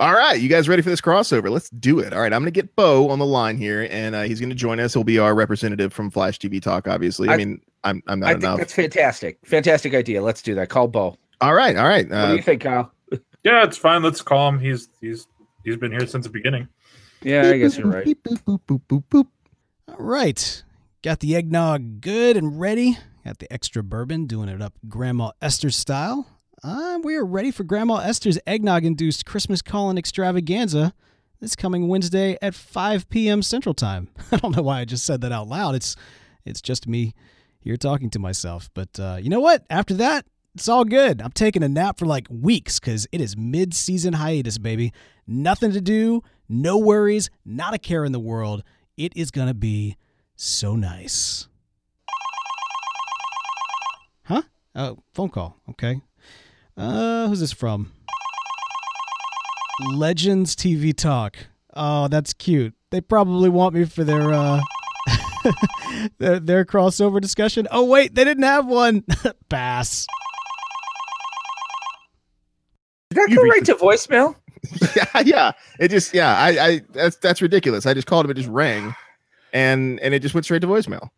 All 0.00 0.14
right, 0.14 0.40
you 0.40 0.48
guys 0.48 0.66
ready 0.66 0.80
for 0.82 0.88
this 0.88 1.00
crossover? 1.02 1.50
Let's 1.50 1.68
do 1.70 1.98
it. 1.98 2.12
All 2.14 2.20
right, 2.20 2.32
I'm 2.32 2.40
going 2.40 2.46
to 2.52 2.58
get 2.58 2.74
Bo 2.74 3.10
on 3.10 3.18
the 3.18 3.26
line 3.26 3.58
here, 3.58 3.86
and 3.90 4.14
uh, 4.14 4.22
he's 4.22 4.40
going 4.40 4.48
to 4.48 4.56
join 4.56 4.80
us. 4.80 4.94
He'll 4.94 5.04
be 5.04 5.18
our 5.18 5.34
representative 5.34 5.92
from 5.92 6.10
Flash 6.10 6.38
TV 6.38 6.60
Talk. 6.60 6.88
Obviously, 6.88 7.28
I, 7.28 7.34
I- 7.34 7.36
mean, 7.36 7.60
I'm 7.84 8.02
I'm 8.06 8.18
not 8.20 8.30
enough. 8.30 8.30
I 8.30 8.38
enough. 8.38 8.42
think 8.42 8.58
that's 8.60 8.72
fantastic. 8.74 9.38
Fantastic 9.44 9.94
idea. 9.94 10.22
Let's 10.22 10.40
do 10.42 10.54
that. 10.54 10.70
Call 10.70 10.88
Bo. 10.88 11.16
All 11.42 11.54
right, 11.54 11.76
all 11.76 11.86
right. 11.88 12.08
What 12.08 12.14
do 12.16 12.22
Uh, 12.22 12.32
you 12.34 12.42
think, 12.42 12.62
Kyle? 12.62 12.92
Yeah, 13.44 13.64
it's 13.64 13.76
fine. 13.78 14.02
Let's 14.02 14.20
call 14.22 14.48
him. 14.48 14.58
He's 14.58 14.88
he's 15.00 15.26
he's 15.64 15.76
been 15.76 15.90
here 15.92 16.06
since 16.06 16.24
the 16.26 16.30
beginning. 16.32 16.68
Yeah, 17.22 17.48
I 17.50 17.58
guess 17.58 17.76
you're 17.78 17.86
right. 17.86 18.04
beep, 18.04 18.22
boop, 18.22 18.40
boop, 18.44 18.60
boop, 18.66 18.82
boop, 18.88 19.04
boop. 19.10 19.26
All 19.88 19.96
right. 19.98 20.62
Got 21.02 21.20
the 21.20 21.34
eggnog 21.36 22.00
good 22.00 22.36
and 22.38 22.58
ready. 22.60 22.96
Got 23.24 23.38
the 23.38 23.50
extra 23.52 23.82
bourbon, 23.82 24.26
doing 24.26 24.48
it 24.48 24.60
up 24.62 24.74
Grandma 24.88 25.32
Esther 25.42 25.70
style. 25.70 26.26
Uh, 26.62 26.98
we 27.02 27.16
are 27.16 27.24
ready 27.24 27.50
for 27.50 27.64
Grandma 27.64 27.96
Esther's 27.98 28.38
eggnog 28.46 28.84
induced 28.84 29.24
Christmas 29.24 29.62
Calling 29.62 29.96
extravaganza 29.96 30.92
this 31.40 31.56
coming 31.56 31.88
Wednesday 31.88 32.36
at 32.42 32.54
5 32.54 33.08
p.m. 33.08 33.40
Central 33.40 33.74
Time. 33.74 34.08
I 34.32 34.36
don't 34.36 34.54
know 34.54 34.62
why 34.62 34.80
I 34.80 34.84
just 34.84 35.06
said 35.06 35.22
that 35.22 35.32
out 35.32 35.48
loud. 35.48 35.74
It's 35.74 35.96
it's 36.44 36.60
just 36.60 36.86
me 36.86 37.14
here 37.60 37.78
talking 37.78 38.10
to 38.10 38.18
myself. 38.18 38.68
But 38.74 39.00
uh, 39.00 39.16
you 39.22 39.30
know 39.30 39.40
what? 39.40 39.64
After 39.70 39.94
that, 39.94 40.26
it's 40.54 40.68
all 40.68 40.84
good. 40.84 41.22
I'm 41.22 41.32
taking 41.32 41.62
a 41.62 41.68
nap 41.68 41.98
for 41.98 42.04
like 42.04 42.26
weeks 42.28 42.78
because 42.78 43.06
it 43.10 43.22
is 43.22 43.38
mid 43.38 43.72
season 43.72 44.12
hiatus, 44.12 44.58
baby. 44.58 44.92
Nothing 45.26 45.72
to 45.72 45.80
do, 45.80 46.22
no 46.46 46.76
worries, 46.76 47.30
not 47.42 47.72
a 47.72 47.78
care 47.78 48.04
in 48.04 48.12
the 48.12 48.20
world. 48.20 48.62
It 48.98 49.16
is 49.16 49.30
going 49.30 49.48
to 49.48 49.54
be 49.54 49.96
so 50.36 50.76
nice. 50.76 51.48
Huh? 54.24 54.42
Oh, 54.74 54.98
phone 55.14 55.30
call. 55.30 55.56
Okay. 55.70 56.02
Uh, 56.80 57.28
who's 57.28 57.40
this 57.40 57.52
from? 57.52 57.92
Legends 59.92 60.56
TV 60.56 60.96
Talk. 60.96 61.36
Oh, 61.74 62.08
that's 62.08 62.32
cute. 62.32 62.74
They 62.90 63.02
probably 63.02 63.50
want 63.50 63.74
me 63.74 63.84
for 63.84 64.02
their 64.02 64.32
uh 64.32 64.60
their, 66.18 66.40
their 66.40 66.64
crossover 66.64 67.20
discussion. 67.20 67.68
Oh 67.70 67.84
wait, 67.84 68.14
they 68.14 68.24
didn't 68.24 68.44
have 68.44 68.66
one. 68.66 69.04
Pass. 69.50 70.06
Did 73.10 73.18
that 73.18 73.34
go 73.34 73.42
reached 73.42 73.54
right 73.54 73.64
to 73.66 73.74
voicemail? 73.84 74.36
yeah, 74.96 75.22
yeah. 75.24 75.52
It 75.78 75.88
just 75.90 76.14
yeah. 76.14 76.34
I 76.34 76.66
I 76.66 76.80
that's 76.92 77.16
that's 77.16 77.42
ridiculous. 77.42 77.84
I 77.84 77.92
just 77.92 78.06
called 78.06 78.24
him. 78.24 78.30
It 78.30 78.34
just 78.34 78.48
rang, 78.48 78.94
and 79.52 80.00
and 80.00 80.14
it 80.14 80.20
just 80.20 80.34
went 80.34 80.46
straight 80.46 80.60
to 80.62 80.66
voicemail. 80.66 81.10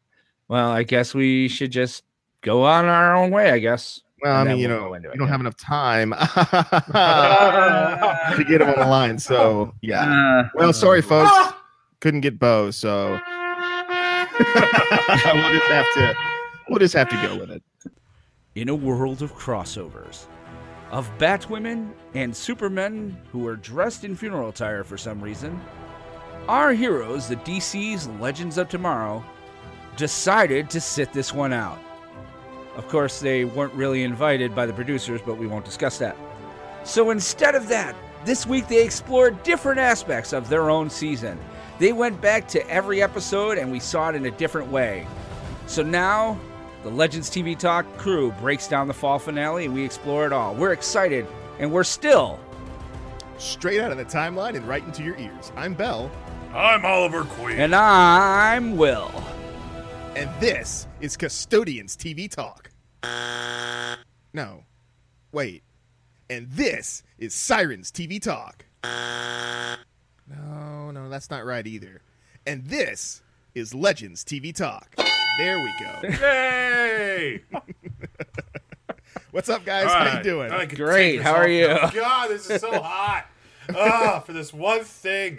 Well, 0.49 0.71
I 0.71 0.83
guess 0.83 1.15
we 1.15 1.47
should 1.49 1.71
just 1.71 2.03
go 2.41 2.65
on 2.65 2.87
our 2.87 3.15
own 3.15 3.31
way. 3.31 3.53
I 3.53 3.61
guess. 3.61 4.01
Well, 4.23 4.37
I 4.37 4.45
mean, 4.45 4.59
you 4.59 4.69
we'll 4.69 4.78
know, 4.78 4.89
go 4.91 4.95
you 4.95 5.19
don't 5.19 5.20
yeah. 5.23 5.27
have 5.27 5.41
enough 5.41 5.56
time 5.56 6.11
to 8.37 8.45
get 8.45 8.61
him 8.61 8.69
on 8.69 8.79
the 8.79 8.87
line. 8.87 9.19
So 9.19 9.75
yeah. 9.81 10.45
Uh, 10.45 10.48
Well, 10.55 10.73
sorry, 10.73 11.03
folks. 11.03 11.33
Couldn't 11.98 12.20
get 12.20 12.39
Bo, 12.39 12.70
so 12.70 13.12
we'll 14.39 14.39
just 14.39 15.67
have 15.67 15.92
to 15.95 16.17
we'll 16.69 16.79
just 16.79 16.95
have 16.95 17.09
to 17.09 17.17
go 17.17 17.37
with 17.37 17.51
it. 17.51 17.64
In 18.55 18.69
a 18.69 18.75
world 18.75 19.23
of 19.23 19.34
crossovers, 19.34 20.27
of 20.92 21.11
Batwomen 21.19 21.91
and 22.14 22.36
Supermen 22.36 23.17
who 23.33 23.48
are 23.48 23.57
dressed 23.57 24.05
in 24.05 24.14
funeral 24.14 24.51
attire 24.51 24.84
for 24.84 24.97
some 24.97 25.20
reason, 25.20 25.61
our 26.48 26.73
heroes, 26.73 27.29
the 27.29 27.36
DC's 27.36 28.09
Legends 28.20 28.59
of 28.59 28.69
Tomorrow, 28.69 29.25
decided 29.97 30.69
to 30.70 30.81
sit 30.81 31.12
this 31.12 31.33
one 31.33 31.53
out. 31.53 31.79
Of 32.77 32.89
course, 32.89 33.20
they 33.20 33.45
weren't 33.45 33.75
really 33.75 34.03
invited 34.03 34.55
by 34.55 34.67
the 34.67 34.73
producers, 34.73 35.20
but 35.25 35.37
we 35.37 35.47
won't 35.47 35.65
discuss 35.65 35.98
that. 35.98 36.17
So 36.84 37.11
instead 37.11 37.55
of 37.55 37.69
that, 37.69 37.95
this 38.25 38.47
week 38.47 38.69
they 38.69 38.84
explored 38.84 39.42
different 39.42 39.79
aspects 39.79 40.33
of 40.33 40.48
their 40.48 40.70
own 40.70 40.89
season. 40.89 41.39
They 41.79 41.92
went 41.92 42.20
back 42.20 42.48
to 42.48 42.69
every 42.70 43.03
episode 43.03 43.59
and 43.59 43.70
we 43.70 43.81
saw 43.81 44.09
it 44.09 44.14
in 44.14 44.27
a 44.27 44.31
different 44.31 44.70
way. 44.70 45.06
So 45.67 45.83
now, 45.83 46.39
the 46.83 46.91
Legends 46.91 47.30
TV 47.30 47.58
Talk 47.58 47.86
crew 47.97 48.33
breaks 48.41 48.69
down 48.69 48.89
the 48.89 48.95
fall 48.95 49.18
finale 49.18 49.67
and 49.67 49.74
we 49.74 49.85
explore 49.85 50.27
it 50.27 50.33
all. 50.33 50.55
We're 50.55 50.73
excited 50.73 51.27
and 51.58 51.70
we're 51.70 51.85
still 51.85 52.41
Straight 53.42 53.80
out 53.80 53.91
of 53.91 53.98
the 53.98 54.05
timeline 54.05 54.55
and 54.55 54.67
right 54.68 54.85
into 54.85 55.02
your 55.02 55.17
ears. 55.18 55.51
I'm 55.57 55.74
Bell, 55.74 56.13
I'm 56.55 56.85
Oliver 56.85 57.24
Queen. 57.24 57.58
And 57.58 57.74
I'm 57.74 58.77
Will. 58.77 59.11
And 60.17 60.28
this 60.40 60.86
is 61.00 61.17
Custodians 61.17 61.96
TV 61.96 62.30
Talk. 62.30 62.70
No. 64.34 64.64
Wait. 65.33 65.62
And 66.30 66.48
this 66.50 67.02
is 67.18 67.34
Sirens 67.34 67.90
TV 67.90 68.20
Talk. 68.20 68.64
No, 68.84 70.90
no, 70.90 71.08
that's 71.08 71.30
not 71.30 71.45
right 71.45 71.67
either. 71.67 72.02
And 72.46 72.64
this 72.67 73.23
is 73.55 73.74
Legends 73.74 74.24
TV 74.24 74.55
Talk. 74.55 74.95
There 75.39 75.58
we 75.58 75.73
go. 75.80 76.08
Yay! 76.20 77.42
What's 79.30 79.48
up, 79.48 79.64
guys? 79.64 79.86
All 79.86 79.92
How 79.92 80.18
you 80.18 80.23
doing? 80.24 80.52
I 80.52 80.67
could 80.67 80.79
Great. 80.79 81.18
this 81.18 81.27
How 81.27 81.34
are 81.34 81.48
you? 81.48 81.68
now. 81.68 81.90
God, 81.90 82.30
this 82.30 82.50
is 82.50 82.61
so 82.61 82.80
hot. 82.80 83.27
Ah, 83.77 84.18
for 84.27 84.33
this 84.33 84.52
one 84.52 84.83
thing. 84.83 85.39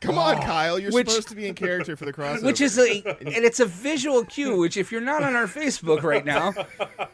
Come 0.00 0.18
on, 0.18 0.40
Kyle. 0.42 0.78
You're 0.78 0.92
Which- 0.92 1.08
supposed 1.08 1.28
to 1.28 1.34
be 1.36 1.46
in 1.46 1.54
character 1.54 1.96
for 1.96 2.04
the 2.04 2.12
crossover. 2.12 2.42
Which 2.44 2.60
is 2.60 2.78
a 2.78 3.02
and 3.20 3.44
it's 3.44 3.60
a 3.60 3.66
visual 3.66 4.24
cue, 4.24 4.56
which 4.56 4.76
if 4.76 4.90
you're 4.90 5.00
not 5.00 5.22
on 5.22 5.34
our 5.36 5.46
Facebook 5.46 6.02
right 6.02 6.24
now, 6.24 6.52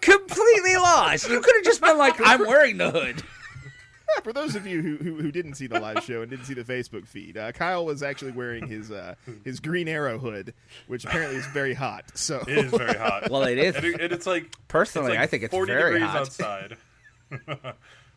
completely 0.00 0.76
lost. 0.76 1.28
You 1.28 1.40
could 1.40 1.54
have 1.56 1.64
just 1.64 1.80
been 1.80 1.98
like, 1.98 2.14
I'm 2.20 2.40
wearing 2.46 2.76
the 2.78 2.90
hood. 2.90 3.22
for 4.22 4.32
those 4.32 4.54
of 4.56 4.66
you 4.66 4.80
who, 4.80 4.96
who 4.96 5.16
who 5.20 5.30
didn't 5.32 5.54
see 5.54 5.66
the 5.66 5.78
live 5.80 6.02
show 6.02 6.22
and 6.22 6.30
didn't 6.30 6.46
see 6.46 6.54
the 6.54 6.62
Facebook 6.64 7.06
feed. 7.06 7.36
Uh, 7.36 7.52
Kyle 7.52 7.84
was 7.84 8.02
actually 8.02 8.30
wearing 8.32 8.66
his 8.66 8.90
uh, 8.90 9.14
his 9.44 9.60
Green 9.60 9.88
Arrow 9.88 10.18
hood, 10.18 10.54
which 10.86 11.04
apparently 11.04 11.36
is 11.36 11.46
very 11.48 11.74
hot. 11.74 12.04
So 12.14 12.42
It 12.48 12.56
is 12.66 12.70
very 12.70 12.96
hot. 12.96 13.30
Well, 13.30 13.42
it 13.44 13.58
is. 13.58 13.74
and, 13.76 13.84
it- 13.84 14.00
and 14.00 14.12
it's 14.12 14.26
like 14.26 14.46
Personally, 14.68 15.08
it's 15.12 15.16
like 15.16 15.24
I 15.24 15.26
think 15.26 15.42
it's 15.42 15.50
40 15.52 15.72
very 15.72 15.92
degrees 15.94 16.08
hot. 16.10 16.20
outside. 16.20 16.76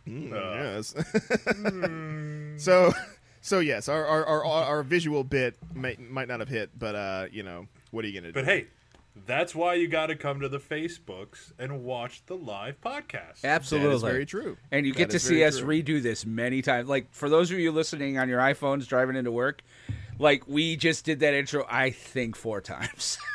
Mm, 0.08 0.34
Uh, 0.34 0.54
yes. 2.58 2.64
so 2.64 2.94
so 3.50 3.60
yes, 3.60 3.90
our 3.90 4.06
our, 4.06 4.26
our 4.26 4.44
our 4.46 4.84
visual 4.84 5.24
bit 5.24 5.56
might 5.74 6.00
might 6.00 6.28
not 6.28 6.40
have 6.40 6.50
hit, 6.50 6.70
but 6.78 6.94
uh, 6.96 7.26
you 7.32 7.42
know, 7.42 7.66
what 7.90 8.06
are 8.06 8.08
you 8.08 8.14
gonna 8.22 8.32
do? 8.32 8.34
But 8.34 8.46
hey, 8.46 8.68
that's 9.26 9.56
why 9.56 9.74
you 9.74 9.88
got 9.88 10.06
to 10.08 10.16
come 10.16 10.40
to 10.42 10.48
the 10.50 10.60
Facebooks 10.60 11.52
and 11.58 11.84
watch 11.84 12.22
the 12.28 12.36
live 12.38 12.80
podcast. 12.80 13.44
Absolutely. 13.44 13.90
that 13.90 13.96
is 13.96 14.02
very 14.04 14.26
true. 14.28 14.56
And 14.72 14.86
you 14.86 14.94
That 14.94 14.98
get 15.00 15.10
to 15.12 15.20
see 15.20 15.36
very 15.40 15.46
us 15.46 15.58
true. 15.60 15.82
redo 15.84 16.02
this 16.02 16.28
many 16.28 16.62
times. 16.62 16.88
Like 16.88 17.12
for 17.12 17.28
those 17.28 17.52
of 17.52 17.58
you 17.58 17.72
listening 17.72 18.20
on 18.20 18.30
your 18.30 18.40
iPhones 18.40 18.88
driving 18.88 19.16
into 19.16 19.32
work, 19.32 19.64
like 20.20 20.48
we 20.48 20.76
just 20.76 21.04
did 21.04 21.20
that 21.22 21.34
intro, 21.34 21.66
I 21.68 21.90
think 21.90 22.36
four 22.36 22.62
times. 22.62 23.18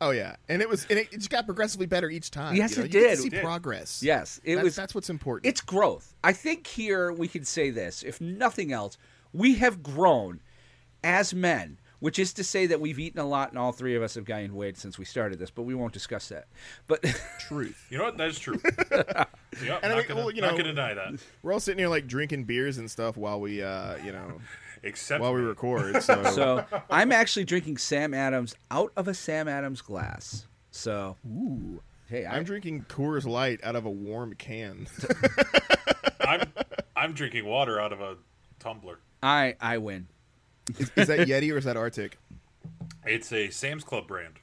Oh 0.00 0.10
yeah, 0.10 0.34
and 0.48 0.60
it 0.60 0.68
was 0.68 0.84
and 0.90 0.98
it, 0.98 1.06
it 1.12 1.18
just 1.18 1.30
got 1.30 1.46
progressively 1.46 1.86
better 1.86 2.10
each 2.10 2.32
time. 2.32 2.56
Yes, 2.56 2.72
you 2.72 2.78
know? 2.78 2.84
it 2.86 2.92
You 2.94 3.00
get 3.00 3.02
to 3.02 3.08
did. 3.10 3.18
see 3.20 3.26
It 3.28 3.30
did. 3.30 3.44
progress. 3.44 4.02
yes, 4.02 4.40
it 4.42 4.56
that's, 4.56 4.64
was. 4.64 4.74
that's 4.74 4.94
what's 4.96 5.10
important. 5.10 5.46
It's 5.48 5.60
growth. 5.60 6.12
I 6.24 6.32
think 6.32 6.66
here 6.66 7.12
we 7.12 7.28
can 7.28 7.44
say 7.44 7.70
this. 7.70 8.02
If 8.02 8.20
nothing 8.20 8.72
else, 8.72 8.98
we 9.32 9.56
have 9.56 9.82
grown 9.82 10.40
as 11.02 11.32
men, 11.34 11.78
which 11.98 12.18
is 12.18 12.32
to 12.34 12.44
say 12.44 12.66
that 12.66 12.80
we've 12.80 12.98
eaten 12.98 13.20
a 13.20 13.26
lot, 13.26 13.50
and 13.50 13.58
all 13.58 13.72
three 13.72 13.94
of 13.94 14.02
us 14.02 14.14
have 14.14 14.24
gained 14.24 14.52
weight 14.52 14.78
since 14.78 14.98
we 14.98 15.04
started 15.04 15.38
this. 15.38 15.50
But 15.50 15.62
we 15.62 15.74
won't 15.74 15.92
discuss 15.92 16.28
that. 16.28 16.46
But 16.86 17.02
truth. 17.40 17.86
You 17.90 17.98
know 17.98 18.04
what? 18.04 18.16
That's 18.18 18.38
true. 18.38 18.60
yep, 18.90 19.28
And 19.60 19.68
I 19.84 19.88
not, 19.88 19.96
mean, 19.96 20.06
gonna, 20.08 20.20
well, 20.20 20.30
you 20.30 20.40
not 20.42 20.52
gonna 20.52 20.64
deny 20.64 20.94
that. 20.94 21.14
We're 21.42 21.52
all 21.52 21.60
sitting 21.60 21.78
here 21.78 21.88
like 21.88 22.06
drinking 22.06 22.44
beers 22.44 22.78
and 22.78 22.90
stuff 22.90 23.16
while 23.16 23.40
we 23.40 23.62
uh 23.62 23.96
you 24.04 24.12
know 24.12 24.40
Except 24.82 25.20
while 25.20 25.34
we 25.34 25.42
record. 25.42 26.02
So, 26.02 26.24
so 26.24 26.64
I'm 26.88 27.12
actually 27.12 27.44
drinking 27.44 27.76
Sam 27.76 28.14
Adams 28.14 28.54
out 28.70 28.92
of 28.96 29.06
a 29.08 29.14
Sam 29.14 29.46
Adams 29.48 29.82
glass. 29.82 30.46
So 30.70 31.16
Ooh. 31.26 31.82
hey, 32.08 32.24
I, 32.24 32.36
I'm 32.36 32.44
drinking 32.44 32.86
Coors 32.88 33.26
Light 33.26 33.60
out 33.62 33.76
of 33.76 33.84
a 33.84 33.90
warm 33.90 34.34
can. 34.34 34.86
I'm 36.20 36.52
I'm 36.96 37.12
drinking 37.12 37.44
water 37.44 37.78
out 37.78 37.92
of 37.92 38.00
a 38.00 38.16
tumbler. 38.58 39.00
I 39.22 39.54
I 39.60 39.78
win. 39.78 40.08
is, 40.78 40.90
is 40.96 41.08
that 41.08 41.20
Yeti 41.28 41.52
or 41.52 41.58
is 41.58 41.64
that 41.64 41.76
Arctic? 41.76 42.18
It's 43.06 43.32
a 43.32 43.50
Sam's 43.50 43.84
Club 43.84 44.06
brand. 44.06 44.34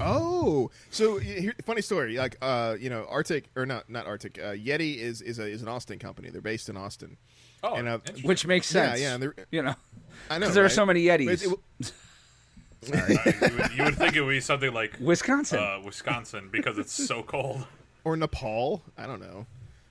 Oh, 0.00 0.70
so 0.90 1.18
here, 1.18 1.54
funny 1.66 1.82
story. 1.82 2.16
Like, 2.16 2.36
uh, 2.40 2.76
you 2.78 2.88
know, 2.90 3.06
Arctic 3.10 3.50
or 3.56 3.66
not, 3.66 3.90
not 3.90 4.06
Arctic. 4.06 4.38
Uh, 4.38 4.52
Yeti 4.52 4.96
is 4.98 5.20
is 5.20 5.38
a, 5.38 5.44
is 5.46 5.62
an 5.62 5.68
Austin 5.68 5.98
company. 5.98 6.30
They're 6.30 6.40
based 6.40 6.68
in 6.68 6.76
Austin. 6.76 7.16
Oh, 7.62 7.74
And, 7.74 7.88
uh. 7.88 7.98
Which 8.22 8.46
makes 8.46 8.66
sense. 8.66 9.00
yeah, 9.00 9.16
they're- 9.18 9.34
you 9.50 9.62
know, 9.62 9.74
I 10.30 10.34
know 10.38 10.40
because 10.40 10.54
there 10.54 10.64
are 10.64 10.68
so 10.70 10.86
many 10.86 11.04
Yetis. 11.04 11.44
it- 11.44 11.58
it- 11.80 11.92
Uh, 12.90 12.96
you, 13.08 13.18
would, 13.58 13.72
you 13.76 13.84
would 13.84 13.96
think 13.98 14.16
it 14.16 14.22
would 14.22 14.30
be 14.30 14.40
something 14.40 14.72
like 14.72 14.96
Wisconsin. 15.00 15.58
uh, 15.58 15.78
Wisconsin 15.84 16.48
because 16.50 16.78
it's 16.78 16.92
so 16.94 17.22
cold. 17.22 17.66
or 18.04 18.16
Nepal. 18.16 18.80
I 18.96 19.06
don't 19.06 19.20
know. 19.20 19.44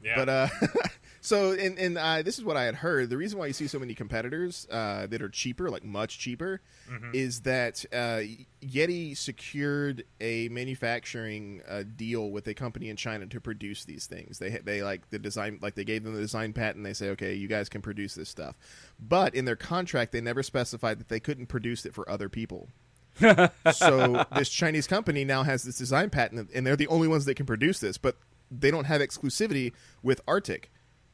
Yeah. 0.03 0.15
But 0.15 0.27
uh, 0.29 0.47
so 1.21 1.51
and 1.51 1.77
and 1.77 1.97
uh, 1.97 2.21
this 2.21 2.37
is 2.37 2.43
what 2.43 2.57
I 2.57 2.63
had 2.63 2.75
heard. 2.75 3.09
The 3.09 3.17
reason 3.17 3.39
why 3.39 3.47
you 3.47 3.53
see 3.53 3.67
so 3.67 3.79
many 3.79 3.93
competitors 3.95 4.67
uh, 4.71 5.07
that 5.07 5.21
are 5.21 5.29
cheaper, 5.29 5.69
like 5.69 5.83
much 5.83 6.19
cheaper, 6.19 6.61
Mm-hmm. 6.89 7.11
is 7.13 7.41
that 7.41 7.85
uh, 7.93 8.21
Yeti 8.63 9.15
secured 9.15 10.03
a 10.19 10.49
manufacturing 10.49 11.61
uh, 11.69 11.83
deal 11.95 12.31
with 12.31 12.47
a 12.47 12.55
company 12.55 12.89
in 12.89 12.95
China 12.95 13.27
to 13.27 13.39
produce 13.39 13.85
these 13.85 14.07
things. 14.07 14.39
They 14.39 14.49
they 14.63 14.81
like 14.81 15.09
the 15.11 15.19
design, 15.19 15.59
like 15.61 15.75
they 15.75 15.83
gave 15.83 16.03
them 16.03 16.15
the 16.15 16.21
design 16.21 16.51
patent. 16.53 16.83
They 16.83 16.93
say, 16.93 17.09
okay, 17.09 17.35
you 17.35 17.47
guys 17.47 17.69
can 17.69 17.81
produce 17.83 18.15
this 18.15 18.27
stuff, 18.27 18.55
but 18.99 19.35
in 19.35 19.45
their 19.45 19.55
contract, 19.55 20.11
they 20.13 20.21
never 20.21 20.41
specified 20.41 20.99
that 20.99 21.09
they 21.09 21.19
couldn't 21.19 21.45
produce 21.45 21.85
it 21.85 21.93
for 21.93 22.09
other 22.09 22.27
people. 22.27 22.69
so 23.73 24.25
this 24.35 24.49
Chinese 24.49 24.87
company 24.87 25.25
now 25.25 25.43
has 25.43 25.63
this 25.63 25.77
design 25.77 26.09
patent, 26.09 26.49
and 26.53 26.65
they're 26.65 26.75
the 26.75 26.87
only 26.87 27.07
ones 27.07 27.25
that 27.25 27.35
can 27.35 27.45
produce 27.45 27.79
this, 27.79 27.97
but 27.97 28.15
they 28.49 28.71
don't 28.71 28.85
have 28.85 29.01
exclusivity 29.01 29.73
with 30.01 30.21
Arctic 30.27 30.71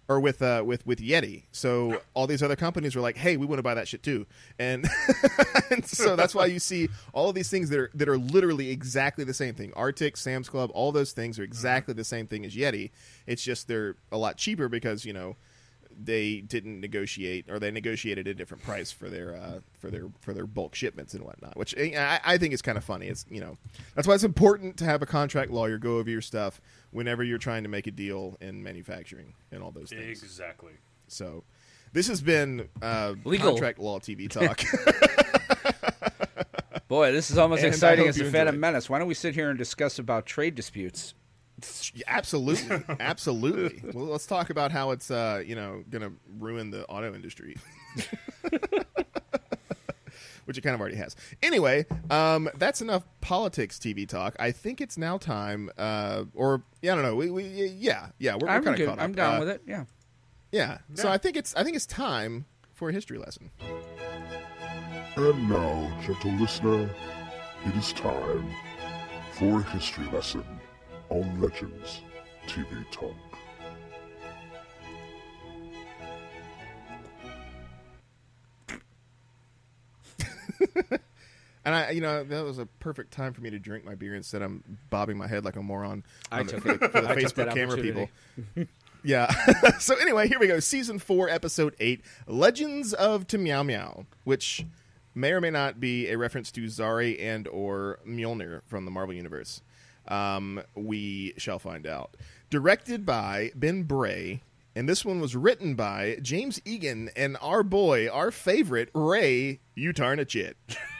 or 0.08 0.20
with 0.20 0.42
uh, 0.42 0.64
with 0.66 0.86
with 0.86 1.00
Yeti. 1.00 1.44
So 1.52 2.02
all 2.14 2.28
these 2.28 2.44
other 2.44 2.56
companies 2.56 2.96
were 2.96 3.02
like, 3.02 3.18
"Hey, 3.18 3.38
we 3.38 3.46
want 3.46 3.60
to 3.60 3.64
buy 3.64 3.74
that 3.74 3.88
shit 3.88 4.04
too," 4.04 4.26
and, 4.60 4.86
and 5.70 5.86
so 5.86 6.16
that's 6.16 6.36
why 6.36 6.46
you 6.46 6.60
see 6.60 6.90
all 7.14 7.30
of 7.30 7.36
these 7.36 7.50
things 7.50 7.70
that 7.70 7.80
are 7.80 7.92
that 7.96 8.08
are 8.08 8.18
literally 8.18 8.70
exactly 8.70 9.24
the 9.24 9.34
same 9.34 9.56
thing. 9.56 9.74
Arctic, 9.76 10.18
Sam's 10.18 10.50
Club, 10.50 10.70
all 10.74 10.92
those 10.92 11.12
things 11.12 11.40
are 11.40 11.44
exactly 11.44 11.94
the 11.94 12.04
same 12.04 12.28
thing 12.28 12.46
as 12.46 12.56
Yeti. 12.56 12.92
It's 13.26 13.44
just 13.44 13.68
they're 13.68 13.96
a 14.12 14.18
lot 14.18 14.38
cheaper 14.38 14.70
because 14.70 15.06
you 15.06 15.14
know 15.14 15.36
they 15.98 16.42
didn't 16.42 16.80
negotiate 16.82 17.50
or 17.50 17.60
they 17.60 17.72
negotiated 17.72 18.28
a 18.28 18.34
different 18.34 18.64
price 18.64 18.92
for 18.92 19.10
their 19.10 19.36
uh, 19.36 19.60
for 19.80 19.90
their 19.90 20.08
for 20.22 20.34
their 20.34 20.46
bulk 20.46 20.76
shipments 20.76 21.14
and 21.14 21.24
whatnot, 21.24 21.56
which 21.58 21.74
eh, 21.78 21.98
I, 21.98 22.34
I 22.34 22.38
think 22.38 22.54
is 22.54 22.62
kind 22.62 22.78
of 22.78 22.84
funny. 22.84 23.08
It's 23.08 23.26
you 23.30 23.42
know 23.42 23.58
that's 23.96 24.08
why 24.08 24.14
it's 24.16 24.24
important 24.24 24.78
to 24.78 24.86
have 24.86 25.02
a 25.02 25.06
contract 25.06 25.52
lawyer 25.52 25.78
go 25.78 25.98
over 25.98 26.10
your 26.10 26.22
stuff 26.22 26.60
whenever 26.92 27.24
you're 27.24 27.38
trying 27.38 27.64
to 27.64 27.70
make 27.70 27.88
a 27.88 27.92
deal 27.92 28.38
in 28.42 28.62
manufacturing 28.64 29.34
and 29.52 29.64
all 29.64 29.72
those 29.72 29.90
things. 29.90 30.24
Exactly. 30.24 30.74
So 31.08 31.44
this 31.94 32.08
has 32.08 32.22
been 32.22 32.68
uh, 32.82 33.16
Legal. 33.24 33.52
contract 33.52 33.80
law 33.80 34.00
TV 34.00 34.30
talk. 34.30 34.62
Boy, 36.88 37.12
this 37.12 37.32
is 37.32 37.38
almost 37.38 37.64
And 37.64 37.74
exciting 37.74 38.06
hope 38.06 38.10
as 38.10 38.18
you 38.18 38.28
a 38.28 38.32
Phantom 38.32 38.56
enjoy. 38.56 38.62
Menace. 38.62 38.90
Why 38.90 39.00
don't 39.00 39.08
we 39.08 39.14
sit 39.16 39.34
here 39.34 39.50
and 39.50 39.58
discuss 39.58 39.98
about 39.98 40.26
trade 40.26 40.56
disputes? 40.56 41.14
Yeah, 41.94 42.04
absolutely, 42.08 42.84
absolutely. 43.00 43.82
Well, 43.94 44.06
let's 44.06 44.26
talk 44.26 44.50
about 44.50 44.72
how 44.72 44.92
it's 44.92 45.10
uh, 45.12 45.44
you 45.46 45.56
know 45.56 45.84
going 45.90 46.02
to 46.04 46.12
ruin 46.40 46.72
the 46.72 46.86
auto 46.88 47.14
industry. 47.14 47.58
Which 50.46 50.60
it 50.60 50.62
kind 50.62 50.76
of 50.76 50.80
already 50.80 50.98
has. 50.98 51.16
Anyway, 51.42 51.88
um, 52.12 52.48
that's 52.58 52.80
enough 52.80 53.04
politics 53.20 53.80
TV 53.80 54.08
talk. 54.08 54.36
I 54.40 54.52
think 54.52 54.80
it's 54.80 54.96
now 54.96 55.18
time, 55.18 55.72
uh, 55.76 56.26
or 56.36 56.62
yeah, 56.84 56.92
I 56.92 56.96
don't 56.96 57.04
know. 57.04 57.16
We, 57.16 57.32
we 57.32 57.44
yeah, 57.44 58.10
yeah, 58.20 58.36
we're, 58.36 58.48
we're 58.48 58.62
kind 58.62 58.80
of 58.80 58.88
caught 58.88 59.00
up. 59.00 59.04
I'm 59.04 59.14
down 59.16 59.36
Uh, 59.36 59.40
with 59.40 59.50
it. 59.50 59.62
Yeah. 59.66 59.86
Yeah. 60.52 60.78
So 60.94 61.10
I 61.10 61.18
think 61.18 61.36
it's 61.36 61.56
I 61.56 61.64
think 61.64 61.76
it's 61.76 61.88
time 61.88 62.46
for 62.74 62.90
a 62.90 62.94
history 62.94 63.18
lesson. 63.18 63.50
And 65.16 65.50
now, 65.50 65.98
gentle 66.06 66.32
listener, 66.34 66.90
it 67.66 67.76
is 67.76 67.92
time 67.94 68.48
for 69.32 69.62
a 69.62 69.64
history 69.64 70.06
lesson 70.14 70.44
on 71.10 71.42
Legends 71.42 72.02
TV 72.48 72.90
Talk. 72.92 73.16
And 81.68 81.74
I, 81.74 81.90
you 81.90 82.00
know, 82.02 82.24
that 82.24 82.44
was 82.44 82.60
a 82.60 82.68
perfect 82.80 83.10
time 83.12 83.34
for 83.34 83.42
me 83.42 83.50
to 83.50 83.58
drink 83.58 83.84
my 83.84 83.96
beer 83.96 84.14
instead. 84.14 84.44
I'm 84.44 84.64
bobbing 84.92 85.18
my 85.18 85.26
head 85.28 85.44
like 85.44 85.56
a 85.56 85.64
moron. 85.64 86.04
I 86.32 86.42
on 86.42 86.46
the- 86.46 86.52
took 86.52 86.62
for 86.62 86.74
the, 86.78 86.86
it. 86.86 86.92
for 86.92 87.02
the 87.02 87.10
I 87.10 87.16
Facebook 87.16 87.36
that 87.46 87.56
camera 87.56 87.78
people. 87.78 88.10
Yeah. 89.04 89.32
so 89.80 89.96
anyway, 89.98 90.28
here 90.28 90.40
we 90.40 90.46
go. 90.48 90.60
Season 90.60 90.98
four, 91.00 91.28
episode 91.30 91.76
eight, 91.80 92.04
Legends 92.28 92.92
of 92.94 93.26
To 93.28 93.38
Meow 93.40 93.62
Meow, 93.64 94.06
which 94.24 94.66
may 95.14 95.32
or 95.32 95.40
may 95.42 95.52
not 95.52 95.80
be 95.80 96.08
a 96.10 96.18
reference 96.18 96.52
to 96.54 96.62
Zari 96.66 97.20
and 97.20 97.48
or 97.48 98.00
Mjolnir 98.08 98.62
from 98.68 98.86
the 98.86 98.90
Marvel 98.92 99.14
Universe. 99.16 99.62
Um, 100.08 100.62
we 100.76 101.34
shall 101.38 101.60
find 101.60 101.88
out. 101.88 102.16
Directed 102.50 103.06
by 103.06 103.52
Ben 103.56 103.84
Bray, 103.84 104.42
and 104.76 104.88
this 104.88 105.04
one 105.06 105.20
was 105.20 105.36
written 105.36 105.76
by 105.76 106.18
James 106.22 106.62
Eagan 106.66 107.10
and 107.16 107.38
our 107.42 107.64
boy, 107.64 108.08
our 108.10 108.32
favorite 108.32 108.90
Ray 108.94 109.60
Utarnachitt. 109.78 110.56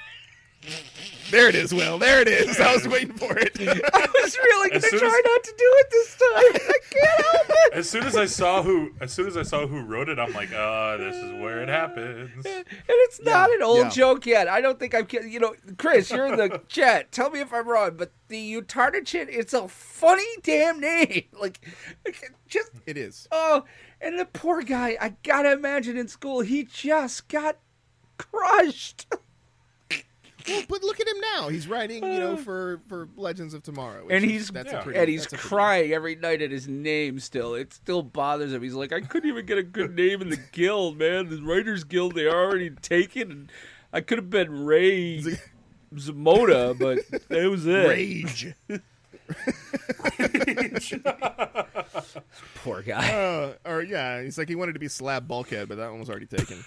there 1.32 1.50
it 1.50 1.56
is, 1.56 1.74
Will. 1.74 1.98
There 1.98 2.22
it 2.22 2.28
is. 2.28 2.60
I 2.60 2.74
was 2.74 2.88
waiting 2.88 3.14
for 3.14 3.38
it. 3.38 3.58
I 3.60 4.08
was 4.24 4.38
really 4.38 4.70
gonna 4.70 4.82
try 4.82 4.98
as- 4.98 5.02
not 5.02 5.44
to 5.44 5.54
do 5.58 5.74
it 5.78 5.88
this 5.92 6.12
time. 6.12 6.72
I 6.72 6.80
can't 6.92 7.26
help 7.26 7.50
it. 7.50 7.74
As 7.74 7.90
soon 7.90 8.04
as 8.04 8.16
I 8.16 8.26
saw 8.26 8.62
who, 8.62 8.92
as 9.02 9.12
soon 9.12 9.28
as 9.28 9.36
I 9.36 9.44
saw 9.44 9.66
who 9.66 9.82
wrote 9.82 10.08
it, 10.08 10.20
I'm 10.20 10.34
like, 10.34 10.50
ah, 10.56 10.98
this 10.98 11.16
is 11.16 11.32
where 11.34 11.62
it 11.62 11.70
happens. 11.70 12.46
And 12.46 12.66
it's 12.88 13.22
not 13.22 13.52
an 13.52 13.64
old 13.64 13.86
yeah. 13.86 13.90
joke 13.90 14.26
yet. 14.26 14.48
I 14.48 14.62
don't 14.62 14.80
think 14.80 14.94
I'm 14.94 15.06
kidding. 15.08 15.32
You 15.32 15.40
know, 15.40 15.56
Chris, 15.78 16.12
you're 16.12 16.28
in 16.28 16.38
the 16.38 16.62
chat. 16.68 17.12
Tell 17.12 17.30
me 17.30 17.40
if 17.40 17.52
I'm 17.52 17.68
wrong, 17.68 17.98
but 17.98 18.12
the 18.28 18.62
Utarnachitt, 18.62 19.28
it's 19.30 19.54
a 19.54 19.68
funny 19.68 20.24
damn 20.44 20.80
name. 20.80 21.24
Like, 21.34 21.60
like, 22.06 22.34
just, 22.48 22.72
It 22.86 22.98
is. 22.98 23.28
oh, 23.32 23.66
and 24.00 24.20
the 24.20 24.26
poor 24.26 24.62
guy, 24.62 24.98
I 25.02 25.16
gotta 25.24 25.52
imagine 25.54 25.98
in 25.98 26.08
school, 26.08 26.42
he 26.42 26.64
just 26.64 27.28
got 27.28 27.58
crushed. 28.18 29.08
Well, 30.48 30.64
but 30.70 30.84
look 30.84 31.00
at 31.00 31.08
him 31.08 31.18
now. 31.36 31.50
He's 31.50 31.68
writing, 31.68 32.04
you 32.04 32.20
know, 32.20 32.38
for 32.38 32.82
for 32.88 33.10
Legends 33.16 33.54
of 33.54 33.64
Tomorrow, 33.64 34.08
and 34.10 34.24
he's 34.24 34.50
that's 34.50 34.72
yeah. 34.72 34.82
pretty, 34.82 35.00
and 35.00 35.10
he's 35.10 35.28
pretty- 35.28 35.42
crying 35.42 35.92
every 35.92 36.16
night 36.16 36.42
at 36.42 36.52
his 36.52 36.68
name 36.68 37.20
still. 37.20 37.56
It 37.56 37.74
still 37.74 38.04
bothers 38.04 38.54
him. 38.54 38.62
He's 38.62 38.74
like, 38.74 38.94
I 38.94 39.02
couldn't 39.02 39.30
even 39.30 39.46
get 39.46 39.58
a 39.58 39.64
good 39.64 39.96
name 39.96 40.22
in 40.22 40.30
the 40.30 40.40
guild, 40.52 40.98
man. 40.98 41.30
The 41.30 41.42
Writers 41.42 41.84
Guild 41.84 42.16
they 42.16 42.26
are 42.26 42.46
already 42.46 42.70
taken 42.70 43.32
and 43.32 43.52
I 43.96 44.02
could 44.02 44.18
have 44.18 44.30
been 44.30 44.66
Ray 44.66 45.24
Zamoda, 45.94 46.78
but 46.78 47.00
it 47.30 47.50
was 47.50 47.66
it. 47.66 47.88
rage. 47.88 48.54
Poor 52.56 52.82
guy. 52.82 53.14
Uh, 53.14 53.54
or 53.66 53.82
yeah, 53.82 54.22
he's 54.22 54.38
like 54.38 54.50
he 54.50 54.56
wanted 54.56 54.74
to 54.74 54.80
be 54.80 54.88
Slab 54.88 55.28
Bulkhead, 55.28 55.70
but 55.70 55.78
that 55.78 55.92
one 55.92 56.00
was 56.00 56.10
already 56.10 56.26
taken. 56.26 56.64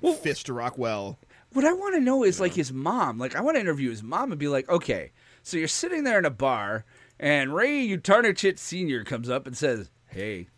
Fist 0.22 0.46
to 0.46 0.52
Rockwell. 0.52 1.18
What 1.56 1.64
I 1.64 1.72
want 1.72 1.94
to 1.94 2.02
know 2.02 2.22
is 2.22 2.38
like 2.38 2.52
his 2.52 2.70
mom. 2.70 3.16
Like 3.16 3.34
I 3.34 3.40
want 3.40 3.56
to 3.56 3.62
interview 3.62 3.88
his 3.88 4.02
mom 4.02 4.30
and 4.30 4.38
be 4.38 4.46
like, 4.46 4.68
okay, 4.68 5.12
so 5.42 5.56
you're 5.56 5.68
sitting 5.68 6.04
there 6.04 6.18
in 6.18 6.26
a 6.26 6.30
bar, 6.30 6.84
and 7.18 7.54
Ray 7.54 7.88
Utarnachitt 7.88 8.58
Senior 8.58 9.04
comes 9.04 9.30
up 9.30 9.46
and 9.46 9.56
says, 9.56 9.90
"Hey, 10.04 10.48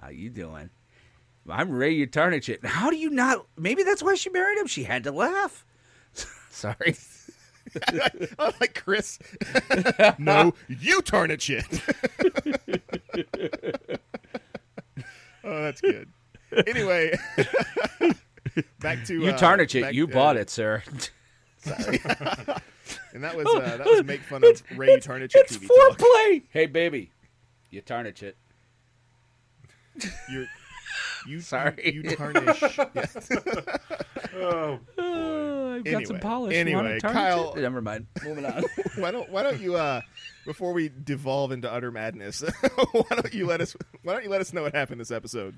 how 0.00 0.10
you 0.10 0.30
doing? 0.30 0.70
I'm 1.48 1.72
Ray 1.72 2.06
Utarnachitt. 2.06 2.64
How 2.64 2.88
do 2.88 2.94
you 2.94 3.10
not? 3.10 3.46
Maybe 3.58 3.82
that's 3.82 4.00
why 4.00 4.14
she 4.14 4.30
married 4.30 4.58
him. 4.58 4.68
She 4.68 4.84
had 4.84 5.02
to 5.02 5.10
laugh. 5.10 5.66
Sorry. 6.14 6.94
I'm 8.38 8.52
like 8.60 8.80
Chris. 8.80 9.18
no, 10.18 10.54
you 10.68 11.02
turn 11.02 11.32
it 11.32 11.42
shit. 11.42 11.66
oh, 15.42 15.62
that's 15.62 15.80
good. 15.80 16.10
Anyway, 16.68 17.18
back 18.80 19.04
to 19.06 19.14
You 19.20 19.28
uh, 19.30 19.38
Utarnachitt. 19.38 19.82
back- 19.82 19.94
You 19.94 20.04
uh, 20.04 20.12
bought 20.12 20.36
it, 20.36 20.50
sir. 20.50 20.82
and 21.64 23.22
that 23.22 23.36
was 23.36 23.46
uh, 23.46 23.76
that 23.78 23.86
was 23.86 24.04
make 24.04 24.20
fun 24.22 24.42
of 24.44 24.62
Ray 24.76 24.96
Utarnachitt 24.98 25.30
It's 25.36 25.56
TV 25.56 25.68
talk. 25.68 25.98
foreplay. 25.98 26.42
Hey, 26.50 26.66
baby, 26.66 27.10
you 27.70 27.80
Utarnachitt. 27.82 28.34
You're, 30.30 30.46
you 31.28 31.40
Sorry. 31.40 31.74
you, 31.94 32.02
you 32.02 32.16
tarnish. 32.16 32.60
Yes. 32.94 33.28
Oh, 34.34 34.80
I've 35.76 35.84
got 35.84 36.06
some 36.06 36.16
Anyway, 36.16 36.18
polish. 36.20 36.54
anyway, 36.56 36.70
You 36.70 36.76
wanna 36.76 37.00
tarnish 37.00 37.16
Kyle- 37.22 37.54
it? 37.54 37.60
Never 37.60 37.80
mind. 37.82 38.06
Moving 38.24 38.44
on. 38.46 38.64
why 38.96 39.10
don't 39.10 39.30
why 39.30 39.42
don't 39.42 39.60
you 39.60 39.76
uh 39.76 40.00
before 40.46 40.72
we 40.72 40.90
devolve 41.04 41.52
into 41.52 41.70
utter 41.72 41.92
madness 41.92 42.42
why 42.92 43.02
don't 43.10 43.32
you 43.32 43.46
let 43.46 43.60
us 43.60 43.76
why 44.02 44.14
don't 44.14 44.24
you 44.24 44.30
let 44.30 44.40
us 44.40 44.52
know 44.52 44.62
what 44.62 44.74
happened 44.74 45.00
this 45.00 45.10
episode 45.12 45.54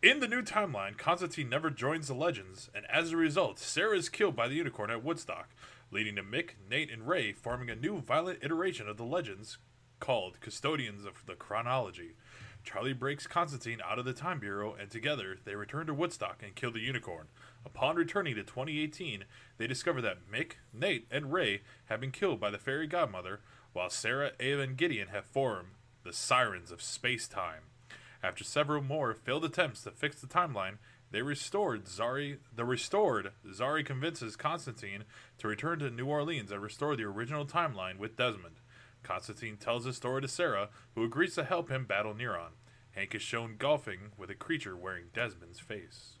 In 0.00 0.20
the 0.20 0.28
new 0.28 0.42
timeline, 0.42 0.96
Constantine 0.96 1.48
never 1.48 1.70
joins 1.70 2.06
the 2.06 2.14
Legends, 2.14 2.70
and 2.72 2.86
as 2.88 3.10
a 3.10 3.16
result, 3.16 3.58
Sarah 3.58 3.96
is 3.96 4.08
killed 4.08 4.36
by 4.36 4.46
the 4.46 4.54
Unicorn 4.54 4.92
at 4.92 5.02
Woodstock, 5.02 5.48
leading 5.90 6.14
to 6.14 6.22
Mick, 6.22 6.50
Nate, 6.70 6.92
and 6.92 7.08
Ray 7.08 7.32
forming 7.32 7.68
a 7.68 7.74
new 7.74 7.98
violent 7.98 8.38
iteration 8.44 8.88
of 8.88 8.96
the 8.96 9.04
Legends 9.04 9.58
called 9.98 10.40
Custodians 10.40 11.04
of 11.04 11.26
the 11.26 11.34
Chronology. 11.34 12.14
Charlie 12.62 12.92
breaks 12.92 13.26
Constantine 13.26 13.80
out 13.84 13.98
of 13.98 14.04
the 14.04 14.12
Time 14.12 14.38
Bureau, 14.38 14.72
and 14.72 14.88
together 14.88 15.36
they 15.44 15.56
return 15.56 15.88
to 15.88 15.94
Woodstock 15.94 16.44
and 16.44 16.54
kill 16.54 16.70
the 16.70 16.78
Unicorn. 16.78 17.26
Upon 17.66 17.96
returning 17.96 18.36
to 18.36 18.44
2018, 18.44 19.24
they 19.56 19.66
discover 19.66 20.00
that 20.02 20.30
Mick, 20.32 20.58
Nate, 20.72 21.08
and 21.10 21.32
Ray 21.32 21.62
have 21.86 22.00
been 22.00 22.12
killed 22.12 22.38
by 22.38 22.50
the 22.52 22.58
fairy 22.58 22.86
godmother, 22.86 23.40
while 23.72 23.90
Sarah, 23.90 24.30
Ava, 24.38 24.62
and 24.62 24.76
Gideon 24.76 25.08
have 25.08 25.24
formed 25.24 25.70
the 26.04 26.12
Sirens 26.12 26.70
of 26.70 26.82
Space 26.82 27.26
Time. 27.26 27.67
After 28.22 28.42
several 28.42 28.82
more 28.82 29.14
failed 29.14 29.44
attempts 29.44 29.82
to 29.84 29.90
fix 29.90 30.20
the 30.20 30.26
timeline, 30.26 30.78
they 31.10 31.22
restored 31.22 31.86
Zari. 31.86 32.38
The 32.54 32.64
restored 32.64 33.32
Zari 33.46 33.84
convinces 33.84 34.36
Constantine 34.36 35.04
to 35.38 35.48
return 35.48 35.78
to 35.78 35.90
New 35.90 36.06
Orleans 36.06 36.50
and 36.50 36.60
restore 36.60 36.96
the 36.96 37.04
original 37.04 37.46
timeline 37.46 37.98
with 37.98 38.16
Desmond. 38.16 38.56
Constantine 39.02 39.56
tells 39.56 39.84
his 39.84 39.96
story 39.96 40.20
to 40.22 40.28
Sarah, 40.28 40.68
who 40.94 41.04
agrees 41.04 41.34
to 41.36 41.44
help 41.44 41.70
him 41.70 41.86
battle 41.86 42.14
Neron. 42.14 42.52
Hank 42.90 43.14
is 43.14 43.22
shown 43.22 43.54
golfing 43.56 44.12
with 44.16 44.30
a 44.30 44.34
creature 44.34 44.76
wearing 44.76 45.06
Desmond's 45.14 45.60
face. 45.60 46.18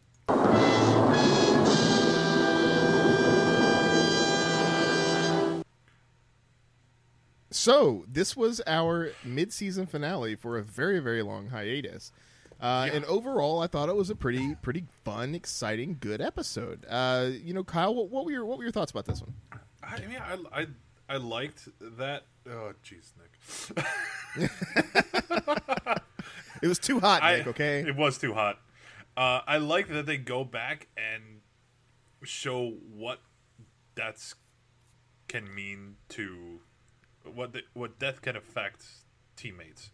So 7.68 8.06
this 8.10 8.34
was 8.34 8.62
our 8.66 9.10
mid-season 9.22 9.84
finale 9.84 10.34
for 10.36 10.56
a 10.56 10.62
very, 10.62 11.00
very 11.00 11.20
long 11.22 11.48
hiatus. 11.48 12.12
Uh, 12.58 12.88
And 12.90 13.04
overall, 13.04 13.60
I 13.60 13.66
thought 13.66 13.90
it 13.90 13.94
was 13.94 14.08
a 14.08 14.14
pretty, 14.14 14.54
pretty 14.62 14.84
fun, 15.04 15.34
exciting, 15.34 15.98
good 16.00 16.22
episode. 16.22 16.86
Uh, 16.88 17.28
you 17.30 17.52
know, 17.52 17.62
Kyle, 17.62 17.94
what, 17.94 18.08
what 18.08 18.24
were 18.24 18.30
your 18.32 18.46
what 18.46 18.56
were 18.56 18.64
your 18.64 18.72
thoughts 18.72 18.90
about 18.90 19.04
this 19.04 19.20
one? 19.20 19.34
I 19.82 20.00
mean, 20.00 20.16
I, 20.18 20.62
I, 20.62 20.66
I 21.10 21.16
liked 21.18 21.68
that. 21.98 22.22
Oh, 22.50 22.72
jeez, 22.82 23.12
Nick. 23.18 24.50
It 26.62 26.66
was 26.68 26.78
too 26.78 27.00
hot, 27.00 27.22
I- 27.22 27.36
Nick. 27.36 27.46
Okay, 27.48 27.80
It 27.86 27.94
was 27.96 28.16
too 28.16 28.32
hot. 28.32 28.58
Uh, 29.14 29.42
I 29.46 29.58
like 29.58 29.88
that 29.88 30.06
they 30.06 30.16
go 30.16 30.42
back 30.42 30.88
and 30.96 31.42
show 32.24 32.70
what 32.94 33.20
deaths 33.94 34.34
can 35.28 35.54
mean 35.54 35.96
to 36.10 36.60
what 37.34 37.52
the, 37.52 37.62
what 37.74 37.98
death 37.98 38.22
can 38.22 38.36
affect 38.36 38.84
teammates. 39.36 39.90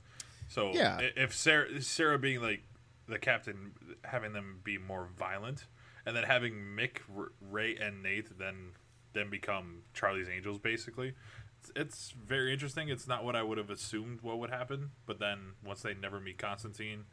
So 0.48 0.72
Yeah. 0.74 1.00
if 1.16 1.34
Sarah 1.34 1.80
Sarah 1.82 2.18
being 2.18 2.40
like 2.42 2.62
the 3.06 3.18
captain, 3.18 3.72
having 4.04 4.32
them 4.32 4.60
be 4.64 4.78
more 4.78 5.08
violent, 5.18 5.66
and 6.06 6.14
then 6.16 6.24
having 6.24 6.54
Mick, 6.54 6.98
Ray, 7.40 7.76
and 7.76 8.02
Nate 8.02 8.38
then 8.38 8.72
then 9.12 9.30
become 9.30 9.82
Charlie's 9.94 10.28
Angels, 10.28 10.58
basically. 10.58 11.14
It's, 11.60 11.72
it's 11.76 12.10
very 12.26 12.52
interesting. 12.52 12.88
It's 12.88 13.06
not 13.06 13.24
what 13.24 13.36
I 13.36 13.42
would 13.42 13.58
have 13.58 13.70
assumed 13.70 14.20
what 14.22 14.38
would 14.38 14.50
happen, 14.50 14.90
but 15.06 15.18
then 15.20 15.52
once 15.64 15.82
they 15.82 15.94
never 15.94 16.20
meet 16.20 16.36
Constantine 16.36 17.04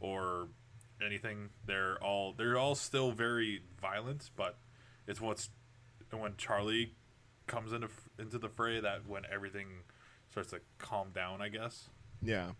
or 0.00 0.48
anything, 1.04 1.50
they're 1.66 1.96
all 2.02 2.32
they're 2.32 2.56
all 2.58 2.74
still 2.74 3.12
very 3.12 3.60
violent. 3.80 4.30
But 4.36 4.56
it's 5.06 5.20
what's 5.20 5.50
when 6.10 6.36
Charlie 6.36 6.94
comes 7.46 7.72
into 7.72 7.88
into 8.20 8.38
the 8.38 8.48
fray 8.48 8.80
that 8.80 9.06
when 9.06 9.22
everything 9.32 9.66
starts 10.30 10.50
to 10.50 10.60
calm 10.78 11.08
down. 11.14 11.40
I 11.42 11.48
guess. 11.48 11.88
yeah, 12.22 12.50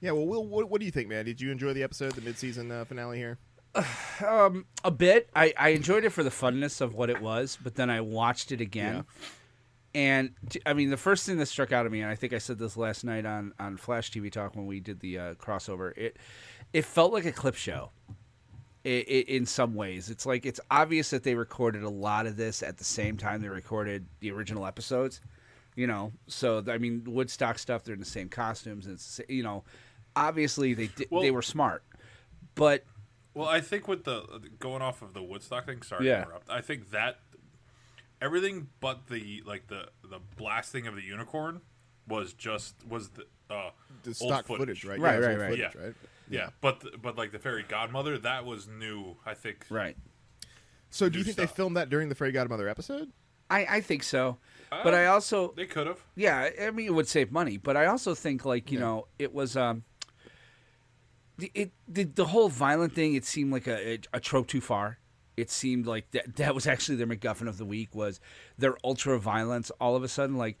yeah. 0.00 0.12
Well, 0.12 0.26
Will, 0.26 0.46
what, 0.46 0.70
what 0.70 0.80
do 0.80 0.84
you 0.84 0.92
think, 0.92 1.08
man? 1.08 1.24
Did 1.24 1.40
you 1.40 1.50
enjoy 1.50 1.72
the 1.72 1.82
episode, 1.82 2.12
the 2.12 2.20
mid-season 2.20 2.70
uh, 2.70 2.84
finale 2.84 3.18
here? 3.18 3.38
Um, 4.26 4.64
a 4.82 4.90
bit. 4.90 5.28
I, 5.36 5.52
I 5.58 5.68
enjoyed 5.70 6.06
it 6.06 6.08
for 6.10 6.22
the 6.22 6.30
funness 6.30 6.80
of 6.80 6.94
what 6.94 7.10
it 7.10 7.20
was, 7.20 7.58
but 7.62 7.74
then 7.74 7.90
I 7.90 8.00
watched 8.00 8.50
it 8.50 8.62
again. 8.62 9.04
And 9.94 10.32
I 10.64 10.72
mean, 10.72 10.88
the 10.88 10.96
first 10.96 11.26
thing 11.26 11.36
that 11.36 11.46
struck 11.46 11.70
out 11.70 11.84
at 11.84 11.92
me, 11.92 12.00
and 12.00 12.10
I 12.10 12.14
think 12.14 12.32
I 12.32 12.38
said 12.38 12.58
this 12.58 12.78
last 12.78 13.04
night 13.04 13.26
on, 13.26 13.52
on 13.60 13.76
Flash 13.76 14.10
TV 14.10 14.32
Talk 14.32 14.56
when 14.56 14.64
we 14.64 14.80
did 14.80 15.00
the 15.00 15.18
uh, 15.18 15.34
crossover, 15.34 15.94
it 15.98 16.16
it 16.72 16.86
felt 16.86 17.12
like 17.12 17.26
a 17.26 17.32
clip 17.32 17.56
show. 17.56 17.90
I 18.86 18.88
i 18.88 19.24
in 19.28 19.44
some 19.46 19.74
ways, 19.74 20.08
it's 20.10 20.24
like 20.26 20.46
it's 20.46 20.60
obvious 20.70 21.10
that 21.10 21.22
they 21.24 21.34
recorded 21.34 21.82
a 21.82 21.90
lot 21.90 22.26
of 22.26 22.36
this 22.36 22.62
at 22.62 22.78
the 22.78 22.84
same 22.84 23.16
time 23.16 23.42
they 23.42 23.48
recorded 23.48 24.06
the 24.20 24.30
original 24.30 24.64
episodes. 24.66 25.20
You 25.74 25.86
know, 25.86 26.12
so 26.26 26.64
I 26.68 26.78
mean, 26.78 27.04
Woodstock 27.04 27.58
stuff. 27.58 27.84
They're 27.84 27.92
in 27.94 28.00
the 28.00 28.06
same 28.06 28.28
costumes, 28.30 28.86
and 28.86 28.94
it's, 28.94 29.20
you 29.28 29.42
know, 29.42 29.64
obviously 30.14 30.72
they 30.72 30.86
di- 30.86 31.06
Well- 31.10 31.20
they 31.22 31.30
were 31.30 31.42
smart, 31.42 31.84
but 32.54 32.84
Well, 33.34 33.48
I 33.48 33.60
think 33.60 33.86
with 33.86 34.04
the 34.04 34.22
going 34.58 34.80
off 34.80 35.02
of 35.02 35.12
the 35.12 35.22
Woodstock 35.22 35.66
thing. 35.66 35.82
Sorry 35.82 36.06
Yeah. 36.06 36.20
to 36.20 36.26
interrupt. 36.28 36.48
I 36.50 36.62
think 36.62 36.90
that 36.92 37.18
everything 38.22 38.68
but 38.80 39.08
the 39.08 39.42
like 39.44 39.66
the 39.66 39.88
the 40.02 40.20
blasting 40.36 40.86
of 40.86 40.94
the 40.94 41.02
unicorn 41.02 41.60
was 42.08 42.32
just 42.32 42.74
was 42.88 43.10
the 43.10 43.26
uh, 43.50 43.70
The 44.04 44.08
old 44.08 44.16
stock 44.16 44.46
footage, 44.46 44.84
right? 44.84 44.98
Right, 44.98 45.20
yeah, 45.20 45.26
right, 45.26 45.38
right. 45.38 45.50
Footage, 45.50 45.74
Yeah. 45.74 45.80
right? 45.82 45.94
Yeah. 46.28 46.50
But 46.60 46.80
the, 46.80 46.92
but 47.00 47.16
like 47.16 47.32
the 47.32 47.38
fairy 47.38 47.64
godmother 47.68 48.18
that 48.18 48.44
was 48.44 48.66
new. 48.68 49.16
I 49.24 49.34
think. 49.34 49.66
right. 49.70 49.96
So, 50.90 51.08
do 51.08 51.18
you 51.18 51.24
New 51.24 51.32
think 51.32 51.36
they 51.36 51.46
filmed 51.54 51.76
that 51.76 51.90
during 51.90 52.08
the 52.08 52.14
Fairy 52.14 52.32
Godmother 52.32 52.68
episode? 52.68 53.10
I, 53.50 53.66
I 53.68 53.80
think 53.80 54.02
so. 54.02 54.38
but 54.70 54.94
Uh, 54.94 54.96
I 54.96 55.06
also 55.06 55.52
They 55.56 55.66
could 55.66 55.86
have. 55.88 55.98
yeah, 56.14 56.48
I 56.62 56.70
mean 56.70 56.86
it 56.86 56.94
would 56.94 57.08
save 57.08 57.30
money, 57.32 57.56
but 57.58 57.76
I 57.76 57.86
also 57.86 58.14
think 58.14 58.44
like, 58.44 58.70
you 58.70 58.78
Yeah. 58.78 58.84
know, 58.84 59.06
it 59.18 59.34
was 59.34 59.56
um 59.56 59.82
the, 61.38 61.50
it 61.54 61.72
the, 61.86 62.04
the 62.04 62.24
whole 62.26 62.48
violent 62.48 62.92
thing 62.94 63.14
it 63.14 63.24
seemed 63.24 63.52
like 63.52 63.66
a, 63.66 63.94
a, 63.94 63.98
a 64.14 64.20
trope 64.20 64.46
too 64.46 64.60
far. 64.60 64.98
It 65.36 65.50
seemed 65.50 65.86
like 65.86 66.10
that 66.12 66.36
that 66.36 66.54
was 66.54 66.66
actually 66.66 66.96
their 66.96 67.06
MacGuffin 67.06 67.48
of 67.48 67.58
the 67.58 67.66
week 67.66 67.94
was 67.94 68.20
their 68.56 68.76
ultra 68.82 69.18
violence 69.18 69.70
all 69.80 69.96
of 69.96 70.02
a 70.02 70.08
sudden 70.08 70.36
like 70.36 70.58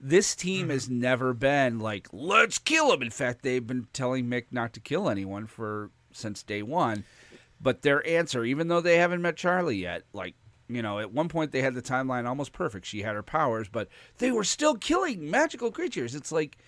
this 0.00 0.36
team 0.36 0.62
mm-hmm. 0.62 0.70
has 0.70 0.88
never 0.88 1.34
been 1.34 1.78
like 1.78 2.08
let's 2.12 2.58
kill 2.58 2.92
him. 2.92 3.02
In 3.02 3.10
fact, 3.10 3.42
they've 3.42 3.66
been 3.66 3.88
telling 3.92 4.26
Mick 4.26 4.46
not 4.50 4.72
to 4.74 4.80
kill 4.80 5.08
anyone 5.08 5.46
for 5.46 5.90
since 6.12 6.42
day 6.42 6.62
1. 6.62 7.04
But 7.60 7.82
their 7.82 8.06
answer, 8.06 8.44
even 8.44 8.68
though 8.68 8.80
they 8.80 8.98
haven't 8.98 9.20
met 9.22 9.36
Charlie 9.36 9.78
yet, 9.78 10.04
like 10.12 10.34
you 10.68 10.82
know, 10.82 10.98
at 10.98 11.12
one 11.12 11.28
point 11.28 11.50
they 11.50 11.62
had 11.62 11.74
the 11.74 11.82
timeline 11.82 12.26
almost 12.26 12.52
perfect. 12.52 12.86
She 12.86 13.02
had 13.02 13.14
her 13.14 13.22
powers, 13.22 13.68
but 13.68 13.88
they 14.18 14.30
were 14.30 14.44
still 14.44 14.76
killing 14.76 15.30
magical 15.30 15.70
creatures. 15.72 16.14
It's 16.14 16.30
like, 16.30 16.58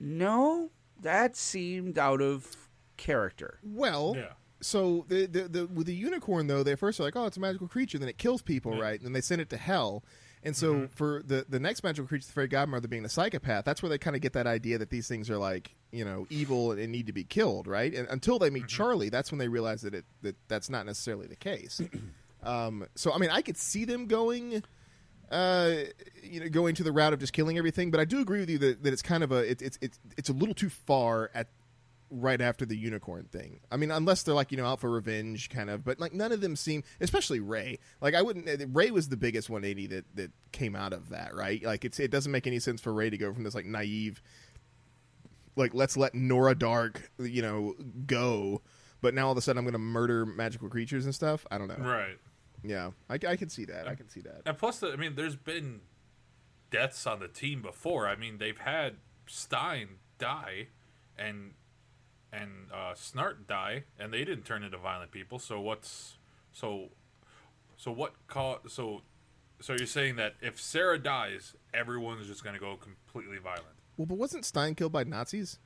no, 0.00 0.70
that 1.00 1.36
seemed 1.36 1.98
out 1.98 2.20
of 2.20 2.68
character. 2.96 3.60
Well, 3.62 4.14
Yeah. 4.16 4.32
so 4.60 5.06
the, 5.08 5.26
the 5.26 5.48
the 5.48 5.66
with 5.66 5.86
the 5.86 5.94
unicorn 5.94 6.48
though, 6.48 6.62
they 6.62 6.74
first 6.74 7.00
are 7.00 7.04
like, 7.04 7.16
oh, 7.16 7.26
it's 7.26 7.36
a 7.36 7.40
magical 7.40 7.68
creature, 7.68 7.98
then 7.98 8.08
it 8.08 8.18
kills 8.18 8.42
people, 8.42 8.78
right? 8.78 8.98
And 8.98 9.06
then 9.06 9.12
they 9.12 9.20
send 9.20 9.40
it 9.40 9.48
to 9.50 9.56
hell. 9.56 10.04
And 10.44 10.54
so 10.56 10.74
Mm-hmm. 10.74 10.86
for 10.86 11.22
the 11.24 11.46
the 11.48 11.58
next 11.60 11.82
magical 11.82 12.06
creature, 12.06 12.26
the 12.26 12.32
fairy 12.32 12.48
godmother 12.48 12.88
being 12.88 13.02
the 13.02 13.08
psychopath, 13.08 13.64
that's 13.64 13.82
where 13.82 13.90
they 13.90 13.98
kind 13.98 14.14
of 14.16 14.22
get 14.22 14.32
that 14.34 14.46
idea 14.46 14.78
that 14.78 14.90
these 14.90 15.08
things 15.08 15.28
are 15.30 15.38
like 15.38 15.74
you 15.90 16.04
know 16.04 16.26
evil 16.30 16.72
and 16.72 16.92
need 16.92 17.06
to 17.06 17.12
be 17.12 17.24
killed, 17.24 17.66
right? 17.66 17.92
And 17.94 18.06
until 18.08 18.38
they 18.38 18.50
meet 18.50 18.64
Mm-hmm. 18.64 18.68
Charlie, 18.76 19.08
that's 19.08 19.30
when 19.32 19.38
they 19.38 19.48
realize 19.48 19.82
that 19.82 19.94
it 19.94 20.04
that 20.22 20.36
that's 20.48 20.70
not 20.70 20.86
necessarily 20.86 21.26
the 21.26 21.36
case. 21.36 21.80
um, 22.42 22.86
so 22.94 23.12
I 23.12 23.18
mean, 23.18 23.30
I 23.30 23.42
could 23.42 23.56
see 23.56 23.84
them 23.84 24.06
going. 24.06 24.62
Uh, 25.30 25.84
you 26.22 26.40
know, 26.40 26.48
going 26.48 26.74
to 26.74 26.82
the 26.82 26.90
route 26.90 27.12
of 27.12 27.20
just 27.20 27.34
killing 27.34 27.58
everything, 27.58 27.90
but 27.90 28.00
I 28.00 28.06
do 28.06 28.20
agree 28.20 28.40
with 28.40 28.48
you 28.48 28.56
that, 28.60 28.82
that 28.82 28.94
it's 28.94 29.02
kind 29.02 29.22
of 29.22 29.30
a 29.30 29.50
it, 29.50 29.60
it's 29.60 29.78
it's 29.82 29.98
it's 30.16 30.30
a 30.30 30.32
little 30.32 30.54
too 30.54 30.70
far 30.70 31.30
at 31.34 31.48
right 32.10 32.40
after 32.40 32.64
the 32.64 32.76
unicorn 32.76 33.26
thing. 33.30 33.60
I 33.70 33.76
mean, 33.76 33.90
unless 33.90 34.22
they're 34.22 34.34
like 34.34 34.50
you 34.50 34.58
know 34.58 34.66
out 34.66 34.80
for 34.80 34.90
revenge, 34.90 35.50
kind 35.50 35.70
of. 35.70 35.84
But 35.84 36.00
like 36.00 36.12
none 36.12 36.32
of 36.32 36.40
them 36.40 36.56
seem, 36.56 36.84
especially 37.00 37.40
Ray. 37.40 37.78
Like 38.00 38.14
I 38.14 38.22
wouldn't. 38.22 38.48
uh, 38.48 38.66
Ray 38.72 38.90
was 38.90 39.08
the 39.08 39.16
biggest 39.16 39.50
180 39.50 39.86
that 39.94 40.04
that 40.16 40.30
came 40.52 40.74
out 40.74 40.92
of 40.92 41.10
that, 41.10 41.34
right? 41.34 41.62
Like 41.62 41.84
it's 41.84 42.00
it 42.00 42.10
doesn't 42.10 42.32
make 42.32 42.46
any 42.46 42.58
sense 42.58 42.80
for 42.80 42.92
Ray 42.92 43.10
to 43.10 43.18
go 43.18 43.32
from 43.32 43.44
this 43.44 43.54
like 43.54 43.66
naive, 43.66 44.22
like 45.56 45.74
let's 45.74 45.96
let 45.96 46.14
Nora 46.14 46.54
Darhk, 46.54 47.02
you 47.18 47.42
know, 47.42 47.74
go. 48.06 48.62
But 49.00 49.14
now 49.14 49.26
all 49.26 49.32
of 49.32 49.38
a 49.38 49.40
sudden 49.42 49.58
I'm 49.58 49.64
going 49.64 49.72
to 49.74 49.78
murder 49.78 50.26
magical 50.26 50.68
creatures 50.68 51.04
and 51.04 51.14
stuff. 51.14 51.46
I 51.50 51.58
don't 51.58 51.68
know. 51.68 51.76
Right. 51.76 52.18
Yeah, 52.64 52.90
I, 53.08 53.14
I 53.14 53.36
can 53.36 53.48
see 53.48 53.64
that. 53.66 53.86
I 53.86 53.94
can 53.94 54.08
see 54.08 54.20
that. 54.22 54.42
And 54.44 54.58
plus, 54.58 54.80
the, 54.80 54.92
I 54.92 54.96
mean, 54.96 55.14
there's 55.14 55.36
been 55.36 55.82
deaths 56.70 57.06
on 57.06 57.20
the 57.20 57.28
team 57.28 57.62
before. 57.62 58.08
I 58.08 58.16
mean, 58.16 58.38
they've 58.38 58.58
had 58.58 58.96
Stein 59.26 59.98
die, 60.18 60.68
and 61.16 61.52
and 62.32 62.50
uh, 62.72 62.94
Snart 62.94 63.46
die, 63.46 63.84
and 63.98 64.12
they 64.12 64.24
didn't 64.24 64.44
turn 64.44 64.62
into 64.62 64.76
violent 64.78 65.10
people. 65.10 65.38
So 65.38 65.60
what's 65.60 66.16
so 66.52 66.88
so 67.76 67.90
what 67.90 68.12
call 68.26 68.58
so 68.68 69.02
so 69.60 69.72
you're 69.74 69.86
saying 69.86 70.16
that 70.16 70.34
if 70.40 70.60
Sarah 70.60 70.98
dies, 70.98 71.54
everyone's 71.74 72.26
just 72.26 72.44
going 72.44 72.54
to 72.54 72.60
go 72.60 72.76
completely 72.76 73.38
violent. 73.38 73.64
Well, 73.96 74.06
but 74.06 74.16
wasn't 74.18 74.44
Stein 74.44 74.74
killed 74.74 74.92
by 74.92 75.04
Nazis? 75.04 75.58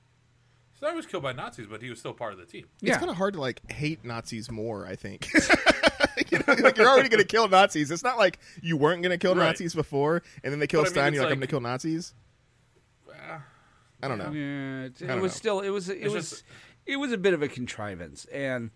Stein 0.75 0.97
was 0.97 1.07
killed 1.07 1.23
by 1.23 1.33
Nazis, 1.33 1.66
but 1.71 1.83
he 1.83 1.90
was 1.90 1.99
still 1.99 2.14
part 2.14 2.33
of 2.33 2.38
the 2.38 2.47
team. 2.47 2.66
It's 2.83 2.97
kind 2.97 3.11
of 3.11 3.16
hard 3.16 3.35
to 3.35 3.40
like 3.40 3.71
hate 3.71 4.04
Nazis 4.04 4.50
more. 4.50 4.87
I 4.87 4.97
think. 4.97 5.28
you 6.31 6.38
know, 6.38 6.54
like 6.62 6.76
you're 6.76 6.88
already 6.88 7.09
going 7.09 7.21
to 7.23 7.26
kill 7.26 7.49
Nazis. 7.49 7.90
It's 7.90 8.02
not 8.02 8.19
like 8.19 8.38
you 8.62 8.76
weren't 8.76 9.02
going 9.02 9.11
to 9.11 9.19
kill 9.19 9.35
Right. 9.35 9.47
Nazis 9.49 9.75
before, 9.75 10.23
and 10.42 10.52
then 10.52 10.59
they 10.61 10.66
kill 10.66 10.83
But 10.83 10.87
I 10.87 10.90
mean, 10.90 10.95
Stein. 10.95 11.14
you're 11.14 11.23
like, 11.25 11.33
I'm 11.33 11.38
going 11.38 11.47
to 11.47 11.50
kill 11.50 11.61
Nazis. 11.61 12.14
I 14.02 14.09
don't 14.09 14.18
know. 14.18 14.30
Yeah, 14.32 14.85
it, 14.87 15.00
it 15.00 15.21
was 15.21 15.32
know. 15.32 15.37
still 15.37 15.61
it 15.61 15.71
was 15.71 15.88
it 15.88 15.99
It's 16.02 16.12
was 16.14 16.30
just- 16.30 16.44
it 16.87 16.97
was 16.97 17.12
a 17.12 17.18
bit 17.18 17.35
of 17.35 17.42
a 17.42 17.49
contrivance, 17.49 18.25
and 18.32 18.71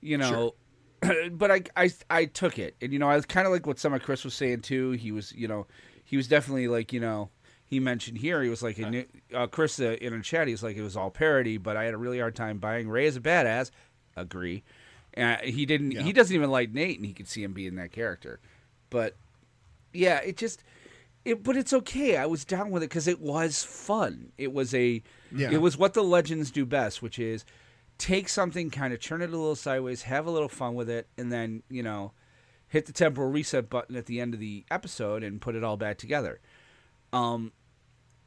you 0.00 0.16
know, 0.16 0.54
but 1.32 1.50
I, 1.50 1.62
I 1.76 1.90
I 2.08 2.24
took 2.24 2.58
it, 2.58 2.74
and 2.80 2.92
you 2.92 2.98
know, 2.98 3.08
I 3.08 3.16
was 3.16 3.26
kind 3.26 3.46
of 3.46 3.52
like 3.52 3.66
what 3.66 3.78
some 3.78 3.92
of 3.92 4.02
Chris 4.02 4.24
was 4.24 4.34
saying 4.34 4.62
too. 4.62 4.92
He 4.92 5.12
was, 5.12 5.32
you 5.32 5.46
know, 5.48 5.66
he 6.04 6.16
was 6.16 6.26
definitely 6.28 6.68
like, 6.68 6.92
you 6.92 7.00
know, 7.00 7.28
he 7.66 7.80
mentioned 7.80 8.18
here 8.18 8.42
he 8.42 8.48
was 8.48 8.62
like, 8.62 8.78
a 8.78 8.88
new- 8.90 9.06
uh, 9.34 9.46
Chris 9.46 9.78
uh, 9.80 9.96
in 10.00 10.14
a 10.14 10.22
chat, 10.22 10.48
he's 10.48 10.62
like, 10.62 10.76
it 10.76 10.82
was 10.82 10.96
all 10.96 11.10
parody, 11.10 11.58
but 11.58 11.76
I 11.76 11.84
had 11.84 11.92
a 11.94 11.98
really 11.98 12.18
hard 12.20 12.34
time 12.34 12.58
buying 12.58 12.88
Ray 12.88 13.06
as 13.06 13.16
a 13.16 13.20
badass. 13.20 13.70
Agree. 14.16 14.62
Uh, 15.16 15.36
he 15.44 15.66
didn't. 15.66 15.92
Yeah. 15.92 16.02
He 16.02 16.12
doesn't 16.12 16.34
even 16.34 16.50
like 16.50 16.72
Nate, 16.72 16.96
and 16.98 17.06
he 17.06 17.12
could 17.12 17.28
see 17.28 17.42
him 17.42 17.52
being 17.52 17.74
that 17.76 17.92
character. 17.92 18.40
But 18.90 19.14
yeah, 19.92 20.18
it 20.20 20.36
just. 20.36 20.62
It, 21.24 21.42
but 21.42 21.56
it's 21.56 21.72
okay. 21.72 22.16
I 22.16 22.26
was 22.26 22.44
down 22.44 22.70
with 22.70 22.82
it 22.82 22.90
because 22.90 23.08
it 23.08 23.20
was 23.20 23.62
fun. 23.62 24.32
It 24.36 24.52
was 24.52 24.74
a. 24.74 25.02
Yeah. 25.34 25.50
It 25.50 25.60
was 25.60 25.76
what 25.76 25.94
the 25.94 26.04
legends 26.04 26.50
do 26.50 26.66
best, 26.66 27.00
which 27.00 27.18
is 27.18 27.44
take 27.98 28.28
something, 28.28 28.70
kind 28.70 28.92
of 28.92 29.00
turn 29.00 29.22
it 29.22 29.30
a 29.30 29.36
little 29.36 29.56
sideways, 29.56 30.02
have 30.02 30.26
a 30.26 30.30
little 30.30 30.48
fun 30.48 30.74
with 30.74 30.90
it, 30.90 31.08
and 31.16 31.32
then 31.32 31.62
you 31.70 31.82
know, 31.82 32.12
hit 32.68 32.86
the 32.86 32.92
temporal 32.92 33.30
reset 33.30 33.70
button 33.70 33.96
at 33.96 34.06
the 34.06 34.20
end 34.20 34.34
of 34.34 34.40
the 34.40 34.64
episode 34.70 35.22
and 35.22 35.40
put 35.40 35.54
it 35.54 35.64
all 35.64 35.76
back 35.76 35.96
together. 35.96 36.40
Um, 37.12 37.52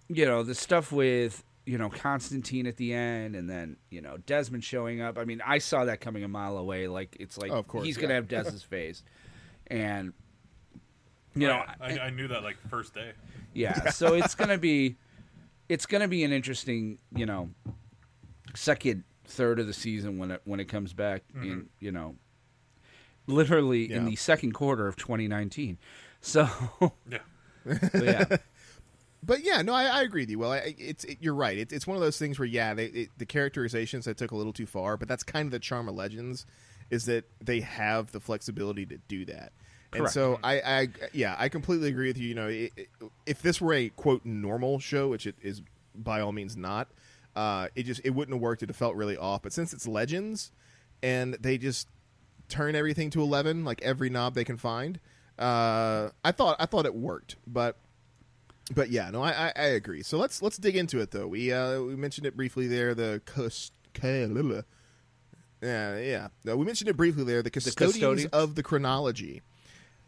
you 0.10 0.26
know 0.26 0.44
the 0.44 0.56
stuff 0.56 0.92
with 0.92 1.44
you 1.66 1.78
know 1.78 1.90
Constantine 1.90 2.66
at 2.66 2.78
the 2.78 2.94
end, 2.94 3.36
and 3.36 3.50
then 3.50 3.78
you 3.90 4.02
know 4.02 4.18
Desmond 4.26 4.64
showing 4.64 5.02
up. 5.02 5.18
I 5.18 5.26
mean, 5.26 5.42
I 5.46 5.58
saw 5.60 5.86
that 5.86 6.00
coming 6.00 6.24
a 6.24 6.28
mile 6.28 6.58
away. 6.58 6.88
Like 6.88 7.16
it's 7.20 7.38
like 7.38 7.52
Oh, 7.52 7.58
of 7.58 7.68
course, 7.68 7.86
he's 7.86 7.98
gonna 7.98 8.14
have 8.14 8.28
Des's 8.28 8.64
face, 8.64 9.04
and 9.68 10.14
you 11.42 11.48
know 11.48 11.64
Right. 11.80 12.00
I, 12.00 12.06
I 12.06 12.10
knew 12.10 12.28
that 12.28 12.44
like 12.44 12.58
first 12.70 12.94
day. 12.94 13.12
yeah, 13.54 13.90
so 13.90 14.14
it's 14.14 14.36
gonna 14.36 14.58
be 14.58 14.96
it's 15.70 15.86
gonna 15.86 16.08
be 16.08 16.24
an 16.24 16.32
interesting 16.32 17.00
you 17.16 17.26
know 17.26 17.50
second 18.56 19.04
third 19.26 19.60
of 19.60 19.68
the 19.68 19.74
season 19.74 20.18
when 20.18 20.32
it 20.32 20.42
when 20.46 20.60
it 20.60 20.66
comes 20.66 20.94
back 20.94 21.24
mm-hmm. 21.36 21.44
in 21.44 21.70
you 21.80 21.92
know 21.92 22.16
literally 23.28 23.92
in 23.92 24.06
the 24.06 24.16
second 24.16 24.54
quarter 24.54 24.88
of 24.88 24.96
2019. 24.96 25.78
So 26.22 26.50
Yeah. 27.10 27.20
but 27.66 28.04
yeah. 28.04 28.38
But 29.24 29.44
yeah, 29.44 29.62
no, 29.62 29.74
I, 29.74 29.86
I 29.86 30.02
agree 30.04 30.22
with 30.22 30.30
you. 30.30 30.40
Well, 30.40 30.54
I, 30.54 30.76
it's 30.78 31.04
it, 31.04 31.18
you're 31.20 31.34
right. 31.34 31.58
It's 31.58 31.74
it's 31.74 31.88
one 31.88 31.98
of 31.98 32.02
those 32.02 32.18
things 32.18 32.38
where 32.38 32.46
yeah, 32.46 32.74
they, 32.74 32.86
it, 32.86 33.10
the 33.18 33.26
characterizations 33.26 34.06
they 34.06 34.14
took 34.14 34.32
a 34.32 34.36
little 34.36 34.54
too 34.54 34.68
far, 34.68 34.96
but 34.96 35.08
that's 35.10 35.24
kind 35.24 35.48
of 35.48 35.52
the 35.52 35.60
charm 35.60 35.90
of 35.90 35.96
Legends, 35.96 36.46
is 36.92 37.06
that 37.06 37.26
they 37.44 37.60
have 37.60 38.12
the 38.12 38.20
flexibility 38.20 38.86
to 38.86 38.98
do 39.10 39.26
that. 39.26 39.52
And 39.94 40.04
so 40.10 40.40
I, 40.44 40.60
I 40.62 40.88
yeah, 41.14 41.36
I 41.38 41.50
completely 41.50 41.90
agree 41.90 42.08
with 42.08 42.18
you. 42.18 42.28
You 42.30 42.36
know, 42.36 42.48
it, 42.48 42.72
it- 42.76 42.90
if 43.26 43.42
this 43.42 43.62
were 43.62 43.74
a 43.74 43.90
quote 43.90 44.26
normal 44.26 44.80
show, 44.80 45.08
which 45.10 45.26
it 45.28 45.36
is 45.42 45.62
by 45.96 46.20
all 46.22 46.32
means 46.32 46.56
not, 46.58 46.90
uh, 47.36 47.68
it 47.76 47.84
just 47.84 48.02
it 48.04 48.12
wouldn't 48.12 48.36
have 48.36 48.42
worked. 48.42 48.64
It 48.64 48.76
felt 48.76 48.96
really 48.96 49.18
off. 49.18 49.42
But 49.42 49.54
since 49.54 49.74
it's 49.74 49.88
Legends, 49.88 50.52
and 51.02 51.36
they 51.36 51.58
just 51.58 51.88
turn 52.50 52.76
everything 52.76 53.10
to 53.12 53.22
eleven, 53.22 53.64
like 53.66 53.82
every 53.82 54.10
knob 54.10 54.34
they 54.36 54.44
can 54.44 54.58
find, 54.58 55.00
uh, 55.40 56.10
I 56.24 56.32
thought 56.32 56.58
I 56.60 56.66
thought 56.66 56.86
it 56.86 56.96
worked, 56.96 57.36
but 57.48 57.78
but 58.76 58.90
yeah, 58.90 59.10
no, 59.10 59.22
I, 59.22 59.32
I, 59.32 59.54
I 59.56 59.66
agree. 59.68 60.04
So 60.04 60.18
let's 60.18 60.42
let's 60.42 60.58
dig 60.58 60.76
into 60.76 61.00
it 61.00 61.12
though. 61.12 61.28
We 61.28 61.52
uh, 61.54 61.82
we 61.82 61.96
mentioned 61.96 62.28
it 62.28 62.36
briefly 62.36 62.68
there. 62.68 62.94
The 62.94 63.22
ca- 63.26 63.72
yeah, 65.62 65.98
yeah. 65.98 66.28
No, 66.44 66.56
we 66.56 66.66
mentioned 66.66 66.90
it 66.90 66.98
briefly 66.98 67.24
there. 67.24 67.42
The 67.42 67.50
custodians, 67.50 67.94
custodians? 67.96 68.34
of 68.34 68.56
the 68.56 68.64
chronology, 68.64 69.42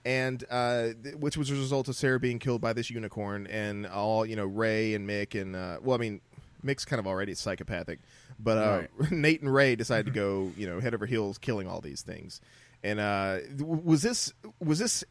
and 0.05 0.43
uh, 0.49 0.89
th- 1.03 1.15
which 1.15 1.37
was 1.37 1.51
a 1.51 1.53
result 1.53 1.87
of 1.87 1.95
Sarah 1.95 2.19
being 2.19 2.39
killed 2.39 2.61
by 2.61 2.73
this 2.73 2.89
unicorn, 2.89 3.47
and 3.47 3.85
all 3.87 4.25
you 4.25 4.35
know, 4.35 4.45
Ray 4.45 4.93
and 4.93 5.07
Mick, 5.07 5.39
and 5.39 5.55
uh, 5.55 5.77
well, 5.81 5.95
I 5.95 5.99
mean, 5.99 6.21
Mick's 6.63 6.85
kind 6.85 6.99
of 6.99 7.07
already 7.07 7.33
psychopathic, 7.35 7.99
but 8.39 8.57
uh, 8.57 8.81
Nate 9.11 9.41
and 9.41 9.53
Ray 9.53 9.75
decided 9.75 10.05
to 10.07 10.11
go, 10.11 10.51
you 10.57 10.67
know, 10.67 10.79
head 10.79 10.93
over 10.93 11.05
heels, 11.05 11.37
killing 11.37 11.67
all 11.67 11.81
these 11.81 12.01
things. 12.01 12.41
And 12.83 12.99
uh, 12.99 13.39
th- 13.39 13.61
was 13.61 14.01
this 14.01 14.33
was 14.59 14.79
this 14.79 15.03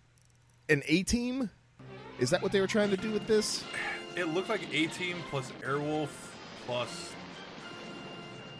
an 0.69 0.83
A 0.87 1.03
team? 1.03 1.51
Is 2.19 2.31
that 2.31 2.43
what 2.43 2.53
they 2.53 2.61
were 2.61 2.67
trying 2.67 2.91
to 2.91 2.97
do 2.97 3.13
with 3.13 3.27
this? 3.27 3.65
It 4.17 4.29
looked 4.29 4.49
like 4.49 4.63
A 4.73 4.87
Team 4.89 5.19
plus 5.31 5.53
Airwolf 5.63 6.09
plus. 6.67 7.13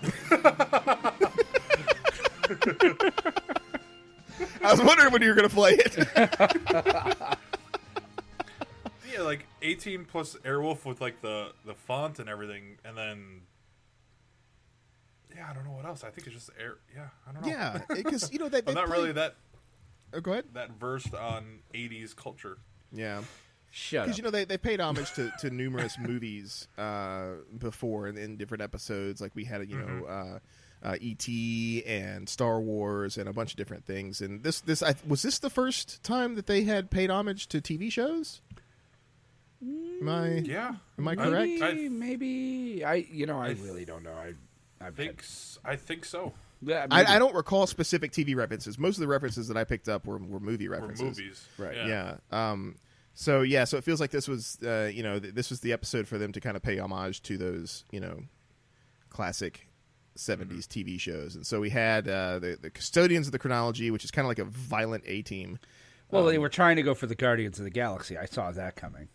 I 4.65 4.73
was 4.73 4.83
wondering 4.83 5.13
when 5.13 5.23
you 5.23 5.29
were 5.29 5.35
going 5.35 5.49
to 5.49 5.55
play 5.55 5.73
it. 5.79 7.39
Yeah, 9.13 9.23
like 9.23 9.47
A 9.63 9.75
Team 9.75 10.05
plus 10.09 10.37
Airwolf 10.45 10.85
with 10.85 11.01
like 11.01 11.23
the 11.23 11.53
the 11.65 11.75
font 11.75 12.19
and 12.19 12.29
everything, 12.29 12.77
and 12.85 12.97
then. 12.97 13.41
Yeah, 15.35 15.47
I 15.51 15.55
don't 15.55 15.65
know 15.65 15.73
what 15.73 15.87
else. 15.87 16.05
I 16.05 16.11
think 16.11 16.27
it's 16.27 16.37
just 16.37 16.51
air. 16.61 16.77
Yeah, 16.95 17.09
I 17.29 17.33
don't 17.33 17.43
know. 17.43 17.49
yeah, 17.49 17.81
because 17.89 18.31
you 18.33 18.39
know 18.39 18.49
that 18.49 18.67
they 18.67 18.73
I'm 18.73 18.77
not 18.77 18.87
play- 18.89 18.99
really 18.99 19.13
that 19.13 19.37
Oh, 20.13 20.21
go 20.21 20.33
ahead. 20.33 20.45
that 20.55 20.73
versed 20.79 21.15
on 21.15 21.61
'80s 21.75 22.15
culture. 22.15 22.59
Yeah, 22.93 23.23
Shut 23.71 24.05
because 24.05 24.19
you 24.19 24.25
know 24.25 24.31
they 24.31 24.45
they 24.45 24.59
paid 24.59 24.81
homage 24.81 25.13
to, 25.15 25.33
to 25.41 25.51
numerous 25.51 25.97
movies 25.99 26.69
uh, 26.77 27.31
before 27.59 28.09
in, 28.09 28.17
in 28.19 28.37
different 28.37 28.63
episodes. 28.63 29.21
Like 29.21 29.35
we 29.35 29.45
had 29.45 29.69
you 29.71 29.79
know 29.79 30.05
uh, 30.07 30.39
uh, 30.83 30.97
E.T. 31.01 31.85
and 31.87 32.29
Star 32.29 32.61
Wars 32.61 33.19
and 33.19 33.29
a 33.29 33.33
bunch 33.33 33.51
of 33.53 33.57
different 33.57 33.85
things. 33.85 34.21
And 34.21 34.43
this 34.43 34.61
this 34.61 34.83
I, 34.83 34.95
was 35.07 35.23
this 35.23 35.39
the 35.39 35.51
first 35.51 36.03
time 36.03 36.35
that 36.37 36.47
they 36.47 36.63
had 36.65 36.91
paid 36.91 37.11
homage 37.11 37.49
to 37.49 37.61
TV 37.61 37.91
shows. 37.91 38.41
Am 39.61 40.09
I 40.09 40.29
Yeah, 40.39 40.75
am 40.99 41.09
I 41.09 41.13
I- 41.13 41.17
correct? 41.17 41.33
Maybe, 41.61 41.87
I- 41.87 41.89
maybe 41.89 42.85
I 42.85 42.95
you 43.11 43.27
know 43.27 43.41
I 43.41 43.49
I 43.49 43.51
really 43.63 43.85
don't 43.85 44.03
know. 44.05 44.13
I 44.13 44.29
I've 44.29 44.37
I 44.81 44.91
think 44.93 45.19
s- 45.21 45.59
I 45.65 45.75
think 45.77 46.05
so. 46.05 46.33
yeah, 46.63 46.87
I. 46.91 47.17
I 47.17 47.19
don't 47.19 47.35
recall 47.35 47.67
specific 47.67 48.13
TV 48.13 48.37
references. 48.37 48.79
Most 48.79 48.97
of 48.97 49.01
the 49.01 49.09
references 49.09 49.49
that 49.49 49.57
I 49.57 49.65
picked 49.65 49.89
up 49.89 50.07
were, 50.07 50.19
were 50.19 50.39
movie 50.39 50.69
Or 50.69 50.73
references. 50.73 51.03
movies, 51.19 51.45
Right. 51.59 51.77
Yeah. 51.77 52.19
Um. 52.31 52.77
So 53.15 53.43
yeah. 53.43 53.65
So 53.65 53.77
it 53.77 53.83
feels 53.83 54.01
like 54.01 54.13
this 54.13 54.29
was, 54.29 54.57
uh, 54.65 54.89
you 54.95 55.03
know, 55.03 55.19
th- 55.19 55.35
this 55.35 55.51
was 55.51 55.59
the 55.61 55.73
episode 55.73 56.07
for 56.07 56.19
them 56.19 56.31
to 56.31 56.41
kind 56.41 56.57
of 56.57 56.63
pay 56.63 56.79
homage 56.79 57.23
to 57.25 57.37
those, 57.37 57.85
you 57.91 57.99
know, 57.99 58.21
classic 59.11 59.67
'70s 60.19 60.67
TV 60.67 60.99
shows. 60.99 61.35
And 61.35 61.47
so 61.47 61.61
we 61.61 61.71
had 61.71 62.09
uh, 62.09 62.39
the 62.39 62.59
the 62.61 62.71
custodians 62.71 63.27
of 63.27 63.33
the 63.33 63.39
chronology, 63.39 63.91
which 63.91 64.05
is 64.05 64.11
kind 64.11 64.25
of 64.27 64.29
like 64.29 64.39
a 64.39 64.45
violent 64.45 65.05
A 65.07 65.23
team. 65.23 65.59
Well, 66.11 66.23
Um, 66.23 66.29
they 66.31 66.39
were 66.39 66.49
trying 66.49 66.77
to 66.77 66.83
go 66.83 66.95
for 66.95 67.07
the 67.07 67.15
Guardians 67.15 67.59
of 67.59 67.65
the 67.65 67.71
Galaxy. 67.71 68.17
I 68.17 68.25
saw 68.27 68.51
that 68.53 68.77
coming. 68.77 69.09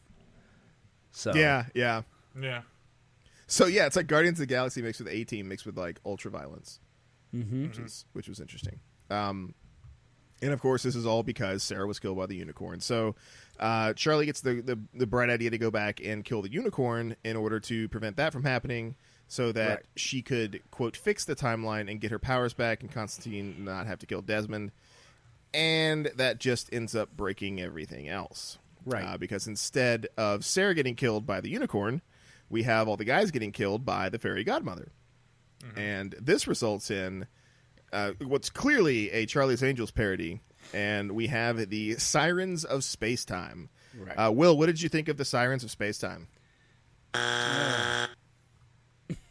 So 1.12 1.34
Yeah. 1.34 1.66
Yeah. 1.74 2.04
Yeah, 2.40 2.62
So 3.46 3.68
yeah, 3.68 3.86
it's 3.86 3.96
like 3.96 4.08
Guardians 4.08 4.40
of 4.40 4.48
the 4.48 4.54
Galaxy 4.54 4.82
mixed 4.82 5.00
with 5.00 5.12
A 5.14 5.24
Team 5.24 5.48
mixed 5.48 5.66
with 5.66 5.78
like 5.78 6.00
ultra 6.04 6.32
violence, 6.32 6.80
mm-hmm. 7.34 7.68
which 7.68 7.78
is 7.78 8.06
which 8.14 8.28
was 8.28 8.40
interesting. 8.40 8.80
Um, 9.12 9.54
and 10.42 10.52
of 10.52 10.60
course, 10.60 10.84
this 10.84 10.96
is 10.96 11.06
all 11.06 11.24
because 11.24 11.64
Sarah 11.64 11.88
was 11.88 12.00
killed 12.00 12.18
by 12.18 12.26
the 12.26 12.36
unicorn. 12.36 12.80
So 12.80 13.16
uh, 13.60 13.94
Charlie 13.94 14.26
gets 14.26 14.42
the, 14.42 14.62
the 14.62 14.80
the 14.94 15.08
bright 15.08 15.30
idea 15.30 15.52
to 15.52 15.58
go 15.58 15.70
back 15.72 16.02
and 16.04 16.26
kill 16.26 16.42
the 16.42 16.52
unicorn 16.52 17.16
in 17.24 17.36
order 17.36 17.60
to 17.62 17.88
prevent 17.90 18.18
that 18.18 18.34
from 18.34 18.44
happening, 18.44 18.96
so 19.28 19.52
that 19.52 19.70
Right. 19.70 19.86
she 19.96 20.22
could 20.22 20.62
quote 20.72 20.96
fix 20.98 21.26
the 21.26 21.36
timeline 21.36 21.90
and 21.90 22.00
get 22.02 22.12
her 22.12 22.20
powers 22.20 22.54
back, 22.54 22.82
and 22.82 22.92
Constantine 22.92 23.64
not 23.66 23.88
have 23.88 24.00
to 24.00 24.06
kill 24.06 24.22
Desmond. 24.22 24.72
And 25.54 26.08
that 26.16 26.40
just 26.40 26.74
ends 26.74 26.96
up 26.96 27.16
breaking 27.16 27.62
everything 27.62 28.08
else. 28.10 28.58
Right. 28.86 29.04
Uh, 29.04 29.18
because 29.18 29.48
instead 29.48 30.08
of 30.18 30.44
Sarah 30.44 30.74
getting 30.74 30.96
killed 30.96 31.26
by 31.26 31.42
the 31.42 31.50
unicorn, 31.50 32.02
we 32.50 32.64
have 32.64 32.88
all 32.88 32.98
the 32.98 33.06
guys 33.06 33.32
getting 33.32 33.52
killed 33.52 33.86
by 33.86 34.10
the 34.10 34.20
fairy 34.20 34.44
godmother. 34.44 34.92
And 35.78 36.14
this 36.20 36.46
results 36.48 36.92
in 36.92 37.26
uh, 37.94 38.12
what's 38.22 38.50
clearly 38.50 39.10
a 39.12 39.26
Charlie's 39.26 39.64
Angels 39.64 39.92
parody. 39.92 40.42
And 40.74 41.14
we 41.14 41.28
have 41.28 41.70
the 41.70 41.96
Sirens 41.96 42.66
of 42.66 42.84
Space 42.84 43.24
Time. 43.24 43.70
Right. 43.98 44.16
Uh, 44.16 44.32
Will, 44.32 44.58
what 44.58 44.66
did 44.66 44.82
you 44.82 44.90
think 44.90 45.08
of 45.08 45.16
the 45.18 45.24
Sirens 45.26 45.64
of 45.64 45.72
Space 45.72 45.98
Time? 46.00 46.28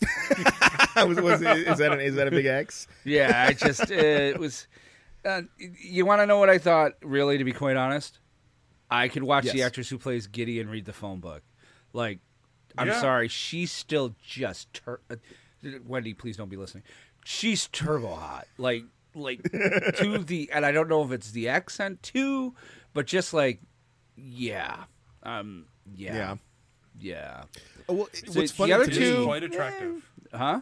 was, 0.96 1.20
was, 1.20 1.42
is, 1.42 1.78
that 1.78 1.92
an, 1.92 2.00
is 2.00 2.14
that 2.16 2.28
a 2.28 2.30
big 2.30 2.46
X? 2.46 2.86
Yeah, 3.04 3.46
I 3.48 3.52
just 3.52 3.82
uh, 3.90 3.94
it 3.94 4.38
was. 4.38 4.66
Uh, 5.24 5.42
you 5.58 6.04
want 6.04 6.20
to 6.20 6.26
know 6.26 6.38
what 6.38 6.50
I 6.50 6.58
thought? 6.58 6.92
Really, 7.02 7.38
to 7.38 7.44
be 7.44 7.52
quite 7.52 7.76
honest, 7.76 8.18
I 8.90 9.08
could 9.08 9.22
watch 9.22 9.44
the 9.50 9.62
actress 9.62 9.88
who 9.88 9.98
plays 9.98 10.26
Gideon 10.26 10.68
read 10.68 10.84
the 10.84 10.92
phone 10.92 11.20
book. 11.20 11.42
Like, 11.92 12.18
I'm 12.76 12.88
Yeah. 12.88 13.00
sorry, 13.00 13.28
she's 13.28 13.70
still 13.70 14.14
just 14.26 14.72
tur- 14.74 15.00
uh, 15.10 15.16
Wendy. 15.86 16.14
Please 16.14 16.36
don't 16.36 16.48
be 16.50 16.56
listening. 16.56 16.82
She's 17.24 17.68
turbo 17.68 18.14
hot. 18.14 18.46
Like, 18.58 18.82
like 19.14 19.42
to 19.98 20.18
the 20.26 20.50
and 20.52 20.66
I 20.66 20.72
don't 20.72 20.88
know 20.88 21.04
if 21.04 21.12
it's 21.12 21.30
the 21.30 21.48
accent 21.48 22.02
too, 22.02 22.54
but 22.94 23.06
just 23.06 23.32
like, 23.32 23.60
yeah, 24.16 24.84
um, 25.22 25.66
yeah, 25.94 26.14
Yeah. 26.14 26.36
Yeah, 26.98 27.44
Oh, 27.88 27.94
well, 27.94 28.09
So 28.12 28.40
what's 28.40 28.52
the 28.52 28.72
other 28.72 28.87
to 28.87 28.92
She 28.92 28.98
two- 29.00 29.24
quite 29.24 29.42
attractive. 29.42 30.09
huh? 30.33 30.61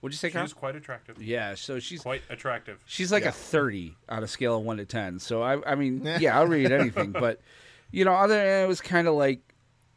What'd 0.00 0.14
you 0.14 0.18
say, 0.18 0.28
She 0.28 0.32
Carl? 0.32 0.44
is 0.46 0.54
quite 0.54 0.76
attractive. 0.76 1.22
Yeah, 1.22 1.54
so 1.54 1.78
she's 1.78 2.00
Quite 2.00 2.22
attractive. 2.30 2.82
She's 2.86 3.12
like 3.12 3.24
Yeah. 3.24 3.28
a 3.28 3.32
30 3.32 3.96
on 4.08 4.22
a 4.22 4.26
scale 4.28 4.56
of 4.56 4.62
1 4.64 4.78
to 4.78 4.86
10. 4.86 5.18
So, 5.18 5.42
I, 5.42 5.72
I 5.72 5.74
mean, 5.74 6.02
yeah, 6.20 6.38
I'll 6.38 6.46
read 6.46 6.72
anything. 6.72 7.12
But, 7.12 7.40
you 7.90 8.06
know, 8.06 8.14
other 8.14 8.34
than 8.34 8.64
it 8.64 8.66
was 8.68 8.80
kind 8.80 9.06
of 9.06 9.14
like, 9.14 9.40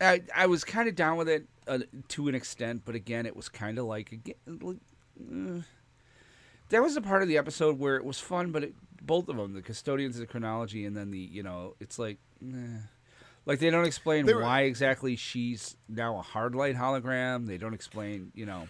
I, 0.02 0.22
I 0.36 0.48
was 0.48 0.66
kind 0.66 0.90
of 0.90 0.96
down 0.96 1.16
with 1.16 1.30
it 1.30 1.46
uh, 1.68 1.80
to 2.10 2.28
an 2.28 2.36
extent. 2.36 2.82
But 2.84 2.96
again, 2.96 3.26
it 3.26 3.34
was 3.36 3.48
kind 3.48 3.80
of 3.80 3.86
like, 3.86 4.12
again, 4.12 4.36
like 4.62 4.78
uh, 5.22 5.62
there 6.68 6.84
was 6.84 6.98
a 6.98 7.02
part 7.02 7.22
of 7.22 7.30
the 7.30 7.38
episode 7.38 7.80
where 7.80 7.96
it 7.96 8.04
was 8.04 8.20
fun, 8.20 8.52
but 8.52 8.64
it, 8.66 8.74
both 9.02 9.30
of 9.30 9.38
them, 9.38 9.54
the 9.54 9.62
custodians 9.62 10.16
of 10.16 10.22
the 10.22 10.28
chronology 10.28 10.86
and 10.86 10.98
then 10.98 11.12
the, 11.12 11.20
you 11.20 11.44
know, 11.44 11.76
it's 11.80 11.98
like, 11.98 12.18
eh. 12.46 12.56
Like 13.46 13.60
they 13.60 13.70
don't 13.70 13.86
explain 13.86 14.26
They 14.26 14.34
were- 14.34 14.42
why 14.44 14.62
exactly 14.62 15.16
she's 15.16 15.76
now 15.90 16.18
a 16.18 16.22
hard 16.22 16.56
light 16.56 16.76
hologram. 16.76 17.48
They 17.48 17.58
don't 17.58 17.74
explain, 17.74 18.32
you 18.34 18.46
know, 18.46 18.68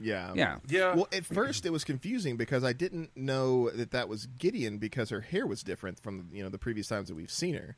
Yeah. 0.00 0.32
yeah. 0.34 0.58
Yeah. 0.68 0.94
Well, 0.94 1.08
at 1.12 1.24
first 1.24 1.64
it 1.66 1.70
was 1.70 1.84
confusing 1.84 2.36
because 2.36 2.64
I 2.64 2.72
didn't 2.72 3.10
know 3.16 3.70
that 3.70 3.90
that 3.92 4.08
was 4.08 4.26
Gideon 4.38 4.78
because 4.78 5.10
her 5.10 5.20
hair 5.20 5.46
was 5.46 5.62
different 5.62 6.00
from 6.00 6.28
you 6.32 6.42
know 6.42 6.48
the 6.48 6.58
previous 6.58 6.88
times 6.88 7.08
that 7.08 7.14
we've 7.14 7.30
seen 7.30 7.54
her, 7.54 7.76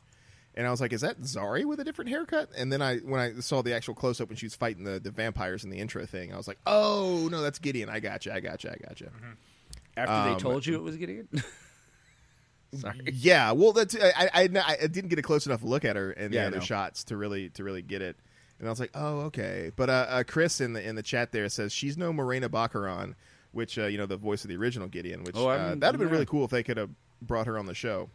and 0.55 0.67
I 0.67 0.71
was 0.71 0.81
like, 0.81 0.93
"Is 0.93 1.01
that 1.03 1.21
Zari 1.23 1.65
with 1.65 1.81
a 1.81 1.85
different 1.85 2.11
haircut?" 2.11 2.51
And 2.57 2.73
then 2.73 2.81
I 2.81 2.99
when 2.99 3.21
I 3.21 3.41
saw 3.41 3.63
the 3.63 3.75
actual 3.75 3.95
close 3.95 4.21
up 4.21 4.29
when 4.29 4.37
she 4.37 4.47
was 4.47 4.55
fighting 4.55 4.85
the, 4.85 4.99
the 5.01 5.11
vampires 5.11 5.65
in 5.65 5.71
the 5.71 5.79
intro 5.79 6.07
thing, 6.07 6.33
I 6.33 6.37
was 6.37 6.49
like, 6.49 6.59
"Oh 6.67 7.29
no, 7.31 7.43
that's 7.43 7.59
Gideon. 7.59 7.89
I 7.91 8.01
got 8.01 8.25
you. 8.27 8.33
I 8.33 8.41
got 8.41 8.63
you. 8.65 8.71
I 8.71 8.77
got 8.77 9.01
you." 9.01 9.11
After 9.97 10.13
Um, 10.13 10.33
they 10.35 10.39
told 10.41 10.67
you 10.67 10.75
it 10.77 10.83
was 10.83 10.97
Gideon? 10.97 11.29
Sorry. 12.75 13.01
Yeah, 13.13 13.53
well, 13.53 13.73
that's 13.73 13.97
I, 13.97 14.31
I 14.35 14.49
I 14.83 14.87
didn't 14.87 15.09
get 15.09 15.19
a 15.19 15.23
close 15.23 15.47
enough 15.47 15.63
look 15.63 15.85
at 15.85 15.97
her 15.97 16.13
in 16.13 16.31
the 16.31 16.37
Yeah, 16.39 16.47
other 16.47 16.61
shots 16.61 17.05
to 17.05 17.17
really 17.17 17.51
to 17.51 17.65
really 17.65 17.83
get 17.83 18.03
it. 18.03 18.17
And 18.59 18.69
I 18.69 18.71
was 18.71 18.79
like, 18.81 18.91
"Oh, 18.95 19.21
okay." 19.23 19.73
But 19.75 19.91
uh, 19.91 20.07
uh, 20.09 20.23
Chris 20.25 20.61
in 20.61 20.73
the 20.75 20.87
in 20.87 20.95
the 20.95 21.03
chat 21.03 21.33
there 21.33 21.49
says 21.49 21.73
she's 21.73 21.97
no 21.99 22.13
Morena 22.13 22.49
Baccarin, 22.49 23.15
which 23.53 23.79
uh, 23.79 23.87
you 23.87 23.99
know 23.99 24.07
the 24.07 24.17
voice 24.17 24.45
of 24.45 24.49
the 24.49 24.57
original 24.57 24.89
Gideon. 24.89 25.25
Which 25.25 25.37
Oh, 25.37 25.49
uh, 25.49 25.71
that'd 25.75 25.83
have 25.83 25.99
been 25.99 26.09
yeah. 26.09 26.13
really 26.13 26.27
cool 26.27 26.45
if 26.45 26.51
they 26.51 26.63
could 26.63 26.77
have 26.77 26.91
brought 27.21 27.47
her 27.47 27.59
on 27.59 27.67
the 27.67 27.75
show 27.75 28.11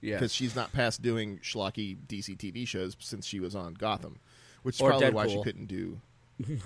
Yeah. 0.00 0.16
because 0.16 0.34
she's 0.34 0.56
not 0.56 0.72
past 0.72 1.00
doing 1.02 1.38
schlocky 1.42 1.96
DC 2.06 2.36
TV 2.36 2.66
shows 2.66 2.96
since 2.98 3.24
she 3.26 3.40
was 3.40 3.54
on 3.54 3.74
Gotham, 3.74 4.18
which 4.62 4.76
is 4.76 4.80
Or 4.80 4.90
probably 4.90 5.10
why 5.10 5.26
she 5.28 5.42
couldn't 5.42 5.66
do. 5.66 6.00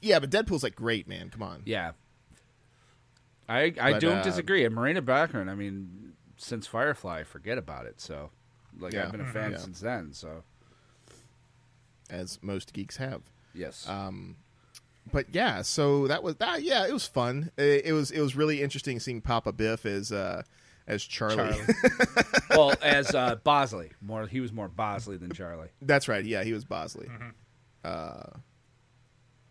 yeah, 0.00 0.18
but 0.18 0.30
Deadpool's 0.30 0.62
like 0.62 0.74
great, 0.76 1.08
man. 1.08 1.30
Come 1.30 1.42
on. 1.42 1.62
Yeah. 1.66 1.92
I 3.48 3.72
I 3.80 3.92
But, 3.92 4.00
don't 4.00 4.18
uh, 4.18 4.22
disagree. 4.22 4.64
And 4.64 4.74
Morena 4.74 5.02
Baccarin, 5.02 5.48
I 5.48 5.54
mean, 5.54 6.12
since 6.42 6.66
Firefly, 6.66 7.22
forget 7.24 7.58
about 7.58 7.86
it. 7.86 8.00
So, 8.00 8.30
like, 8.78 8.92
Yeah. 8.92 9.04
I've 9.06 9.12
been 9.12 9.20
a 9.20 9.26
fan 9.32 9.52
Yeah. 9.52 9.58
since 9.58 9.80
then. 9.80 10.12
So, 10.12 10.42
as 12.08 12.38
most 12.42 12.72
geeks 12.72 12.96
have. 12.96 13.22
yes. 13.54 13.88
Um, 13.88 14.36
but 15.12 15.26
yeah, 15.34 15.62
so 15.62 16.06
that 16.08 16.22
was 16.22 16.36
that. 16.36 16.62
Yeah, 16.62 16.86
it 16.86 16.92
was 16.92 17.06
fun. 17.06 17.50
It, 17.56 17.86
it 17.86 17.92
was 17.92 18.10
it 18.10 18.20
was 18.20 18.36
really 18.36 18.62
interesting 18.62 19.00
seeing 19.00 19.20
Papa 19.20 19.50
Biff 19.52 19.84
as 19.86 20.12
uh, 20.12 20.42
as 20.86 21.02
Charlie. 21.02 21.36
Charlie. 21.36 21.74
well, 22.50 22.74
as 22.82 23.12
uh, 23.14 23.36
Bosley, 23.36 23.90
more 24.00 24.26
he 24.26 24.40
was 24.40 24.52
more 24.52 24.68
Bosley 24.68 25.16
than 25.16 25.32
Charlie. 25.32 25.68
That's 25.82 26.06
right. 26.06 26.24
Yeah, 26.24 26.44
he 26.44 26.52
was 26.52 26.64
Bosley. 26.64 27.08
Uh, 27.82 28.22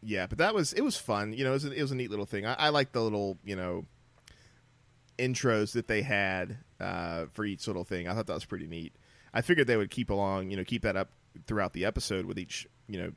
yeah, 0.02 0.28
but 0.28 0.38
that 0.38 0.54
was 0.54 0.72
it 0.74 0.82
was 0.82 0.96
fun. 0.98 1.34
You 1.34 1.44
know, 1.44 1.50
it 1.52 1.54
was 1.54 1.66
a, 1.66 1.72
it 1.74 1.82
was 1.82 1.92
a 1.92 1.96
neat 1.96 2.10
little 2.12 2.28
thing. 2.28 2.46
I, 2.46 2.54
I 2.54 2.70
like 2.70 2.92
the 2.94 3.02
little 3.02 3.38
you 3.44 3.56
know 3.56 3.86
intros 5.20 5.74
that 5.74 5.88
they 5.88 6.02
had 6.02 6.58
uh, 6.80 7.26
for 7.34 7.46
each 7.46 7.68
little 7.68 7.84
thing. 7.84 8.08
I 8.08 8.14
thought 8.14 8.28
that 8.28 8.34
was 8.34 8.46
pretty 8.46 8.68
neat. 8.68 8.96
I 9.34 9.42
figured 9.42 9.68
they 9.68 9.78
would 9.78 9.92
keep 9.92 10.10
along, 10.10 10.50
you 10.50 10.58
know, 10.58 10.64
keep 10.64 10.84
that 10.84 10.96
up 10.96 11.12
throughout 11.46 11.74
the 11.74 11.86
episode 11.86 12.26
with 12.26 12.40
each 12.40 12.68
you 12.88 13.00
know 13.00 13.12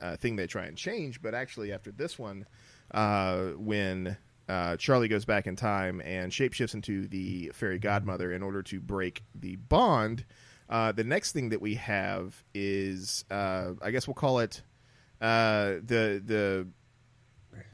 uh, 0.00 0.16
thing 0.16 0.36
they 0.36 0.46
try 0.46 0.64
and 0.64 0.76
change. 0.76 1.22
But 1.22 1.34
actually, 1.34 1.72
after 1.72 1.92
this 1.92 2.18
one, 2.18 2.46
uh, 2.92 3.48
when 3.56 4.16
uh, 4.48 4.76
Charlie 4.76 5.08
goes 5.08 5.24
back 5.24 5.46
in 5.46 5.56
time 5.56 6.00
and 6.04 6.32
shapeshifts 6.32 6.74
into 6.74 7.06
the 7.06 7.52
fairy 7.54 7.78
godmother 7.78 8.32
in 8.32 8.42
order 8.42 8.62
to 8.64 8.80
break 8.80 9.22
the 9.34 9.56
bond. 9.56 10.24
Uh, 10.68 10.92
the 10.92 11.04
next 11.04 11.32
thing 11.32 11.50
that 11.50 11.60
we 11.60 11.74
have 11.74 12.42
is, 12.54 13.24
uh, 13.30 13.72
I 13.82 13.90
guess 13.90 14.06
we'll 14.06 14.14
call 14.14 14.38
it 14.38 14.62
uh, 15.20 15.74
the 15.84 16.22
the 16.24 16.66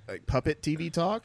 like, 0.09 0.27
puppet 0.27 0.63
TV 0.63 0.93
talk 0.93 1.25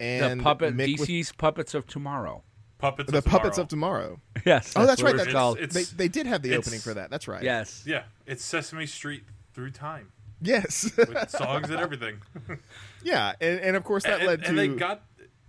and 0.00 0.40
the 0.40 0.44
puppet 0.44 0.76
Mick 0.76 0.98
with- 0.98 1.08
DC's 1.08 1.32
Puppets 1.32 1.74
of 1.74 1.86
Tomorrow. 1.86 2.42
Puppets. 2.78 3.10
the 3.10 3.18
of 3.18 3.24
puppets 3.24 3.56
Tomorrow. 3.56 4.12
of 4.12 4.20
tomorrow. 4.20 4.20
Yes. 4.46 4.72
Oh, 4.76 4.86
that's 4.86 5.02
right. 5.02 5.16
That's 5.16 5.26
it's 5.26 5.32
called. 5.34 5.58
It's- 5.58 5.72
they 5.90 6.04
they 6.04 6.08
did 6.08 6.26
have 6.26 6.42
the 6.42 6.54
opening 6.56 6.78
for 6.80 6.94
that. 6.94 7.10
That's 7.10 7.26
right. 7.26 7.42
yes. 7.42 7.82
Yeah, 7.86 8.04
it's 8.26 8.44
Sesame 8.44 8.86
Street 8.86 9.24
through 9.52 9.72
time 9.72 10.12
Yes. 10.40 10.88
with 10.96 11.28
songs 11.30 11.70
and 11.70 11.80
everything. 11.80 12.18
yeah, 13.02 13.32
and, 13.40 13.58
and 13.60 13.76
of 13.76 13.82
course 13.82 14.04
that 14.04 14.18
and, 14.20 14.26
led 14.28 14.42
to 14.44 14.48
and 14.50 14.58
they 14.58 14.68
got 14.68 15.02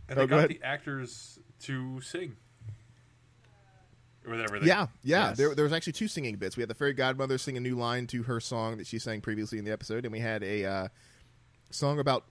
and 0.09 0.17
Oh, 0.17 0.21
they 0.21 0.21
go 0.21 0.27
got 0.27 0.38
ahead. 0.38 0.49
the 0.49 0.62
actors 0.63 1.38
to 1.62 2.01
sing. 2.01 2.35
With 4.27 4.41
everything. 4.41 4.67
Yeah, 4.67 4.88
yeah. 5.03 5.29
Yes. 5.29 5.38
There, 5.38 5.55
there 5.55 5.63
was 5.63 5.73
actually 5.73 5.93
two 5.93 6.07
singing 6.07 6.35
bits. 6.35 6.55
We 6.57 6.62
had 6.62 6.69
the 6.69 6.75
fairy 6.75 6.93
godmother 6.93 7.38
sing 7.38 7.57
a 7.57 7.59
new 7.59 7.75
line 7.75 8.05
to 8.07 8.23
her 8.23 8.39
song 8.39 8.77
that 8.77 8.85
she 8.85 8.99
sang 8.99 9.21
previously 9.21 9.57
in 9.57 9.65
the 9.65 9.71
episode, 9.71 10.05
and 10.05 10.12
we 10.12 10.19
had 10.19 10.43
a 10.43 10.65
uh, 10.65 10.88
song 11.71 11.99
about 11.99 12.25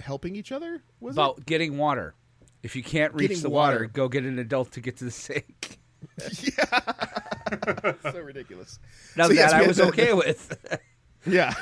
helping 0.00 0.36
each 0.36 0.52
other. 0.52 0.82
Was 1.00 1.14
About 1.14 1.44
getting 1.46 1.78
water. 1.78 2.14
If 2.62 2.76
you 2.76 2.82
can't 2.82 3.14
reach 3.14 3.28
Getting 3.28 3.42
the 3.42 3.50
water, 3.50 3.76
water. 3.76 3.86
go 3.86 4.08
get 4.08 4.24
an 4.24 4.38
adult 4.38 4.72
to 4.72 4.80
get 4.80 4.96
to 4.98 5.04
the 5.04 5.10
sink. 5.10 5.78
Yeah. 6.42 7.92
so 8.10 8.20
ridiculous. 8.20 8.78
Now 9.16 9.24
So, 9.24 9.28
that 9.30 9.34
yes, 9.34 9.52
I 9.52 9.66
was 9.66 9.76
the- 9.78 9.84
okay 9.86 10.12
with. 10.14 10.58
Yeah. 11.26 11.52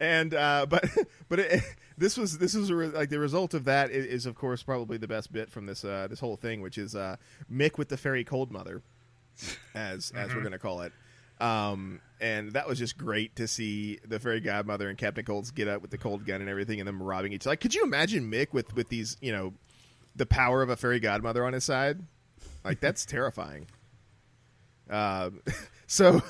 and 0.00 0.34
uh, 0.34 0.66
but 0.68 0.84
but 1.28 1.38
it, 1.38 1.62
this 1.96 2.16
was 2.16 2.38
this 2.38 2.54
was 2.54 2.70
a 2.70 2.74
re- 2.76 2.88
like 2.88 3.08
the 3.10 3.18
result 3.20 3.54
of 3.54 3.64
that 3.66 3.90
is, 3.90 4.04
is 4.06 4.26
of 4.26 4.34
course 4.34 4.62
probably 4.62 4.96
the 4.96 5.06
best 5.08 5.32
bit 5.32 5.50
from 5.50 5.66
this 5.66 5.84
uh, 5.84 6.08
this 6.10 6.18
whole 6.20 6.36
thing, 6.36 6.60
which 6.60 6.76
is 6.78 6.94
uh, 6.96 7.16
Mick 7.52 7.78
with 7.78 7.88
the 7.88 7.96
fairy 7.96 8.24
cold 8.24 8.50
mother, 8.50 8.82
as 9.74 10.12
as 10.16 10.34
we're 10.34 10.42
gonna 10.42 10.58
call 10.58 10.80
it. 10.82 10.92
Um, 11.44 12.00
and 12.20 12.52
that 12.52 12.66
was 12.66 12.78
just 12.78 12.96
great 12.96 13.36
to 13.36 13.46
see 13.46 13.98
the 14.06 14.18
fairy 14.18 14.40
godmother 14.40 14.88
and 14.88 14.96
Captain 14.96 15.24
Cold's 15.24 15.50
get 15.50 15.68
up 15.68 15.82
with 15.82 15.90
the 15.90 15.98
cold 15.98 16.24
gun 16.24 16.40
and 16.40 16.48
everything, 16.48 16.80
and 16.80 16.88
them 16.88 17.02
robbing 17.02 17.32
each. 17.32 17.44
Like, 17.44 17.60
could 17.60 17.74
you 17.74 17.82
imagine 17.82 18.30
Mick 18.30 18.52
with 18.52 18.74
with 18.74 18.88
these, 18.88 19.16
you 19.20 19.30
know, 19.32 19.52
the 20.16 20.24
power 20.24 20.62
of 20.62 20.70
a 20.70 20.76
fairy 20.76 21.00
godmother 21.00 21.44
on 21.44 21.52
his 21.52 21.64
side? 21.64 22.00
Like, 22.64 22.80
that's 22.80 23.04
terrifying. 23.06 23.66
Um, 24.88 25.42
so, 25.86 26.22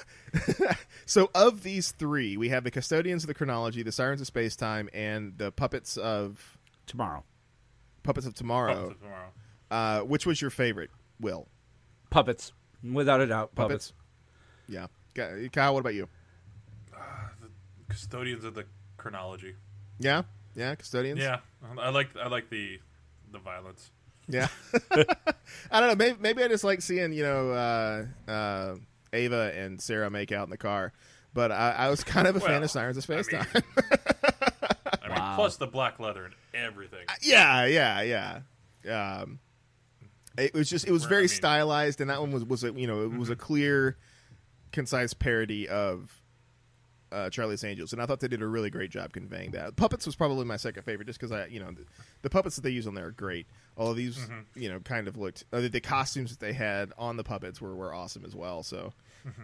so 1.06 1.30
of 1.34 1.62
these 1.62 1.92
three, 1.92 2.36
we 2.36 2.48
have 2.48 2.64
the 2.64 2.70
custodians 2.72 3.22
of 3.22 3.28
the 3.28 3.34
chronology, 3.34 3.82
the 3.84 3.92
sirens 3.92 4.20
of 4.20 4.26
space 4.26 4.56
time, 4.56 4.88
and 4.92 5.38
the 5.38 5.52
puppets 5.52 5.96
of 5.96 6.58
Tomorrow. 6.86 7.22
puppets 8.02 8.26
of 8.26 8.32
Puppets 8.32 8.38
tomorrow. 8.38 8.86
of 8.88 9.00
Tomorrow. 9.00 9.30
Uh, 9.70 10.00
which 10.00 10.26
was 10.26 10.40
your 10.40 10.50
favorite? 10.50 10.90
Will 11.20 11.46
Puppets. 12.10 12.52
Without 12.82 13.20
a 13.20 13.26
doubt. 13.26 13.54
Puppets. 13.54 13.92
puppets? 13.92 14.00
Yeah, 14.66 14.86
Ky- 14.86 14.88
Kyle. 15.14 15.74
What 15.74 15.80
about 15.80 15.94
you? 15.94 16.08
Custodians 17.88 18.44
of 18.44 18.54
the 18.54 18.64
chronology. 18.96 19.54
Yeah, 19.98 20.22
yeah, 20.54 20.74
custodians. 20.74 21.20
Yeah, 21.20 21.38
I 21.78 21.90
like 21.90 22.10
I 22.16 22.28
like 22.28 22.50
the 22.50 22.80
the 23.30 23.38
violence. 23.38 23.90
Yeah. 24.28 24.48
I 25.70 25.80
don't 25.80 25.88
know. 25.90 25.94
Maybe, 25.96 26.16
maybe 26.18 26.42
I 26.42 26.48
just 26.48 26.64
like 26.64 26.80
seeing, 26.80 27.12
you 27.12 27.22
know, 27.22 27.50
uh, 27.50 28.30
uh, 28.30 28.76
Ava 29.12 29.52
and 29.54 29.78
Sarah 29.80 30.08
make 30.08 30.32
out 30.32 30.44
in 30.44 30.50
the 30.50 30.56
car. 30.56 30.92
But 31.34 31.52
I, 31.52 31.72
I 31.72 31.90
was 31.90 32.02
kind 32.02 32.26
of 32.26 32.34
a 32.36 32.40
fan 32.40 32.62
of 32.62 32.70
Sirens 32.70 32.96
of 32.96 33.02
Space 33.02 33.28
I 33.32 33.36
mean- 33.36 33.44
Time. 33.44 33.62
I 35.02 35.08
mean, 35.08 35.18
Wow. 35.18 35.34
plus 35.36 35.56
the 35.58 35.66
black 35.66 36.00
leather 36.00 36.24
and 36.24 36.34
everything. 36.54 37.04
yeah, 37.20 37.66
yeah, 37.66 38.40
yeah. 38.82 39.20
Um, 39.20 39.40
it 40.38 40.54
was 40.54 40.70
just, 40.70 40.86
it 40.88 40.92
was 40.92 41.02
Where, 41.02 41.08
I 41.08 41.10
very 41.10 41.22
mean- 41.24 41.28
stylized, 41.28 42.00
and 42.00 42.08
that 42.08 42.20
one 42.20 42.32
was, 42.32 42.44
was 42.46 42.64
a, 42.64 42.72
you 42.72 42.86
know, 42.86 43.02
it 43.02 43.12
was 43.12 43.28
a 43.28 43.36
clear, 43.36 43.98
concise 44.74 45.14
parody 45.14 45.68
of 45.68 46.20
uh, 47.12 47.30
Charlie's 47.30 47.62
Angels, 47.62 47.92
and 47.92 48.02
I 48.02 48.06
thought 48.06 48.18
they 48.20 48.26
did 48.28 48.42
a 48.42 48.46
really 48.46 48.70
great 48.70 48.90
job 48.90 49.12
conveying 49.12 49.52
that. 49.52 49.76
Puppets 49.76 50.04
was 50.04 50.16
probably 50.16 50.44
my 50.44 50.56
second 50.56 50.82
favorite, 50.82 51.06
just 51.06 51.20
because 51.20 51.30
I, 51.30 51.46
you 51.46 51.60
know, 51.60 51.70
the, 51.70 51.84
the 52.22 52.30
puppets 52.30 52.56
that 52.56 52.62
they 52.62 52.70
use 52.70 52.86
on 52.88 52.94
there 52.94 53.06
are 53.06 53.12
great. 53.12 53.46
All 53.76 53.90
of 53.92 53.96
these, 53.96 54.18
you 54.56 54.68
know, 54.68 54.80
kind 54.80 55.06
of 55.06 55.16
looked 55.16 55.44
uh, 55.52 55.60
the, 55.60 55.68
the 55.68 55.80
costumes 55.80 56.30
that 56.30 56.40
they 56.40 56.52
had 56.52 56.92
on 56.98 57.16
the 57.16 57.22
puppets 57.24 57.60
were, 57.60 57.74
were 57.74 57.94
awesome 57.94 58.24
as 58.24 58.34
well. 58.34 58.64
So 58.64 58.92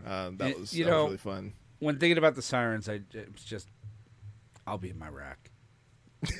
um, 0.04 0.36
that 0.38 0.58
was 0.58 0.74
you 0.74 0.84
that 0.84 0.90
know- 0.90 1.04
was 1.04 1.24
really 1.24 1.36
fun. 1.36 1.52
When 1.78 1.98
thinking 1.98 2.18
about 2.18 2.34
the 2.34 2.42
sirens, 2.42 2.88
I 2.90 3.00
it 3.14 3.32
was 3.32 3.42
just, 3.42 3.68
I'll 4.66 4.76
be 4.76 4.90
in 4.90 4.98
my 4.98 5.08
rack. 5.08 5.50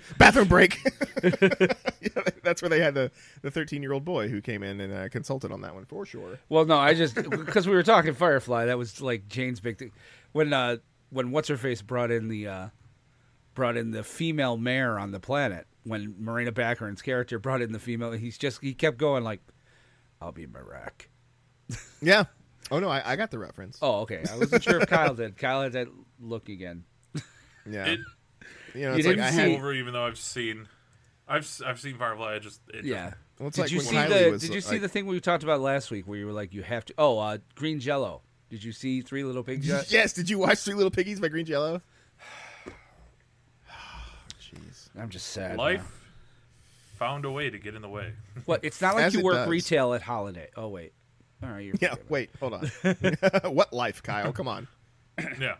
Bathroom 0.18 0.48
break. 0.48 0.78
yeah, 1.22 1.30
that's 2.42 2.62
where 2.62 2.68
they 2.68 2.80
had 2.80 2.94
the 2.94 3.10
the 3.42 3.50
thirteen 3.50 3.82
year 3.82 3.92
old 3.92 4.04
boy 4.04 4.28
who 4.28 4.40
came 4.40 4.62
in 4.62 4.80
and 4.80 4.92
uh, 4.92 5.08
consulted 5.08 5.52
on 5.52 5.60
that 5.62 5.74
one 5.74 5.84
for 5.84 6.06
sure. 6.06 6.38
Well, 6.48 6.64
no, 6.64 6.78
I 6.78 6.94
just 6.94 7.14
because 7.14 7.66
we 7.66 7.74
were 7.74 7.82
talking 7.82 8.14
Firefly, 8.14 8.66
that 8.66 8.78
was 8.78 9.00
like 9.00 9.28
Jayne's 9.28 9.60
big 9.60 9.78
thing. 9.78 9.92
When 10.32 10.52
uh, 10.52 10.78
when 11.10 11.30
what's 11.30 11.48
her 11.48 11.56
face 11.56 11.82
brought 11.82 12.10
in 12.10 12.28
the 12.28 12.48
uh, 12.48 12.68
brought 13.54 13.76
in 13.76 13.90
the 13.90 14.04
female 14.04 14.56
mayor 14.56 14.98
on 14.98 15.10
the 15.10 15.20
planet. 15.20 15.66
When 15.84 16.14
Morena 16.18 16.52
Baccarin's 16.52 17.02
character 17.02 17.40
brought 17.40 17.60
in 17.60 17.72
the 17.72 17.80
female, 17.80 18.12
he's 18.12 18.38
just 18.38 18.60
he 18.60 18.72
kept 18.72 18.98
going 18.98 19.24
like, 19.24 19.40
"I'll 20.20 20.32
be 20.32 20.44
in 20.44 20.52
my 20.52 20.60
rack." 20.60 21.08
Yeah. 22.00 22.24
Oh 22.70 22.78
no, 22.78 22.88
I, 22.88 23.12
I 23.12 23.16
got 23.16 23.30
the 23.30 23.38
reference. 23.38 23.78
Oh, 23.82 24.00
okay. 24.02 24.24
I 24.30 24.36
wasn't 24.36 24.62
sure 24.62 24.80
if 24.80 24.88
Kyle 24.88 25.14
did. 25.14 25.36
Kyle 25.36 25.62
had 25.62 25.72
that 25.72 25.88
look 26.20 26.48
again. 26.48 26.84
Yeah. 27.68 27.86
It 27.86 28.00
you 28.74 28.82
know, 28.82 28.90
You 28.92 28.98
it's 28.98 29.06
like 29.06 29.16
didn't 29.16 29.20
I 29.20 29.30
see- 29.30 29.36
had. 29.36 29.50
over, 29.58 29.72
even 29.72 29.92
though 29.92 30.04
I've 30.06 30.18
seen, 30.18 30.68
I've 31.28 31.42
s- 31.42 31.62
I've 31.64 31.80
seen 31.80 31.96
Firefly. 31.98 32.34
I 32.34 32.38
just 32.38 32.60
it 32.72 32.84
Yeah. 32.84 33.14
Well, 33.38 33.48
it's 33.48 33.56
did 33.56 33.62
like 33.62 33.70
you 33.72 33.80
see 33.80 33.96
Kylie 33.96 34.24
the 34.24 34.30
was, 34.32 34.42
Did 34.42 34.54
you 34.54 34.60
see 34.60 34.72
like- 34.72 34.82
the 34.82 34.88
thing 34.88 35.06
we 35.06 35.18
talked 35.20 35.42
about 35.42 35.60
last 35.60 35.90
week 35.90 36.06
where 36.06 36.18
you 36.18 36.26
were 36.26 36.32
like, 36.32 36.52
you 36.52 36.62
have 36.62 36.84
to? 36.86 36.94
Oh, 36.98 37.18
uh, 37.18 37.38
green 37.54 37.80
Jello. 37.80 38.22
Did 38.50 38.62
you 38.62 38.72
see 38.72 39.00
Three 39.00 39.24
Little 39.24 39.42
Pigs? 39.42 39.66
Yes. 39.90 40.12
Did 40.12 40.28
you 40.30 40.38
watch 40.38 40.58
Three 40.60 40.74
Little 40.74 40.90
Piggies 40.90 41.18
by 41.20 41.28
Green 41.28 41.46
Jello? 41.46 41.80
Jeez. 44.40 44.88
I'm 44.98 45.08
just 45.08 45.28
sad. 45.28 45.56
life 45.56 45.80
now. 45.80 45.86
found 46.98 47.24
a 47.24 47.30
way 47.30 47.50
to 47.50 47.58
get 47.58 47.74
in 47.74 47.82
the 47.82 47.88
way. 47.88 48.12
What? 48.44 48.60
It's 48.64 48.80
not 48.80 48.94
like 48.96 49.04
As 49.04 49.14
you 49.14 49.22
work 49.22 49.34
does. 49.34 49.48
retail 49.48 49.94
at 49.94 50.02
Holiday. 50.02 50.48
Oh 50.56 50.68
wait. 50.68 50.92
All 51.42 51.48
right. 51.50 51.60
You're 51.64 51.74
Yeah. 51.80 51.94
Wait. 52.08 52.30
Hold 52.40 52.54
on. 52.54 52.66
what 53.54 53.72
life, 53.72 54.02
Kyle? 54.02 54.32
Come 54.32 54.48
on. 54.48 54.68
yeah. 55.40 55.56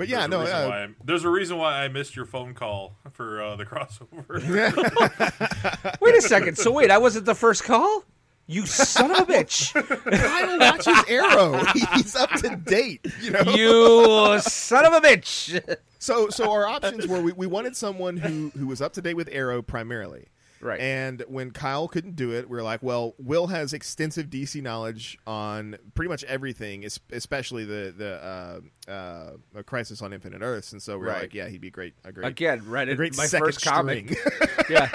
But 0.00 0.08
yeah, 0.08 0.26
There's 0.26 0.28
a 0.28 0.30
no. 0.30 0.40
reason 0.40 0.56
Uh, 0.56 0.68
why 0.70 0.78
I'm- 0.80 0.96
there's 1.04 1.24
a 1.24 1.28
reason 1.28 1.56
why 1.58 1.84
I 1.84 1.88
missed 1.88 2.16
your 2.16 2.24
phone 2.24 2.54
call 2.54 2.96
for 3.12 3.42
uh, 3.42 3.56
the 3.56 3.66
crossover. 3.66 4.40
Wait 6.00 6.14
a 6.14 6.22
second. 6.22 6.56
So 6.56 6.70
wait, 6.72 6.90
I 6.90 6.96
wasn't 6.96 7.26
the 7.26 7.34
first 7.34 7.64
call. 7.64 8.04
You 8.46 8.64
son 8.64 9.10
of 9.10 9.18
a 9.18 9.24
bitch! 9.26 9.74
Kyle 10.10 10.58
watches 10.58 11.04
Arrow. 11.06 11.62
He's 11.94 12.16
up 12.16 12.30
to 12.40 12.56
date. 12.56 13.06
You 13.20 13.30
know. 13.32 13.42
You 13.42 14.40
son 14.40 14.86
of 14.86 14.94
a 14.94 15.00
bitch! 15.06 15.60
So 15.98 16.30
so 16.30 16.50
our 16.50 16.66
options 16.66 17.06
were 17.06 17.20
we, 17.20 17.32
we 17.32 17.46
wanted 17.46 17.76
someone 17.76 18.16
who 18.16 18.50
who 18.58 18.66
was 18.66 18.80
up 18.80 18.94
to 18.94 19.02
date 19.02 19.14
with 19.14 19.28
Arrow 19.30 19.60
primarily, 19.60 20.28
Right. 20.62 20.78
And 20.80 21.24
when 21.26 21.52
Kyle 21.52 21.88
couldn't 21.88 22.16
do 22.16 22.32
it, 22.32 22.48
we 22.50 22.58
are 22.58 22.62
like, 22.62 22.82
well, 22.82 23.14
Will 23.18 23.46
has 23.46 23.72
extensive 23.72 24.26
DC 24.26 24.62
knowledge 24.62 25.18
on 25.26 25.76
pretty 25.94 26.10
much 26.10 26.22
everything, 26.24 26.84
especially 27.12 27.64
the 27.64 27.94
the 27.96 28.60
uh, 28.88 28.90
uh, 28.90 29.62
Crisis 29.62 30.02
on 30.02 30.12
Infinite 30.12 30.42
Earths, 30.42 30.72
and 30.72 30.82
so 30.82 30.98
we 30.98 31.06
are 31.06 31.08
Right. 31.08 31.22
like, 31.22 31.34
yeah, 31.34 31.48
he'd 31.48 31.60
be 31.62 31.70
great. 31.70 31.94
A 32.04 32.12
great 32.12 32.26
Again, 32.26 32.68
read 32.68 32.88
a 32.90 32.94
great 32.94 33.16
my 33.16 33.24
second 33.26 33.46
first 33.46 33.64
comic. 33.64 34.14
yeah. 34.68 34.90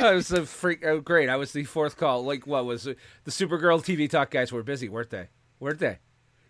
I 0.00 0.12
was 0.14 0.28
the 0.28 0.46
freak. 0.46 0.84
Oh, 0.84 1.00
great! 1.00 1.28
I 1.28 1.36
was 1.36 1.52
the 1.52 1.64
fourth 1.64 1.96
call. 1.96 2.24
Like, 2.24 2.46
what 2.46 2.64
was 2.64 2.86
it? 2.86 2.98
the 3.24 3.30
Supergirl 3.30 3.80
TV 3.84 4.08
talk 4.10 4.30
guys 4.30 4.50
were 4.50 4.62
busy, 4.62 4.88
weren't 4.88 5.10
they? 5.10 5.28
Weren't 5.60 5.78
they? 5.78 5.98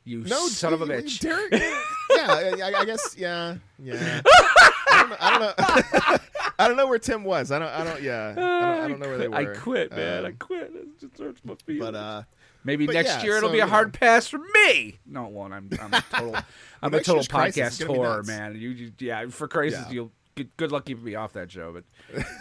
You 0.04 0.20
no, 0.20 0.46
son 0.48 0.72
of 0.72 0.80
a 0.82 0.86
bitch. 0.86 1.20
Derek. 1.20 1.52
yeah, 1.52 2.62
I, 2.64 2.72
I 2.80 2.84
guess. 2.84 3.14
Yeah, 3.16 3.56
yeah. 3.78 4.22
I 4.24 5.06
don't. 5.08 5.22
I 5.22 5.38
don't 5.38 6.10
know. 6.10 6.16
I 6.64 6.68
don't 6.68 6.76
know 6.76 6.86
where 6.86 6.98
Tim 6.98 7.24
was. 7.24 7.50
I 7.50 7.58
don't. 7.58 7.68
I 7.68 7.84
don't. 7.84 8.02
Yeah. 8.02 8.30
I 8.30 8.34
don't, 8.34 8.44
I 8.84 8.88
don't 8.88 9.00
know 9.00 9.08
where 9.08 9.18
they 9.18 9.28
were. 9.28 9.34
I 9.36 9.44
quit, 9.46 9.90
man. 9.90 10.24
I 10.24 10.28
Um, 10.28 10.36
quit. 10.38 10.72
It 10.74 11.00
just 11.00 11.18
hurts 11.18 11.40
my 11.44 11.54
feelings. 11.66 11.84
But 11.84 11.94
uh, 11.94 12.22
Maybe 12.64 12.86
but 12.86 12.92
next 12.94 13.08
yeah, 13.08 13.22
year 13.24 13.36
it'll 13.38 13.48
so, 13.48 13.52
be 13.54 13.58
a 13.58 13.66
hard 13.66 13.88
know. 13.92 13.98
pass 13.98 14.28
for 14.28 14.38
me. 14.38 14.98
No, 15.04 15.26
it 15.26 15.32
won't. 15.32 15.52
I'm, 15.52 15.68
I'm 15.80 15.92
a 15.94 16.00
total. 16.12 16.36
I'm 16.82 16.94
a 16.94 16.98
total 16.98 17.14
year's 17.16 17.28
Crisis 17.28 17.80
is 17.80 17.86
podcast 17.86 17.96
whore, 17.96 18.26
man. 18.26 18.54
You, 18.54 18.68
you, 18.70 18.92
yeah, 19.00 19.26
for 19.28 19.48
crisis, 19.48 19.80
Yeah. 19.86 19.92
you'll 19.92 20.12
good, 20.34 20.50
good 20.56 20.72
luck 20.72 20.84
keeping 20.86 21.04
me 21.04 21.14
off 21.14 21.32
that 21.34 21.50
show. 21.50 21.72
But 21.72 21.84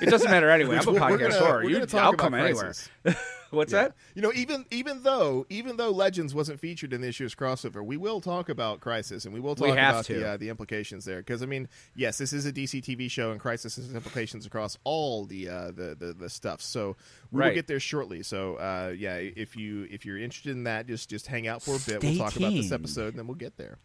it 0.01 0.09
doesn't 0.09 0.29
matter 0.31 0.49
anyway. 0.49 0.77
I'm 0.81 0.87
a 0.87 0.99
podcast 0.99 1.39
whore. 1.39 1.69
You, 1.69 1.77
I'll 1.99 2.09
about 2.09 2.17
come 2.17 2.33
anywhere. 2.33 2.73
Crisis. 2.73 2.89
What's 3.51 3.73
Yeah. 3.73 3.81
that? 3.83 3.95
You 4.15 4.21
know, 4.21 4.31
even 4.33 4.63
even 4.71 5.03
though 5.03 5.45
even 5.49 5.75
though 5.75 5.89
Legends 5.91 6.33
wasn't 6.33 6.61
featured 6.61 6.93
in 6.93 7.01
this 7.01 7.19
year's 7.19 7.35
crossover, 7.35 7.83
we 7.85 7.97
will 7.97 8.21
talk 8.21 8.47
about 8.47 8.79
Crisis 8.79 9.25
and 9.25 9.33
we 9.33 9.41
will 9.41 9.55
talk 9.55 9.65
We 9.67 9.71
about 9.73 10.05
to. 10.05 10.13
the 10.13 10.29
uh, 10.29 10.37
the 10.37 10.47
implications 10.47 11.03
there. 11.03 11.17
Because 11.17 11.43
I 11.43 11.47
mean, 11.47 11.67
yes, 11.93 12.17
this 12.17 12.31
is 12.31 12.45
a 12.45 12.53
DC 12.53 12.81
TV 12.81 13.11
show, 13.11 13.31
and 13.31 13.41
Crisis 13.41 13.75
has 13.75 13.93
implications 13.93 14.45
across 14.45 14.77
all 14.85 15.25
the 15.25 15.49
uh, 15.49 15.71
the, 15.71 15.95
the 15.99 16.15
the 16.17 16.29
stuff. 16.29 16.61
So 16.61 16.95
we 17.31 17.39
Right. 17.41 17.47
will 17.47 17.55
get 17.55 17.67
there 17.67 17.81
shortly. 17.81 18.23
So 18.23 18.55
uh, 18.55 18.93
yeah, 18.97 19.15
if 19.17 19.57
you 19.57 19.85
if 19.91 20.05
you're 20.05 20.17
interested 20.17 20.51
in 20.53 20.63
that, 20.63 20.87
just 20.87 21.09
just 21.09 21.27
hang 21.27 21.45
out 21.49 21.61
for 21.61 21.71
a 21.71 21.73
bit. 21.73 21.81
Stay 21.81 21.97
we'll 22.01 22.17
talk 22.19 22.37
about 22.37 22.53
this 22.53 22.71
episode, 22.71 23.09
and 23.09 23.19
then 23.19 23.27
we'll 23.27 23.35
get 23.35 23.57
there. 23.57 23.79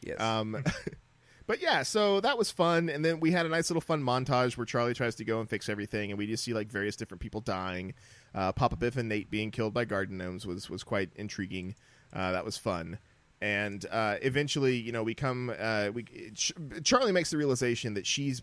Yes. 0.00 0.18
Um, 0.20 0.64
but 1.52 1.60
yeah, 1.60 1.82
so 1.82 2.18
that 2.22 2.38
was 2.38 2.50
fun, 2.50 2.88
and 2.88 3.04
then 3.04 3.20
we 3.20 3.30
had 3.30 3.44
a 3.44 3.48
nice 3.50 3.68
little 3.68 3.82
fun 3.82 4.02
montage 4.02 4.56
where 4.56 4.64
Charlie 4.64 4.94
tries 4.94 5.16
to 5.16 5.24
go 5.26 5.38
and 5.38 5.50
fix 5.50 5.68
everything, 5.68 6.10
and 6.10 6.16
we 6.18 6.26
just 6.26 6.42
see 6.42 6.54
like 6.54 6.68
various 6.68 6.96
different 6.96 7.20
people 7.20 7.42
dying. 7.42 7.92
Uh, 8.34 8.52
Papa 8.52 8.74
Biff 8.74 8.96
and 8.96 9.06
Nate 9.06 9.30
being 9.30 9.50
killed 9.50 9.74
by 9.74 9.84
garden 9.84 10.16
gnomes 10.16 10.46
was 10.46 10.70
was 10.70 10.82
quite 10.82 11.10
intriguing. 11.14 11.74
Uh, 12.10 12.32
that 12.32 12.42
was 12.42 12.56
fun. 12.56 12.98
And 13.42 13.84
uh, 13.90 14.16
eventually, 14.22 14.76
you 14.76 14.92
know, 14.92 15.02
we 15.02 15.12
come. 15.12 15.52
Uh, 15.60 15.90
we 15.92 16.04
Ch- 16.34 16.54
Charlie 16.84 17.12
makes 17.12 17.30
the 17.30 17.36
realization 17.36 17.92
that 17.92 18.06
she's 18.06 18.40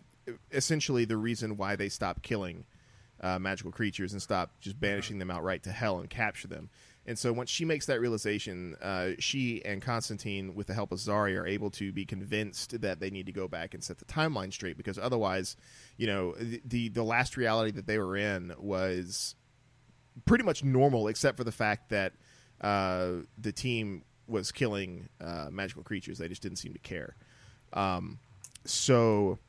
essentially 0.52 1.04
the 1.04 1.16
reason 1.16 1.56
why 1.56 1.74
they 1.74 1.88
stop 1.88 2.22
killing 2.22 2.64
uh, 3.22 3.40
magical 3.40 3.72
creatures 3.72 4.12
and 4.12 4.22
stop 4.22 4.52
just 4.60 4.78
banishing 4.78 5.18
them 5.18 5.32
outright 5.32 5.64
to 5.64 5.72
hell 5.72 5.98
and 5.98 6.10
capture 6.10 6.46
them. 6.46 6.70
And 7.10 7.18
so 7.18 7.32
once 7.32 7.50
she 7.50 7.64
makes 7.64 7.86
that 7.86 8.00
realization, 8.00 8.76
uh, 8.80 9.14
she 9.18 9.64
and 9.64 9.82
Constantine, 9.82 10.54
with 10.54 10.68
the 10.68 10.74
help 10.74 10.92
of 10.92 11.00
Zari, 11.00 11.36
are 11.36 11.44
able 11.44 11.68
to 11.70 11.90
be 11.90 12.04
convinced 12.04 12.80
that 12.82 13.00
they 13.00 13.10
need 13.10 13.26
to 13.26 13.32
go 13.32 13.48
back 13.48 13.74
and 13.74 13.82
set 13.82 13.98
the 13.98 14.04
timeline 14.04 14.52
straight 14.52 14.76
because 14.76 14.96
otherwise, 14.96 15.56
you 15.96 16.06
know, 16.06 16.34
the 16.34 16.62
the, 16.64 16.88
the 16.90 17.02
last 17.02 17.36
reality 17.36 17.72
that 17.72 17.88
they 17.88 17.98
were 17.98 18.16
in 18.16 18.54
was 18.60 19.34
pretty 20.24 20.44
much 20.44 20.62
normal, 20.62 21.08
except 21.08 21.36
for 21.36 21.42
the 21.42 21.50
fact 21.50 21.88
that 21.88 22.12
uh, 22.60 23.14
the 23.36 23.50
team 23.50 24.04
was 24.28 24.52
killing 24.52 25.08
uh, 25.20 25.48
magical 25.50 25.82
creatures. 25.82 26.18
They 26.18 26.28
just 26.28 26.42
didn't 26.42 26.58
seem 26.58 26.74
to 26.74 26.78
care. 26.78 27.16
Um, 27.72 28.20
so 28.64 29.40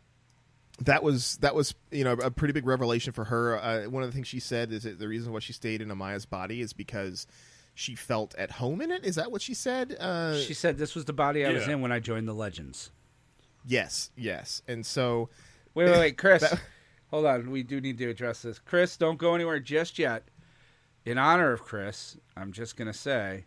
that 0.79 1.03
was 1.03 1.37
that 1.37 1.53
was 1.53 1.75
you 1.91 2.03
know 2.03 2.13
a 2.13 2.31
pretty 2.31 2.53
big 2.53 2.65
revelation 2.65 3.13
for 3.13 3.25
her. 3.25 3.61
Uh, 3.61 3.83
one 3.83 4.01
of 4.01 4.09
the 4.09 4.15
things 4.15 4.27
she 4.27 4.39
said 4.39 4.71
is 4.71 4.81
that 4.81 4.97
the 4.97 5.07
reason 5.07 5.31
why 5.31 5.39
she 5.39 5.53
stayed 5.53 5.79
in 5.79 5.89
Amaya's 5.89 6.25
body 6.25 6.59
is 6.61 6.73
because 6.73 7.27
she 7.73 7.95
felt 7.95 8.35
at 8.35 8.51
home 8.51 8.81
in 8.81 8.91
it. 8.91 9.03
Is 9.05 9.15
that 9.15 9.31
what 9.31 9.41
she 9.41 9.53
said? 9.53 9.95
Uh, 9.99 10.37
she 10.37 10.53
said 10.53 10.77
this 10.77 10.93
was 10.95 11.05
the 11.05 11.13
body 11.13 11.45
I 11.45 11.51
was 11.51 11.67
in 11.67 11.81
when 11.81 11.91
I 11.91 11.99
joined 11.99 12.27
the 12.27 12.33
Legends. 12.33 12.91
yes, 13.65 14.11
yes. 14.15 14.61
And 14.67 14.85
so 14.85 15.29
Wait, 15.73 15.85
wait, 15.89 15.97
wait, 15.99 16.17
Chris. 16.17 16.41
That- 16.49 16.59
hold 17.09 17.25
on. 17.25 17.49
We 17.51 17.63
do 17.63 17.79
need 17.81 17.97
to 17.99 18.09
address 18.09 18.41
this. 18.41 18.59
Chris, 18.59 18.97
don't 18.97 19.17
go 19.17 19.35
anywhere 19.35 19.59
just 19.59 19.99
yet. 19.99 20.23
In 21.05 21.17
honor 21.17 21.51
of 21.51 21.63
Chris, 21.63 22.17
I'm 22.37 22.51
just 22.51 22.75
gonna 22.77 22.93
say 22.93 23.45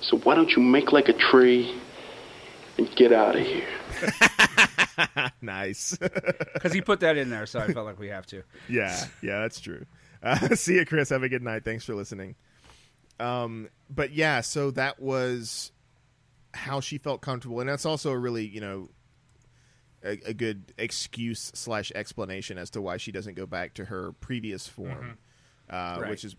So 0.00 0.18
why 0.18 0.34
don't 0.34 0.50
you 0.50 0.62
make 0.62 0.92
like 0.92 1.08
a 1.08 1.12
tree 1.14 1.80
and 2.76 2.94
get 2.96 3.12
out 3.12 3.36
of 3.36 3.46
here? 3.46 3.66
nice. 5.42 5.96
because 6.54 6.72
he 6.72 6.80
put 6.80 7.00
that 7.00 7.16
in 7.16 7.30
there, 7.30 7.46
so 7.46 7.60
I 7.60 7.72
felt 7.72 7.86
like 7.86 7.98
we 7.98 8.08
have 8.08 8.26
to. 8.26 8.42
yeah, 8.68 9.04
yeah, 9.22 9.40
that's 9.40 9.60
true. 9.60 9.86
Uh, 10.22 10.54
see 10.56 10.74
you, 10.74 10.84
Chris. 10.86 11.10
Have 11.10 11.22
a 11.22 11.28
good 11.28 11.42
night. 11.42 11.64
Thanks 11.64 11.84
for 11.84 11.94
listening. 11.94 12.34
Um, 13.20 13.68
but 13.88 14.12
yeah, 14.12 14.40
so 14.40 14.70
that 14.72 15.00
was 15.00 15.70
how 16.52 16.80
she 16.80 16.98
felt 16.98 17.20
comfortable, 17.20 17.60
and 17.60 17.68
that's 17.68 17.86
also 17.86 18.10
a 18.10 18.18
really, 18.18 18.46
you 18.46 18.60
know, 18.60 18.88
a, 20.04 20.20
a 20.26 20.34
good 20.34 20.72
excuse 20.78 21.50
slash 21.54 21.90
explanation 21.94 22.58
as 22.58 22.70
to 22.70 22.80
why 22.82 22.96
she 22.96 23.12
doesn't 23.12 23.34
go 23.34 23.46
back 23.46 23.74
to 23.74 23.86
her 23.86 24.12
previous 24.20 24.66
form, 24.68 25.18
uh, 25.70 25.98
Right. 26.00 26.10
which 26.10 26.24
is 26.24 26.36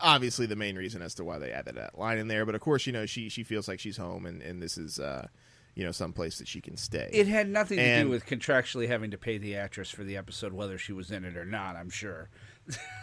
obviously 0.00 0.46
the 0.46 0.56
main 0.56 0.76
reason 0.76 1.02
as 1.02 1.14
to 1.14 1.24
why 1.24 1.38
they 1.38 1.50
added 1.52 1.76
that 1.76 1.98
line 1.98 2.18
in 2.18 2.28
there. 2.28 2.44
But 2.46 2.54
of 2.54 2.60
course, 2.60 2.86
you 2.86 2.92
know, 2.92 3.06
she 3.06 3.28
she 3.28 3.42
feels 3.44 3.66
like 3.68 3.80
she's 3.80 3.96
home, 3.96 4.26
and 4.26 4.42
and 4.42 4.62
this 4.62 4.76
is. 4.78 4.98
Uh, 4.98 5.28
you 5.74 5.84
know, 5.84 5.92
some 5.92 6.12
place 6.12 6.38
that 6.38 6.48
she 6.48 6.60
can 6.60 6.76
stay. 6.76 7.08
It 7.12 7.28
had 7.28 7.48
nothing 7.48 7.78
to 7.78 8.02
do 8.02 8.08
with 8.08 8.26
contractually 8.26 8.88
having 8.88 9.12
to 9.12 9.16
pay 9.18 9.38
the 9.38 9.54
actress 9.54 9.88
for 9.88 10.02
the 10.02 10.16
episode, 10.16 10.52
whether 10.52 10.76
she 10.76 10.92
was 10.92 11.12
in 11.12 11.24
it 11.24 11.36
or 11.36 11.44
not. 11.44 11.76
I'm 11.76 11.88
sure. 11.88 12.30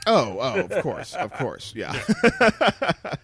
Oh, 0.07 0.37
oh, 0.39 0.59
of 0.61 0.83
course, 0.83 1.15
of 1.15 1.33
course, 1.33 1.73
yeah. 1.75 1.99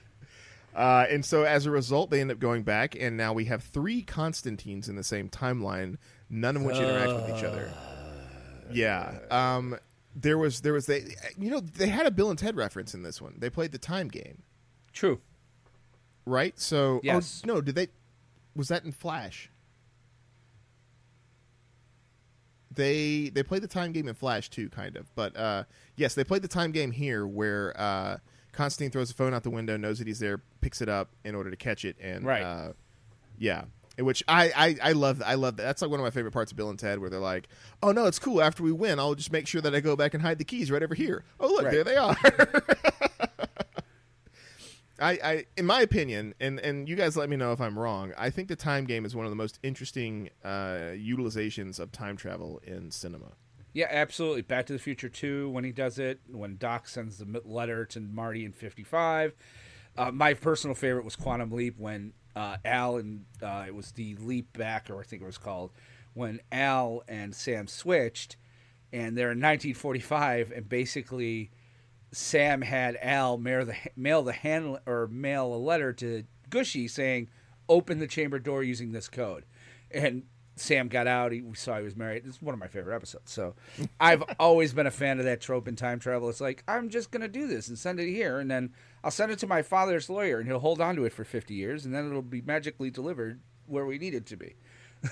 uh, 0.75 1.05
and 1.09 1.23
so 1.23 1.43
as 1.43 1.65
a 1.67 1.71
result, 1.71 2.09
they 2.09 2.21
end 2.21 2.31
up 2.31 2.39
going 2.39 2.63
back, 2.63 2.95
and 2.99 3.15
now 3.15 3.33
we 3.33 3.45
have 3.45 3.61
three 3.63 4.01
Constantines 4.01 4.89
in 4.89 4.95
the 4.95 5.03
same 5.03 5.29
timeline, 5.29 5.97
none 6.29 6.55
of 6.55 6.63
which 6.63 6.77
interact 6.77 7.13
with 7.13 7.37
each 7.37 7.43
other. 7.43 7.71
Yeah. 8.71 9.19
Um, 9.29 9.77
there 10.15 10.39
was 10.39 10.61
there 10.61 10.73
was 10.73 10.87
they 10.87 11.15
you 11.37 11.51
know 11.51 11.59
they 11.59 11.87
had 11.87 12.05
a 12.07 12.11
Bill 12.11 12.29
and 12.31 12.39
Ted 12.39 12.55
reference 12.55 12.93
in 12.95 13.03
this 13.03 13.21
one. 13.21 13.35
They 13.37 13.49
played 13.51 13.71
the 13.71 13.77
time 13.77 14.07
game, 14.07 14.41
True. 14.91 15.21
right? 16.25 16.59
So 16.59 16.99
Yes. 17.03 17.43
oh, 17.45 17.53
no, 17.53 17.61
did 17.61 17.75
they? 17.75 17.89
Was 18.55 18.69
that 18.69 18.83
in 18.85 18.91
Flash? 18.91 19.50
They 22.73 23.29
they 23.33 23.43
played 23.43 23.63
the 23.63 23.67
time 23.67 23.91
game 23.91 24.07
in 24.07 24.13
Flash 24.15 24.49
too, 24.49 24.69
kind 24.69 24.95
of. 24.95 25.13
But 25.15 25.35
uh, 25.35 25.63
yes, 25.95 26.15
they 26.15 26.23
played 26.23 26.41
the 26.41 26.47
time 26.47 26.71
game 26.71 26.91
here, 26.91 27.27
where 27.27 27.73
uh, 27.79 28.17
Constantine 28.53 28.91
throws 28.91 29.09
the 29.09 29.13
phone 29.13 29.33
out 29.33 29.43
the 29.43 29.49
window, 29.49 29.75
knows 29.77 29.97
that 29.99 30.07
he's 30.07 30.19
there, 30.19 30.41
picks 30.61 30.81
it 30.81 30.87
up 30.89 31.09
in 31.25 31.35
order 31.35 31.49
to 31.51 31.57
catch 31.57 31.83
it, 31.85 31.97
and 32.01 32.25
Right. 32.25 32.43
uh, 32.43 32.73
yeah. 33.37 33.63
Which 33.99 34.23
I, 34.27 34.51
I, 34.55 34.89
I 34.89 34.91
love 34.93 35.21
I 35.23 35.33
love 35.35 35.57
that. 35.57 35.63
That's 35.63 35.81
like 35.81 35.91
one 35.91 35.99
of 35.99 36.03
my 36.05 36.09
favorite 36.11 36.31
parts 36.31 36.51
of 36.51 36.57
Bill 36.57 36.69
and 36.69 36.79
Ted, 36.79 36.99
where 36.99 37.09
they're 37.09 37.19
like, 37.19 37.49
"Oh 37.83 37.91
no, 37.91 38.05
it's 38.05 38.19
cool. 38.19 38.41
After 38.41 38.63
we 38.63 38.71
win, 38.71 38.99
I'll 38.99 39.15
just 39.15 39.31
make 39.33 39.47
sure 39.47 39.59
that 39.61 39.75
I 39.75 39.81
go 39.81 39.95
back 39.97 40.13
and 40.13 40.23
hide 40.23 40.37
the 40.37 40.45
keys 40.45 40.71
right 40.71 40.81
over 40.81 40.95
here. 40.95 41.23
Oh 41.41 41.47
look, 41.49 41.65
Right. 41.65 41.71
there 41.73 41.83
they 41.83 41.97
are." 41.97 42.15
I, 45.01 45.11
I, 45.23 45.45
in 45.57 45.65
my 45.65 45.81
opinion, 45.81 46.35
and 46.39 46.59
and 46.59 46.87
you 46.87 46.95
guys 46.95 47.17
let 47.17 47.29
me 47.29 47.35
know 47.35 47.51
if 47.51 47.59
I'm 47.59 47.77
wrong. 47.77 48.13
I 48.17 48.29
think 48.29 48.47
the 48.47 48.55
time 48.55 48.85
game 48.85 49.03
is 49.03 49.15
one 49.15 49.25
of 49.25 49.31
the 49.31 49.35
most 49.35 49.59
interesting 49.63 50.29
uh, 50.45 50.93
utilizations 50.93 51.79
of 51.79 51.91
time 51.91 52.15
travel 52.15 52.61
in 52.63 52.91
cinema. 52.91 53.31
Yeah, 53.73 53.87
absolutely. 53.89 54.41
Back 54.41 54.65
to 54.65 54.73
the 54.73 54.79
Future 54.79 55.07
2, 55.07 55.49
when 55.49 55.63
he 55.63 55.71
does 55.71 55.97
it, 55.97 56.19
when 56.29 56.57
Doc 56.57 56.87
sends 56.89 57.17
the 57.17 57.41
letter 57.45 57.85
to 57.85 58.01
Marty 58.01 58.43
in 58.43 58.51
55. 58.51 59.33
Uh, 59.97 60.11
my 60.11 60.33
personal 60.33 60.75
favorite 60.75 61.05
was 61.05 61.15
Quantum 61.15 61.51
Leap 61.51 61.79
when 61.79 62.13
uh, 62.35 62.57
Al 62.65 62.97
and 62.97 63.25
uh, 63.41 63.63
it 63.65 63.73
was 63.73 63.91
the 63.93 64.15
Leap 64.15 64.57
Back, 64.57 64.89
or 64.89 64.99
I 64.99 65.03
think 65.03 65.21
it 65.21 65.25
was 65.25 65.37
called, 65.37 65.71
when 66.13 66.41
Al 66.51 67.03
and 67.07 67.33
Sam 67.33 67.67
switched, 67.67 68.35
and 68.91 69.17
they're 69.17 69.31
in 69.31 69.39
1945, 69.39 70.51
and 70.51 70.67
basically 70.67 71.51
Sam 72.11 72.61
had 72.61 72.97
Al 73.01 73.37
mail 73.37 73.65
the 73.65 73.75
mail 73.95 74.21
the 74.23 74.33
hand 74.33 74.77
or 74.85 75.07
mail 75.07 75.53
a 75.53 75.55
letter 75.55 75.93
to 75.93 76.23
Gushie 76.49 76.89
saying, 76.89 77.29
"Open 77.69 77.99
the 77.99 78.07
chamber 78.07 78.39
door 78.39 78.63
using 78.63 78.91
this 78.91 79.07
code," 79.07 79.45
and 79.89 80.23
Sam 80.57 80.89
got 80.89 81.07
out. 81.07 81.31
He, 81.31 81.41
saw 81.53 81.77
he 81.77 81.83
was 81.83 81.95
married. 81.95 82.23
It's 82.25 82.41
one 82.41 82.53
of 82.53 82.59
my 82.59 82.67
favorite 82.67 82.95
episodes. 82.95 83.31
So 83.31 83.55
I've 83.99 84.23
always 84.39 84.73
been 84.73 84.87
a 84.87 84.91
fan 84.91 85.19
of 85.19 85.25
that 85.25 85.41
trope 85.41 85.67
in 85.67 85.75
time 85.75 85.99
travel. 85.99 86.29
It's 86.29 86.41
like 86.41 86.63
I'm 86.67 86.89
just 86.89 87.11
gonna 87.11 87.29
do 87.29 87.47
this 87.47 87.67
and 87.69 87.77
send 87.77 87.99
it 87.99 88.09
here, 88.09 88.39
and 88.39 88.51
then 88.51 88.73
I'll 89.03 89.11
send 89.11 89.31
it 89.31 89.39
to 89.39 89.47
my 89.47 89.61
father's 89.61 90.09
lawyer, 90.09 90.39
and 90.39 90.47
he'll 90.47 90.59
hold 90.59 90.81
on 90.81 90.95
to 90.97 91.05
it 91.05 91.13
for 91.13 91.23
50 91.23 91.53
years, 91.53 91.85
and 91.85 91.93
then 91.93 92.07
it'll 92.07 92.21
be 92.21 92.41
magically 92.41 92.91
delivered 92.91 93.39
where 93.67 93.85
we 93.85 93.97
need 93.97 94.13
it 94.13 94.25
to 94.27 94.35
be. 94.37 94.55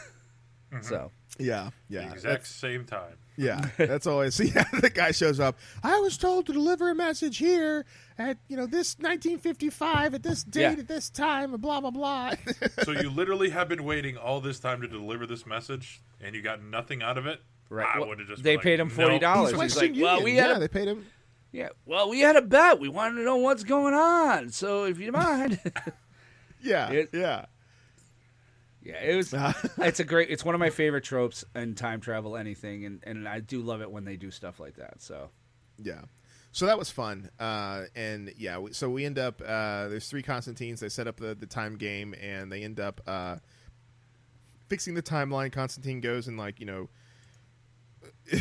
Mm-hmm. 0.71 0.83
So 0.83 1.11
Yeah, 1.39 1.71
The 1.89 1.95
yeah, 1.95 2.11
exact 2.11 2.45
same 2.45 2.85
time. 2.85 3.17
Yeah. 3.39 3.69
That's 3.77 4.05
always 4.05 4.39
yeah. 4.55 4.65
The 4.81 4.89
guy 4.89 5.11
shows 5.11 5.39
up. 5.39 5.57
I 5.83 5.99
was 5.99 6.17
told 6.17 6.45
to 6.47 6.53
deliver 6.53 6.89
a 6.89 6.95
message 6.95 7.37
here 7.37 7.85
at 8.17 8.37
you 8.49 8.57
know 8.57 8.65
this 8.65 8.95
1955 8.99 10.13
at 10.15 10.23
this 10.23 10.43
date 10.43 10.61
Yeah. 10.61 10.71
at 10.71 10.87
this 10.87 11.09
time 11.09 11.53
and 11.53 11.61
blah 11.61 11.79
blah 11.79 11.91
blah. 11.91 12.33
So 12.83 12.91
you 12.91 13.09
literally 13.09 13.49
have 13.49 13.69
been 13.69 13.83
waiting 13.83 14.17
all 14.17 14.41
this 14.41 14.59
time 14.59 14.81
to 14.81 14.87
deliver 14.87 15.25
this 15.25 15.45
message, 15.45 16.01
and 16.21 16.35
you 16.35 16.41
got 16.41 16.61
nothing 16.63 17.01
out 17.01 17.17
of 17.17 17.25
it. 17.25 17.41
Right. 17.69 17.87
I 17.95 17.99
Well, 17.99 18.09
would've 18.09 18.27
just 18.27 18.43
they 18.43 18.55
been 18.55 18.63
paid 18.63 18.79
like, 18.79 18.87
him 18.87 18.89
forty 18.89 19.19
dollars. 19.19 19.51
He's 19.51 19.61
He's, 19.61 19.75
Western 19.75 19.93
like, 19.93 20.01
well, 20.01 20.23
we 20.23 20.35
had 20.35 20.49
yeah, 20.49 20.55
a 20.55 20.59
they 20.59 20.67
paid 20.67 20.87
him. 20.87 21.05
yeah, 21.51 21.69
well, 21.85 22.09
we 22.09 22.19
had 22.19 22.35
a 22.35 22.41
bet. 22.41 22.79
We 22.79 22.89
wanted 22.89 23.15
to 23.17 23.23
know 23.23 23.37
what's 23.37 23.63
going 23.63 23.93
on. 23.93 24.49
So 24.49 24.85
if 24.85 24.99
you 24.99 25.11
mind, 25.11 25.59
Yeah, 26.61 26.89
It- 26.91 27.09
yeah. 27.13 27.45
Yeah, 28.81 29.01
it 29.01 29.15
was. 29.15 29.33
it's 29.77 29.99
a 29.99 30.03
great. 30.03 30.29
It's 30.29 30.45
one 30.45 30.55
of 30.55 30.59
my 30.59 30.69
favorite 30.69 31.03
tropes 31.03 31.43
in 31.55 31.75
time 31.75 32.01
travel, 32.01 32.37
anything, 32.37 32.85
and 32.85 33.03
and 33.03 33.27
I 33.27 33.39
do 33.39 33.61
love 33.61 33.81
it 33.81 33.91
when 33.91 34.05
they 34.05 34.15
do 34.15 34.31
stuff 34.31 34.59
like 34.59 34.75
that. 34.75 35.01
So 35.01 35.29
Yeah. 35.77 36.01
So 36.51 36.65
that 36.65 36.79
was 36.79 36.89
fun. 36.89 37.29
Uh, 37.39 37.83
and 37.95 38.33
yeah, 38.37 38.57
we, 38.57 38.73
so 38.73 38.89
we 38.89 39.05
end 39.05 39.19
up, 39.19 39.41
uh, 39.41 39.87
there's 39.87 40.07
three 40.07 40.23
Constantines. 40.23 40.79
They 40.79 40.89
set 40.89 41.07
up 41.07 41.17
the, 41.17 41.35
the 41.35 41.45
time 41.45 41.75
game 41.77 42.15
and 42.19 42.51
they 42.51 42.63
end 42.63 42.79
up 42.79 43.01
uh, 43.05 43.37
fixing 44.67 44.95
the 44.95 45.03
timeline. 45.03 45.51
Constantine 45.51 46.01
goes 46.01 46.27
and, 46.27 46.37
like, 46.37 46.59
you 46.59 46.65
know, 46.65 46.89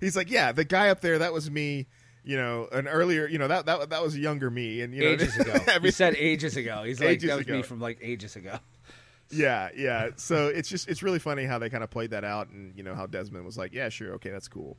he's 0.00 0.16
like, 0.16 0.30
yeah, 0.30 0.52
the 0.52 0.64
guy 0.64 0.88
up 0.88 1.00
there, 1.00 1.18
that 1.18 1.32
was 1.32 1.50
me. 1.50 1.88
You 2.22 2.36
know, 2.36 2.68
an 2.70 2.86
earlier, 2.86 3.26
you 3.26 3.38
know 3.38 3.48
that 3.48 3.66
that 3.66 3.90
that 3.90 4.02
was 4.02 4.16
younger 4.16 4.50
me, 4.50 4.82
and 4.82 4.94
you 4.94 5.02
know, 5.02 5.08
ages 5.08 5.36
ago, 5.38 5.58
he 5.82 5.90
said 5.90 6.14
ages 6.16 6.56
ago. 6.56 6.82
He's 6.82 7.00
like, 7.00 7.10
Ages 7.10 7.30
that 7.30 7.38
was 7.38 7.46
me 7.46 7.62
from 7.62 7.80
like 7.80 7.98
ages 8.02 8.36
ago. 8.36 8.58
Yeah, 9.32 9.68
yeah. 9.76 10.10
So 10.16 10.48
it's 10.48 10.68
just 10.68 10.88
it's 10.88 11.02
really 11.02 11.18
funny 11.18 11.44
how 11.44 11.58
they 11.58 11.70
kind 11.70 11.84
of 11.84 11.90
played 11.90 12.10
that 12.10 12.24
out, 12.24 12.48
and 12.48 12.76
you 12.76 12.82
know 12.82 12.94
how 12.94 13.06
Desmond 13.06 13.44
was 13.44 13.56
like, 13.56 13.72
"Yeah, 13.72 13.88
sure, 13.88 14.14
okay, 14.14 14.30
that's 14.30 14.48
cool," 14.48 14.76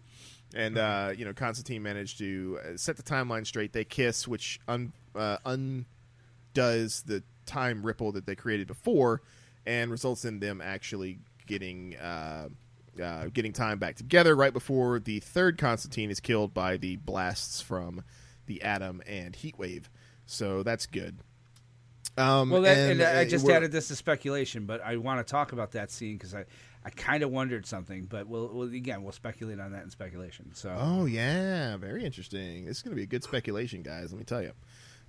and 0.53 0.77
uh, 0.77 1.13
you 1.15 1.25
know 1.25 1.33
Constantine 1.33 1.81
managed 1.83 2.17
to 2.19 2.59
uh, 2.63 2.77
set 2.77 2.97
the 2.97 3.03
timeline 3.03 3.47
straight. 3.47 3.71
They 3.73 3.85
kiss, 3.85 4.27
which 4.27 4.59
un, 4.67 4.91
uh, 5.15 5.37
undoes 5.45 7.03
the 7.03 7.23
time 7.45 7.85
ripple 7.85 8.11
that 8.11 8.25
they 8.25 8.35
created 8.35 8.67
before, 8.67 9.21
and 9.65 9.89
results 9.89 10.25
in 10.25 10.39
them 10.39 10.61
actually 10.61 11.19
getting 11.47 11.95
uh, 11.97 12.49
uh, 13.01 13.25
getting 13.33 13.53
time 13.53 13.77
back 13.79 13.95
together 13.95 14.35
right 14.35 14.53
before 14.53 14.99
the 14.99 15.19
third 15.19 15.57
Constantine 15.57 16.09
is 16.09 16.19
killed 16.19 16.53
by 16.53 16.77
the 16.77 16.95
blasts 16.97 17.61
from 17.61 18.03
the 18.47 18.61
Atom 18.61 19.01
and 19.05 19.33
Heatwave. 19.35 19.85
So 20.25 20.63
that's 20.63 20.85
good. 20.85 21.17
Um, 22.17 22.49
Well, 22.49 22.63
that, 22.63 22.77
and, 22.77 23.01
I 23.01 23.21
uh, 23.21 23.25
just 23.25 23.45
we're- 23.45 23.55
added 23.55 23.71
this 23.71 23.87
to 23.89 23.95
speculation, 23.95 24.65
but 24.65 24.81
I 24.83 24.97
want 24.97 25.25
to 25.25 25.29
talk 25.29 25.53
about 25.53 25.71
that 25.71 25.91
scene 25.91 26.17
because 26.17 26.33
I, 26.35 26.45
I 26.83 26.89
kind 26.89 27.23
of 27.23 27.31
wondered 27.31 27.65
something. 27.65 28.05
But 28.05 28.27
we'll, 28.27 28.49
we'll 28.53 28.73
again 28.73 29.03
we'll 29.03 29.13
speculate 29.13 29.59
on 29.59 29.71
that 29.71 29.83
in 29.83 29.89
speculation. 29.89 30.53
So 30.53 30.75
Oh 30.77 31.05
yeah, 31.05 31.77
very 31.77 32.03
interesting. 32.03 32.65
This 32.65 32.77
is 32.77 32.83
going 32.83 32.91
to 32.91 32.97
be 32.97 33.03
a 33.03 33.07
good 33.07 33.23
speculation, 33.23 33.81
guys. 33.81 34.11
Let 34.11 34.19
me 34.19 34.25
tell 34.25 34.41
you. 34.41 34.51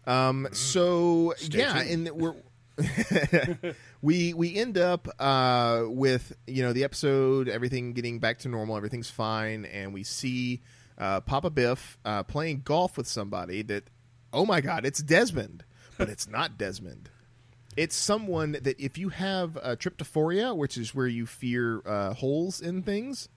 Um, 0.06 0.48
so 0.52 1.34
yeah, 1.40 1.78
and 1.80 2.10
we're 2.10 2.34
we 4.02 4.34
we 4.34 4.54
end 4.56 4.78
up 4.78 5.08
uh, 5.18 5.84
with 5.86 6.32
you 6.46 6.62
know 6.62 6.72
the 6.72 6.84
episode, 6.84 7.48
everything 7.48 7.92
getting 7.92 8.18
back 8.18 8.38
to 8.40 8.48
normal, 8.48 8.76
everything's 8.76 9.10
fine, 9.10 9.64
and 9.66 9.92
we 9.92 10.02
see 10.02 10.60
uh, 10.98 11.20
Papa 11.20 11.50
Biff 11.50 11.98
uh, 12.04 12.22
playing 12.22 12.62
golf 12.64 12.96
with 12.96 13.06
somebody 13.06 13.62
that 13.62 13.84
oh 14.32 14.46
my 14.46 14.60
god, 14.60 14.84
it's 14.86 15.02
Desmond, 15.02 15.64
but 15.98 16.08
it's 16.08 16.28
not 16.28 16.56
Desmond. 16.58 17.10
It's 17.76 17.96
someone 17.96 18.52
that 18.52 18.78
if 18.78 18.98
you 18.98 19.08
have 19.10 19.56
uh, 19.56 19.76
tryptophoria, 19.76 20.54
which 20.56 20.76
is 20.76 20.94
where 20.94 21.06
you 21.06 21.24
fear 21.26 21.80
uh, 21.86 22.12
holes 22.12 22.60
in 22.60 22.82
things, 22.82 23.30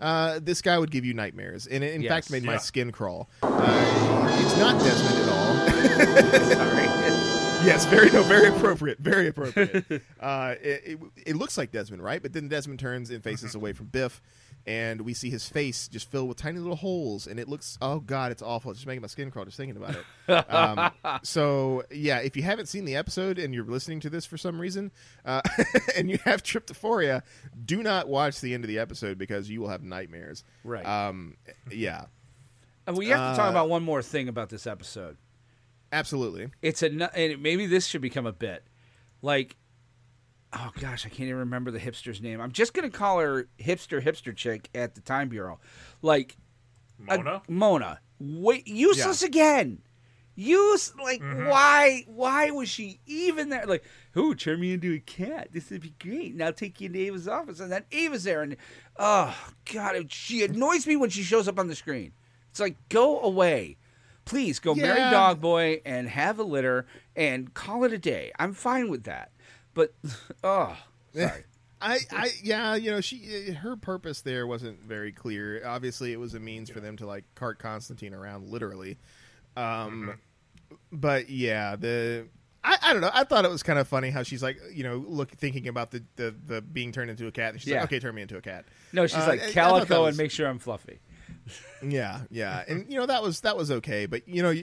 uh, 0.00 0.40
this 0.42 0.62
guy 0.62 0.78
would 0.78 0.90
give 0.90 1.04
you 1.04 1.12
nightmares, 1.12 1.66
and 1.66 1.84
it 1.84 1.94
in 1.94 2.00
Yes. 2.02 2.10
fact 2.10 2.30
made 2.30 2.42
my 2.42 2.56
skin 2.56 2.90
crawl. 2.90 3.28
Uh, 3.42 4.38
it's 4.42 4.56
not 4.56 4.80
Desmond 4.80 5.18
at 5.18 5.28
all. 5.28 5.56
sorry. 6.56 7.01
Yes, 7.64 7.84
very 7.86 8.10
no, 8.10 8.22
very 8.22 8.48
appropriate, 8.48 8.98
very 8.98 9.28
appropriate. 9.28 9.84
uh, 10.20 10.54
it, 10.62 10.82
it, 10.84 10.98
it 11.26 11.36
looks 11.36 11.56
like 11.56 11.70
Desmond, 11.70 12.02
right? 12.02 12.20
But 12.22 12.32
then 12.32 12.48
Desmond 12.48 12.80
turns 12.80 13.10
and 13.10 13.22
faces 13.22 13.54
away 13.54 13.72
from 13.72 13.86
Biff, 13.86 14.20
and 14.66 15.02
we 15.02 15.14
see 15.14 15.30
his 15.30 15.48
face 15.48 15.88
just 15.88 16.10
filled 16.10 16.28
with 16.28 16.36
tiny 16.38 16.58
little 16.58 16.76
holes, 16.76 17.26
and 17.26 17.38
it 17.40 17.48
looks 17.48 17.78
oh 17.80 18.00
god, 18.00 18.32
it's 18.32 18.42
awful. 18.42 18.70
It's 18.70 18.80
just 18.80 18.86
making 18.86 19.02
my 19.02 19.08
skin 19.08 19.30
crawl 19.30 19.44
just 19.44 19.56
thinking 19.56 19.76
about 19.76 19.96
it. 19.96 20.50
um, 20.50 21.18
so 21.22 21.82
yeah, 21.90 22.18
if 22.18 22.36
you 22.36 22.42
haven't 22.42 22.66
seen 22.66 22.84
the 22.84 22.96
episode 22.96 23.38
and 23.38 23.54
you're 23.54 23.64
listening 23.64 24.00
to 24.00 24.10
this 24.10 24.24
for 24.26 24.36
some 24.36 24.60
reason, 24.60 24.90
uh, 25.24 25.40
and 25.96 26.10
you 26.10 26.18
have 26.24 26.42
tryptophoria, 26.42 27.22
do 27.64 27.82
not 27.82 28.08
watch 28.08 28.40
the 28.40 28.54
end 28.54 28.64
of 28.64 28.68
the 28.68 28.78
episode 28.78 29.18
because 29.18 29.50
you 29.50 29.60
will 29.60 29.68
have 29.68 29.82
nightmares. 29.82 30.44
Right. 30.64 30.86
Um, 30.86 31.36
yeah. 31.70 32.06
And 32.86 32.96
we 32.96 33.08
have 33.08 33.34
to 33.34 33.36
talk 33.36 33.46
Uh, 33.46 33.50
about 33.50 33.68
one 33.68 33.84
more 33.84 34.02
thing 34.02 34.28
about 34.28 34.48
this 34.48 34.66
episode. 34.66 35.16
Absolutely. 35.92 36.48
It's 36.62 36.82
a 36.82 36.88
nu- 36.88 37.08
and 37.14 37.42
maybe 37.42 37.66
this 37.66 37.86
should 37.86 38.02
become 38.02 38.26
a 38.26 38.32
bit 38.32 38.64
like. 39.20 39.56
Oh 40.54 40.70
gosh, 40.80 41.06
I 41.06 41.08
can't 41.08 41.28
even 41.28 41.36
remember 41.36 41.70
the 41.70 41.78
hipster's 41.78 42.20
name. 42.20 42.40
I'm 42.40 42.52
just 42.52 42.74
gonna 42.74 42.90
call 42.90 43.20
her 43.20 43.48
hipster 43.58 44.02
hipster 44.02 44.34
chick 44.34 44.68
at 44.74 44.94
the 44.94 45.00
Time 45.00 45.28
Bureau, 45.28 45.60
like 46.02 46.36
a- 47.08 47.16
Mona. 47.16 47.42
Mona, 47.48 48.00
wait, 48.18 48.66
useless 48.66 49.22
again. 49.22 49.82
Use 50.34 50.94
like 50.96 51.20
mm-hmm. 51.20 51.48
why? 51.48 52.04
Why 52.06 52.50
was 52.50 52.68
she 52.70 53.00
even 53.06 53.50
there? 53.50 53.66
Like, 53.66 53.84
who 54.12 54.34
turn 54.34 54.60
me 54.60 54.72
into 54.72 54.94
a 54.94 54.98
cat? 54.98 55.48
This 55.52 55.70
would 55.70 55.82
be 55.82 55.94
great. 55.98 56.34
Now 56.34 56.50
take 56.50 56.80
you 56.80 56.86
into 56.86 57.00
Ava's 57.00 57.28
office, 57.28 57.60
and 57.60 57.70
then 57.70 57.84
Ava's 57.92 58.24
there, 58.24 58.40
and 58.40 58.56
oh 58.96 59.36
god, 59.72 60.10
she 60.10 60.42
annoys 60.42 60.86
me 60.86 60.96
when 60.96 61.10
she 61.10 61.22
shows 61.22 61.48
up 61.48 61.58
on 61.58 61.68
the 61.68 61.74
screen. 61.74 62.12
It's 62.50 62.60
like 62.60 62.76
go 62.88 63.20
away, 63.20 63.76
please 64.24 64.58
go 64.58 64.74
marry 64.74 64.98
Yeah. 64.98 65.10
Dog 65.10 65.40
Boy 65.40 65.80
and 65.84 66.08
have 66.08 66.38
a 66.38 66.44
litter 66.44 66.86
and 67.16 67.52
call 67.54 67.84
it 67.84 67.92
a 67.92 67.98
day. 67.98 68.32
I'm 68.38 68.52
fine 68.54 68.88
with 68.90 69.04
that, 69.04 69.30
but 69.74 69.94
oh, 70.44 70.76
sorry. 71.14 71.44
I, 71.84 71.98
I, 72.12 72.28
yeah, 72.44 72.76
you 72.76 72.92
know, 72.92 73.00
she, 73.00 73.50
her 73.60 73.74
purpose 73.76 74.20
there 74.20 74.46
wasn't 74.46 74.80
very 74.82 75.10
clear. 75.10 75.66
Obviously, 75.66 76.12
it 76.12 76.20
was 76.20 76.32
a 76.34 76.38
means 76.38 76.70
for 76.70 76.78
them 76.78 76.96
to 76.98 77.06
like 77.06 77.24
cart 77.34 77.58
Constantine 77.58 78.14
around, 78.14 78.48
literally. 78.50 78.98
Um, 79.56 80.14
but 80.92 81.28
yeah, 81.28 81.74
the, 81.74 82.28
I, 82.62 82.76
I 82.80 82.92
don't 82.92 83.02
know. 83.02 83.10
I 83.12 83.24
thought 83.24 83.44
it 83.44 83.50
was 83.50 83.64
kind 83.64 83.80
of 83.80 83.88
funny 83.88 84.10
how 84.10 84.22
she's 84.22 84.44
like, 84.44 84.58
you 84.72 84.84
know, 84.84 85.04
look, 85.08 85.32
thinking 85.32 85.66
about 85.66 85.90
the 85.90 86.04
the, 86.14 86.32
the 86.46 86.62
being 86.62 86.92
turned 86.92 87.10
into 87.10 87.26
a 87.26 87.32
cat. 87.32 87.54
And 87.54 87.60
she's 87.60 87.70
Yeah. 87.70 87.80
like, 87.80 87.86
okay, 87.86 87.98
turn 87.98 88.14
me 88.14 88.22
into 88.22 88.36
a 88.36 88.40
cat. 88.40 88.64
No, 88.92 89.08
she's 89.08 89.16
Uh, 89.16 89.26
like 89.26 89.40
I- 89.40 89.44
I 89.46 89.46
thought 89.46 89.52
calico 89.52 90.02
was- 90.04 90.08
and 90.14 90.18
make 90.22 90.30
sure 90.30 90.46
I'm 90.46 90.60
fluffy. 90.60 91.00
Yeah, 91.82 92.20
yeah, 92.30 92.64
and 92.68 92.86
you 92.90 92.98
know 92.98 93.06
that 93.06 93.22
was 93.22 93.40
that 93.40 93.56
was 93.56 93.70
okay, 93.70 94.06
but 94.06 94.28
you 94.28 94.42
know 94.42 94.50
it, 94.50 94.58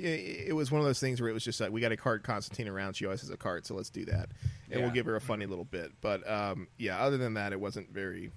it 0.48 0.56
was 0.56 0.72
one 0.72 0.80
of 0.80 0.88
those 0.88 1.00
things 1.00 1.20
where 1.20 1.30
it 1.30 1.34
was 1.34 1.44
just 1.44 1.60
like 1.60 1.72
we 1.72 1.82
got 1.82 1.90
to 1.90 1.98
cart 1.98 2.24
Constantine 2.24 2.68
around. 2.68 2.94
She 2.96 3.06
always 3.06 3.22
has 3.22 3.30
a 3.30 3.38
cart, 3.38 3.66
so 3.66 3.76
let's 3.76 3.90
do 3.90 4.06
that, 4.06 4.30
and 4.72 4.82
we'll 4.82 4.92
give 4.92 5.06
her 5.06 5.16
a 5.16 5.22
funny 5.22 5.46
little 5.46 5.66
bit. 5.66 5.92
But 6.02 6.30
um, 6.30 6.68
yeah, 6.78 7.00
other 7.00 7.18
than 7.18 7.34
that, 7.34 7.52
it 7.52 7.60
wasn't 7.60 7.92
very 7.92 8.32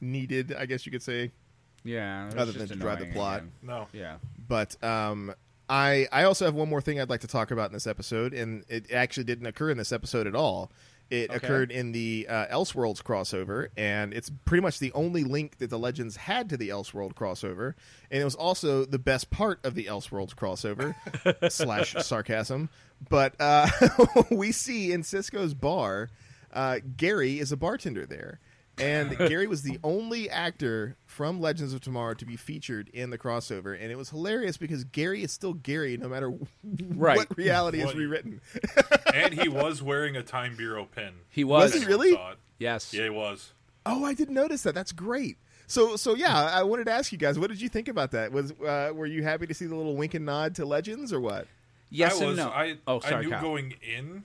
needed, 0.00 0.54
I 0.54 0.66
guess 0.66 0.86
you 0.86 0.92
could 0.92 1.02
say. 1.02 1.32
Yeah, 1.84 2.22
it 2.24 2.26
was 2.26 2.34
Other 2.34 2.52
just 2.52 2.58
than 2.58 2.78
to 2.78 2.82
drive 2.82 2.98
the 3.00 3.06
plot. 3.06 3.38
again. 3.40 3.52
No. 3.62 3.88
Yeah. 3.92 4.16
But 4.48 4.82
um, 4.82 5.34
I 5.68 6.08
I 6.10 6.24
also 6.24 6.44
have 6.44 6.54
one 6.54 6.68
more 6.68 6.80
thing 6.80 7.00
I'd 7.00 7.10
like 7.10 7.20
to 7.20 7.28
talk 7.28 7.50
about 7.50 7.70
in 7.70 7.72
this 7.72 7.86
episode, 7.86 8.32
and 8.34 8.64
it 8.68 8.90
actually 8.92 9.24
didn't 9.24 9.46
occur 9.46 9.70
in 9.70 9.78
this 9.78 9.92
episode 9.92 10.26
at 10.26 10.34
all. 10.34 10.72
It 11.10 11.30
Okay. 11.30 11.36
occurred 11.36 11.72
in 11.72 11.92
the 11.92 12.26
uh, 12.28 12.46
Elseworlds 12.54 13.02
crossover, 13.02 13.68
and 13.78 14.12
it's 14.12 14.30
pretty 14.44 14.60
much 14.60 14.78
the 14.78 14.92
only 14.92 15.24
link 15.24 15.56
that 15.58 15.70
the 15.70 15.78
Legends 15.78 16.16
had 16.16 16.50
to 16.50 16.56
the 16.58 16.68
Elseworld 16.68 17.14
crossover, 17.14 17.74
and 18.10 18.20
it 18.20 18.24
was 18.24 18.34
also 18.34 18.84
the 18.84 18.98
best 18.98 19.30
part 19.30 19.58
of 19.64 19.74
the 19.74 19.86
Elseworlds 19.86 20.34
crossover 20.34 20.94
slash 21.50 21.94
sarcasm. 22.04 22.68
But 23.08 23.34
uh, 23.40 23.68
we 24.30 24.52
see 24.52 24.92
in 24.92 25.02
Cisco's 25.02 25.54
bar, 25.54 26.10
uh, 26.52 26.80
Gary 26.96 27.38
is 27.38 27.52
a 27.52 27.56
bartender 27.56 28.04
there. 28.04 28.38
And 28.80 29.16
Gary 29.18 29.46
was 29.46 29.62
the 29.62 29.78
only 29.82 30.28
actor 30.30 30.96
from 31.06 31.40
Legends 31.40 31.72
of 31.72 31.80
Tomorrow 31.80 32.14
to 32.14 32.24
be 32.24 32.36
featured 32.36 32.88
in 32.90 33.10
the 33.10 33.18
crossover, 33.18 33.76
and 33.80 33.90
it 33.90 33.96
was 33.96 34.10
hilarious 34.10 34.56
because 34.56 34.84
Gary 34.84 35.22
is 35.22 35.32
still 35.32 35.54
Gary 35.54 35.96
no 35.96 36.08
matter 36.08 36.30
Right. 36.64 37.16
what 37.18 37.36
reality 37.36 37.80
is 37.80 37.94
rewritten. 37.94 38.40
and 39.14 39.34
he 39.34 39.48
was 39.48 39.82
wearing 39.82 40.16
a 40.16 40.22
Time 40.22 40.56
Bureau 40.56 40.84
pin. 40.86 41.12
He 41.30 41.44
was. 41.44 41.72
Was 41.72 41.82
he 41.82 41.86
Anyone 41.86 42.00
really? 42.00 42.12
saw 42.14 42.30
it. 42.32 42.38
Yes. 42.58 42.92
Yeah, 42.94 43.04
he 43.04 43.10
was. 43.10 43.52
Oh, 43.86 44.04
I 44.04 44.14
didn't 44.14 44.34
notice 44.34 44.62
that. 44.64 44.74
That's 44.74 44.92
great. 44.92 45.38
So, 45.66 45.96
so 45.96 46.14
yeah, 46.14 46.34
I 46.34 46.62
wanted 46.62 46.84
to 46.84 46.92
ask 46.92 47.12
you 47.12 47.18
guys, 47.18 47.38
what 47.38 47.50
did 47.50 47.60
you 47.60 47.68
think 47.68 47.88
about 47.88 48.12
that? 48.12 48.32
Was 48.32 48.52
uh, 48.52 48.90
were 48.94 49.06
you 49.06 49.22
happy 49.22 49.46
to 49.46 49.54
see 49.54 49.66
the 49.66 49.74
little 49.74 49.96
wink 49.96 50.14
and 50.14 50.24
nod 50.24 50.54
to 50.56 50.64
Legends, 50.64 51.12
or 51.12 51.20
what? 51.20 51.46
Yes 51.90 52.14
I 52.14 52.18
and 52.18 52.26
was, 52.28 52.36
no. 52.36 52.48
I, 52.48 52.76
oh, 52.86 53.00
sorry, 53.00 53.14
I 53.14 53.20
knew 53.22 53.30
Kyle. 53.30 53.42
going 53.42 53.74
in. 53.82 54.24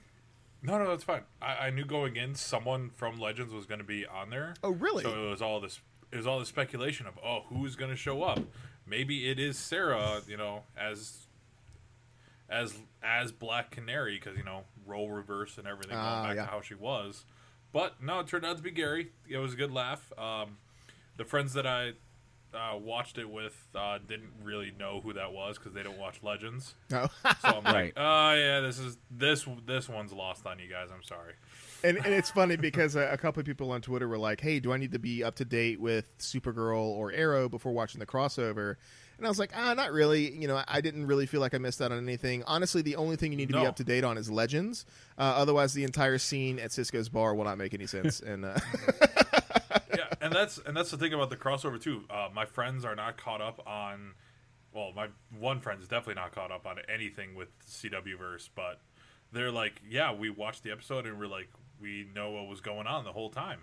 No, 0.64 0.78
no, 0.78 0.88
that's 0.88 1.04
fine. 1.04 1.24
I, 1.42 1.68
I 1.68 1.70
knew 1.70 1.84
going 1.86 2.16
in, 2.16 2.36
someone 2.36 2.90
from 2.90 3.20
Legends 3.20 3.54
was 3.54 3.66
going 3.66 3.80
to 3.80 3.86
be 3.86 4.06
on 4.06 4.30
there. 4.30 4.54
Oh, 4.64 4.70
really? 4.72 5.04
So 5.04 5.28
it 5.28 5.30
was 5.30 5.42
all 5.42 5.60
this. 5.60 5.82
It 6.12 6.18
was 6.18 6.26
all 6.28 6.40
the 6.40 6.46
speculation 6.46 7.06
of, 7.06 7.20
oh, 7.24 7.42
who's 7.50 7.76
going 7.76 7.92
to 7.92 7.98
show 7.98 8.24
up? 8.24 8.40
Maybe 8.88 9.30
it 9.30 9.40
is 9.40 9.58
Sarah, 9.58 10.22
you 10.28 10.38
know, 10.38 10.64
as 10.78 11.28
as 12.50 12.76
as 13.02 13.32
Black 13.32 13.72
Canary, 13.72 14.20
because 14.22 14.38
you 14.38 14.44
know 14.44 14.64
role 14.86 15.10
reverse 15.10 15.58
and 15.58 15.68
everything 15.68 15.98
Ah, 15.98 16.24
going 16.24 16.30
back 16.30 16.36
yeah. 16.38 16.46
to 16.46 16.52
how 16.52 16.62
she 16.62 16.76
was. 16.76 17.26
But 17.72 18.02
no, 18.04 18.20
it 18.20 18.28
turned 18.28 18.46
out 18.46 18.58
to 18.58 18.64
be 18.64 18.72
Gary. 18.72 19.12
It 19.28 19.38
was 19.38 19.54
a 19.54 19.56
good 19.58 19.72
laugh. 19.72 20.12
Um, 20.18 20.58
the 21.18 21.26
friends 21.26 21.54
that 21.54 21.66
I 21.66 21.94
uh, 22.56 22.78
watched 22.78 23.18
it 23.18 23.30
with 23.30 23.56
uh, 23.76 23.98
didn't 24.08 24.32
really 24.44 24.72
know 24.78 25.02
who 25.02 25.14
that 25.14 25.32
was 25.34 25.58
because 25.58 25.74
they 25.74 25.84
don't 25.84 25.98
watch 25.98 26.20
Legends. 26.24 26.76
No. 26.92 27.08
So 27.42 27.62
I'm 27.64 27.64
like, 27.74 27.94
oh 27.98 28.34
yeah, 28.34 28.62
this 28.62 28.80
is 28.80 28.98
this 29.12 29.46
this 29.66 29.90
one's 29.90 30.14
lost 30.14 30.46
on 30.46 30.60
you 30.60 30.68
guys. 30.70 30.90
I'm 30.94 31.04
sorry. 31.04 31.34
and, 31.84 31.98
and 31.98 32.14
it's 32.14 32.30
funny 32.30 32.56
because 32.56 32.96
a, 32.96 33.12
a 33.12 33.18
couple 33.18 33.40
of 33.40 33.46
people 33.46 33.72
on 33.72 33.82
Twitter 33.82 34.08
were 34.08 34.18
like, 34.18 34.42
"Hey, 34.42 34.60
do 34.60 34.72
I 34.74 34.78
need 34.78 34.92
to 34.94 35.00
be 35.00 35.24
up 35.24 35.36
to 35.36 35.46
date 35.46 35.80
with 35.80 36.18
Supergirl 36.20 36.80
or 36.82 37.12
Arrow 37.12 37.50
before 37.50 37.72
watching 37.72 38.00
the 38.00 38.06
crossover?" 38.06 38.76
And 39.18 39.28
I 39.28 39.30
was 39.30 39.40
like, 39.40 39.52
"Ah, 39.56 39.74
not 39.74 39.92
really. 39.92 40.32
You 40.32 40.48
know, 40.48 40.62
I 40.68 40.82
didn't 40.82 41.06
really 41.06 41.26
feel 41.26 41.40
like 41.40 41.54
I 41.54 41.58
missed 41.58 41.82
out 41.82 41.92
on 41.92 41.98
anything. 41.98 42.44
Honestly, 42.46 42.82
the 42.82 42.96
only 42.96 43.16
thing 43.16 43.32
you 43.32 43.38
need 43.38 43.50
to 43.50 43.60
be 43.60 43.66
up 43.66 43.76
to 43.78 43.84
date 43.84 44.04
on 44.04 44.18
is 44.18 44.30
Legends. 44.30 44.86
Uh, 45.18 45.22
otherwise, 45.22 45.74
the 45.74 45.84
entire 45.84 46.18
scene 46.18 46.60
at 46.60 46.72
Cisco's 46.72 47.10
bar 47.10 47.36
will 47.36 47.46
not 47.46 47.58
make 47.58 47.74
any 47.74 47.88
sense." 47.88 48.20
and 48.22 48.44
uh, 48.46 48.58
yeah, 49.02 49.24
and 50.24 50.34
that's 50.34 50.58
and 50.66 50.76
that's 50.76 50.90
the 50.92 50.98
thing 50.98 51.14
about 51.14 51.30
the 51.30 51.38
crossover 51.38 51.80
too. 51.82 52.04
Uh, 52.10 52.30
my 52.34 52.46
friends 52.46 52.86
are 52.86 52.96
not 52.96 53.18
caught 53.18 53.42
up 53.42 53.62
on. 53.68 54.14
Well, 54.74 54.92
my 54.96 55.10
one 55.38 55.60
friend 55.60 55.80
is 55.82 55.88
definitely 55.88 56.16
not 56.16 56.32
caught 56.34 56.52
up 56.52 56.66
on 56.66 56.78
anything 56.92 57.36
with 57.36 57.50
CW 57.68 58.18
verse, 58.18 58.50
but 58.56 58.80
they're 59.32 59.52
like, 59.52 59.82
yeah, 59.88 60.12
we 60.14 60.32
watched 60.32 60.64
the 60.64 60.72
episode 60.72 61.06
and 61.06 61.20
we're 61.20 61.28
like, 61.28 61.50
we 61.80 62.08
know 62.16 62.32
what 62.32 62.48
was 62.48 62.60
going 62.62 62.88
on 62.88 63.04
the 63.04 63.12
whole 63.12 63.30
time. 63.30 63.60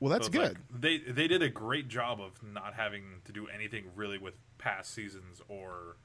well, 0.00 0.10
that's 0.10 0.26
So 0.26 0.32
good. 0.32 0.42
like, 0.48 0.56
they 0.80 0.98
they 0.98 1.28
did 1.28 1.42
a 1.42 1.50
great 1.50 1.88
job 1.88 2.18
of 2.20 2.42
not 2.42 2.72
having 2.74 3.20
to 3.26 3.32
do 3.32 3.46
anything 3.48 3.84
really 3.94 4.16
with 4.16 4.34
past 4.56 4.94
seasons 4.94 5.42
or 5.48 5.96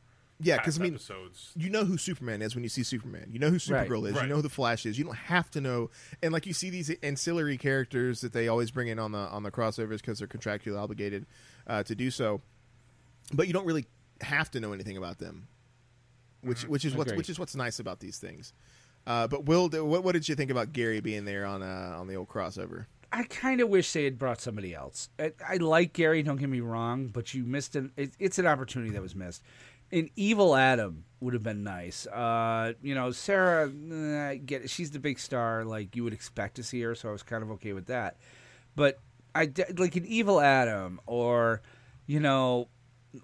yeah, 0.43 0.57
because 0.57 0.79
I 0.79 0.83
mean, 0.83 0.93
episodes. 0.95 1.51
you 1.55 1.69
know 1.69 1.85
who 1.85 1.97
Superman 1.97 2.41
is 2.41 2.55
when 2.55 2.63
you 2.63 2.69
see 2.69 2.83
Superman. 2.83 3.29
You 3.31 3.39
know 3.39 3.49
who 3.49 3.53
Right. 3.53 3.87
Supergirl 3.87 4.07
is. 4.07 4.13
Right. 4.15 4.23
You 4.23 4.29
know 4.29 4.35
who 4.35 4.41
the 4.41 4.49
Flash 4.49 4.85
is. 4.85 4.97
You 4.97 5.05
don't 5.05 5.15
have 5.15 5.49
to 5.51 5.61
know. 5.61 5.89
And 6.21 6.33
like 6.33 6.45
you 6.45 6.53
see 6.53 6.69
these 6.69 6.89
ancillary 7.01 7.57
characters 7.57 8.21
that 8.21 8.33
they 8.33 8.47
always 8.47 8.71
bring 8.71 8.87
in 8.87 8.99
on 8.99 9.11
the 9.11 9.19
on 9.19 9.43
the 9.43 9.51
crossovers 9.51 9.97
because 9.97 10.19
they're 10.19 10.27
contractually 10.27 10.77
obligated 10.77 11.25
uh, 11.67 11.83
to 11.83 11.95
do 11.95 12.11
so. 12.11 12.41
But 13.33 13.47
you 13.47 13.53
don't 13.53 13.65
really 13.65 13.85
have 14.21 14.51
to 14.51 14.59
know 14.59 14.73
anything 14.73 14.97
about 14.97 15.19
them, 15.19 15.47
which 16.41 16.67
which 16.67 16.85
is 16.85 16.95
what's 16.95 17.09
Agreed. 17.11 17.17
which 17.17 17.29
is 17.29 17.39
what's 17.39 17.55
nice 17.55 17.79
about 17.79 17.99
these 17.99 18.17
things. 18.17 18.53
Uh, 19.05 19.27
but 19.27 19.45
Will, 19.45 19.69
what, 19.69 20.03
what 20.03 20.13
did 20.13 20.29
you 20.29 20.35
think 20.35 20.49
about 20.49 20.71
Gary 20.71 21.01
being 21.01 21.25
there 21.25 21.45
on 21.45 21.61
uh, 21.61 21.95
on 21.97 22.07
the 22.07 22.15
old 22.15 22.29
crossover? 22.29 22.85
I 23.11 23.23
kind 23.25 23.61
of 23.61 23.69
wish 23.69 23.93
they 23.93 24.05
had 24.05 24.17
brought 24.17 24.41
somebody 24.41 24.73
else. 24.73 25.07
I, 25.19 25.33
I 25.47 25.57
like 25.57 25.93
Gary, 25.93 26.23
don't 26.23 26.37
get 26.37 26.49
me 26.49 26.61
wrong, 26.61 27.07
but 27.07 27.31
you 27.33 27.43
missed 27.43 27.75
an. 27.75 27.91
It, 27.95 28.13
it's 28.17 28.39
an 28.39 28.47
opportunity 28.47 28.91
that 28.91 29.01
was 29.03 29.13
missed. 29.15 29.43
An 29.93 30.09
evil 30.15 30.55
Adam 30.55 31.05
would 31.19 31.33
have 31.35 31.43
been 31.43 31.63
nice. 31.63 32.05
Uh, 32.07 32.73
you 32.81 32.95
know, 32.95 33.11
Sarah, 33.11 33.67
eh, 33.69 34.35
get 34.37 34.63
it. 34.63 34.69
She's 34.69 34.91
the 34.91 34.99
big 34.99 35.19
star, 35.19 35.63
like 35.63 35.95
you 35.95 36.03
would 36.03 36.13
expect 36.13 36.55
to 36.55 36.63
see 36.63 36.81
her, 36.81 36.95
so 36.95 37.07
I 37.09 37.11
was 37.11 37.23
kind 37.23 37.43
of 37.43 37.51
okay 37.51 37.73
with 37.73 37.85
that. 37.85 38.17
But 38.75 38.99
I 39.35 39.51
like 39.77 39.95
an 39.95 40.05
evil 40.05 40.41
Adam, 40.41 40.99
or 41.05 41.61
you 42.07 42.19
know, 42.19 42.67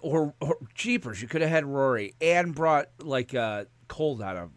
or, 0.00 0.32
or 0.40 0.56
Jeepers. 0.74 1.20
You 1.20 1.28
could 1.28 1.40
have 1.40 1.50
had 1.50 1.66
Rory 1.66 2.14
and 2.20 2.54
brought 2.54 2.88
like 3.02 3.34
uh, 3.34 3.64
cold 3.88 4.22
out 4.22 4.36
of 4.36 4.50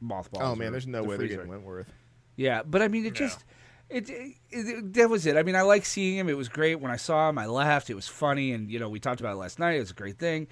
mothballs. 0.00 0.44
oh 0.44 0.54
man, 0.56 0.72
there's 0.72 0.86
no 0.86 1.02
the 1.02 1.08
way 1.08 1.16
they're 1.16 1.28
getting 1.28 1.48
Wentworth. 1.48 1.92
Yeah, 2.36 2.62
but 2.62 2.82
I 2.82 2.88
mean, 2.88 3.04
it 3.04 3.14
Yeah. 3.20 3.26
just 3.26 3.44
it, 3.90 4.08
it, 4.10 4.34
it- 4.50 4.92
that 4.94 5.10
was 5.10 5.26
it. 5.26 5.36
I 5.36 5.42
mean, 5.42 5.54
I 5.56 5.62
like 5.62 5.84
seeing 5.84 6.16
him. 6.18 6.28
It 6.28 6.36
was 6.36 6.48
great 6.48 6.80
when 6.80 6.90
I 6.90 6.96
saw 6.96 7.28
him. 7.28 7.38
I 7.38 7.46
laughed. 7.46 7.90
It 7.90 7.94
was 7.94 8.08
funny, 8.08 8.52
and 8.52 8.70
you 8.70 8.78
know, 8.78 8.88
we 8.88 8.98
talked 8.98 9.20
about 9.20 9.34
it 9.34 9.36
last 9.36 9.58
night. 9.58 9.76
It 9.76 9.80
was 9.80 9.90
a 9.90 9.94
great 9.94 10.18
thing. 10.18 10.48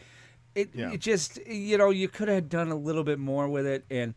It 0.55 0.71
Yeah. 0.75 0.93
it 0.93 1.01
just 1.01 1.45
you 1.47 1.79
know 1.79 1.91
you 1.91 2.09
could 2.09 2.29
have 2.29 2.49
done 2.49 2.71
a 2.71 2.75
little 2.77 3.05
bit 3.05 3.19
more 3.19 3.49
with 3.49 3.67
it, 3.67 3.85
and 3.91 4.15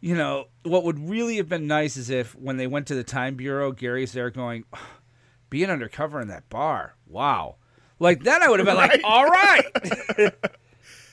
you 0.00 0.16
know 0.16 0.46
what 0.64 0.84
would 0.84 0.98
really 0.98 1.36
have 1.36 1.48
been 1.48 1.66
nice 1.66 1.96
is 1.96 2.10
if 2.10 2.34
when 2.34 2.56
they 2.56 2.66
went 2.66 2.86
to 2.88 2.94
the 2.94 3.04
time 3.04 3.36
bureau, 3.36 3.72
Gary's 3.72 4.12
there 4.12 4.30
going, 4.30 4.64
being 5.50 5.70
undercover 5.70 6.20
in 6.20 6.28
that 6.28 6.48
bar. 6.48 6.94
Wow, 7.06 7.56
like 7.98 8.24
then 8.24 8.42
I 8.42 8.48
would 8.48 8.60
have 8.60 8.66
been 8.66 8.76
like, 8.76 9.00
all 9.04 9.26
right, 9.26 9.64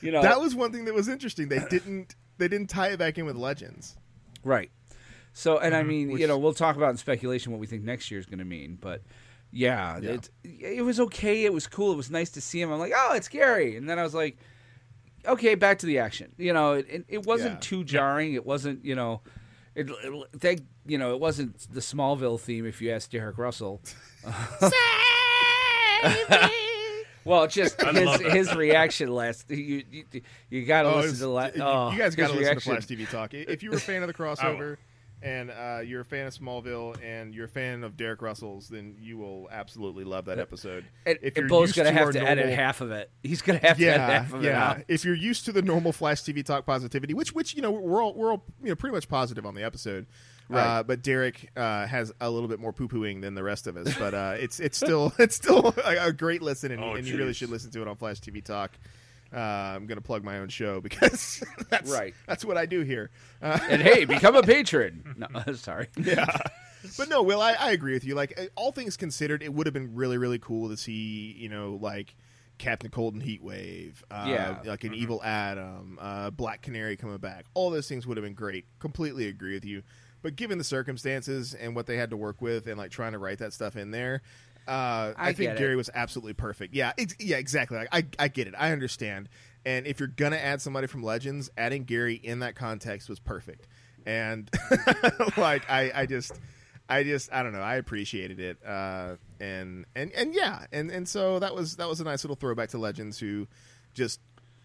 you 0.00 0.10
know, 0.10 0.22
That 0.22 0.40
was 0.40 0.54
one 0.54 0.72
thing 0.72 0.86
that 0.86 0.94
was 0.94 1.08
interesting. 1.08 1.48
They 1.48 1.64
didn't 1.70 2.14
they 2.38 2.48
didn't 2.48 2.68
tie 2.68 2.88
it 2.88 2.98
back 2.98 3.18
in 3.18 3.26
with 3.26 3.36
Legends. 3.36 3.96
Right. 4.44 4.70
So, 5.32 5.58
and 5.58 5.74
I 5.74 5.80
mm-hmm. 5.80 5.88
mean, 5.88 6.10
Which- 6.12 6.20
you 6.20 6.26
know, 6.26 6.38
we'll 6.38 6.54
talk 6.54 6.76
about 6.76 6.90
in 6.90 6.96
speculation 6.96 7.52
what 7.52 7.60
we 7.60 7.66
think 7.66 7.84
next 7.84 8.10
year 8.10 8.18
is 8.18 8.26
going 8.26 8.38
to 8.38 8.44
mean, 8.44 8.78
but 8.80 9.02
yeah, 9.52 9.98
Yeah. 10.00 10.10
It, 10.10 10.30
it 10.44 10.84
was 10.84 11.00
okay. 11.00 11.44
It 11.44 11.52
was 11.52 11.66
cool. 11.66 11.92
It 11.92 11.96
was 11.96 12.10
nice 12.10 12.30
to 12.30 12.40
see 12.40 12.60
him. 12.60 12.70
I'm 12.72 12.78
like, 12.78 12.92
oh, 12.94 13.14
it's 13.14 13.28
Gary. 13.28 13.76
And 13.76 13.88
then 13.88 13.98
I 13.98 14.02
was 14.02 14.14
like, 14.14 14.36
okay, 15.26 15.54
back 15.54 15.78
to 15.80 15.86
the 15.86 15.98
action. 15.98 16.32
You 16.38 16.52
know, 16.52 16.72
it, 16.74 16.86
it, 16.88 17.04
it 17.08 17.26
wasn't 17.26 17.54
Yeah. 17.54 17.58
too 17.60 17.84
jarring. 17.84 18.34
It 18.34 18.44
wasn't, 18.46 18.84
you 18.84 18.94
know, 18.94 19.20
it, 19.74 19.88
it, 19.90 20.24
thank, 20.38 20.62
you 20.86 20.98
know, 20.98 21.12
it 21.14 21.20
wasn't 21.20 21.58
the 21.72 21.80
Smallville 21.80 22.40
theme 22.40 22.66
if 22.66 22.80
you 22.82 22.90
ask 22.90 23.10
Derek 23.10 23.38
Russell. 23.38 23.80
well, 27.24 27.46
just 27.46 27.80
his, 27.92 28.20
his 28.20 28.54
reaction 28.54 29.10
last. 29.12 29.50
You 29.50 29.84
you, 29.90 30.04
you 30.50 30.64
got 30.64 30.82
to 30.82 30.88
Oh, 30.90 30.96
listen 30.96 31.08
it's- 31.10 31.18
to 31.18 31.24
the 31.24 31.28
la- 31.28 31.46
you, 31.46 31.62
oh, 31.62 31.90
you 31.92 31.98
guys 31.98 32.14
oh, 32.14 32.16
got 32.16 32.28
to 32.28 32.32
his 32.34 32.40
listen 32.40 32.40
reaction. 32.40 32.74
to 32.76 32.80
Flash 32.86 32.86
TV 32.86 33.10
Talk. 33.10 33.34
If 33.34 33.62
you 33.62 33.70
were 33.70 33.76
a 33.76 33.80
fan 33.80 34.02
of 34.02 34.08
the 34.08 34.14
crossover 34.14 34.76
and 35.22 35.50
uh, 35.50 35.80
you're 35.84 36.02
a 36.02 36.04
fan 36.04 36.26
of 36.26 36.34
Smallville 36.34 36.96
and 37.02 37.34
you're 37.34 37.46
a 37.46 37.48
fan 37.48 37.84
of 37.84 37.96
Derek 37.96 38.22
Russell's, 38.22 38.68
then 38.68 38.96
you 38.98 39.18
will 39.18 39.48
absolutely 39.50 40.04
love 40.04 40.26
that 40.26 40.38
episode. 40.38 40.84
And, 41.06 41.18
if 41.22 41.36
and 41.36 41.42
you're 41.42 41.48
Bo's 41.48 41.72
gonna 41.72 41.92
have 41.92 42.06
our 42.06 42.12
to 42.12 42.20
edit 42.20 42.48
half 42.50 42.80
of 42.80 42.90
it. 42.90 43.10
He's 43.22 43.42
gonna 43.42 43.58
have 43.58 43.78
to 43.78 43.86
edit 43.86 44.00
half 44.00 44.32
of 44.32 44.44
it 44.44 44.48
yeah. 44.48 44.68
out. 44.70 44.82
If 44.88 45.04
you're 45.04 45.14
used 45.14 45.44
to 45.46 45.52
the 45.52 45.62
normal 45.62 45.92
Flash 45.92 46.22
TV 46.22 46.44
Talk 46.44 46.66
positivity, 46.66 47.14
which 47.14 47.32
which 47.34 47.54
you 47.54 47.62
know 47.62 47.70
we're 47.70 48.02
all 48.02 48.14
we're 48.14 48.30
all 48.30 48.44
you 48.62 48.68
know 48.68 48.76
pretty 48.76 48.94
much 48.94 49.08
positive 49.08 49.44
on 49.46 49.54
the 49.54 49.62
episode. 49.62 50.06
Uh, 50.50 50.54
Right. 50.54 50.82
but 50.82 51.02
Derek 51.02 51.50
uh, 51.56 51.86
has 51.86 52.10
a 52.22 52.30
little 52.30 52.48
bit 52.48 52.58
more 52.58 52.72
poo 52.72 52.88
pooing 52.88 53.20
than 53.20 53.34
the 53.34 53.42
rest 53.42 53.66
of 53.66 53.76
us, 53.76 53.94
but 53.98 54.14
uh, 54.14 54.34
it's 54.38 54.60
it's 54.60 54.78
still 54.78 55.12
it's 55.18 55.34
still 55.34 55.74
a, 55.84 56.06
a 56.06 56.12
great 56.12 56.40
listen, 56.40 56.72
and, 56.72 56.82
Oh, 56.82 56.94
and 56.94 57.06
you 57.06 57.18
really 57.18 57.34
should 57.34 57.50
listen 57.50 57.70
to 57.72 57.82
it 57.82 57.88
on 57.88 57.96
Flash 57.96 58.20
TV 58.20 58.42
Talk. 58.42 58.72
Uh, 59.34 59.38
I'm 59.38 59.86
going 59.86 59.98
to 59.98 60.02
plug 60.04 60.24
my 60.24 60.38
own 60.38 60.48
show 60.48 60.80
because 60.82 61.42
that's 61.70 61.90
Right. 61.90 62.14
That's 62.26 62.44
what 62.44 62.56
I 62.56 62.66
do 62.66 62.80
here. 62.82 63.10
Uh, 63.42 63.58
and 63.68 63.82
hey, 63.82 64.04
become 64.06 64.34
a 64.36 64.42
patron. 64.42 65.14
No, 65.16 65.52
sorry. 65.54 65.88
yeah. 65.96 66.26
But 66.96 67.08
no, 67.08 67.22
Will, 67.22 67.40
I, 67.42 67.52
I 67.54 67.72
agree 67.72 67.92
with 67.92 68.04
you. 68.04 68.14
Like 68.14 68.38
all 68.56 68.72
things 68.72 68.96
considered, 68.96 69.42
it 69.42 69.52
would 69.52 69.66
have 69.66 69.74
been 69.74 69.94
really, 69.94 70.16
really 70.16 70.38
cool 70.38 70.68
to 70.70 70.76
see, 70.76 71.34
you 71.38 71.48
know, 71.48 71.78
like 71.80 72.14
Captain 72.58 72.90
Cold 72.90 73.14
and 73.14 73.22
Heatwave, 73.22 73.94
uh, 74.10 74.24
Yeah. 74.28 74.58
like 74.64 74.84
an 74.84 74.94
Evil 74.94 75.20
Adam, 75.22 75.98
uh, 76.00 76.30
Black 76.30 76.62
Canary 76.62 76.96
coming 76.96 77.18
back. 77.18 77.44
All 77.54 77.70
those 77.70 77.88
things 77.88 78.06
would 78.06 78.16
have 78.16 78.24
been 78.24 78.34
great. 78.34 78.64
Completely 78.78 79.26
agree 79.28 79.54
with 79.54 79.64
you. 79.64 79.82
But 80.22 80.34
given 80.34 80.58
the 80.58 80.64
circumstances 80.64 81.54
and 81.54 81.76
what 81.76 81.86
they 81.86 81.96
had 81.96 82.10
to 82.10 82.16
work 82.16 82.40
with, 82.42 82.66
and 82.66 82.76
like 82.76 82.90
trying 82.90 83.12
to 83.12 83.18
write 83.18 83.38
that 83.38 83.52
stuff 83.52 83.76
in 83.76 83.92
there, 83.92 84.22
uh, 84.68 85.14
I, 85.16 85.30
I 85.30 85.32
think 85.32 85.50
get 85.50 85.56
it. 85.56 85.58
Gary 85.58 85.76
was 85.76 85.90
absolutely 85.94 86.34
perfect. 86.34 86.74
Yeah, 86.74 86.92
yeah, 87.18 87.38
exactly. 87.38 87.78
Like, 87.78 87.88
I, 87.90 88.06
I 88.18 88.28
get 88.28 88.46
it. 88.46 88.54
I 88.56 88.72
understand. 88.72 89.28
And 89.64 89.86
if 89.86 89.98
you're 89.98 90.08
gonna 90.08 90.36
add 90.36 90.60
somebody 90.60 90.86
from 90.86 91.02
Legends, 91.02 91.50
adding 91.56 91.84
Gary 91.84 92.14
in 92.14 92.40
that 92.40 92.54
context 92.54 93.08
was 93.08 93.18
perfect. 93.18 93.66
And 94.06 94.50
like, 95.36 95.68
I, 95.68 95.90
I 95.94 96.06
just, 96.06 96.32
I 96.88 97.02
just, 97.02 97.32
I 97.32 97.42
don't 97.42 97.52
know. 97.52 97.60
I 97.60 97.76
appreciated 97.76 98.40
it. 98.40 98.58
Uh, 98.64 99.16
and 99.40 99.86
and 99.96 100.12
and 100.12 100.34
yeah, 100.34 100.66
and 100.72 100.90
and 100.90 101.08
so 101.08 101.38
that 101.38 101.54
was 101.54 101.76
that 101.76 101.88
was 101.88 102.00
a 102.00 102.04
nice 102.04 102.24
little 102.24 102.36
throwback 102.36 102.70
to 102.70 102.78
Legends, 102.78 103.18
who 103.18 103.46
just 103.94 104.20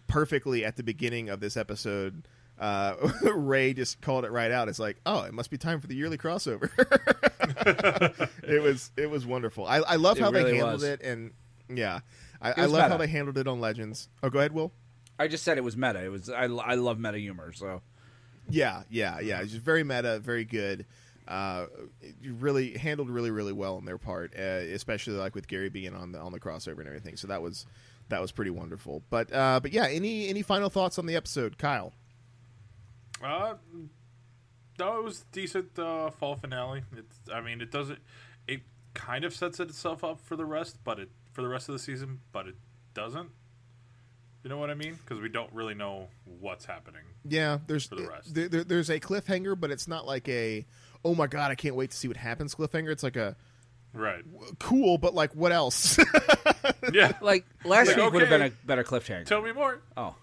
perfectly 0.06 0.64
at 0.64 0.76
the 0.76 0.82
beginning 0.82 1.28
of 1.28 1.40
this 1.40 1.56
episode. 1.56 2.26
Uh, 2.58 2.94
Ray 3.34 3.74
just 3.74 4.00
called 4.00 4.24
it 4.24 4.30
right 4.30 4.50
out. 4.50 4.68
It's 4.68 4.78
like, 4.78 4.96
oh, 5.06 5.22
it 5.22 5.34
must 5.34 5.50
be 5.50 5.58
time 5.58 5.80
for 5.80 5.86
the 5.86 5.94
yearly 5.94 6.16
crossover. 6.18 6.70
it 8.42 8.62
was 8.62 8.90
it 8.96 9.10
was 9.10 9.26
wonderful. 9.26 9.66
I, 9.66 9.78
I 9.78 9.96
love 9.96 10.18
It 10.18 10.22
how 10.22 10.30
really 10.30 10.52
they 10.52 10.56
handled 10.58 10.74
was. 10.74 10.82
it, 10.84 11.02
and 11.02 11.32
yeah, 11.68 12.00
I, 12.40 12.62
I 12.62 12.64
love 12.66 12.90
how 12.90 12.96
they 12.96 13.06
handled 13.06 13.38
it 13.38 13.46
on 13.48 13.60
Legends. 13.60 14.08
Oh, 14.22 14.30
go 14.30 14.38
ahead, 14.38 14.52
Will. 14.52 14.72
I 15.18 15.28
just 15.28 15.44
said 15.44 15.58
it 15.58 15.64
was 15.64 15.76
meta. 15.76 16.04
It 16.04 16.08
was 16.10 16.28
I, 16.30 16.44
I 16.44 16.74
love 16.74 16.98
meta 16.98 17.18
humor. 17.18 17.52
So 17.52 17.82
Yeah, 18.48 18.82
yeah, 18.90 19.20
yeah. 19.20 19.40
It's 19.42 19.52
just 19.52 19.64
very 19.64 19.84
meta, 19.84 20.18
very 20.20 20.44
good. 20.44 20.86
Uh, 21.26 21.66
really 22.22 22.76
handled 22.76 23.08
really, 23.08 23.30
really 23.30 23.52
well 23.52 23.76
on 23.76 23.86
their 23.86 23.96
part, 23.96 24.34
uh, 24.38 24.42
especially 24.42 25.14
like 25.14 25.34
with 25.34 25.48
Gary 25.48 25.70
being 25.70 25.94
on 25.94 26.12
the 26.12 26.18
on 26.18 26.32
the 26.32 26.40
crossover 26.40 26.78
and 26.80 26.86
everything. 26.86 27.16
So 27.16 27.28
that 27.28 27.40
was 27.42 27.66
that 28.10 28.20
was 28.20 28.30
pretty 28.32 28.50
wonderful. 28.50 29.02
But 29.08 29.32
uh, 29.32 29.60
but 29.60 29.72
yeah, 29.72 29.86
any 29.86 30.28
any 30.28 30.42
final 30.42 30.68
thoughts 30.68 30.98
on 30.98 31.06
the 31.06 31.16
episode, 31.16 31.56
Kyle? 31.58 31.92
Uh, 33.24 33.54
no, 34.78 34.98
it 34.98 35.04
was 35.04 35.24
decent 35.32 35.78
uh, 35.78 36.10
fall 36.10 36.36
finale. 36.36 36.82
It's, 36.96 37.18
I 37.32 37.40
mean, 37.40 37.60
it 37.60 37.70
doesn't. 37.70 37.98
It 38.46 38.60
kind 38.92 39.24
of 39.24 39.34
sets 39.34 39.60
itself 39.60 40.04
up 40.04 40.20
for 40.20 40.36
the 40.36 40.44
rest, 40.44 40.78
but 40.84 40.98
it 40.98 41.08
for 41.32 41.42
the 41.42 41.48
rest 41.48 41.68
of 41.68 41.72
the 41.72 41.78
season, 41.78 42.20
but 42.32 42.46
it 42.46 42.56
doesn't. 42.92 43.30
You 44.42 44.50
know 44.50 44.58
what 44.58 44.68
I 44.70 44.74
mean? 44.74 44.94
Because 45.02 45.22
we 45.22 45.28
don't 45.30 45.50
really 45.54 45.74
know 45.74 46.08
what's 46.40 46.66
happening. 46.66 47.00
Yeah, 47.26 47.58
there's 47.66 47.86
For 47.86 47.94
the 47.94 48.08
rest. 48.08 48.34
There, 48.34 48.48
there- 48.48 48.64
there's 48.64 48.90
a 48.90 49.00
cliffhanger, 49.00 49.58
but 49.58 49.70
it's 49.70 49.88
not 49.88 50.06
like 50.06 50.28
a 50.28 50.66
oh 51.04 51.14
my 51.14 51.26
god, 51.26 51.50
I 51.50 51.54
can't 51.54 51.74
wait 51.76 51.90
to 51.92 51.96
see 51.96 52.08
what 52.08 52.16
happens 52.18 52.54
cliffhanger. 52.54 52.90
It's 52.90 53.02
like 53.02 53.16
a 53.16 53.36
Right. 53.94 54.22
cool, 54.58 54.98
but 54.98 55.14
like 55.14 55.34
what 55.34 55.52
else? 55.52 55.98
Yeah. 56.92 57.12
like 57.22 57.46
last 57.64 57.88
Like, 57.88 57.96
week 57.96 58.12
would 58.12 58.20
have 58.22 58.28
been 58.30 58.42
a 58.42 58.50
better 58.66 58.84
cliffhanger. 58.84 59.24
Tell 59.24 59.40
me 59.40 59.52
more. 59.52 59.80
Oh, 59.96 60.14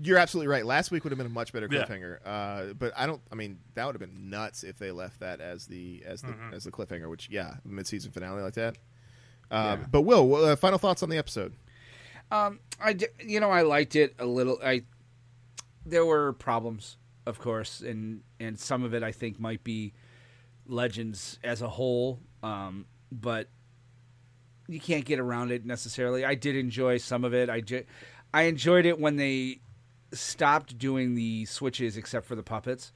You're 0.00 0.18
absolutely 0.18 0.48
right. 0.48 0.64
Last 0.64 0.90
week 0.90 1.02
would 1.04 1.10
have 1.10 1.18
been 1.18 1.26
a 1.26 1.30
much 1.30 1.52
better 1.52 1.68
Yeah. 1.70 1.84
cliffhanger. 1.84 2.18
Uh, 2.24 2.72
but 2.74 2.92
I 2.96 3.06
don't. 3.06 3.20
I 3.32 3.34
mean, 3.34 3.58
that 3.74 3.84
would 3.86 3.94
have 3.94 4.00
been 4.00 4.30
nuts 4.30 4.62
if 4.64 4.78
they 4.78 4.90
left 4.92 5.20
that 5.20 5.40
as 5.40 5.66
the 5.66 6.02
as 6.06 6.22
the 6.22 6.28
Mm-hmm. 6.28 6.54
as 6.54 6.64
the 6.64 6.70
cliffhanger. 6.70 7.08
Which 7.10 7.28
yeah, 7.30 7.54
mid 7.64 7.86
season 7.86 8.12
finale 8.12 8.42
like 8.42 8.54
that. 8.54 8.76
Um, 9.50 9.80
Yeah. 9.80 9.86
But 9.90 10.02
Will, 10.02 10.34
uh, 10.34 10.56
final 10.56 10.78
thoughts 10.78 11.02
on 11.02 11.08
the 11.08 11.16
episode? 11.18 11.54
Um, 12.30 12.60
I 12.80 12.92
d- 12.92 13.06
you 13.24 13.40
know 13.40 13.50
I 13.50 13.62
liked 13.62 13.96
it 13.96 14.14
a 14.18 14.26
little. 14.26 14.58
I 14.62 14.82
there 15.86 16.04
were 16.04 16.32
problems, 16.34 16.96
of 17.26 17.38
course, 17.38 17.80
and 17.80 18.22
and 18.38 18.58
some 18.58 18.84
of 18.84 18.94
it 18.94 19.02
I 19.02 19.12
think 19.12 19.40
might 19.40 19.64
be 19.64 19.94
Legends 20.66 21.38
as 21.42 21.62
a 21.62 21.68
whole. 21.68 22.20
Um, 22.42 22.86
but 23.10 23.48
you 24.68 24.78
can't 24.78 25.04
get 25.06 25.18
around 25.18 25.50
it 25.50 25.64
necessarily. 25.64 26.24
I 26.24 26.34
did 26.34 26.54
enjoy 26.54 26.98
some 26.98 27.24
of 27.24 27.32
it. 27.34 27.48
I 27.48 27.62
ju- 27.62 27.84
I 28.34 28.42
enjoyed 28.42 28.84
it 28.84 29.00
when 29.00 29.16
they 29.16 29.60
stopped 30.12 30.78
doing 30.78 31.14
the 31.14 31.44
switches 31.44 31.96
except 31.96 32.26
for 32.26 32.34
the 32.34 32.42
puppets. 32.42 32.92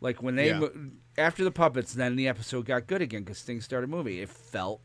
Like 0.00 0.22
when 0.22 0.36
they 0.36 0.48
Yeah. 0.48 0.60
mo- 0.60 0.90
after 1.16 1.44
the 1.44 1.50
puppets, 1.50 1.94
then 1.94 2.16
the 2.16 2.28
episode 2.28 2.66
got 2.66 2.86
good 2.86 3.02
again 3.02 3.22
because 3.22 3.42
things 3.42 3.64
started 3.64 3.88
moving. 3.88 4.18
It 4.18 4.28
felt 4.28 4.82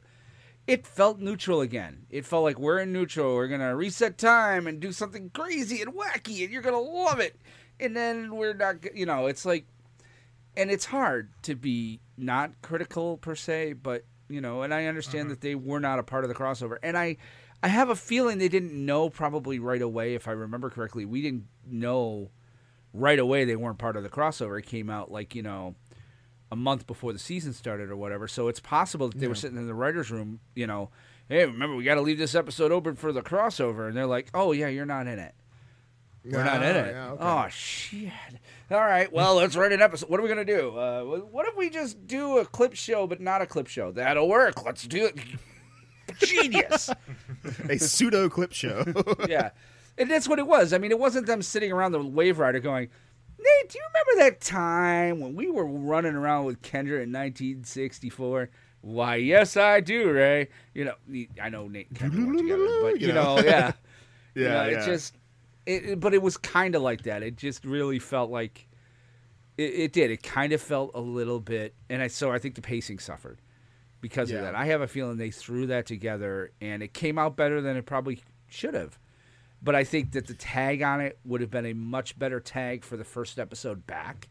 it 0.67 0.85
felt 0.85 1.19
neutral 1.19 1.59
again. 1.61 2.05
It 2.09 2.25
felt 2.25 2.43
like 2.43 2.59
we're 2.59 2.79
in 2.79 2.93
neutral. 2.93 3.35
We're 3.35 3.47
gonna 3.47 3.75
reset 3.75 4.17
time 4.17 4.67
and 4.67 4.79
do 4.79 4.91
something 4.91 5.31
crazy 5.31 5.81
and 5.81 5.93
wacky, 5.93 6.43
and 6.43 6.53
you're 6.53 6.61
gonna 6.61 6.79
love 6.79 7.19
it. 7.19 7.39
And 7.79 7.95
then 7.95 8.35
we're 8.35 8.53
not, 8.53 8.75
you 8.95 9.05
know, 9.07 9.25
it's 9.25 9.43
like, 9.43 9.65
and 10.55 10.69
it's 10.69 10.85
hard 10.85 11.29
to 11.43 11.55
be 11.55 11.99
not 12.15 12.61
critical 12.61 13.17
per 13.17 13.35
se, 13.35 13.73
but 13.73 14.05
you 14.29 14.39
know, 14.39 14.61
and 14.61 14.73
I 14.73 14.85
understand 14.85 15.23
mm-hmm. 15.23 15.29
that 15.31 15.41
they 15.41 15.55
were 15.55 15.79
not 15.79 15.99
a 15.99 16.03
part 16.03 16.23
of 16.23 16.29
the 16.29 16.35
crossover, 16.35 16.77
and 16.83 16.97
I, 16.97 17.17
I 17.63 17.67
have 17.67 17.89
a 17.89 17.95
feeling 17.95 18.37
they 18.39 18.49
didn't 18.49 18.73
know 18.73 19.09
probably 19.09 19.59
right 19.59 19.81
away, 19.81 20.15
if 20.15 20.27
I 20.27 20.31
remember 20.31 20.69
correctly. 20.69 21.05
We 21.05 21.21
didn't 21.21 21.45
know 21.67 22.31
right 22.93 23.19
away 23.19 23.45
they 23.45 23.55
weren't 23.55 23.77
part 23.77 23.95
of 23.95 24.03
the 24.03 24.09
crossover. 24.09 24.57
It 24.59 24.65
came 24.65 24.89
out 24.89 25.11
like 25.11 25.35
you 25.35 25.43
know 25.43 25.75
a 26.51 26.55
month 26.55 26.85
before 26.87 27.13
the 27.13 27.19
season 27.19 27.53
started 27.53 27.89
or 27.89 27.95
whatever. 27.95 28.27
So 28.27 28.47
it's 28.47 28.59
possible 28.59 29.07
that 29.09 29.17
they 29.19 29.27
were 29.27 29.35
sitting 29.35 29.57
in 29.57 29.67
the 29.67 29.73
writers' 29.73 30.11
room, 30.11 30.39
you 30.55 30.67
know, 30.67 30.89
hey, 31.29 31.45
remember 31.45 31.75
we 31.77 31.83
got 31.85 31.95
to 31.95 32.01
leave 32.01 32.17
this 32.17 32.35
episode 32.35 32.71
open 32.73 32.95
for 32.95 33.13
the 33.13 33.21
crossover, 33.21 33.87
and 33.87 33.95
they're 33.95 34.05
like, 34.05 34.29
oh 34.33 34.51
yeah, 34.51 34.67
you're 34.67 34.85
not 34.85 35.07
in 35.07 35.17
it. 35.19 35.33
We're 36.25 36.43
not 36.43 36.61
in 36.61 36.75
Ah, 36.75 36.79
it. 36.79 36.91
yeah, 36.93 37.09
okay. 37.11 37.23
Oh 37.23 37.47
shit! 37.49 38.11
All 38.69 38.77
right, 38.79 39.11
well 39.11 39.35
let's 39.35 39.55
write 39.55 39.71
an 39.71 39.81
episode. 39.81 40.07
What 40.09 40.19
are 40.19 40.23
we 40.23 40.29
gonna 40.29 40.45
do? 40.45 40.77
Uh, 40.77 41.03
what 41.31 41.47
if 41.47 41.55
we 41.57 41.69
just 41.69 42.05
do 42.05 42.37
a 42.37 42.45
clip 42.45 42.75
show, 42.75 43.07
but 43.07 43.19
not 43.21 43.41
a 43.41 43.45
clip 43.47 43.67
show? 43.67 43.91
That'll 43.91 44.27
work. 44.29 44.63
Let's 44.65 44.83
do 44.87 45.05
it. 45.05 45.15
Genius. 46.25 46.89
a 47.69 47.77
pseudo 47.77 48.29
clip 48.29 48.53
show. 48.53 48.83
yeah. 49.29 49.51
And 49.97 50.09
that's 50.09 50.27
what 50.27 50.39
it 50.39 50.47
was. 50.47 50.73
I 50.73 50.77
mean, 50.77 50.91
it 50.91 50.99
wasn't 50.99 51.27
them 51.27 51.41
sitting 51.41 51.71
around 51.71 51.91
the 51.91 51.99
wave 52.03 52.39
rider 52.39 52.59
going, 52.59 52.89
Nate, 53.37 53.69
do 53.69 53.77
you 53.77 53.83
remember 53.93 54.23
that 54.29 54.41
time 54.41 55.19
when 55.19 55.35
we 55.35 55.49
were 55.49 55.65
running 55.65 56.13
around 56.13 56.45
with 56.45 56.61
Kendra 56.61 57.01
in 57.03 57.11
1964? 57.11 58.49
Why, 58.81 59.15
yes, 59.17 59.57
I 59.57 59.79
do, 59.79 60.11
Ray. 60.11 60.47
You 60.73 60.85
know, 60.85 60.95
I 61.41 61.49
know 61.49 61.67
Nate 61.67 61.89
and 61.89 61.97
Kendra 61.99 62.25
weren't 62.25 62.39
together, 62.39 62.67
but 62.81 63.01
you 63.01 63.13
know. 63.13 63.35
know, 63.37 63.43
yeah. 63.43 63.71
You 64.33 64.43
Yeah, 64.43 64.49
know, 64.49 64.69
yeah. 64.69 64.81
It 64.81 64.85
just, 64.85 65.15
it, 65.65 65.85
it- 65.85 65.99
but 65.99 66.13
it 66.13 66.21
was 66.21 66.37
kind 66.37 66.73
of 66.75 66.81
like 66.81 67.03
that. 67.03 67.21
It 67.23 67.35
just 67.35 67.65
really 67.65 67.99
felt 67.99 68.31
like, 68.31 68.67
it, 69.57 69.63
it 69.73 69.93
did. 69.93 70.09
It 70.09 70.23
kind 70.23 70.53
of 70.53 70.61
felt 70.61 70.91
a 70.95 71.01
little 71.01 71.39
bit, 71.39 71.75
and 71.89 72.01
I 72.01 72.07
so 72.07 72.31
I 72.31 72.39
think 72.39 72.55
the 72.55 72.61
pacing 72.61 72.99
suffered 72.99 73.39
because 74.01 74.29
Yeah. 74.31 74.37
of 74.37 74.43
that. 74.43 74.55
I 74.55 74.65
have 74.65 74.81
a 74.81 74.87
feeling 74.87 75.17
they 75.17 75.31
threw 75.31 75.67
that 75.67 75.85
together, 75.85 76.51
and 76.59 76.81
it 76.83 76.93
came 76.93 77.17
out 77.17 77.35
better 77.37 77.61
than 77.61 77.77
it 77.77 77.85
probably 77.85 78.19
should 78.47 78.73
have. 78.73 78.97
But 79.61 79.75
I 79.75 79.83
think 79.83 80.11
that 80.13 80.25
the 80.27 80.33
tag 80.33 80.81
on 80.81 81.01
it 81.01 81.19
would 81.23 81.39
have 81.41 81.51
been 81.51 81.67
a 81.67 81.73
much 81.73 82.17
better 82.17 82.39
tag 82.39 82.83
for 82.83 82.97
the 82.97 83.03
first 83.03 83.37
episode 83.39 83.85
back 83.85 84.27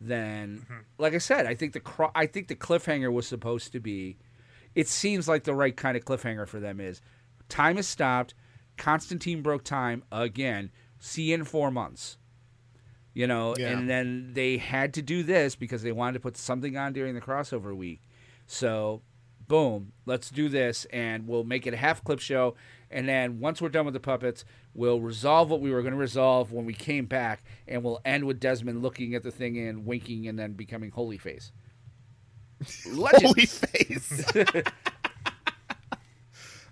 than, 0.00 0.58
mm-hmm. 0.64 0.80
like 0.98 1.14
I 1.14 1.18
said, 1.18 1.46
I 1.46 1.54
think 1.54 1.72
the 1.72 1.80
cro- 1.80 2.10
I 2.14 2.26
think 2.26 2.48
the 2.48 2.54
cliffhanger 2.56 3.12
was 3.12 3.26
supposed 3.26 3.72
to 3.72 3.80
be. 3.80 4.18
It 4.74 4.88
seems 4.88 5.28
like 5.28 5.44
the 5.44 5.54
right 5.54 5.76
kind 5.76 5.96
of 5.96 6.04
cliffhanger 6.04 6.46
for 6.46 6.60
them 6.60 6.80
is 6.80 7.00
time 7.48 7.78
is 7.78 7.86
stopped. 7.86 8.34
Constantine 8.76 9.42
broke 9.42 9.64
time 9.64 10.02
again. 10.10 10.70
See 10.98 11.24
you 11.24 11.34
in 11.34 11.44
four 11.44 11.70
months. 11.70 12.18
You 13.14 13.26
know, 13.26 13.54
Yeah. 13.56 13.68
and 13.70 13.88
then 13.88 14.30
they 14.32 14.56
had 14.56 14.94
to 14.94 15.02
do 15.02 15.22
this 15.22 15.54
because 15.54 15.82
they 15.82 15.92
wanted 15.92 16.14
to 16.14 16.20
put 16.20 16.36
something 16.36 16.76
on 16.78 16.92
during 16.94 17.14
the 17.14 17.20
crossover 17.20 17.76
week. 17.76 18.00
So, 18.46 19.02
boom, 19.48 19.92
let's 20.06 20.30
do 20.30 20.48
this, 20.48 20.84
and 20.86 21.26
we'll 21.26 21.44
make 21.44 21.66
it 21.66 21.74
a 21.74 21.76
half 21.76 22.02
clip 22.04 22.20
show. 22.20 22.54
And 22.90 23.08
then 23.08 23.40
once 23.40 23.62
we're 23.62 23.70
done 23.70 23.86
with 23.86 23.94
the 23.94 24.00
puppets, 24.00 24.44
we'll 24.74 25.00
resolve 25.00 25.50
what 25.50 25.60
we 25.60 25.70
were 25.70 25.80
going 25.80 25.94
to 25.94 25.98
resolve 25.98 26.52
when 26.52 26.66
we 26.66 26.74
came 26.74 27.06
back, 27.06 27.42
and 27.66 27.82
we'll 27.82 28.00
end 28.04 28.24
with 28.24 28.38
Desmond 28.40 28.82
looking 28.82 29.14
at 29.14 29.22
the 29.22 29.30
thing 29.30 29.58
and 29.58 29.86
winking, 29.86 30.28
and 30.28 30.38
then 30.38 30.52
becoming 30.52 30.90
holy 30.90 31.18
face. 31.18 31.52
Legend. 32.86 33.22
Holy 33.24 33.46
face. 33.46 34.24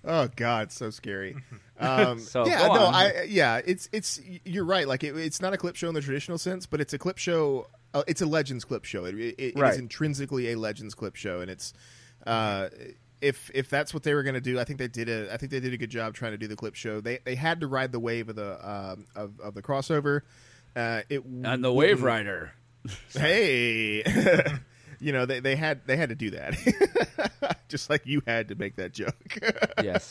oh 0.05 0.29
God, 0.37 0.73
so 0.73 0.91
scary. 0.91 1.37
Um, 1.83 2.19
So, 2.19 2.47
yeah, 2.47 2.67
no. 2.67 2.75
I 2.75 3.23
yeah, 3.27 3.63
it's 3.65 3.89
it's 3.91 4.21
you're 4.45 4.67
right. 4.67 4.87
Like 4.87 5.03
it, 5.03 5.17
it's 5.17 5.41
not 5.41 5.55
a 5.55 5.57
clip 5.57 5.77
show 5.77 5.89
in 5.89 5.95
the 5.95 6.03
traditional 6.03 6.37
sense, 6.37 6.67
but 6.67 6.79
it's 6.79 6.93
a 6.93 6.99
clip 6.99 7.17
show. 7.17 7.69
Uh, 7.93 8.03
it's 8.07 8.21
a 8.23 8.27
Legends 8.27 8.65
clip 8.65 8.85
show. 8.85 9.05
It, 9.05 9.15
it, 9.17 9.35
it 9.39 9.59
Right. 9.59 9.73
is 9.73 9.79
intrinsically 9.79 10.53
a 10.53 10.59
Legends 10.59 10.95
clip 10.95 11.17
show, 11.17 11.41
and 11.41 11.51
it's 11.51 11.73
uh, 12.27 12.69
if 13.21 13.51
if 13.53 13.69
that's 13.69 13.93
what 13.93 14.03
they 14.05 14.15
were 14.15 14.23
going 14.23 14.35
to 14.35 14.41
do, 14.41 14.59
I 14.61 14.65
think 14.65 14.79
they 14.79 14.89
did 14.89 15.09
a 15.09 15.33
I 15.33 15.37
think 15.37 15.51
they 15.53 15.61
did 15.61 15.73
a 15.73 15.77
good 15.77 15.91
job 15.91 16.15
trying 16.15 16.33
to 16.33 16.39
do 16.39 16.47
the 16.49 16.57
clip 16.57 16.75
show. 16.75 17.01
They 17.01 17.19
they 17.25 17.35
had 17.35 17.61
to 17.61 17.67
ride 17.67 17.93
the 17.93 18.01
wave 18.01 18.29
of 18.29 18.37
the 18.37 18.69
um, 18.71 19.07
of 19.17 19.41
of 19.41 19.55
the 19.55 19.63
crossover. 19.63 20.21
Uh, 20.77 21.03
it 21.09 21.25
And 21.25 21.65
the 21.65 21.73
Wave 21.73 22.03
Rider. 22.03 22.53
hey 23.13 24.03
you 25.01 25.13
know 25.13 25.27
they, 25.27 25.41
they 25.41 25.57
had 25.57 25.87
they 25.87 25.97
had 25.97 26.09
to 26.11 26.15
do 26.15 26.31
that 26.31 26.55
just 27.69 27.91
like 27.91 28.07
you 28.07 28.23
had 28.27 28.49
to 28.49 28.55
make 28.55 28.77
that 28.77 28.93
joke 28.93 29.15
Yes. 29.83 30.11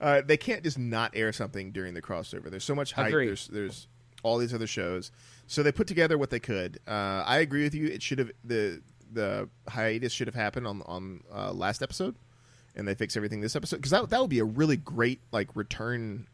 uh, 0.00 0.20
they 0.26 0.36
can't 0.36 0.62
just 0.62 0.78
not 0.78 1.12
air 1.14 1.32
something 1.32 1.72
during 1.72 1.94
the 1.94 2.02
crossover 2.02 2.50
there's 2.50 2.64
so 2.64 2.74
much 2.74 2.92
hype 2.92 3.08
Agreed. 3.08 3.28
there's 3.28 3.48
there's 3.48 3.86
all 4.22 4.36
these 4.38 4.52
other 4.52 4.66
shows 4.66 5.10
so 5.46 5.62
they 5.62 5.72
put 5.72 5.86
together 5.86 6.16
what 6.18 6.30
they 6.30 6.40
could 6.40 6.78
uh, 6.86 7.22
i 7.26 7.38
agree 7.38 7.62
with 7.62 7.74
you 7.74 7.86
it 7.86 8.02
should 8.02 8.18
have 8.18 8.30
the 8.44 8.80
the 9.12 9.48
hiatus 9.68 10.12
should 10.12 10.26
have 10.26 10.34
happened 10.34 10.66
on 10.66 10.82
on 10.86 11.20
uh, 11.32 11.52
last 11.52 11.82
episode 11.82 12.16
and 12.74 12.88
they 12.88 12.94
fix 12.94 13.16
everything 13.16 13.40
this 13.40 13.54
episode 13.54 13.76
because 13.76 13.90
that, 13.92 14.08
that 14.10 14.20
would 14.20 14.30
be 14.30 14.38
a 14.40 14.44
really 14.44 14.76
great 14.76 15.20
like 15.32 15.48
return 15.54 16.26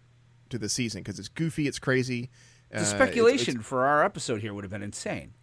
to 0.49 0.59
the 0.59 0.69
season 0.69 1.03
because 1.03 1.19
it's 1.19 1.29
goofy 1.29 1.67
it's 1.69 1.79
crazy 1.79 2.31
uh, 2.75 2.79
The 2.79 2.85
speculation 2.87 3.55
it's- 3.57 3.67
for 3.67 3.85
our 3.85 4.05
episode 4.05 4.41
here 4.41 4.55
would 4.55 4.65
have 4.65 4.71
been 4.71 4.83
insane. 4.83 5.35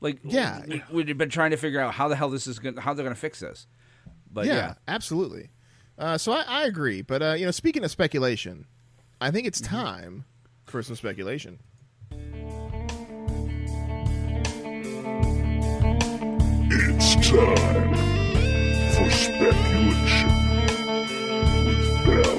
Like, 0.00 0.20
Yeah. 0.22 0.62
we, 0.64 0.82
we'd 0.92 1.08
have 1.08 1.18
been 1.18 1.28
trying 1.28 1.50
to 1.50 1.56
figure 1.56 1.80
out 1.80 1.94
how 1.94 2.06
the 2.06 2.14
hell 2.14 2.30
this 2.30 2.46
is 2.46 2.60
going, 2.60 2.76
how 2.76 2.94
they're 2.94 3.02
going 3.02 3.14
to 3.16 3.20
fix 3.20 3.40
this. 3.40 3.66
But 4.32 4.46
yeah, 4.46 4.54
yeah, 4.54 4.74
absolutely. 4.86 5.50
Uh, 5.98 6.16
so 6.18 6.30
I, 6.30 6.42
I 6.46 6.64
agree, 6.66 7.02
but 7.02 7.20
uh, 7.20 7.32
you 7.36 7.44
know, 7.46 7.50
speaking 7.50 7.82
of 7.82 7.90
speculation, 7.90 8.66
I 9.20 9.32
think 9.32 9.42
Mm-hmm. 9.42 9.48
it's 9.48 9.60
time 9.60 10.24
for 10.66 10.84
some 10.84 10.94
speculation. 10.94 11.58
Time 17.28 17.94
for 18.94 19.10
speculation 19.10 20.30
with 21.66 22.06
Bell, 22.06 22.38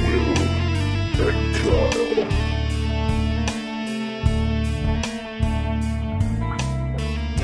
Will, 0.00 0.30
and 1.28 1.56
Kyle. 1.56 1.90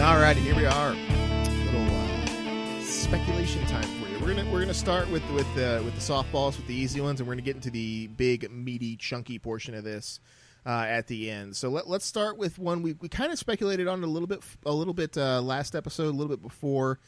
Alrighty, 0.00 0.36
here 0.36 0.56
we 0.56 0.64
are. 0.64 0.94
Little 0.94 1.94
uh, 1.94 2.82
speculation 2.84 3.66
time 3.66 3.82
for 3.82 4.08
you. 4.08 4.18
We're 4.20 4.34
gonna 4.34 4.50
we're 4.50 4.60
gonna 4.60 4.72
start 4.72 5.10
with 5.10 5.28
with 5.32 5.46
uh, 5.58 5.82
with 5.84 5.94
the 5.94 6.00
softballs, 6.00 6.56
with 6.56 6.66
the 6.66 6.74
easy 6.74 7.02
ones, 7.02 7.20
and 7.20 7.28
we're 7.28 7.34
gonna 7.34 7.42
get 7.42 7.56
into 7.56 7.70
the 7.70 8.06
big, 8.06 8.50
meaty, 8.50 8.96
chunky 8.96 9.38
portion 9.38 9.74
of 9.74 9.84
this 9.84 10.20
uh, 10.66 10.84
at 10.88 11.06
the 11.06 11.30
end. 11.30 11.56
So 11.56 11.68
let, 11.70 11.88
let's 11.88 12.04
start 12.04 12.36
with 12.36 12.58
one 12.58 12.82
we, 12.82 12.94
we 12.94 13.08
kind 13.08 13.32
of 13.32 13.38
speculated 13.38 13.88
on 13.88 14.02
a 14.02 14.06
little 14.06 14.26
bit 14.26 14.40
a 14.64 14.72
little 14.72 14.94
bit 14.94 15.16
uh, 15.16 15.40
last 15.40 15.74
episode, 15.74 16.08
a 16.08 16.16
little 16.16 16.28
bit 16.28 16.42
before. 16.42 16.98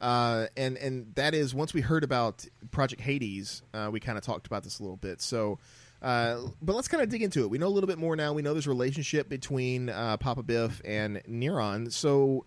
Uh, 0.00 0.46
and 0.56 0.76
and 0.78 1.14
that 1.14 1.32
is 1.32 1.54
once 1.54 1.72
we 1.72 1.80
heard 1.80 2.02
about 2.02 2.44
Project 2.72 3.00
Hades, 3.00 3.62
uh, 3.72 3.88
we 3.92 4.00
kind 4.00 4.18
of 4.18 4.24
talked 4.24 4.46
about 4.46 4.64
this 4.64 4.80
a 4.80 4.82
little 4.82 4.96
bit. 4.96 5.20
So, 5.22 5.58
uh, 6.02 6.38
but 6.60 6.74
let's 6.74 6.88
kind 6.88 7.02
of 7.02 7.08
dig 7.08 7.22
into 7.22 7.42
it. 7.42 7.50
We 7.50 7.58
know 7.58 7.68
a 7.68 7.68
little 7.68 7.86
bit 7.86 7.98
more 7.98 8.16
now. 8.16 8.32
We 8.32 8.42
know 8.42 8.52
there's 8.52 8.66
a 8.66 8.70
relationship 8.70 9.28
between 9.28 9.88
uh, 9.88 10.16
Papa 10.16 10.42
Biff 10.42 10.82
and 10.84 11.22
Neron. 11.28 11.92
So, 11.92 12.46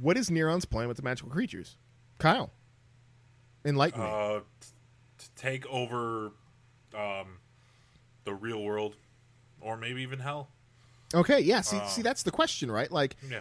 what 0.00 0.16
is 0.16 0.30
Neron's 0.30 0.64
plan 0.64 0.88
with 0.88 0.96
the 0.96 1.04
magical 1.04 1.30
creatures? 1.30 1.76
Kyle, 2.18 2.50
enlighten 3.64 4.00
me. 4.00 4.06
To 4.06 4.42
take 5.36 5.64
over 5.66 6.32
um, 6.92 7.38
the 8.24 8.34
real 8.34 8.62
world, 8.64 8.96
or 9.60 9.76
maybe 9.76 10.02
even 10.02 10.18
hell. 10.20 10.48
okay, 11.14 11.40
yeah. 11.40 11.60
See, 11.60 11.76
uh, 11.78 11.86
see, 11.86 12.02
that's 12.02 12.22
the 12.22 12.30
question, 12.30 12.70
right? 12.70 12.90
Like, 12.90 13.16
Yeah. 13.28 13.40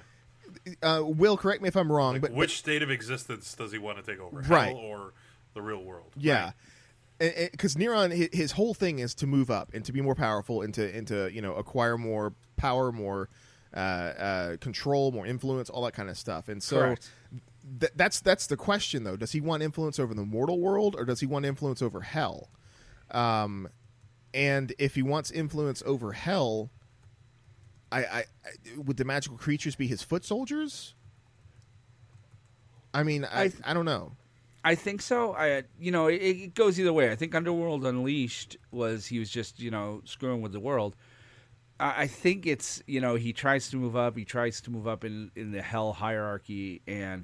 uh, 0.81 1.03
Will, 1.05 1.37
correct 1.37 1.61
me 1.61 1.67
if 1.67 1.75
I'm 1.75 1.91
wrong, 1.91 2.19
but 2.19 2.31
Which 2.31 2.57
state 2.57 2.81
of 2.81 2.89
existence 2.91 3.53
does 3.53 3.71
he 3.71 3.77
want 3.77 3.97
to 3.97 4.11
take 4.11 4.19
over? 4.21 4.39
Right. 4.41 4.69
Hell 4.69 4.77
or 4.77 5.13
the 5.53 5.61
real 5.61 5.83
world? 5.83 6.11
Yeah, 6.17 6.51
because 7.19 7.75
Neron, 7.75 8.15
hi- 8.17 8.29
his 8.35 8.53
whole 8.53 8.73
thing 8.73 8.99
is 8.99 9.13
to 9.15 9.27
move 9.27 9.49
up 9.51 9.71
and 9.73 9.83
to 9.85 9.91
be 9.91 10.01
more 10.01 10.15
powerful 10.15 10.61
and 10.61 10.73
to 10.75 10.95
and 10.95 11.07
to 11.07 11.29
you 11.33 11.41
know 11.41 11.53
acquire 11.55 11.97
more 11.97 12.33
power, 12.57 12.91
more 12.91 13.29
uh, 13.73 13.77
uh, 13.79 14.57
control, 14.57 15.11
more 15.11 15.25
influence, 15.25 15.69
all 15.69 15.83
that 15.83 15.93
kind 15.93 16.09
of 16.09 16.17
stuff. 16.17 16.47
And 16.49 16.63
so 16.63 16.95
th- 17.79 17.91
that's 17.95 18.19
that's 18.21 18.47
the 18.47 18.57
question 18.57 19.03
though. 19.03 19.15
Does 19.17 19.31
he 19.33 19.41
want 19.41 19.63
influence 19.63 19.99
over 19.99 20.13
the 20.13 20.23
mortal 20.23 20.59
world 20.59 20.95
or 20.97 21.03
does 21.05 21.19
he 21.19 21.25
want 21.25 21.45
influence 21.45 21.81
over 21.81 22.01
hell? 22.01 22.49
Um, 23.11 23.67
and 24.33 24.73
if 24.79 24.95
he 24.95 25.01
wants 25.01 25.31
influence 25.31 25.81
over 25.85 26.11
hell, 26.13 26.69
I, 27.91 27.99
I, 28.03 28.17
I 28.45 28.77
would 28.77 28.97
the 28.97 29.05
magical 29.05 29.37
creatures 29.37 29.75
be 29.75 29.87
his 29.87 30.01
foot 30.03 30.23
soldiers? 30.25 30.93
I 32.93 33.03
mean, 33.03 33.25
I, 33.25 33.43
I, 33.43 33.51
I- 33.65 33.73
don't 33.73 33.85
know. 33.85 34.13
I 34.61 34.75
think 34.75 35.01
so. 35.01 35.33
I 35.33 35.63
you 35.79 35.89
know 35.89 36.07
it, 36.07 36.15
it 36.21 36.53
goes 36.53 36.77
either 36.77 36.91
way. 36.91 37.09
I 37.11 37.15
think 37.15 37.33
Underworld 37.33 37.85
Unleashed 37.85 38.57
was 38.71 39.05
he 39.05 39.17
was 39.17 39.29
just 39.29 39.61
you 39.61 39.71
know 39.71 40.01
screwing 40.03 40.41
with 40.41 40.51
the 40.51 40.59
world. 40.59 40.97
I, 41.79 42.01
I 42.03 42.07
think 42.07 42.45
it's 42.45 42.83
you 42.85 42.99
know 42.99 43.15
he 43.15 43.31
tries 43.31 43.69
to 43.69 43.77
move 43.77 43.95
up. 43.95 44.17
He 44.17 44.25
tries 44.25 44.59
to 44.61 44.69
move 44.69 44.85
up 44.85 45.05
in 45.05 45.31
in 45.37 45.51
the 45.53 45.61
hell 45.61 45.93
hierarchy, 45.93 46.81
and 46.87 47.23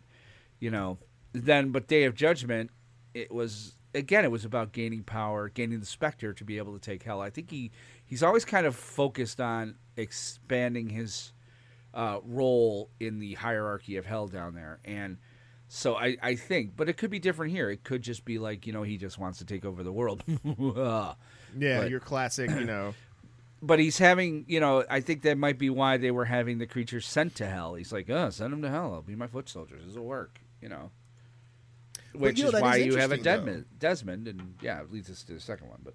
you 0.61 0.71
know 0.71 0.97
then 1.33 1.71
but 1.71 1.87
Day 1.87 2.05
of 2.05 2.15
Judgment, 2.15 2.71
it 3.13 3.29
was 3.33 3.73
again 3.95 4.23
it 4.25 4.31
was 4.31 4.45
about 4.45 4.71
gaining 4.71 5.03
power, 5.03 5.49
gaining 5.49 5.79
the 5.79 5.85
Spectre 5.85 6.33
to 6.33 6.43
be 6.43 6.57
able 6.57 6.73
to 6.73 6.79
take 6.79 7.01
hell. 7.03 7.21
I 7.21 7.29
think 7.31 7.49
he 7.49 7.71
he's 8.05 8.21
always 8.21 8.45
kind 8.45 8.65
of 8.67 8.75
focused 8.75 9.41
on 9.41 9.75
expanding 9.97 10.89
his 10.89 11.33
uh, 11.93 12.19
role 12.23 12.89
in 12.99 13.19
the 13.19 13.33
hierarchy 13.35 13.97
of 13.97 14.05
hell 14.05 14.27
down 14.27 14.53
there 14.55 14.79
and. 14.85 15.17
So 15.67 15.95
I, 15.95 16.15
I 16.21 16.35
think, 16.35 16.77
but 16.77 16.89
it 16.89 16.93
could 16.97 17.09
be 17.09 17.17
different 17.17 17.51
here. 17.51 17.71
It 17.71 17.83
could 17.83 18.03
just 18.03 18.23
be 18.23 18.37
like, 18.37 18.67
you 18.67 18.71
know, 18.71 18.83
he 18.83 18.97
just 18.97 19.17
wants 19.17 19.39
to 19.39 19.45
take 19.45 19.65
over 19.65 19.81
the 19.81 19.91
world. 19.91 20.23
Yeah, 21.57 21.81
But- 21.81 21.89
your 21.89 21.99
classic, 21.99 22.51
you 22.51 22.65
know. 22.65 22.93
but 23.63 23.79
he's 23.79 23.97
having, 23.97 24.45
you 24.47 24.59
know, 24.59 24.85
I 24.87 25.01
think 25.01 25.23
that 25.23 25.39
might 25.39 25.57
be 25.57 25.71
why 25.71 25.97
they 25.97 26.11
were 26.11 26.25
having 26.25 26.59
the 26.59 26.67
creatures 26.67 27.07
sent 27.07 27.33
to 27.37 27.47
hell. 27.47 27.73
He's 27.73 27.91
like, 27.91 28.07
oh, 28.11 28.29
send 28.29 28.53
them 28.53 28.61
to 28.61 28.69
hell. 28.69 28.93
I'll 28.93 29.01
be 29.01 29.15
my 29.15 29.25
foot 29.25 29.49
soldiers. 29.49 29.81
This 29.87 29.95
will 29.95 30.05
work, 30.05 30.39
you 30.61 30.69
know. 30.69 30.91
Which 32.17 32.37
you 32.37 32.45
know, 32.45 32.57
is 32.57 32.61
why 32.61 32.77
is 32.77 32.85
you 32.85 32.95
have 32.97 33.11
a 33.11 33.17
interesting, 33.17 33.23
though. 33.23 33.51
Desmond, 33.51 33.65
Desmond, 33.79 34.27
and 34.27 34.55
yeah, 34.61 34.81
it 34.81 34.91
leads 34.91 35.09
us 35.09 35.23
to 35.23 35.33
the 35.33 35.39
second 35.39 35.69
one. 35.69 35.79
But 35.83 35.93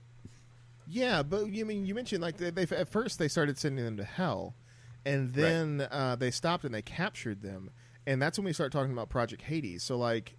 Yeah, 0.86 1.22
but 1.22 1.46
you 1.52 1.64
mean 1.64 1.84
you 1.84 1.94
mentioned 1.94 2.22
like 2.22 2.36
they, 2.36 2.50
they 2.50 2.62
at 2.76 2.88
first 2.88 3.18
they 3.18 3.28
started 3.28 3.58
sending 3.58 3.84
them 3.84 3.96
to 3.96 4.04
hell, 4.04 4.54
and 5.04 5.32
then 5.32 5.86
uh, 5.90 6.16
they 6.16 6.30
stopped 6.30 6.64
and 6.64 6.74
they 6.74 6.82
captured 6.82 7.42
them, 7.42 7.70
and 8.06 8.20
that's 8.20 8.38
when 8.38 8.44
we 8.44 8.52
start 8.52 8.72
talking 8.72 8.92
about 8.92 9.08
Project 9.08 9.42
Hades. 9.42 9.82
So 9.82 9.96
like, 9.96 10.36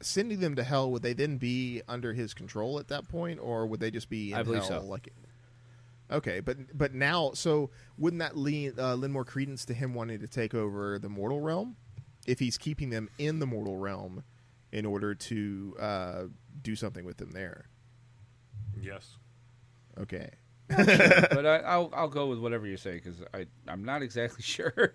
sending 0.00 0.40
them 0.40 0.54
to 0.56 0.62
hell 0.62 0.90
would 0.90 1.02
they 1.02 1.12
then 1.12 1.38
be 1.38 1.82
under 1.88 2.12
his 2.12 2.34
control 2.34 2.78
at 2.78 2.88
that 2.88 3.08
point, 3.08 3.40
or 3.40 3.66
would 3.66 3.80
they 3.80 3.90
just 3.90 4.08
be 4.08 4.32
in 4.32 4.38
I 4.38 4.42
believe 4.42 4.62
hell? 4.62 4.82
so. 4.82 4.86
Like, 4.86 5.12
okay, 6.10 6.40
but 6.40 6.76
but 6.76 6.94
now, 6.94 7.32
so 7.34 7.70
wouldn't 7.96 8.20
that 8.20 8.36
lean, 8.36 8.74
uh, 8.78 8.96
lend 8.96 9.12
more 9.12 9.24
credence 9.24 9.64
to 9.66 9.74
him 9.74 9.94
wanting 9.94 10.20
to 10.20 10.28
take 10.28 10.54
over 10.54 10.98
the 10.98 11.08
mortal 11.08 11.40
realm 11.40 11.76
if 12.26 12.38
he's 12.38 12.58
keeping 12.58 12.90
them 12.90 13.08
in 13.18 13.38
the 13.38 13.46
mortal 13.46 13.76
realm 13.76 14.22
in 14.72 14.84
order 14.86 15.14
to 15.14 15.76
uh, 15.80 16.22
do 16.62 16.76
something 16.76 17.04
with 17.04 17.16
them 17.18 17.30
there? 17.32 17.66
Yes. 18.80 19.16
Okay. 19.98 20.30
but 20.68 21.46
I, 21.46 21.56
I'll 21.64 21.90
I'll 21.94 22.08
go 22.08 22.26
with 22.26 22.38
whatever 22.40 22.66
you 22.66 22.76
say 22.76 22.92
because 22.92 23.22
I 23.32 23.46
I'm 23.66 23.84
not 23.84 24.02
exactly 24.02 24.42
sure. 24.42 24.94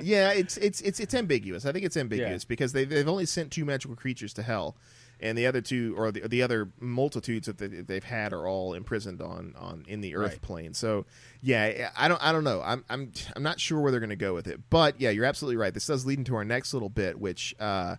Yeah, 0.00 0.30
it's 0.30 0.56
it's 0.58 0.80
it's 0.80 1.00
it's 1.00 1.12
ambiguous. 1.12 1.66
I 1.66 1.72
think 1.72 1.84
it's 1.84 1.96
ambiguous 1.96 2.44
Yeah. 2.44 2.48
because 2.48 2.72
they 2.72 2.84
they've 2.84 3.08
only 3.08 3.26
sent 3.26 3.50
two 3.50 3.64
magical 3.64 3.96
creatures 3.96 4.32
to 4.34 4.44
hell, 4.44 4.76
and 5.18 5.36
the 5.36 5.44
other 5.48 5.60
two 5.60 5.92
or 5.98 6.12
the, 6.12 6.20
the 6.28 6.40
other 6.40 6.70
multitudes 6.78 7.48
that 7.48 7.58
they, 7.58 7.66
they've 7.66 8.04
had 8.04 8.32
are 8.32 8.46
all 8.46 8.74
imprisoned 8.74 9.20
on 9.20 9.54
on 9.58 9.84
in 9.88 10.02
the 10.02 10.14
Earth 10.14 10.34
Right. 10.34 10.40
plane. 10.40 10.72
So 10.74 11.04
yeah, 11.42 11.90
I 11.96 12.06
don't 12.06 12.22
I 12.22 12.30
don't 12.30 12.44
know. 12.44 12.62
I'm 12.64 12.84
I'm 12.88 13.10
I'm 13.34 13.42
not 13.42 13.58
sure 13.58 13.80
where 13.80 13.90
they're 13.90 13.98
going 14.00 14.10
to 14.10 14.16
go 14.16 14.34
with 14.34 14.46
it. 14.46 14.60
But 14.70 15.00
yeah, 15.00 15.10
you're 15.10 15.24
absolutely 15.24 15.56
right. 15.56 15.74
This 15.74 15.86
does 15.86 16.06
lead 16.06 16.18
into 16.18 16.36
our 16.36 16.44
next 16.44 16.72
little 16.72 16.90
bit, 16.90 17.18
which. 17.18 17.56
uh 17.58 17.96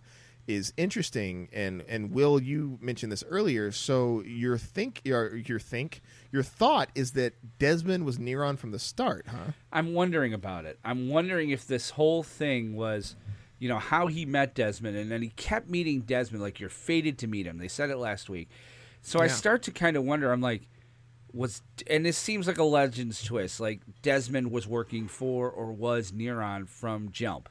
is 0.50 0.72
interesting 0.76 1.48
and 1.52 1.82
and 1.88 2.12
Will 2.12 2.42
you 2.42 2.78
mentioned 2.80 3.10
this 3.12 3.24
earlier 3.28 3.70
so 3.72 4.22
your 4.26 4.58
think 4.58 5.00
your 5.04 5.36
your 5.36 5.58
think 5.58 6.02
your 6.32 6.42
thought 6.42 6.90
is 6.94 7.12
that 7.12 7.34
Desmond 7.58 8.04
was 8.04 8.18
Neron 8.18 8.58
from 8.58 8.70
the 8.72 8.78
start 8.78 9.26
huh 9.28 9.52
I'm 9.72 9.94
wondering 9.94 10.34
about 10.34 10.64
it. 10.64 10.78
I'm 10.84 11.08
wondering 11.08 11.50
if 11.50 11.66
this 11.66 11.90
whole 11.90 12.22
thing 12.22 12.74
was, 12.74 13.14
you 13.58 13.68
know, 13.68 13.78
how 13.78 14.08
he 14.08 14.26
met 14.26 14.54
Desmond, 14.54 14.96
and 14.96 15.10
then 15.10 15.22
he 15.22 15.28
kept 15.30 15.68
meeting 15.68 16.00
Desmond. 16.00 16.42
Like 16.42 16.58
you're 16.60 16.68
fated 16.68 17.18
to 17.18 17.26
meet 17.26 17.46
him. 17.46 17.58
They 17.58 17.68
said 17.68 17.90
it 17.90 17.98
last 17.98 18.28
week. 18.28 18.48
So 19.02 19.20
I 19.20 19.28
start 19.28 19.62
to 19.62 19.70
kind 19.70 19.96
of 19.96 20.04
wonder. 20.04 20.32
I'm 20.32 20.40
like, 20.40 20.68
was 21.32 21.62
and 21.86 22.04
this 22.04 22.18
seems 22.18 22.46
like 22.46 22.58
a 22.58 22.64
Legends 22.64 23.22
twist. 23.22 23.60
Like 23.60 23.80
Desmond 24.02 24.50
was 24.50 24.66
working 24.66 25.06
for 25.08 25.48
or 25.48 25.72
was 25.72 26.12
Neron 26.12 26.68
from 26.68 27.10
Jump, 27.12 27.48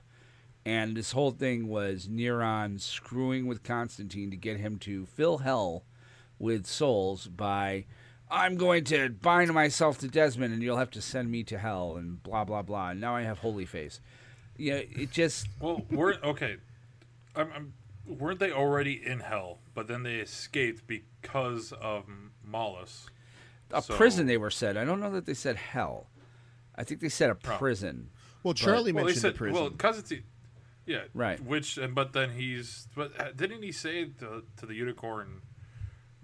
and 0.65 0.95
this 0.95 1.11
whole 1.13 1.31
thing 1.31 1.67
was 1.67 2.07
Neron 2.07 2.79
screwing 2.79 3.47
with 3.47 3.63
Constantine 3.63 4.29
to 4.31 4.37
get 4.37 4.57
him 4.57 4.77
to 4.79 5.05
fill 5.05 5.39
hell 5.39 5.83
with 6.37 6.65
souls 6.65 7.27
by 7.27 7.85
I'm 8.31 8.57
going 8.57 8.83
to 8.85 9.09
bind 9.09 9.51
myself 9.53 9.97
to 9.99 10.07
Desmond 10.07 10.53
and 10.53 10.61
you'll 10.61 10.77
have 10.77 10.91
to 10.91 11.01
send 11.01 11.31
me 11.31 11.43
to 11.45 11.57
hell 11.57 11.95
and 11.97 12.21
blah 12.21 12.43
blah 12.45 12.61
blah. 12.61 12.89
And 12.89 13.01
now 13.01 13.15
I 13.15 13.23
have 13.23 13.39
holy 13.39 13.65
face. 13.65 13.99
Yeah, 14.57 14.75
it 14.75 15.11
just 15.11 15.47
Well, 15.59 15.85
we're 15.89 16.15
okay. 16.23 16.57
I'm, 17.35 17.49
I'm, 17.55 17.73
weren't 18.05 18.39
they 18.39 18.51
already 18.51 19.01
in 19.03 19.21
hell? 19.21 19.59
But 19.73 19.87
then 19.87 20.03
they 20.03 20.15
escaped 20.15 20.85
because 20.85 21.71
of 21.81 22.05
Mallus. 22.47 23.05
a 23.71 23.81
So- 23.81 23.95
prison 23.95 24.27
they 24.27 24.37
were 24.37 24.49
said. 24.51 24.75
I 24.77 24.83
don't 24.85 24.99
know 24.99 25.11
that 25.11 25.25
they 25.25 25.33
said 25.33 25.55
hell. 25.55 26.07
I 26.75 26.83
think 26.83 26.99
they 27.01 27.09
said 27.09 27.29
a 27.29 27.33
Oh. 27.47 27.57
prison. 27.57 28.09
well 28.43 28.53
Charlie 28.53 28.91
Well, 28.91 29.03
they 29.05 29.07
mentioned 29.13 29.21
said 29.21 29.33
the 29.33 29.37
prison 29.37 29.61
well, 29.61 29.69
Constantine. 29.71 30.23
Yeah, 30.89 31.03
Right. 31.13 31.39
Which, 31.43 31.77
and 31.77 31.93
but 31.93 32.13
then 32.13 32.31
he's, 32.31 32.87
but 32.95 33.11
uh, 33.21 33.31
didn't 33.35 33.61
he 33.61 33.71
say 33.71 34.05
to, 34.19 34.43
to 34.57 34.65
the 34.65 34.73
unicorn 34.73 35.41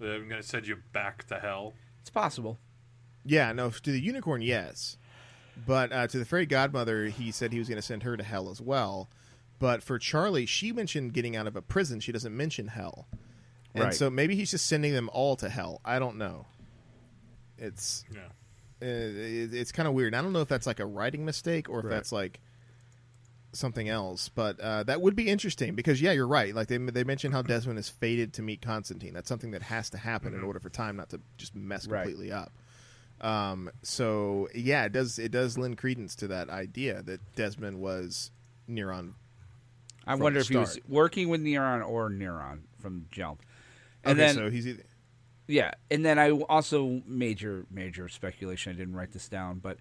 that 0.00 0.10
I'm 0.12 0.28
going 0.28 0.42
to 0.42 0.46
send 0.46 0.66
you 0.66 0.76
back 0.92 1.24
to 1.28 1.38
hell? 1.38 1.74
It's 2.00 2.10
possible. 2.10 2.58
Yeah, 3.24 3.52
no, 3.52 3.70
to 3.70 3.90
the 3.92 4.00
unicorn, 4.00 4.42
yes. 4.42 4.96
But 5.66 5.92
uh, 5.92 6.06
to 6.08 6.18
the 6.18 6.24
fairy 6.24 6.46
godmother, 6.46 7.06
he 7.06 7.30
said 7.30 7.52
he 7.52 7.58
was 7.60 7.68
going 7.68 7.76
to 7.76 7.82
send 7.82 8.02
her 8.02 8.16
to 8.16 8.24
hell 8.24 8.50
as 8.50 8.60
well. 8.60 9.08
But 9.60 9.82
for 9.84 9.98
Charlie, 10.00 10.46
she 10.46 10.72
mentioned 10.72 11.12
getting 11.14 11.36
out 11.36 11.46
of 11.46 11.54
a 11.56 11.62
prison. 11.62 12.00
She 12.00 12.10
doesn't 12.12 12.36
mention 12.36 12.66
hell. 12.68 13.06
And 13.74 13.84
Right. 13.84 13.94
so 13.94 14.10
maybe 14.10 14.34
he's 14.34 14.50
just 14.50 14.66
sending 14.66 14.92
them 14.92 15.08
all 15.12 15.36
to 15.36 15.48
hell. 15.48 15.80
I 15.84 15.98
don't 16.00 16.16
know. 16.18 16.46
It's 17.58 18.04
Yeah. 18.12 18.20
uh, 18.82 18.84
it, 18.86 19.54
it's 19.54 19.72
kind 19.72 19.86
of 19.88 19.94
weird. 19.94 20.14
I 20.14 20.22
don't 20.22 20.32
know 20.32 20.40
if 20.40 20.48
that's 20.48 20.66
like 20.66 20.80
a 20.80 20.86
writing 20.86 21.24
mistake 21.24 21.68
or 21.68 21.78
if 21.78 21.84
Right. 21.84 21.90
that's 21.92 22.12
like 22.12 22.40
something 23.52 23.88
else. 23.88 24.28
But 24.28 24.60
uh, 24.60 24.82
that 24.84 25.00
would 25.00 25.16
be 25.16 25.28
interesting 25.28 25.74
because 25.74 26.00
yeah, 26.02 26.12
you're 26.12 26.26
right. 26.28 26.54
Like 26.54 26.68
they 26.68 26.78
they 26.78 27.04
mentioned 27.04 27.34
how 27.34 27.42
Desmond 27.42 27.78
is 27.78 27.88
fated 27.88 28.32
to 28.34 28.42
meet 28.42 28.62
Constantine. 28.62 29.14
That's 29.14 29.28
something 29.28 29.52
that 29.52 29.62
has 29.62 29.90
to 29.90 29.98
happen 29.98 30.34
in 30.34 30.42
order 30.42 30.60
for 30.60 30.70
time 30.70 30.96
not 30.96 31.10
to 31.10 31.20
just 31.36 31.54
mess 31.54 31.86
Right. 31.86 32.02
completely 32.02 32.32
up. 32.32 32.52
Um, 33.20 33.70
so 33.82 34.48
yeah, 34.54 34.84
it 34.84 34.92
does 34.92 35.18
it 35.18 35.32
does 35.32 35.56
lend 35.56 35.78
credence 35.78 36.14
to 36.16 36.28
that 36.28 36.50
idea 36.50 37.02
that 37.02 37.20
Desmond 37.34 37.80
was 37.80 38.30
Neron. 38.68 39.12
I 40.06 40.14
wonder 40.14 40.38
if 40.38 40.48
he 40.48 40.56
was 40.56 40.78
working 40.86 41.28
with 41.28 41.40
Neron 41.42 41.86
or 41.86 42.10
Neron 42.10 42.60
from 42.78 43.06
Jump. 43.10 43.42
And 44.04 44.12
okay, 44.20 44.26
then 44.26 44.34
so 44.36 44.50
he's 44.50 44.66
either, 44.68 44.84
Yeah, 45.48 45.72
and 45.90 46.04
then 46.04 46.18
I 46.18 46.30
also 46.30 47.02
major 47.06 47.66
major 47.70 48.08
speculation. 48.08 48.72
I 48.72 48.76
didn't 48.76 48.94
write 48.94 49.12
this 49.12 49.28
down, 49.28 49.58
but 49.58 49.78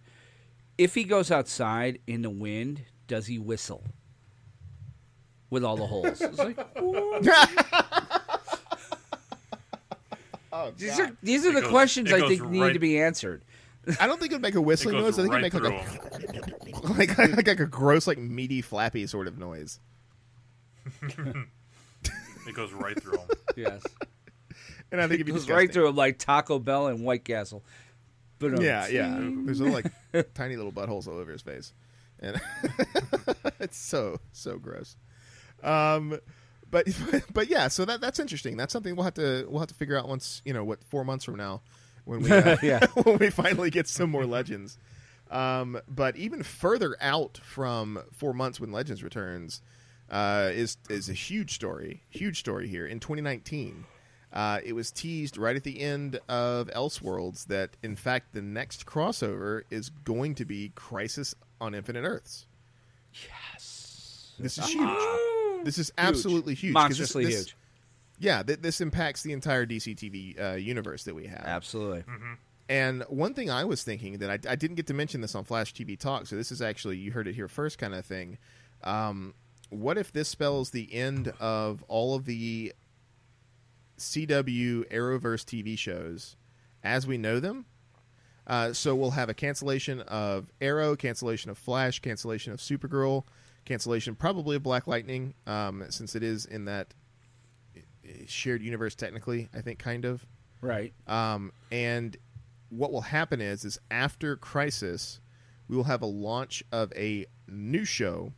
if 0.78 0.96
he 0.96 1.04
goes 1.04 1.30
outside 1.30 2.00
in 2.08 2.22
the 2.22 2.30
wind, 2.30 2.86
does 3.08 3.28
he 3.28 3.38
whistle 3.40 3.84
with 5.50 5.64
all 5.64 5.78
the 5.78 5.86
holes? 5.88 6.20
It's 6.22 6.38
like, 6.38 6.58
oh, 10.52 10.72
these 10.78 11.00
are 11.00 11.12
these 11.22 11.46
are 11.46 11.50
It 11.50 11.56
the 11.56 11.62
goes- 11.62 11.70
questions 11.72 12.12
I 12.12 12.20
goes 12.20 12.30
think 12.30 12.50
need 12.50 12.74
to 12.74 12.80
be 12.80 13.00
answered. 13.00 13.44
I 14.00 14.08
don't 14.08 14.20
think 14.20 14.32
it'd 14.32 14.42
make 14.42 14.56
a 14.56 14.62
whistling 14.62 14.98
noise. 14.98 15.20
I 15.20 15.22
think 15.24 15.34
right 15.34 15.44
it'd 15.46 15.62
make 15.64 15.72
like 15.72 15.86
a 16.88 16.88
like, 16.94 17.18
like, 17.38 17.48
like 17.48 17.60
a 17.60 17.66
gross, 17.68 18.08
like 18.08 18.18
meaty, 18.18 18.62
flappy 18.62 19.06
sort 19.08 19.28
of 19.28 19.38
noise. 19.38 19.80
It 22.48 22.54
goes 22.54 22.72
right 22.74 23.02
through 23.02 23.18
him. 23.18 23.28
Yes, 23.56 23.82
And 24.92 25.02
I 25.02 25.06
think 25.08 25.14
it 25.14 25.22
it'd 25.22 25.26
be 25.26 25.32
goes 25.32 25.50
right 25.50 25.72
through 25.74 25.88
him 25.88 25.96
like 25.96 26.20
Taco 26.20 26.60
Bell 26.60 26.86
and 26.86 27.04
White 27.04 27.26
Castle. 27.26 27.64
But 28.38 28.62
Yeah, 28.62 28.86
yeah. 28.88 29.18
There's 29.20 29.60
little 29.60 29.74
like 29.74 29.92
tiny 30.36 30.56
little 30.56 30.72
buttholes 30.72 31.08
all 31.08 31.16
over 31.18 31.32
his 31.32 31.42
face, 31.42 31.74
and 32.20 32.40
it's 33.60 33.78
so 33.78 34.20
so 34.32 34.58
gross. 34.58 34.96
Um, 35.64 36.20
but 36.70 36.88
but 37.34 37.48
yeah, 37.50 37.68
so 37.68 37.86
that 37.86 38.02
that's 38.02 38.20
interesting. 38.20 38.58
That's 38.58 38.74
something 38.74 38.96
we'll 38.96 39.06
have 39.06 39.14
to 39.16 39.46
we'll 39.50 39.60
have 39.60 39.70
to 39.70 39.76
figure 39.76 39.98
out 39.98 40.08
once 40.08 40.42
you 40.46 40.54
know 40.54 40.64
what 40.64 40.84
four 40.84 41.04
months 41.06 41.26
from 41.26 41.36
now 41.36 41.62
when 42.06 42.22
we 42.22 42.32
uh, 42.32 42.58
Yeah. 42.62 42.86
when 43.04 43.18
we 43.18 43.30
finally 43.30 43.70
get 43.70 43.88
some 43.88 44.10
more 44.10 44.26
legends. 44.26 44.78
Um, 45.32 45.80
but 45.90 46.16
even 46.18 46.44
further 46.44 46.96
out 47.02 47.40
from 47.44 48.00
four 48.14 48.32
months 48.34 48.60
when 48.60 48.72
Legends 48.72 49.04
returns 49.04 49.62
uh, 50.10 50.52
is 50.54 50.78
is 50.90 51.10
a 51.10 51.14
huge 51.14 51.56
story, 51.56 52.04
huge 52.10 52.38
story 52.40 52.68
here 52.68 52.86
in 52.86 53.00
2019. 53.00 53.86
Uh, 54.36 54.60
it 54.66 54.74
was 54.74 54.92
teased 54.92 55.38
right 55.38 55.56
at 55.56 55.64
the 55.64 55.80
end 55.80 56.20
of 56.28 56.68
Elseworlds 56.76 57.48
that, 57.48 57.72
in 57.82 57.96
fact, 57.96 58.34
the 58.34 58.42
next 58.42 58.86
crossover 58.86 59.62
is 59.72 59.90
going 60.04 60.36
to 60.36 60.44
be 60.46 60.74
Crisis 60.76 61.34
on 61.62 61.74
Infinite 61.74 62.04
Earths. 62.04 62.46
Yes, 63.54 64.34
this 64.38 64.58
is 64.58 64.68
huge. 64.68 65.00
This 65.64 65.78
is 65.78 65.92
absolutely 65.98 66.54
huge. 66.54 66.74
'cause 66.76 66.90
this- 66.90 67.00
Monstrously 67.14 67.26
this- 67.26 67.36
huge. 67.46 67.56
Yeah, 68.20 68.44
th- 68.44 68.60
this 68.60 68.80
impacts 68.82 69.24
the 69.24 69.34
entire 69.34 69.66
DC 69.66 69.94
TV 69.96 70.38
uh, 70.40 70.54
universe 70.56 71.04
that 71.06 71.16
we 71.16 71.28
have. 71.28 71.44
Absolutely. 71.46 72.04
And 72.70 73.04
one 73.10 73.34
thing 73.34 73.50
I 73.52 73.64
was 73.66 73.84
thinking 73.84 74.18
that 74.20 74.30
I, 74.30 74.52
I 74.52 74.56
didn't 74.56 74.76
get 74.76 74.88
to 74.88 74.94
mention 74.94 75.22
this 75.22 75.36
on 75.36 75.44
Flash 75.44 75.74
TV 75.74 75.98
Talk, 76.00 76.26
so 76.28 76.36
this 76.36 76.52
is 76.52 76.62
actually 76.62 76.98
you 76.98 77.12
heard 77.12 77.28
it 77.28 77.36
here 77.36 77.48
first, 77.48 77.78
kind 77.78 77.94
of 77.94 78.06
thing. 78.06 78.38
Um, 78.84 79.34
what 79.70 79.98
if 79.98 80.12
this 80.14 80.30
spells 80.30 80.70
the 80.72 80.94
end 80.94 81.34
of 81.40 81.84
all 81.88 82.16
of 82.16 82.26
the 82.26 82.74
CW 83.98 84.92
Arrowverse 84.92 85.44
TV 85.44 85.78
shows 85.78 86.36
as 86.84 87.08
we 87.08 87.18
know 87.18 87.40
them? 87.40 87.66
Uh, 88.48 88.74
so 88.74 88.94
we'll 88.96 89.12
have 89.12 89.30
a 89.30 89.34
cancellation 89.34 90.02
of 90.02 90.52
Arrow, 90.62 90.96
cancellation 90.96 91.50
of 91.50 91.58
Flash, 91.58 92.00
cancellation 92.00 92.54
of 92.54 92.60
Supergirl, 92.60 93.24
cancellation 93.66 94.16
probably 94.16 94.56
of 94.56 94.64
Black 94.64 94.86
Lightning, 94.86 95.34
um, 95.48 95.84
since 95.90 96.16
it 96.16 96.22
is 96.22 96.46
in 96.46 96.66
that 96.66 96.94
uh, 97.76 97.80
shared 98.28 98.62
universe 98.62 98.94
technically. 98.94 99.50
I 99.54 99.62
think 99.62 99.80
kind 99.80 100.06
of. 100.06 100.26
Right. 100.62 100.94
Um, 101.08 101.52
and 101.72 102.16
what 102.70 102.92
will 102.92 103.02
happen 103.02 103.42
is, 103.42 103.66
is 103.66 103.80
after 103.90 104.36
Crisis, 104.36 105.20
we 105.68 105.76
will 105.76 105.84
have 105.86 106.02
a 106.02 106.08
launch 106.08 106.64
of 106.72 106.94
a 106.96 107.26
new 107.48 107.86
show 107.86 108.32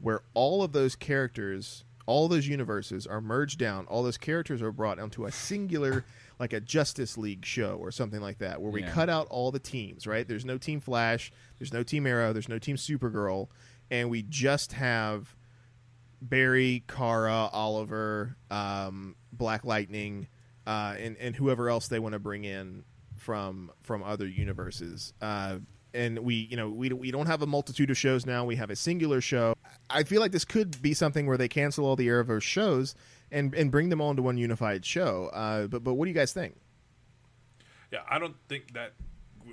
where 0.00 0.22
all 0.34 0.62
of 0.62 0.72
those 0.72 0.96
characters, 0.96 1.84
all 2.12 2.28
those 2.28 2.46
universes 2.46 3.06
are 3.06 3.20
merged 3.22 3.58
down. 3.58 3.86
All 3.86 4.02
those 4.02 4.18
characters 4.18 4.60
are 4.60 4.70
brought 4.70 4.98
onto 4.98 5.24
a 5.24 5.32
singular, 5.32 6.04
like 6.38 6.52
a 6.52 6.60
Justice 6.60 7.16
League 7.16 7.44
show 7.46 7.76
or 7.80 7.90
something 7.90 8.20
like 8.20 8.38
that, 8.38 8.60
where 8.60 8.70
we 8.70 8.82
Yeah. 8.82 8.90
cut 8.90 9.08
out 9.08 9.26
all 9.30 9.50
the 9.50 9.58
teams. 9.58 10.06
Right? 10.06 10.28
There's 10.28 10.44
no 10.44 10.58
Team 10.58 10.80
Flash, 10.80 11.32
there's 11.58 11.72
no 11.72 11.82
Team 11.82 12.06
Arrow, 12.06 12.32
there's 12.32 12.48
no 12.48 12.58
Team 12.58 12.76
Supergirl, 12.76 13.48
and 13.90 14.10
we 14.10 14.22
just 14.22 14.72
have 14.72 15.34
Barry, 16.20 16.84
Kara, 16.86 17.48
Oliver, 17.52 18.36
um, 18.50 19.16
Black 19.32 19.64
Lightning, 19.64 20.28
uh, 20.66 20.94
and 20.98 21.16
and 21.16 21.34
whoever 21.34 21.68
else 21.68 21.88
they 21.88 21.98
want 21.98 22.12
to 22.12 22.18
bring 22.20 22.44
in 22.44 22.84
from 23.16 23.70
from 23.82 24.02
other 24.02 24.26
universes. 24.28 25.12
Uh, 25.20 25.58
and 25.94 26.18
we, 26.20 26.34
you 26.50 26.56
know, 26.56 26.68
we 26.68 26.88
we 26.90 27.10
don't 27.10 27.26
have 27.26 27.42
a 27.42 27.46
multitude 27.46 27.90
of 27.90 27.98
shows 27.98 28.26
now. 28.26 28.44
We 28.44 28.56
have 28.56 28.70
a 28.70 28.76
singular 28.76 29.20
show. 29.20 29.54
I 29.90 30.04
feel 30.04 30.20
like 30.20 30.32
this 30.32 30.44
could 30.44 30.80
be 30.80 30.94
something 30.94 31.26
where 31.26 31.36
they 31.36 31.48
cancel 31.48 31.84
all 31.84 31.96
the 31.96 32.08
Arrowverse 32.08 32.42
shows 32.42 32.94
and 33.30 33.54
and 33.54 33.70
bring 33.70 33.88
them 33.88 34.00
all 34.00 34.10
into 34.10 34.22
one 34.22 34.36
unified 34.36 34.84
show. 34.84 35.30
Uh, 35.32 35.66
but 35.66 35.84
but 35.84 35.94
what 35.94 36.06
do 36.06 36.10
you 36.10 36.14
guys 36.14 36.32
think? 36.32 36.56
Yeah, 37.90 38.00
I 38.08 38.18
don't 38.18 38.36
think 38.48 38.72
that 38.72 38.92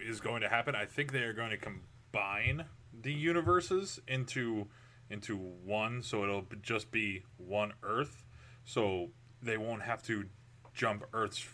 is 0.02 0.22
going 0.22 0.42
to 0.42 0.50
happen. 0.50 0.76
I 0.76 0.86
think 0.86 1.12
they 1.12 1.24
are 1.24 1.34
going 1.34 1.50
to 1.50 1.58
combine 1.58 2.66
the 3.02 3.14
universes 3.14 4.00
into 4.08 4.68
into 5.10 5.36
one, 5.36 6.04
so 6.04 6.24
it'll 6.24 6.46
just 6.62 6.92
be 6.92 7.24
one 7.38 7.74
Earth. 7.84 8.24
So 8.66 9.10
they 9.42 9.58
won't 9.58 9.82
have 9.82 10.04
to 10.04 10.26
jump 10.74 11.04
Earths 11.14 11.46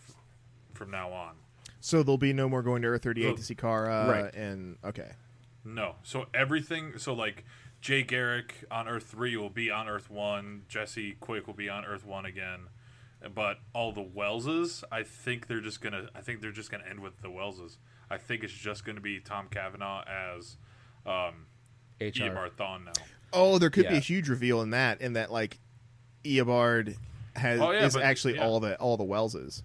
from 0.74 0.90
now 0.90 1.12
on. 1.12 1.34
So 1.86 2.02
there'll 2.02 2.18
be 2.18 2.32
no 2.32 2.48
more 2.48 2.62
going 2.64 2.82
to 2.82 2.88
Earth 2.88 3.04
38 3.04 3.26
Well, 3.26 3.36
to 3.36 3.42
see 3.44 3.54
Kara, 3.54 4.08
right. 4.08 4.34
and 4.34 4.76
okay, 4.84 5.12
No. 5.64 5.94
So 6.02 6.26
everything. 6.34 6.98
So 6.98 7.14
like 7.14 7.44
Jay 7.80 8.02
Garrick 8.02 8.64
on 8.72 8.88
Earth 8.88 9.04
three 9.04 9.36
will 9.36 9.50
be 9.50 9.70
on 9.70 9.86
Earth 9.88 10.10
one. 10.10 10.62
Jesse 10.68 11.12
Quick 11.20 11.46
will 11.46 11.54
be 11.54 11.68
on 11.68 11.84
Earth 11.84 12.04
one 12.04 12.26
again. 12.26 12.62
But 13.32 13.58
all 13.72 13.92
the 13.92 14.02
Wellses, 14.02 14.82
I 14.90 15.04
think 15.04 15.46
they're 15.46 15.60
just 15.60 15.80
gonna. 15.80 16.08
I 16.12 16.22
think 16.22 16.40
they're 16.40 16.50
just 16.50 16.72
gonna 16.72 16.82
end 16.90 16.98
with 16.98 17.22
the 17.22 17.28
Wellses. 17.28 17.76
I 18.10 18.18
think 18.18 18.42
it's 18.42 18.52
just 18.52 18.84
gonna 18.84 19.00
be 19.00 19.20
Tom 19.20 19.46
Cavanagh 19.48 20.02
as 20.08 20.56
um, 21.06 21.46
HR. 22.00 22.06
Eobard 22.26 22.50
Thawne 22.58 22.84
now. 22.86 22.92
Oh, 23.32 23.58
there 23.58 23.70
could 23.70 23.88
be 23.88 23.94
a 23.94 24.00
huge 24.00 24.28
reveal 24.28 24.60
in 24.60 24.70
that, 24.70 25.00
in 25.00 25.12
that 25.12 25.30
like 25.30 25.60
Eobard 26.24 26.96
has 27.36 27.60
Oh, 27.60 27.70
yeah, 27.70 27.84
is 27.86 27.94
but- 27.94 28.02
actually 28.02 28.34
yeah. 28.34 28.44
all 28.44 28.58
the 28.58 28.76
all 28.80 28.96
the 28.96 29.04
Welleses. 29.04 29.62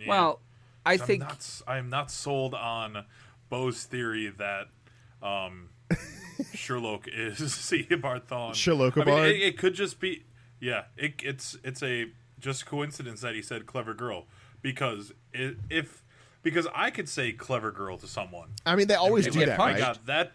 Yeah. 0.00 0.08
Well, 0.08 0.40
I 0.86 0.96
think 0.96 1.22
I'm 1.22 1.28
not, 1.28 1.60
I'm 1.66 1.88
not 1.90 2.10
sold 2.10 2.54
on 2.54 3.04
Bo's 3.48 3.84
theory 3.84 4.32
that 4.38 4.68
um, 5.22 5.70
Sherlock 6.54 7.06
is 7.08 7.38
Eobard 7.40 8.26
Thawne. 8.26 8.52
Sherlockabard? 8.52 9.02
I 9.02 9.04
mean, 9.04 9.24
it, 9.24 9.42
it 9.42 9.58
could 9.58 9.74
just 9.74 10.00
be, 10.00 10.24
yeah. 10.60 10.84
It, 10.96 11.14
it's 11.22 11.56
it's 11.64 11.82
a 11.82 12.10
just 12.40 12.66
coincidence 12.66 13.20
that 13.22 13.34
he 13.34 13.42
said 13.42 13.66
clever 13.66 13.94
girl 13.94 14.26
because 14.62 15.12
it, 15.32 15.56
if 15.70 16.04
because 16.42 16.66
I 16.74 16.90
could 16.90 17.08
say 17.08 17.32
clever 17.32 17.70
girl 17.72 17.96
to 17.98 18.06
someone. 18.06 18.50
I 18.66 18.76
mean, 18.76 18.86
they 18.86 18.94
always 18.94 19.26
do 19.26 19.44
that, 19.46 19.58
I 19.58 19.78
got 19.78 20.06
that. 20.06 20.32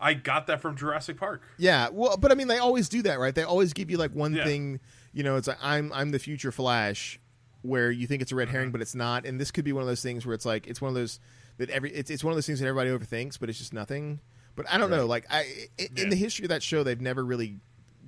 I 0.00 0.14
got 0.14 0.48
that 0.48 0.60
from 0.60 0.74
Jurassic 0.76 1.16
Park. 1.16 1.42
Yeah, 1.58 1.88
well, 1.92 2.16
but 2.16 2.32
I 2.32 2.34
mean, 2.34 2.48
they 2.48 2.58
always 2.58 2.88
do 2.88 3.02
that, 3.02 3.20
right? 3.20 3.32
They 3.32 3.44
always 3.44 3.72
give 3.72 3.88
you 3.88 3.98
like 3.98 4.10
one 4.12 4.34
Yeah. 4.34 4.44
thing. 4.44 4.80
You 5.12 5.22
know, 5.22 5.36
it's 5.36 5.46
like 5.46 5.58
I'm 5.62 5.92
I'm 5.92 6.10
the 6.10 6.18
future 6.18 6.50
Flash, 6.50 7.20
where 7.62 7.90
you 7.90 8.06
think 8.06 8.22
it's 8.22 8.32
a 8.32 8.36
red 8.36 8.48
herring, 8.48 8.66
Mm-hmm. 8.66 8.72
but 8.72 8.80
it's 8.82 8.94
not. 8.94 9.24
And 9.24 9.40
this 9.40 9.50
could 9.50 9.64
be 9.64 9.72
one 9.72 9.82
of 9.82 9.88
those 9.88 10.02
things 10.02 10.26
where 10.26 10.34
it's 10.34 10.44
like 10.46 10.66
it's 10.66 10.80
one 10.80 10.88
of 10.90 10.94
those 10.94 11.18
that 11.58 11.70
every 11.70 11.92
it's 11.92 12.10
it's 12.10 12.22
one 12.24 12.32
of 12.32 12.36
those 12.36 12.46
things 12.46 12.60
that 12.60 12.66
everybody 12.66 12.90
overthinks, 12.90 13.38
but 13.38 13.48
it's 13.48 13.58
just 13.58 13.72
nothing. 13.72 14.20
But 14.54 14.66
I 14.70 14.78
don't 14.78 14.90
know. 14.90 15.06
Like 15.06 15.26
I 15.30 15.38
i 15.38 15.44
Yeah. 15.78 16.02
in 16.04 16.10
the 16.10 16.16
history 16.16 16.44
of 16.44 16.48
that 16.50 16.62
show, 16.62 16.82
they've 16.82 17.00
never 17.00 17.24
really 17.24 17.58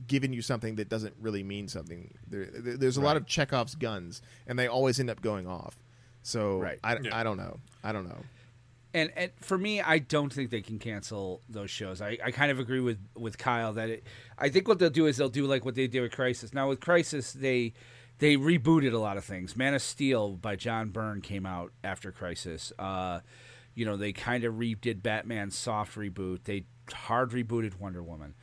given 0.06 0.32
you 0.32 0.42
something 0.42 0.74
that 0.76 0.88
doesn't 0.88 1.14
really 1.20 1.42
mean 1.44 1.68
something. 1.68 2.12
There, 2.28 2.46
there- 2.46 2.76
there's 2.76 2.96
a 2.96 3.00
lot 3.00 3.16
of 3.16 3.26
Chekhov's 3.26 3.74
guns, 3.76 4.20
and 4.46 4.58
they 4.58 4.66
always 4.66 4.98
end 5.00 5.08
up 5.08 5.22
going 5.22 5.46
off. 5.46 5.78
So 6.22 6.58
Right. 6.58 6.78
I, 6.82 6.98
Yeah. 6.98 7.16
I 7.16 7.22
don't 7.22 7.36
know. 7.36 7.60
I 7.82 7.92
don't 7.92 8.08
know. 8.08 8.18
and 8.92 9.10
and 9.16 9.30
for 9.40 9.56
me, 9.58 9.80
I 9.80 9.98
don't 9.98 10.32
think 10.32 10.50
they 10.50 10.62
can 10.62 10.78
cancel 10.78 11.40
those 11.48 11.70
shows. 11.70 12.00
I, 12.00 12.18
I 12.24 12.30
kind 12.32 12.50
of 12.50 12.58
agree 12.58 12.80
with 12.80 12.98
with 13.16 13.38
Kyle 13.38 13.72
that 13.74 13.88
it. 13.90 14.04
I 14.38 14.48
think 14.50 14.66
what 14.68 14.78
they'll 14.78 14.90
do 14.90 15.06
is 15.06 15.16
they'll 15.16 15.28
do 15.28 15.46
like 15.46 15.64
what 15.64 15.74
they 15.76 15.86
did 15.86 16.00
with 16.00 16.12
Crisis. 16.12 16.52
Now 16.52 16.68
with 16.68 16.80
Crisis, 16.80 17.32
they 17.32 17.72
they 18.18 18.36
rebooted 18.36 18.92
a 18.92 18.98
lot 18.98 19.16
of 19.16 19.24
things. 19.24 19.56
Man 19.56 19.74
of 19.74 19.82
Steel 19.82 20.32
by 20.32 20.56
John 20.56 20.90
Byrne 20.90 21.20
came 21.20 21.46
out 21.46 21.72
after 21.82 22.12
Crisis. 22.12 22.72
Uh, 22.78 23.20
you 23.74 23.84
know, 23.84 23.96
they 23.96 24.12
kind 24.12 24.44
of 24.44 24.54
redid 24.54 25.02
Batman's 25.02 25.56
soft 25.56 25.96
reboot. 25.96 26.44
They 26.44 26.64
hard 26.92 27.30
rebooted 27.30 27.78
Wonder 27.80 28.02
Woman. 28.02 28.34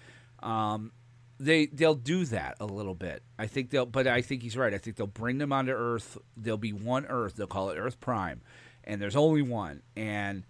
Um, 0.42 0.92
they 1.40 1.68
they'll 1.68 1.96
do 1.96 2.26
that 2.26 2.58
a 2.60 2.66
little 2.66 2.94
bit. 2.94 3.24
I 3.40 3.48
think 3.48 3.70
they'll, 3.72 3.86
but 3.86 4.08
I 4.08 4.22
think 4.22 4.44
he's 4.44 4.58
right. 4.58 4.74
I 4.74 4.78
think 4.78 4.98
they'll 4.98 5.08
bring 5.08 5.38
them 5.38 5.52
onto 5.52 5.72
Earth. 5.72 6.18
There'll 6.38 6.58
be 6.58 6.74
one 6.74 7.06
Earth. 7.08 7.36
They'll 7.36 7.48
call 7.48 7.70
it 7.70 7.78
Earth 7.78 8.00
Prime, 8.00 8.42
and 8.84 9.02
there's 9.02 9.16
only 9.16 9.42
one. 9.42 9.82
And 9.96 10.44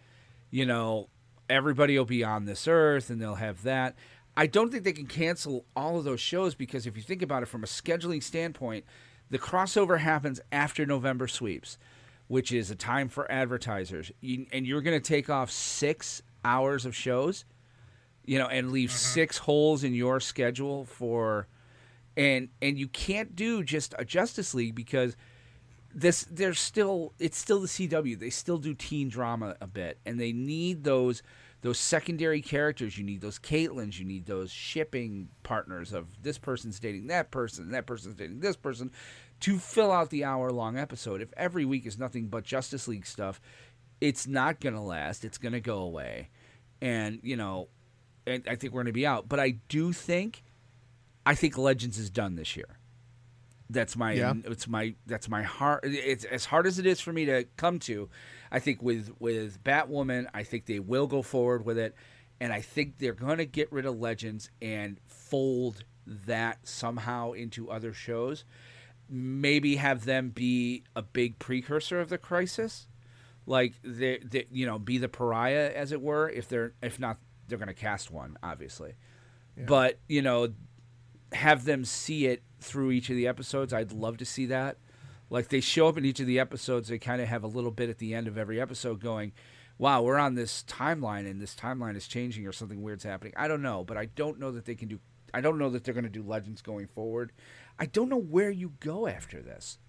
you 0.49 0.65
know, 0.65 1.09
everybody 1.49 1.97
will 1.97 2.05
be 2.05 2.24
on 2.24 2.45
this 2.45 2.67
Earth, 2.67 3.09
and 3.09 3.22
they'll 3.22 3.36
have 3.36 3.63
that. 3.63 3.95
I 4.36 4.47
don't 4.47 4.72
think 4.72 4.84
they 4.84 4.93
can 4.93 5.07
cancel 5.07 5.65
all 5.76 5.97
of 5.97 6.03
those 6.03 6.22
shows 6.22 6.55
because 6.55 6.88
if 6.88 6.95
you 6.95 7.03
think 7.03 7.22
about 7.22 7.43
it 7.43 7.47
from 7.47 7.63
a 7.63 7.67
scheduling 7.67 8.24
standpoint, 8.24 8.86
the 9.32 9.40
crossover 9.40 10.00
happens 10.00 10.40
after 10.52 10.86
November 10.86 11.28
sweeps, 11.28 11.80
which 12.28 12.52
is 12.52 12.70
a 12.70 12.76
time 12.76 13.10
for 13.10 13.30
advertisers, 13.32 14.12
you, 14.22 14.46
and 14.54 14.68
you're 14.68 14.82
going 14.82 15.02
to 15.02 15.06
take 15.06 15.30
off 15.30 15.50
six 15.50 16.22
hours 16.46 16.86
of 16.86 16.96
shows 16.96 17.46
you 18.26 18.38
know, 18.38 18.48
and 18.48 18.72
leave 18.72 18.90
mm-hmm. 18.90 18.98
six 18.98 19.38
holes 19.40 19.84
in 19.84 19.94
your 19.94 20.20
schedule 20.20 20.86
for, 20.86 21.48
and 22.16 22.50
and 22.62 22.78
you 22.78 22.88
can't 22.88 23.36
do 23.36 23.64
just 23.64 23.96
a 23.98 24.06
Justice 24.06 24.54
League 24.54 24.76
because 24.76 25.16
this 25.94 26.26
there's 26.30 26.60
still 26.60 27.14
it's 27.20 27.38
still 27.38 27.60
the 27.60 27.68
CW. 27.68 28.20
They 28.20 28.30
still 28.30 28.58
do 28.58 28.74
teen 28.74 29.10
drama 29.10 29.56
a 29.60 29.68
bit, 29.68 30.00
and 30.06 30.20
they 30.20 30.32
need 30.32 30.84
those 30.84 31.24
those 31.62 31.80
secondary 31.80 32.41
characters. 32.41 32.97
You 32.97 33.03
need 33.03 33.22
those 33.22 33.39
Caitlins. 33.39 33.99
You 33.99 34.05
need 34.05 34.26
those 34.26 34.51
shipping 34.51 35.30
partners 35.43 35.93
of 35.93 36.22
this 36.24 36.38
person's 36.38 36.80
dating 36.80 37.07
that 37.07 37.32
person, 37.32 37.72
that 37.72 37.86
person's 37.86 38.16
dating 38.16 38.39
this 38.39 38.55
person, 38.55 38.91
to 39.41 39.59
fill 39.59 39.91
out 39.91 40.09
the 40.09 40.24
hour 40.24 40.49
long 40.51 40.78
episode. 40.78 41.22
If 41.22 41.34
every 41.38 41.66
week 41.66 41.86
is 41.86 41.97
nothing 41.97 42.28
but 42.28 42.43
Justice 42.43 42.88
League 42.88 43.05
stuff, 43.05 43.39
it's 43.99 44.28
not 44.28 44.59
going 44.59 44.76
to 44.76 44.82
last. 44.82 45.24
It's 45.24 45.38
going 45.38 45.53
to 45.53 45.59
go 45.59 45.80
away, 45.80 46.30
and 46.82 47.20
you 47.24 47.36
know 47.36 47.68
I 48.28 48.38
think 48.38 48.74
we're 48.74 48.84
going 48.84 48.86
to 48.88 48.91
be 48.91 49.05
out. 49.05 49.28
But 49.28 49.39
I 49.39 49.57
do 49.68 49.93
think, 49.93 50.43
I 51.26 51.36
think 51.36 51.57
Legends 51.57 51.97
is 51.97 52.09
done 52.09 52.36
this 52.36 52.55
year. 52.55 52.78
That's 53.72 53.95
my, 53.95 54.13
Yeah. 54.13 54.34
it's 54.45 54.67
my, 54.67 54.95
that's 55.05 55.30
my 55.30 55.43
heart. 55.43 55.82
It's 55.86 56.26
as 56.26 56.45
hard 56.45 56.67
as 56.67 56.78
it 56.80 56.86
is 56.86 56.99
for 56.99 57.13
me 57.13 57.26
to 57.26 57.45
come 57.57 57.80
to. 57.80 58.09
I 58.51 58.59
think 58.59 58.82
with 58.82 59.11
with 59.19 59.63
Batwoman, 59.63 60.28
I 60.34 60.43
think 60.43 60.65
they 60.65 60.80
will 60.80 61.07
go 61.07 61.22
forward 61.22 61.65
with 61.65 61.78
it, 61.78 61.95
and 62.39 62.51
I 62.51 62.61
think 62.61 62.97
they're 62.97 63.13
going 63.13 63.38
to 63.38 63.45
get 63.45 63.72
rid 63.72 63.86
of 63.86 63.97
Legends 63.99 64.49
and 64.61 64.99
fold 65.07 65.84
that 66.05 66.67
somehow 66.67 67.32
into 67.32 67.69
other 67.72 67.93
shows. 67.93 68.43
Maybe 69.09 69.76
have 69.78 70.05
them 70.05 70.30
be 70.30 70.84
a 70.95 71.01
big 71.01 71.39
precursor 71.39 71.99
of 72.01 72.09
the 72.09 72.17
Crisis 72.17 72.88
like 73.45 73.74
they, 73.84 74.19
they 74.19 74.45
you 74.51 74.65
know 74.65 74.78
be 74.80 74.97
the 74.97 75.09
pariah 75.09 75.72
as 75.76 75.91
it 75.91 76.01
were 76.01 76.30
if 76.30 76.47
they're 76.47 76.74
if 76.82 76.99
not 76.99 77.17
they're 77.47 77.57
going 77.57 77.67
to 77.67 77.74
cast 77.74 78.11
one 78.11 78.38
obviously 78.43 78.93
but 79.65 79.99
you 80.07 80.22
know 80.22 80.53
have 81.34 81.65
them 81.65 81.84
see 81.84 82.28
it 82.28 82.43
through 82.62 82.91
each 82.91 83.09
of 83.09 83.16
the 83.16 83.28
episodes 83.28 83.74
i'd 83.74 83.91
love 83.91 84.18
to 84.18 84.26
see 84.26 84.45
that 84.45 84.78
like 85.30 85.49
they 85.49 85.62
show 85.62 85.88
up 85.88 85.97
in 85.97 86.05
each 86.05 86.20
of 86.20 86.28
the 86.28 86.39
episodes 86.39 86.89
they 86.89 86.99
kind 86.99 87.22
of 87.22 87.28
have 87.28 87.43
a 87.43 87.47
little 87.47 87.72
bit 87.72 87.89
at 87.89 87.97
the 87.97 88.14
end 88.14 88.28
of 88.28 88.38
every 88.38 88.59
episode 88.59 88.99
going 88.99 89.32
wow 89.78 90.01
we're 90.01 90.18
on 90.18 90.36
this 90.36 90.64
timeline 90.68 91.30
and 91.30 91.41
this 91.41 91.55
timeline 91.55 91.95
is 91.95 92.07
changing 92.07 92.45
or 92.45 92.51
something 92.51 92.82
weird's 92.82 93.03
happening 93.03 93.34
i 93.36 93.47
don't 93.47 93.62
know 93.62 93.84
but 93.84 93.97
i 93.97 94.05
don't 94.05 94.39
know 94.39 94.51
that 94.51 94.66
they 94.66 94.76
can 94.76 94.88
do 94.88 94.99
I 95.34 95.41
don't 95.41 95.57
know 95.57 95.70
that 95.70 95.84
they're 95.84 95.93
going 95.93 96.03
to 96.03 96.09
do 96.09 96.24
Legends 96.24 96.62
going 96.62 96.88
forward. 96.88 97.32
I 97.80 97.86
don't 97.86 98.09
know 98.09 98.20
where 98.20 98.49
you 98.49 98.74
go 98.80 99.07
after 99.07 99.41
this. 99.41 99.80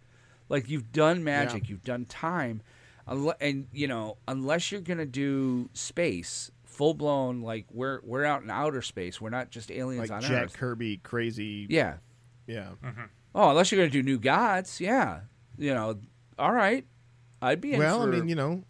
Like 0.49 0.69
you've 0.69 0.93
done 0.93 1.25
Magic, 1.25 1.69
you've 1.69 1.85
done 1.85 2.05
Time, 2.05 2.63
and 3.07 3.67
you 3.73 3.89
know 3.89 4.19
unless 4.29 4.71
you're 4.71 4.81
going 4.81 4.99
to 4.99 5.07
do 5.07 5.71
space 5.73 6.51
full 6.65 6.95
blown, 6.95 7.41
like 7.41 7.67
we're 7.71 8.01
we're 8.03 8.25
out 8.25 8.43
in 8.43 8.51
outer 8.51 8.83
space. 8.83 9.21
We're 9.21 9.31
not 9.31 9.51
just 9.51 9.71
aliens 9.71 10.11
like 10.11 10.17
on 10.17 10.23
Jack 10.23 10.45
Earth. 10.45 10.57
Kirby, 10.57 10.99
crazy. 10.99 11.67
Yeah. 11.71 11.95
Yeah. 12.47 12.71
Oh, 13.35 13.51
unless 13.51 13.71
you're 13.73 13.81
going 13.81 13.91
to 13.91 14.03
do 14.03 14.03
New 14.03 14.19
Gods, 14.19 14.81
yeah. 14.81 15.21
You 15.57 15.75
know, 15.75 15.99
all 16.39 16.53
right. 16.53 16.87
I'd 17.41 17.61
be 17.61 17.73
in 17.73 17.79
Well, 17.79 18.03
I 18.03 18.07
mean, 18.07 18.29
you 18.29 18.35
know, 18.35 18.65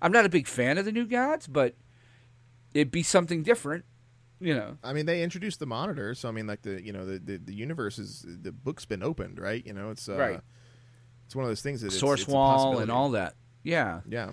I'm 0.00 0.12
not 0.12 0.24
a 0.24 0.28
big 0.28 0.46
fan 0.46 0.78
of 0.78 0.84
the 0.84 0.92
New 0.92 1.06
Gods, 1.06 1.46
but 1.46 1.74
it'd 2.74 2.90
be 2.90 3.02
something 3.02 3.42
different. 3.42 3.84
You 4.38 4.54
know. 4.54 4.76
I 4.84 4.92
mean, 4.92 5.06
they 5.06 5.22
introduced 5.22 5.60
the 5.60 5.66
monitor, 5.66 6.14
so 6.14 6.28
I 6.28 6.32
mean, 6.32 6.46
like 6.46 6.62
the 6.62 6.82
you 6.82 6.92
know 6.92 7.06
the 7.06 7.18
the, 7.18 7.38
the 7.38 7.54
universe 7.54 7.98
is 7.98 8.24
the 8.26 8.52
book's 8.52 8.84
been 8.84 9.02
opened, 9.02 9.38
right? 9.38 9.64
You 9.66 9.72
know, 9.72 9.90
it's 9.90 10.08
uh, 10.08 10.16
Right. 10.16 10.40
It's 11.24 11.34
one 11.34 11.44
of 11.44 11.50
those 11.50 11.62
things 11.62 11.80
that 11.80 11.88
it's, 11.88 11.98
Source 11.98 12.20
it's 12.22 12.28
wall 12.28 12.52
possibility. 12.56 12.82
and 12.82 12.92
all 12.92 13.10
that. 13.10 13.34
Yeah. 13.64 14.02
Yeah, 14.08 14.30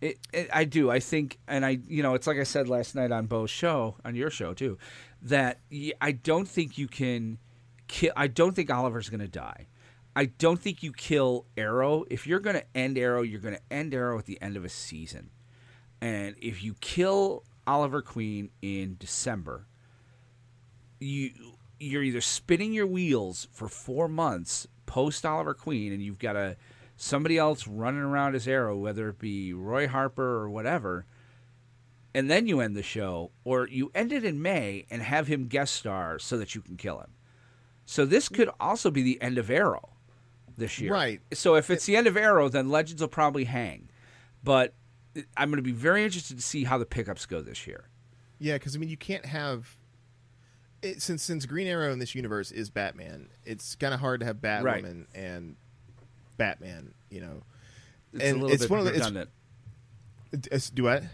It, 0.00 0.18
it, 0.32 0.48
I 0.52 0.64
do. 0.64 0.90
I 0.90 1.00
think, 1.00 1.38
and 1.46 1.66
I, 1.66 1.80
you 1.86 2.02
know, 2.02 2.14
it's 2.14 2.26
like 2.26 2.38
I 2.38 2.44
said 2.44 2.66
last 2.66 2.94
night 2.94 3.12
on 3.12 3.26
Bo's 3.26 3.50
show, 3.50 3.96
on 4.06 4.14
your 4.14 4.30
show 4.30 4.54
too, 4.54 4.78
that 5.20 5.60
I 6.00 6.12
don't 6.12 6.48
think 6.48 6.78
you 6.78 6.88
can 6.88 7.38
kill. 7.88 8.12
I 8.16 8.26
don't 8.26 8.54
think 8.54 8.70
Oliver's 8.70 9.08
going 9.08 9.20
to 9.20 9.28
die. 9.28 9.66
I 10.14 10.26
don't 10.26 10.60
think 10.60 10.82
you 10.82 10.92
kill 10.92 11.46
Arrow. 11.56 12.04
If 12.10 12.26
you're 12.26 12.40
going 12.40 12.56
to 12.56 12.64
end 12.76 12.98
Arrow, 12.98 13.22
you're 13.22 13.40
going 13.40 13.54
to 13.54 13.72
end 13.72 13.94
Arrow 13.94 14.18
at 14.18 14.26
the 14.26 14.40
end 14.42 14.56
of 14.56 14.64
a 14.64 14.68
season. 14.68 15.30
And 16.00 16.36
if 16.40 16.62
you 16.62 16.74
kill 16.80 17.44
Oliver 17.66 18.02
Queen 18.02 18.50
in 18.62 18.96
December, 18.98 19.66
you 21.00 21.30
you're 21.80 22.02
either 22.02 22.20
spinning 22.20 22.72
your 22.72 22.86
wheels 22.86 23.46
for 23.52 23.68
four 23.68 24.08
months 24.08 24.66
post 24.86 25.24
Oliver 25.24 25.54
Queen, 25.54 25.92
and 25.92 26.02
you've 26.02 26.18
got 26.18 26.34
a 26.34 26.56
somebody 26.96 27.38
else 27.38 27.68
running 27.68 28.00
around 28.00 28.34
as 28.34 28.48
Arrow, 28.48 28.76
whether 28.76 29.10
it 29.10 29.18
be 29.18 29.52
Roy 29.52 29.86
Harper 29.86 30.42
or 30.42 30.50
whatever, 30.50 31.06
and 32.14 32.28
then 32.28 32.48
you 32.48 32.60
end 32.60 32.74
the 32.74 32.82
show, 32.82 33.30
or 33.44 33.68
you 33.68 33.92
end 33.94 34.12
it 34.12 34.24
in 34.24 34.42
May 34.42 34.86
and 34.90 35.02
have 35.02 35.28
him 35.28 35.46
guest 35.46 35.76
star 35.76 36.18
so 36.18 36.36
that 36.38 36.54
you 36.56 36.60
can 36.60 36.76
kill 36.76 36.98
him. 36.98 37.12
So 37.90 38.04
this 38.04 38.28
could 38.28 38.50
also 38.60 38.90
be 38.90 39.00
the 39.02 39.18
end 39.22 39.38
of 39.38 39.48
Arrow 39.50 39.88
this 40.58 40.78
year, 40.78 40.92
Right. 40.92 41.22
So 41.32 41.54
if 41.54 41.70
it's 41.70 41.86
the 41.86 41.96
end 41.96 42.06
of 42.06 42.18
Arrow, 42.18 42.50
then 42.50 42.68
Legends 42.68 43.00
will 43.00 43.08
probably 43.08 43.44
hang, 43.44 43.88
but 44.44 44.74
I'm 45.38 45.48
going 45.48 45.56
to 45.56 45.62
be 45.62 45.72
very 45.72 46.04
interested 46.04 46.36
to 46.36 46.42
see 46.42 46.64
how 46.64 46.76
the 46.76 46.84
pickups 46.84 47.24
go 47.24 47.40
this 47.40 47.66
year. 47.66 47.88
yeah, 48.38 48.54
because 48.56 48.76
I 48.76 48.78
mean, 48.78 48.90
you 48.90 48.98
can't 48.98 49.24
have 49.24 49.78
it, 50.82 51.00
since 51.00 51.22
since 51.22 51.46
Green 51.46 51.66
Arrow 51.66 51.90
in 51.90 51.98
this 51.98 52.14
universe 52.14 52.50
is 52.52 52.68
Batman. 52.68 53.30
It's 53.46 53.74
kind 53.74 53.94
of 53.94 54.00
hard 54.00 54.20
to 54.20 54.26
have 54.26 54.36
Batwoman 54.36 54.62
Right. 54.64 54.84
and 55.14 55.56
Batman. 56.36 56.92
You 57.10 57.22
know, 57.22 57.42
It's 58.12 58.22
And 58.24 58.36
a 58.36 58.40
little 58.40 58.52
it's 58.52 58.64
bit 58.64 58.70
one 58.70 58.78
of 58.80 58.84
the- 58.84 58.90
it's- 58.92 59.06
redundant. 59.08 59.30
It's- 60.32 60.70
do 60.70 60.82
what? 60.84 61.04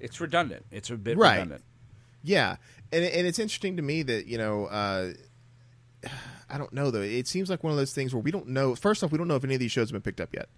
It's 0.00 0.20
redundant. 0.20 0.66
It's 0.70 0.90
a 0.90 0.96
bit 0.98 1.16
Right. 1.16 1.32
redundant. 1.34 1.64
Yeah, 2.22 2.56
and 2.92 3.04
and 3.04 3.26
it's 3.26 3.38
interesting 3.38 3.76
to 3.78 3.82
me 3.82 4.02
that 4.02 4.26
you 4.26 4.36
know, 4.38 4.66
uh, 4.66 5.14
I 6.50 6.58
don't 6.58 6.72
know 6.72 6.90
though. 6.90 7.00
It 7.00 7.26
seems 7.26 7.50
like 7.50 7.62
one 7.64 7.72
of 7.72 7.76
those 7.78 7.92
things 7.92 8.14
where 8.14 8.22
we 8.22 8.30
don't 8.30 8.48
know. 8.48 8.74
First 8.74 9.02
off, 9.04 9.12
we 9.12 9.18
don't 9.18 9.28
know 9.28 9.36
if 9.36 9.44
any 9.44 9.54
of 9.54 9.60
these 9.60 9.72
shows 9.72 9.88
have 9.88 9.92
been 9.92 10.02
picked 10.02 10.20
up 10.20 10.34
yet 10.34 10.48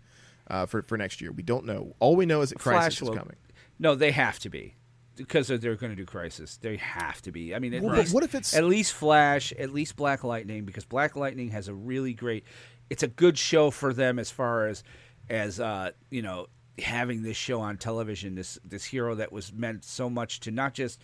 uh, 0.49 0.67
for 0.67 0.83
for 0.83 0.97
next 0.99 1.21
year. 1.21 1.33
We 1.33 1.43
don't 1.43 1.65
know. 1.65 1.95
All 2.01 2.17
we 2.17 2.27
know 2.27 2.41
is 2.43 2.51
that 2.51 2.59
Crisis 2.59 2.99
Flash 2.99 3.03
is 3.03 3.09
will- 3.09 3.17
coming. 3.17 3.37
No, 3.79 3.95
they 3.95 4.11
have 4.11 4.39
to 4.41 4.49
be 4.51 4.75
because 5.17 5.49
they're 5.49 5.77
going 5.77 5.93
to 5.93 5.97
do 5.97 6.05
Crisis. 6.07 6.57
They 6.57 6.77
have 6.77 7.21
to 7.23 7.33
be. 7.33 7.55
I 7.55 7.59
mean, 7.59 7.75
at 7.75 7.83
Well, 7.83 7.97
least 7.97 8.13
what 8.15 8.25
if 8.25 8.35
it's- 8.35 8.55
at 8.55 8.65
least 8.65 8.93
Flash, 8.93 9.53
at 9.53 9.73
least 9.73 9.97
Black 9.97 10.25
Lightning, 10.25 10.65
because 10.65 10.85
Black 10.85 11.15
Lightning 11.17 11.51
has 11.51 11.69
a 11.69 11.75
really 11.75 12.13
great. 12.15 12.45
It's 12.91 13.03
a 13.03 13.09
good 13.09 13.37
show 13.39 13.71
for 13.71 13.93
them 13.93 14.19
as 14.19 14.31
far 14.31 14.67
as 14.69 14.83
as 15.29 15.59
uh, 15.61 15.91
you 16.11 16.23
know 16.23 16.47
having 16.79 17.23
this 17.23 17.37
show 17.37 17.61
on 17.61 17.77
television. 17.79 18.35
This 18.35 18.59
this 18.65 18.85
hero 18.85 19.15
that 19.17 19.33
was 19.33 19.53
meant 19.53 19.85
so 19.85 20.09
much 20.11 20.41
to 20.41 20.51
not 20.51 20.75
just 20.75 21.01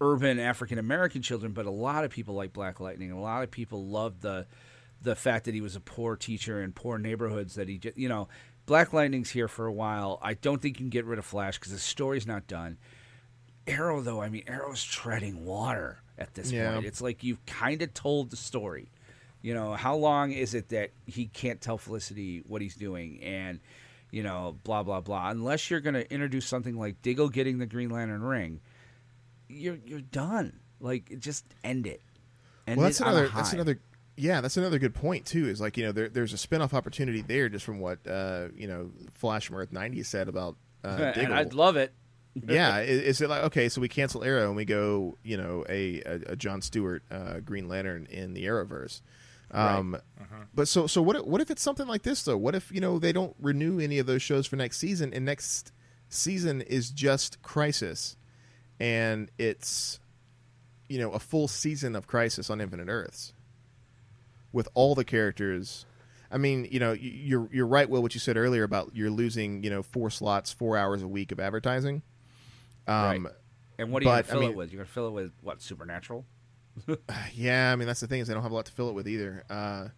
urban 0.00 0.38
African 0.38 0.78
American 0.78 1.22
children, 1.22 1.52
but 1.52 1.66
a 1.66 1.70
lot 1.70 2.04
of 2.04 2.10
people 2.10 2.34
like 2.34 2.52
Black 2.52 2.80
Lightning. 2.80 3.12
A 3.12 3.20
lot 3.20 3.42
of 3.42 3.50
people 3.50 3.86
loved 3.86 4.22
the 4.22 4.46
the 5.02 5.16
fact 5.16 5.46
that 5.46 5.54
he 5.54 5.60
was 5.60 5.74
a 5.76 5.80
poor 5.80 6.16
teacher 6.16 6.62
in 6.62 6.72
poor 6.72 6.98
neighborhoods. 6.98 7.54
That 7.56 7.68
he, 7.68 7.78
ju- 7.78 7.92
you 7.96 8.08
know, 8.08 8.28
Black 8.66 8.92
Lightning's 8.92 9.30
here 9.30 9.48
for 9.48 9.66
a 9.66 9.72
while. 9.72 10.18
I 10.22 10.34
don't 10.34 10.60
think 10.62 10.76
you 10.78 10.84
can 10.84 10.90
get 10.90 11.04
rid 11.04 11.18
of 11.18 11.24
Flash 11.24 11.58
because 11.58 11.72
the 11.72 11.78
story's 11.78 12.26
not 12.26 12.46
done. 12.46 12.78
Arrow, 13.66 14.00
though, 14.00 14.20
I 14.20 14.28
mean, 14.28 14.42
Arrow's 14.46 14.82
treading 14.82 15.44
water 15.44 15.98
at 16.18 16.34
this 16.34 16.50
Yeah. 16.50 16.74
point. 16.74 16.86
It's 16.86 17.00
like 17.00 17.22
you've 17.22 17.44
kind 17.46 17.80
of 17.82 17.94
told 17.94 18.30
the 18.30 18.36
story. 18.36 18.88
You 19.40 19.54
know, 19.54 19.74
how 19.74 19.96
long 19.96 20.30
is 20.32 20.54
it 20.54 20.68
that 20.70 20.90
he 21.06 21.26
can't 21.26 21.60
tell 21.60 21.78
Felicity 21.78 22.42
what 22.46 22.62
he's 22.62 22.76
doing 22.76 23.20
and, 23.22 23.58
you 24.12 24.22
know, 24.22 24.56
blah, 24.64 24.82
blah, 24.84 25.00
blah. 25.00 25.30
Unless 25.30 25.68
you're 25.70 25.80
going 25.80 25.94
to 25.94 26.12
introduce 26.12 26.46
something 26.46 26.76
like 26.76 27.02
Diggle 27.02 27.28
getting 27.28 27.58
the 27.58 27.66
Green 27.66 27.90
Lantern 27.90 28.22
ring, 28.22 28.60
you're 29.52 29.78
you're 29.84 30.00
done. 30.00 30.60
Like, 30.80 31.18
just 31.18 31.44
end 31.62 31.86
it. 31.86 32.02
End 32.66 32.78
well, 32.78 32.86
that's 32.86 33.00
it 33.00 33.06
on 33.06 33.14
a 33.14 33.16
another. 33.18 33.32
That's 33.34 33.52
another. 33.52 33.80
Yeah, 34.16 34.40
that's 34.40 34.56
another 34.56 34.78
good 34.78 34.94
point 34.94 35.24
too. 35.26 35.48
Is 35.48 35.60
like 35.60 35.76
you 35.76 35.84
know 35.84 35.92
there, 35.92 36.08
there's 36.08 36.32
a 36.32 36.38
spin-off 36.38 36.74
opportunity 36.74 37.22
there 37.22 37.48
just 37.48 37.64
from 37.64 37.80
what 37.80 38.06
uh, 38.06 38.48
you 38.54 38.66
know 38.66 38.90
Flash 39.12 39.46
from 39.46 39.56
Earth 39.56 39.72
ninety 39.72 40.02
said 40.02 40.28
about 40.28 40.56
uh, 40.84 40.88
and 40.98 41.14
Diggle. 41.14 41.34
I'd 41.34 41.54
love 41.54 41.76
it. 41.76 41.92
yeah, 42.48 42.78
is 42.80 43.20
it 43.20 43.28
like 43.28 43.44
okay? 43.44 43.68
So 43.68 43.80
we 43.80 43.88
cancel 43.88 44.24
Arrow 44.24 44.46
and 44.48 44.56
we 44.56 44.64
go, 44.64 45.16
you 45.22 45.36
know, 45.36 45.64
a 45.68 46.00
a, 46.04 46.20
a 46.32 46.36
John 46.36 46.62
Stewart 46.62 47.02
uh, 47.10 47.40
Green 47.40 47.68
Lantern 47.68 48.06
in 48.10 48.32
the 48.34 48.44
Arrowverse. 48.46 49.00
Um, 49.50 49.98
But 50.54 50.66
so 50.68 50.86
so 50.86 51.02
what? 51.02 51.16
if- 51.16 51.24
What 51.26 51.40
if 51.42 51.50
it's 51.50 51.60
something 51.62 51.86
like 51.86 52.02
this 52.02 52.22
though? 52.22 52.38
What 52.38 52.54
if 52.54 52.72
you 52.72 52.80
know 52.80 52.98
they 52.98 53.12
don't 53.12 53.34
renew 53.38 53.80
any 53.80 53.98
of 53.98 54.06
those 54.06 54.22
shows 54.22 54.46
for 54.46 54.56
next 54.56 54.78
season, 54.78 55.12
and 55.12 55.24
next 55.26 55.72
season 56.08 56.62
is 56.62 56.90
just 56.90 57.42
Crisis, 57.42 58.16
and 58.82 59.30
it's 59.38 60.00
you 60.88 60.98
know 60.98 61.12
a 61.12 61.20
full 61.20 61.46
season 61.46 61.94
of 61.94 62.08
Crisis 62.08 62.50
on 62.50 62.60
Infinite 62.60 62.88
Earths 62.88 63.32
with 64.52 64.68
all 64.74 64.94
the 64.96 65.04
characters. 65.04 65.86
I 66.32 66.38
mean, 66.38 66.66
you 66.70 66.80
know, 66.80 66.92
you're 66.92 67.48
you're 67.52 67.66
right, 67.66 67.88
Will. 67.88 68.02
What 68.02 68.14
you 68.14 68.20
said 68.20 68.36
earlier 68.36 68.64
about 68.64 68.90
you're 68.94 69.10
losing, 69.10 69.62
you 69.62 69.70
know, 69.70 69.82
four 69.82 70.10
slots, 70.10 70.52
four 70.52 70.76
hours 70.76 71.00
a 71.02 71.08
week 71.08 71.30
of 71.30 71.38
advertising. 71.38 72.02
Um, 72.88 73.24
Right. 73.24 73.32
And 73.78 73.90
what 73.90 74.02
are 74.02 74.04
you 74.04 74.10
but, 74.10 74.22
to 74.26 74.28
I 74.28 74.30
fill 74.32 74.40
mean- 74.40 74.50
it 74.50 74.56
with? 74.56 74.72
You're 74.72 74.78
going 74.78 74.86
to 74.86 74.92
fill 74.92 75.08
it 75.08 75.12
with 75.12 75.32
what? 75.42 75.62
Supernatural? 75.62 76.24
Yeah, 77.34 77.70
I 77.72 77.76
mean 77.76 77.86
that's 77.86 78.00
the 78.00 78.06
thing 78.06 78.20
is 78.20 78.28
they 78.28 78.34
don't 78.34 78.42
have 78.42 78.52
a 78.52 78.54
lot 78.54 78.66
to 78.66 78.72
fill 78.72 78.88
it 78.88 78.94
with 78.94 79.06
either. 79.06 79.44
Uh, 79.48 79.88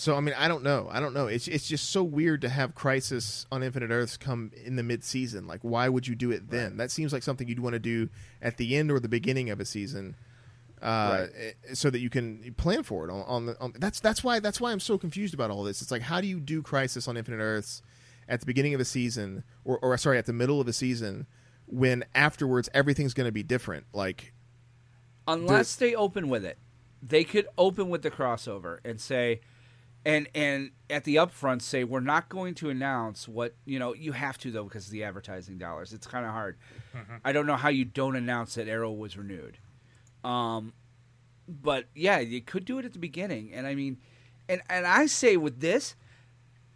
so 0.00 0.16
I 0.16 0.20
mean 0.20 0.34
I 0.38 0.48
don't 0.48 0.64
know. 0.64 0.88
I 0.90 0.98
don't 0.98 1.12
know. 1.12 1.26
It's 1.26 1.46
it's 1.46 1.68
just 1.68 1.90
so 1.90 2.02
weird 2.02 2.40
to 2.40 2.48
have 2.48 2.74
Crisis 2.74 3.44
on 3.52 3.62
Infinite 3.62 3.90
Earths 3.90 4.16
come 4.16 4.50
in 4.64 4.76
the 4.76 4.82
mid 4.82 5.04
season. 5.04 5.46
Like 5.46 5.60
why 5.60 5.90
would 5.90 6.08
you 6.08 6.14
do 6.14 6.30
it 6.30 6.50
then? 6.50 6.78
That 6.78 6.90
seems 6.90 7.12
like 7.12 7.22
something 7.22 7.46
you'd 7.46 7.60
want 7.60 7.74
to 7.74 7.78
do 7.78 8.08
at 8.40 8.56
the 8.56 8.76
end 8.76 8.90
or 8.90 8.98
the 8.98 9.10
beginning 9.10 9.50
of 9.50 9.60
a 9.60 9.66
season. 9.66 10.16
Uh, 10.80 11.26
eh, 11.38 11.52
so 11.74 11.90
that 11.90 11.98
you 11.98 12.08
can 12.08 12.54
plan 12.56 12.82
for 12.82 13.06
it 13.06 13.12
on, 13.12 13.22
on 13.26 13.44
the 13.44 13.60
on, 13.60 13.74
that's 13.78 14.00
that's 14.00 14.24
why 14.24 14.40
that's 14.40 14.58
why 14.58 14.72
I'm 14.72 14.80
so 14.80 14.96
confused 14.96 15.34
about 15.34 15.50
all 15.50 15.64
this. 15.64 15.82
It's 15.82 15.90
like 15.90 16.00
how 16.00 16.22
do 16.22 16.26
you 16.26 16.40
do 16.40 16.62
Crisis 16.62 17.06
on 17.06 17.18
Infinite 17.18 17.42
Earths 17.42 17.82
at 18.26 18.40
the 18.40 18.46
beginning 18.46 18.72
of 18.72 18.80
a 18.80 18.86
season 18.86 19.44
or 19.66 19.78
or 19.80 19.94
sorry 19.98 20.16
at 20.16 20.24
the 20.24 20.32
middle 20.32 20.62
of 20.62 20.66
a 20.66 20.72
season 20.72 21.26
when 21.66 22.04
afterwards 22.14 22.70
everything's 22.72 23.12
going 23.12 23.28
to 23.28 23.32
be 23.32 23.42
different. 23.42 23.84
Like 23.92 24.32
unless 25.28 25.76
they 25.76 25.94
open 25.94 26.30
with 26.30 26.46
it 26.46 26.56
they 27.02 27.24
could 27.24 27.46
open 27.56 27.88
with 27.88 28.02
the 28.02 28.10
crossover 28.10 28.78
and 28.84 29.00
say 29.00 29.40
and 30.04 30.28
and 30.34 30.70
at 30.88 31.04
the 31.04 31.16
upfront 31.16 31.62
say 31.62 31.84
we're 31.84 32.00
not 32.00 32.28
going 32.28 32.54
to 32.54 32.70
announce 32.70 33.28
what 33.28 33.54
you 33.64 33.78
know 33.78 33.94
you 33.94 34.12
have 34.12 34.38
to 34.38 34.50
though 34.50 34.64
because 34.64 34.86
of 34.86 34.92
the 34.92 35.04
advertising 35.04 35.58
dollars. 35.58 35.92
It's 35.92 36.06
kind 36.06 36.24
of 36.24 36.32
hard 36.32 36.56
i 37.24 37.32
don't 37.32 37.46
know 37.46 37.56
how 37.56 37.68
you 37.68 37.84
don't 37.84 38.16
announce 38.16 38.54
that 38.54 38.68
arrow 38.68 38.92
was 38.92 39.16
renewed. 39.16 39.58
Um 40.24 40.72
but 41.48 41.86
yeah 41.94 42.18
you 42.18 42.40
could 42.40 42.64
do 42.64 42.78
it 42.78 42.84
at 42.84 42.92
the 42.92 42.98
beginning. 42.98 43.52
And 43.52 43.66
i 43.66 43.74
mean 43.74 43.98
and 44.48 44.62
and 44.68 44.86
i 44.86 45.06
say 45.06 45.36
with 45.36 45.60
this 45.60 45.94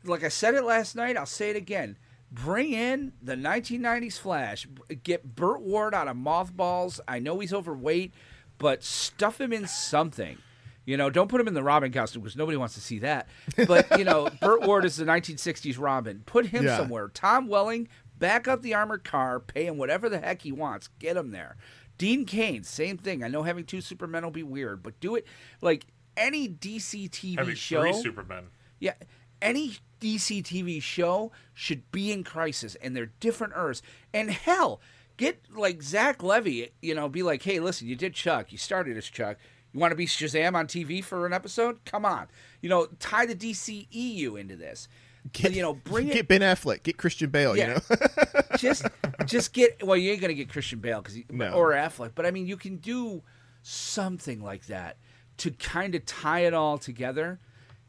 like 0.05 0.23
i 0.23 0.29
said 0.29 0.55
it 0.55 0.65
last 0.65 0.95
night 0.95 1.17
i'll 1.17 1.27
say 1.27 1.51
it 1.51 1.57
again. 1.57 1.97
Bring 2.31 2.73
in 2.73 3.13
the 3.23 3.37
1990s 3.37 4.19
flash. 4.19 4.67
Get 5.05 5.37
burt 5.37 5.61
ward 5.63 5.95
out 5.95 6.09
of 6.09 6.17
mothballs. 6.17 7.01
I 7.07 7.21
know 7.21 7.39
he's 7.39 7.53
overweight 7.53 8.13
but 8.59 8.83
stuff 8.85 9.41
him 9.41 9.53
in 9.53 9.67
something 9.67 10.39
you 10.85 10.97
know 10.97 11.11
don't 11.11 11.29
put 11.29 11.41
him 11.41 11.49
in 11.49 11.55
the 11.55 11.63
robin 11.63 11.93
costume 11.93 12.23
because 12.23 12.37
nobody 12.37 12.57
wants 12.57 12.75
to 12.75 12.81
see 12.81 12.99
that 12.99 13.29
but 13.67 13.99
you 13.99 14.05
know 14.05 14.29
burt 14.41 14.63
ward 14.63 14.85
is 14.85 14.97
the 14.97 15.05
1960s 15.05 15.79
robin 15.79 16.23
put 16.27 16.47
him 16.47 16.65
Yeah. 16.65 16.77
somewhere 16.77 17.09
tom 17.09 17.49
welling 17.49 17.89
back 18.19 18.47
up 18.49 18.63
the 18.63 18.75
armored 18.75 19.05
car 19.05 19.41
pay 19.41 19.67
him 19.67 19.77
whatever 19.79 20.09
the 20.09 20.19
heck 20.19 20.43
he 20.43 20.53
wants 20.53 20.89
get 20.99 21.17
him 21.17 21.31
there 21.31 21.57
dean 21.99 22.25
cain 22.25 22.63
same 22.65 22.97
thing 22.99 23.23
i 23.25 23.29
know 23.29 23.43
having 23.43 23.65
two 23.65 23.81
supermen 23.81 24.23
will 24.25 24.31
be 24.31 24.43
weird 24.43 24.83
but 24.83 24.99
do 25.01 25.15
it 25.15 25.27
like 25.61 25.87
any 26.17 26.49
dc 26.49 27.11
tv 27.11 27.39
Having 27.39 27.55
show 27.57 27.83
three 27.83 27.93
Supermen. 27.95 28.45
yeah, 28.79 28.95
any 29.43 29.77
DC 30.01 30.43
TV 30.43 30.83
show 30.83 31.33
should 31.55 31.91
be 31.91 32.13
in 32.13 32.25
crisis, 32.25 32.75
and 32.77 32.95
they're 32.97 33.11
different 33.21 33.53
Earths. 33.57 33.81
And 34.13 34.31
hell, 34.31 34.81
get 35.17 35.41
like 35.55 35.83
Zach 35.83 36.23
Levi, 36.23 36.67
you 36.83 36.95
know, 36.95 37.09
be 37.09 37.23
like, 37.23 37.43
hey, 37.43 37.59
listen, 37.59 37.89
you 37.89 37.97
did 37.97 38.13
Chuck, 38.15 38.53
you 38.53 38.59
started 38.59 38.97
as 38.99 39.07
Chuck. 39.07 39.39
You 39.75 39.81
want 39.81 39.91
to 39.91 39.97
be 39.97 40.07
Shazam 40.07 40.55
on 40.55 40.69
TV 40.69 41.03
for 41.03 41.27
an 41.27 41.33
episode? 41.33 41.85
Come 41.85 42.05
on, 42.07 42.29
you 42.63 42.69
know, 42.69 42.87
tie 43.01 43.27
the 43.27 43.35
DCEU 43.35 44.39
into 44.39 44.55
this. 44.57 44.87
Get, 45.33 45.53
you 45.53 45.63
know, 45.63 45.75
bring 45.75 46.07
get 46.09 46.17
it. 46.17 46.29
Ben 46.29 46.43
Affleck, 46.43 46.83
get 46.85 46.97
Christian 46.97 47.31
Bale. 47.31 47.57
Yeah. 47.57 47.81
You 47.91 47.97
know, 47.97 48.43
just, 48.59 48.87
just 49.25 49.53
get. 49.53 49.83
Well, 49.85 49.97
you 49.97 50.13
ain't 50.13 50.21
gonna 50.21 50.35
get 50.35 50.49
Christian 50.51 50.79
Bale 50.79 51.01
because 51.03 51.19
No. 51.31 51.53
or 51.53 51.73
Affleck, 51.73 52.13
but 52.15 52.25
I 52.25 52.31
mean, 52.31 52.47
you 52.47 52.57
can 52.57 52.77
do 52.77 53.23
something 53.63 54.43
like 54.43 54.67
that 54.67 54.99
to 55.39 55.51
kind 55.51 55.95
of 55.95 56.05
tie 56.07 56.41
it 56.41 56.55
all 56.55 56.79
together, 56.79 57.41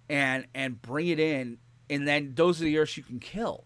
and 0.10 0.48
and 0.56 0.82
bring 0.82 1.10
it 1.10 1.20
in, 1.20 1.58
and 1.90 2.08
then 2.08 2.32
those 2.36 2.62
are 2.62 2.66
the 2.66 2.78
Earths 2.80 2.98
you 2.98 3.04
can 3.04 3.20
kill. 3.20 3.66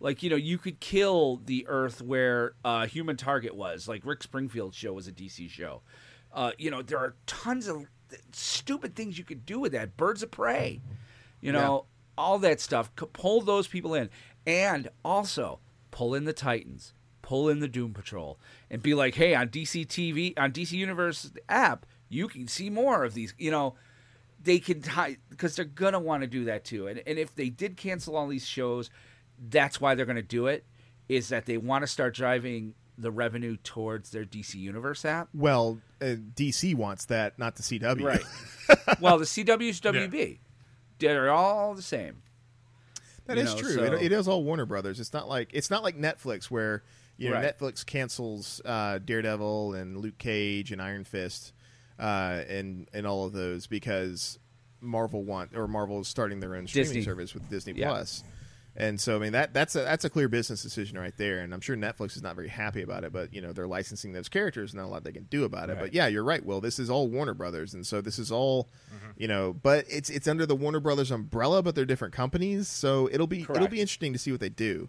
Like 0.00 0.22
you 0.22 0.28
know, 0.28 0.36
you 0.36 0.58
could 0.58 0.80
kill 0.80 1.40
the 1.44 1.64
Earth 1.68 2.02
where 2.02 2.54
uh, 2.64 2.86
Human 2.86 3.16
Target 3.16 3.54
was. 3.54 3.88
Like 3.88 4.04
Rick 4.04 4.24
Springfield's 4.24 4.76
show 4.76 4.92
was 4.92 5.06
a 5.08 5.12
DC 5.12 5.48
show. 5.48 5.80
Uh, 6.36 6.52
you 6.58 6.70
know, 6.70 6.82
there 6.82 6.98
are 6.98 7.16
tons 7.26 7.66
of 7.66 7.86
stupid 8.32 8.94
things 8.94 9.18
you 9.18 9.24
could 9.24 9.46
do 9.46 9.58
with 9.58 9.72
that. 9.72 9.96
Birds 9.96 10.22
of 10.22 10.30
Prey, 10.30 10.82
you 11.40 11.50
know, 11.50 11.86
all 12.16 12.38
that 12.40 12.60
stuff. 12.60 12.94
Pull 12.94 13.40
those 13.40 13.66
people 13.66 13.94
in, 13.94 14.10
and 14.46 14.88
also 15.02 15.60
pull 15.90 16.14
in 16.14 16.24
the 16.24 16.34
Titans, 16.34 16.92
pull 17.22 17.48
in 17.48 17.60
the 17.60 17.68
Doom 17.68 17.94
Patrol, 17.94 18.38
and 18.70 18.82
be 18.82 18.92
like, 18.92 19.14
hey, 19.14 19.34
on 19.34 19.48
DC 19.48 19.86
TV, 19.86 20.34
on 20.36 20.52
DC 20.52 20.72
Universe 20.72 21.32
app, 21.48 21.86
you 22.10 22.28
can 22.28 22.46
see 22.46 22.68
more 22.68 23.02
of 23.02 23.14
these. 23.14 23.32
You 23.38 23.50
know, 23.50 23.74
they 24.42 24.58
can 24.58 24.82
tie 24.82 25.16
because 25.30 25.56
they're 25.56 25.64
gonna 25.64 25.98
want 25.98 26.22
to 26.22 26.26
do 26.26 26.44
that 26.44 26.64
too. 26.64 26.86
And 26.86 27.02
and 27.06 27.18
if 27.18 27.34
they 27.34 27.48
did 27.48 27.78
cancel 27.78 28.14
all 28.14 28.28
these 28.28 28.46
shows, 28.46 28.90
that's 29.48 29.80
why 29.80 29.94
they're 29.94 30.06
gonna 30.06 30.22
do 30.22 30.46
it. 30.48 30.66
Is 31.08 31.28
that 31.30 31.46
they 31.46 31.56
want 31.56 31.82
to 31.82 31.86
start 31.86 32.14
driving 32.14 32.74
the 32.98 33.10
revenue 33.10 33.56
towards 33.62 34.10
their 34.10 34.24
DC 34.24 34.54
Universe 34.54 35.04
app? 35.04 35.28
well, 35.34 35.78
uh, 36.00 36.16
DC 36.34 36.74
wants 36.74 37.06
that, 37.06 37.38
not 37.38 37.56
the 37.56 37.62
CW. 37.62 38.02
Right. 38.02 38.98
well, 39.00 39.18
the 39.18 39.24
CW's 39.24 39.80
WB. 39.80 40.38
They're 40.98 41.30
all 41.30 41.74
the 41.74 41.82
same. 41.82 42.22
That 43.26 43.36
You 43.36 43.42
is 43.42 43.54
know, 43.54 43.60
true. 43.60 43.72
so- 43.74 43.82
It, 43.84 44.02
it 44.04 44.12
is 44.12 44.28
all 44.28 44.42
Warner 44.44 44.66
Brothers. 44.66 45.00
It's 45.00 45.12
not 45.12 45.28
like 45.28 45.50
it's 45.52 45.70
not 45.70 45.82
like 45.82 45.98
Netflix 45.98 46.44
where 46.44 46.82
you 47.18 47.28
know 47.30 47.36
Right. 47.36 47.58
Netflix 47.58 47.84
cancels 47.84 48.60
uh, 48.64 48.98
Daredevil 48.98 49.74
and 49.74 49.98
Luke 49.98 50.18
Cage 50.18 50.70
and 50.72 50.80
Iron 50.80 51.04
Fist 51.04 51.52
uh, 51.98 52.42
and 52.48 52.88
and 52.94 53.06
all 53.06 53.24
of 53.26 53.32
those 53.32 53.66
because 53.66 54.38
Marvel 54.80 55.24
want 55.24 55.56
or 55.56 55.66
Marvel 55.66 56.00
is 56.00 56.08
starting 56.08 56.40
their 56.40 56.54
own 56.54 56.66
streaming 56.66 56.88
Disney. 56.88 57.02
service 57.02 57.34
with 57.34 57.48
Disney 57.50 57.72
Yeah. 57.74 57.88
Plus. 57.88 58.22
And 58.78 59.00
so 59.00 59.16
I 59.16 59.18
mean 59.18 59.32
that 59.32 59.54
that's 59.54 59.74
a 59.74 59.80
that's 59.80 60.04
a 60.04 60.10
clear 60.10 60.28
business 60.28 60.62
decision 60.62 60.98
right 60.98 61.16
there, 61.16 61.38
and 61.38 61.54
I'm 61.54 61.60
sure 61.60 61.76
Netflix 61.76 62.14
is 62.16 62.22
not 62.22 62.34
very 62.36 62.48
happy 62.48 62.82
about 62.82 63.04
it. 63.04 63.12
But 63.12 63.32
you 63.32 63.40
know 63.40 63.52
they're 63.52 63.66
licensing 63.66 64.12
those 64.12 64.28
characters, 64.28 64.74
not 64.74 64.84
a 64.84 64.88
lot 64.88 65.02
they 65.04 65.12
can 65.12 65.24
do 65.24 65.44
about 65.44 65.70
it. 65.70 65.78
But 65.80 65.94
yeah, 65.94 66.06
you're 66.08 66.24
right. 66.24 66.44
Will 66.44 66.60
this 66.60 66.78
is 66.78 66.90
all 66.90 67.08
Warner 67.08 67.34
Brothers, 67.34 67.72
and 67.74 67.86
so 67.86 68.00
this 68.00 68.18
is 68.18 68.30
all, 68.30 68.68
you 69.16 69.28
know, 69.28 69.52
but 69.54 69.86
it's 69.88 70.10
it's 70.10 70.28
under 70.28 70.44
the 70.46 70.54
Warner 70.56 70.80
Brothers 70.80 71.10
umbrella, 71.10 71.62
but 71.62 71.74
they're 71.74 71.84
different 71.86 72.12
companies, 72.14 72.68
so 72.68 73.08
it'll 73.10 73.26
be 73.26 73.42
it'll 73.42 73.68
be 73.68 73.80
interesting 73.80 74.12
to 74.12 74.18
see 74.18 74.30
what 74.30 74.40
they 74.40 74.50
do. 74.50 74.88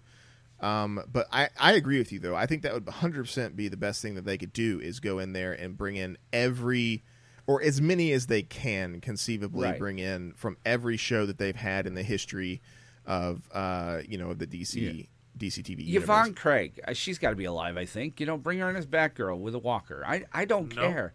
Um, 0.60 1.04
but 1.12 1.28
I, 1.32 1.50
I 1.60 1.74
agree 1.74 2.00
with 2.00 2.12
you 2.12 2.20
though. 2.20 2.36
I 2.36 2.48
think 2.48 2.64
that 2.64 2.74
would 2.74 2.86
100% 2.86 3.56
be 3.56 3.68
the 3.68 3.78
best 3.78 4.02
thing 4.02 4.16
that 4.16 4.26
they 4.26 4.40
could 4.40 4.54
do 4.54 4.80
is 4.82 5.00
go 5.00 5.20
in 5.20 5.34
there 5.34 5.54
and 5.54 5.78
bring 5.78 5.96
in 5.98 6.18
every 6.34 7.04
or 7.46 7.62
as 7.62 7.80
many 7.80 8.12
as 8.12 8.26
they 8.26 8.42
can 8.42 9.00
conceivably 9.00 9.70
Right. 9.70 9.80
bring 9.80 10.00
in 10.00 10.34
from 10.34 10.58
every 10.66 10.98
show 10.98 11.26
that 11.28 11.38
they've 11.38 11.56
had 11.56 11.86
in 11.86 11.94
the 11.94 12.02
history 12.04 12.62
of 13.08 13.41
uh, 13.51 14.01
you 14.08 14.18
know, 14.20 14.34
the 14.36 14.45
DC 14.45 15.08
DC 15.39 15.64
TV 15.64 15.95
Yvonne 15.95 16.26
universe. 16.26 16.39
Craig, 16.41 16.80
uh, 16.88 16.93
she's 16.93 17.18
got 17.18 17.32
to 17.32 17.36
be 17.36 17.45
alive, 17.45 17.78
I 17.78 17.86
think. 17.86 18.20
You 18.20 18.26
know, 18.28 18.38
bring 18.38 18.60
her 18.60 18.70
in 18.70 18.76
as 18.76 18.86
Batgirl 18.86 19.39
with 19.39 19.55
a 19.55 19.60
walker. 19.60 20.03
I 20.05 20.26
I 20.32 20.45
don't 20.45 20.76
No. 20.76 20.82
care. 20.82 21.14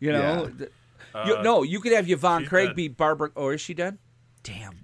You 0.00 0.12
know, 0.12 0.44
Yeah. 0.48 0.50
Th- 0.58 0.70
you, 1.26 1.42
no, 1.42 1.62
you 1.62 1.80
could 1.80 1.92
have 1.92 2.10
Yvonne 2.10 2.44
Craig 2.46 2.68
dead. 2.70 2.76
be 2.76 2.88
Barbara. 2.88 3.30
Or 3.36 3.54
is 3.54 3.60
she 3.60 3.72
dead? 3.74 3.96
Damn. 4.42 4.74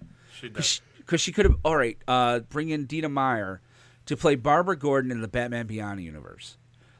She 0.40 0.48
does. 0.48 0.80
Because 0.98 1.20
she 1.20 1.32
could 1.32 1.44
have. 1.44 1.56
All 1.64 1.76
right, 1.76 1.98
uh, 2.08 2.40
bring 2.40 2.70
in 2.70 2.86
Dina 2.86 3.08
Meyer 3.08 3.60
to 4.06 4.16
play 4.16 4.34
Barbara 4.36 4.76
Gordon 4.76 5.10
in 5.10 5.20
the 5.20 5.28
Batman 5.28 5.66
Beyond 5.66 6.02
universe. 6.02 6.56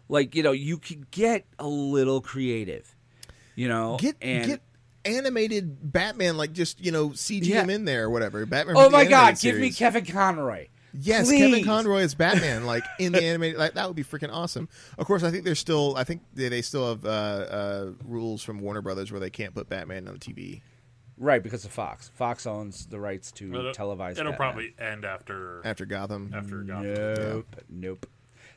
Like 0.09 0.35
you 0.35 0.43
know, 0.43 0.53
you 0.53 0.77
could 0.79 1.11
get 1.11 1.47
a 1.59 1.67
little 1.67 2.21
creative. 2.21 2.95
You 3.55 3.69
know, 3.69 3.97
Get 3.99 4.17
and 4.21 4.47
get 4.47 4.63
animated 5.05 5.93
Batman 5.93 6.37
like 6.37 6.53
just, 6.53 6.85
you 6.85 6.93
know, 6.93 7.11
CG 7.11 7.47
Yeah. 7.47 7.63
him 7.63 7.71
in 7.71 7.85
there 7.85 8.05
or 8.05 8.11
whatever. 8.11 8.45
Batman 8.47 8.77
oh 8.79 8.91
my 8.91 9.05
God, 9.05 9.19
animated 9.37 9.43
give 9.43 9.59
me. 9.59 9.71
Kevin 9.73 10.05
Conroy. 10.05 10.69
Yes, 10.95 11.31
Kevin 11.31 11.65
Conroy 11.65 12.01
is 12.03 12.15
Batman, 12.15 12.67
like 12.67 12.85
in 12.99 13.13
the 13.13 13.23
animated, 13.25 13.59
like 13.59 13.75
that 13.75 13.87
would 13.87 13.97
be 13.97 14.05
freaking 14.05 14.31
awesome. 14.31 14.69
Of 14.99 15.07
course, 15.07 15.23
I 15.23 15.31
think 15.31 15.45
there's 15.45 15.59
still, 15.59 15.95
I 15.97 16.05
think 16.05 16.21
they, 16.35 16.51
they 16.51 16.61
still 16.61 16.87
have 16.91 17.05
uh, 17.07 17.09
uh, 17.09 17.91
rules 18.05 18.43
from 18.43 18.61
Warner 18.61 18.83
Brothers 18.83 19.11
where 19.11 19.21
they 19.21 19.31
can't 19.31 19.55
put 19.55 19.69
Batman 19.71 20.07
on 20.07 20.15
the 20.15 20.21
TV 20.21 20.61
Right, 21.19 21.43
because 21.43 21.65
of 21.65 21.71
Fox. 21.71 22.11
Fox 22.15 22.47
owns 22.47 22.87
the 22.87 22.99
rights 23.01 23.33
to 23.33 23.55
It'll- 23.55 23.73
televise. 23.73 24.13
It'll 24.13 24.33
Batman. 24.33 24.37
probably 24.37 24.75
end 24.79 25.05
after 25.07 25.63
after 25.65 25.87
Gotham. 25.87 26.33
after 26.35 26.59
Gotham. 26.63 26.95
Nope. 26.95 27.57
Nope. 27.71 28.07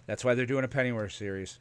That's 0.07 0.23
why 0.25 0.33
they're 0.35 0.45
doing 0.45 0.63
a 0.65 0.67
Pennyworth 0.67 1.13
series. 1.13 1.59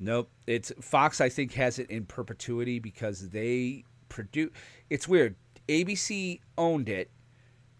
Nope. 0.00 0.30
It's 0.46 0.72
Fox. 0.80 1.20
I 1.20 1.28
think 1.28 1.52
has 1.52 1.78
it 1.78 1.90
in 1.90 2.06
perpetuity 2.06 2.78
because 2.78 3.28
they 3.28 3.84
produce. 4.08 4.50
It's 4.88 5.06
weird. 5.06 5.36
ABC 5.68 6.40
owned 6.58 6.88
it, 6.88 7.10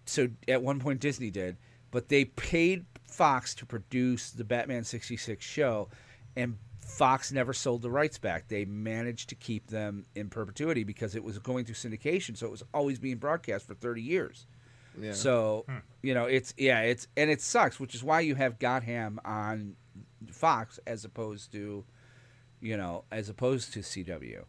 so 0.05 0.29
at 0.47 0.63
one 0.63 0.79
point 0.79 1.01
Disney 1.01 1.31
did, 1.31 1.57
but 1.91 2.09
they 2.09 2.27
paid 2.27 2.85
Fox 3.05 3.55
to 3.57 3.67
produce 3.67 4.31
the 4.31 4.45
Batman 4.45 4.85
sixty 4.85 5.17
six 5.17 5.45
show, 5.45 5.89
and 6.37 6.59
Fox 6.79 7.33
never 7.33 7.53
sold 7.53 7.83
the 7.83 7.91
rights 7.91 8.19
back. 8.19 8.49
They 8.49 8.67
managed 8.67 9.31
to 9.31 9.35
keep 9.35 9.69
them 9.69 10.05
in 10.15 10.29
perpetuity 10.29 10.85
because 10.85 11.15
it 11.15 11.25
was 11.25 11.39
going 11.39 11.65
through 11.65 11.77
syndication, 11.77 12.37
so 12.37 12.47
it 12.47 12.51
was 12.51 12.63
always 12.75 12.99
being 12.99 13.17
broadcast 13.17 13.67
for 13.67 13.75
thirty 13.75 14.03
years. 14.03 14.47
Yeah. 15.01 15.13
So 15.13 15.65
hmm. 15.69 15.79
you 16.03 16.13
know, 16.13 16.27
it's 16.27 16.53
yeah, 16.59 16.81
it's 16.81 17.09
and 17.17 17.31
it 17.31 17.41
sucks, 17.41 17.81
which 17.81 17.95
is 17.95 18.05
why 18.05 18.21
you 18.21 18.35
have 18.35 18.59
Gotham 18.59 19.21
on 19.25 19.77
Fox 20.31 20.79
as 20.87 21.05
opposed 21.05 21.53
to, 21.53 21.85
you 22.61 22.77
know, 22.77 23.05
as 23.11 23.29
opposed 23.29 23.73
to 23.75 23.81
CW, 23.81 24.45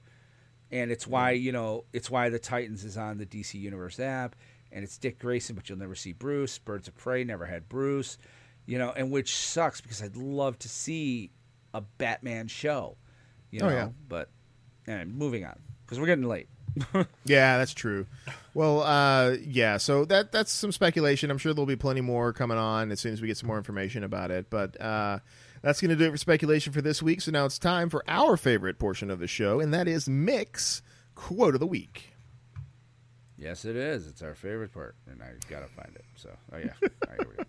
and 0.72 0.92
it's 0.92 1.06
why 1.08 1.32
you 1.32 1.52
know 1.52 1.86
it's 1.94 2.10
why 2.10 2.30
the 2.30 2.40
Titans 2.40 2.84
is 2.84 2.98
on 2.98 3.18
the 3.18 3.26
DC 3.26 3.56
Universe 3.56 4.00
app, 4.00 4.36
and 4.72 4.84
it's 4.84 4.98
Dick 4.98 5.20
Grayson, 5.20 5.56
but 5.56 5.70
you'll 5.70 5.78
never 5.80 5.96
see 5.96 6.14
Bruce. 6.14 6.58
Birds 6.58 6.88
of 6.88 6.96
Prey 6.96 7.24
never 7.24 7.46
had 7.46 7.68
Bruce, 7.70 8.18
you 8.66 8.78
know, 8.78 8.92
and 8.96 9.12
which 9.12 9.36
sucks 9.36 9.82
because 9.82 10.02
I'd 10.02 10.16
love 10.18 10.58
to 10.60 10.70
see 10.70 11.32
a 11.74 11.82
Batman 11.82 12.48
show, 12.48 12.98
you 13.50 13.60
know, 13.60 13.68
Oh, 13.68 13.72
yeah. 13.72 13.90
but 14.08 14.30
and 14.88 15.14
moving 15.16 15.46
on 15.46 15.60
because 15.86 16.00
we're 16.00 16.06
getting 16.08 16.26
late. 16.28 16.48
Yeah, 17.26 17.58
that's 17.58 17.74
true. 17.74 18.08
Well, 18.54 18.82
uh, 18.82 19.36
yeah. 19.46 19.76
So 19.78 20.06
that 20.06 20.32
that's 20.32 20.52
some 20.54 20.72
speculation. 20.72 21.30
I'm 21.30 21.38
sure 21.38 21.54
there'll 21.54 21.66
be 21.66 21.76
plenty 21.76 22.00
more 22.02 22.32
coming 22.34 22.58
on 22.58 22.92
as 22.92 23.00
soon 23.02 23.12
as 23.14 23.22
we 23.22 23.28
get 23.28 23.38
some 23.38 23.48
more 23.48 23.58
information 23.58 24.04
about 24.06 24.32
it. 24.32 24.50
But 24.50 24.80
uh, 24.82 25.20
that's 25.62 25.80
going 25.82 25.90
to 25.90 25.96
do 25.96 26.06
it 26.06 26.12
for 26.12 26.18
speculation 26.18 26.74
for 26.74 26.82
this 26.82 27.02
week. 27.02 27.22
So 27.22 27.32
now 27.32 27.46
it's 27.46 27.60
time 27.60 27.90
for 27.90 28.04
our 28.08 28.38
favorite 28.38 28.80
portion 28.80 29.10
of 29.10 29.20
the 29.20 29.28
show, 29.28 29.60
and 29.60 29.74
that 29.74 29.88
is 29.88 30.08
Mick's 30.08 30.82
Quote 31.16 31.54
of 31.54 31.60
the 31.60 31.68
Week. 31.68 32.14
Yes, 33.38 33.66
it 33.66 33.76
is. 33.76 34.08
It's 34.08 34.22
our 34.22 34.36
favorite 34.36 34.72
part, 34.72 34.96
and 35.10 35.22
I 35.22 35.32
gotta 35.50 35.68
find 35.68 35.96
it. 35.96 36.06
So, 36.16 36.30
oh 36.54 36.58
yeah, 36.58 36.74
All 36.84 36.90
right, 37.10 37.20
here 37.20 37.30
we 37.30 37.36
go. 37.38 37.44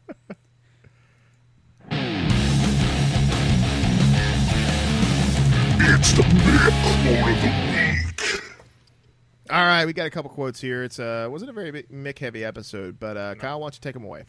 It's 5.84 6.12
the 6.12 6.22
Mick 6.22 7.04
Quote 7.04 7.28
of 7.30 7.42
the 7.42 7.48
Week. 8.32 8.42
All 9.50 9.64
right, 9.66 9.84
we 9.84 9.92
got 9.92 10.06
a 10.06 10.10
couple 10.10 10.30
quotes 10.30 10.60
here. 10.60 10.82
It's 10.82 10.98
uh, 10.98 11.28
wasn't 11.30 11.50
a 11.50 11.52
very 11.52 11.82
Mick 11.84 12.18
heavy 12.18 12.44
episode, 12.44 12.98
but 12.98 13.16
uh, 13.16 13.34
Kyle, 13.34 13.60
why 13.60 13.66
don't 13.66 13.74
you 13.74 13.80
take 13.80 13.94
them 13.94 14.04
away? 14.04 14.24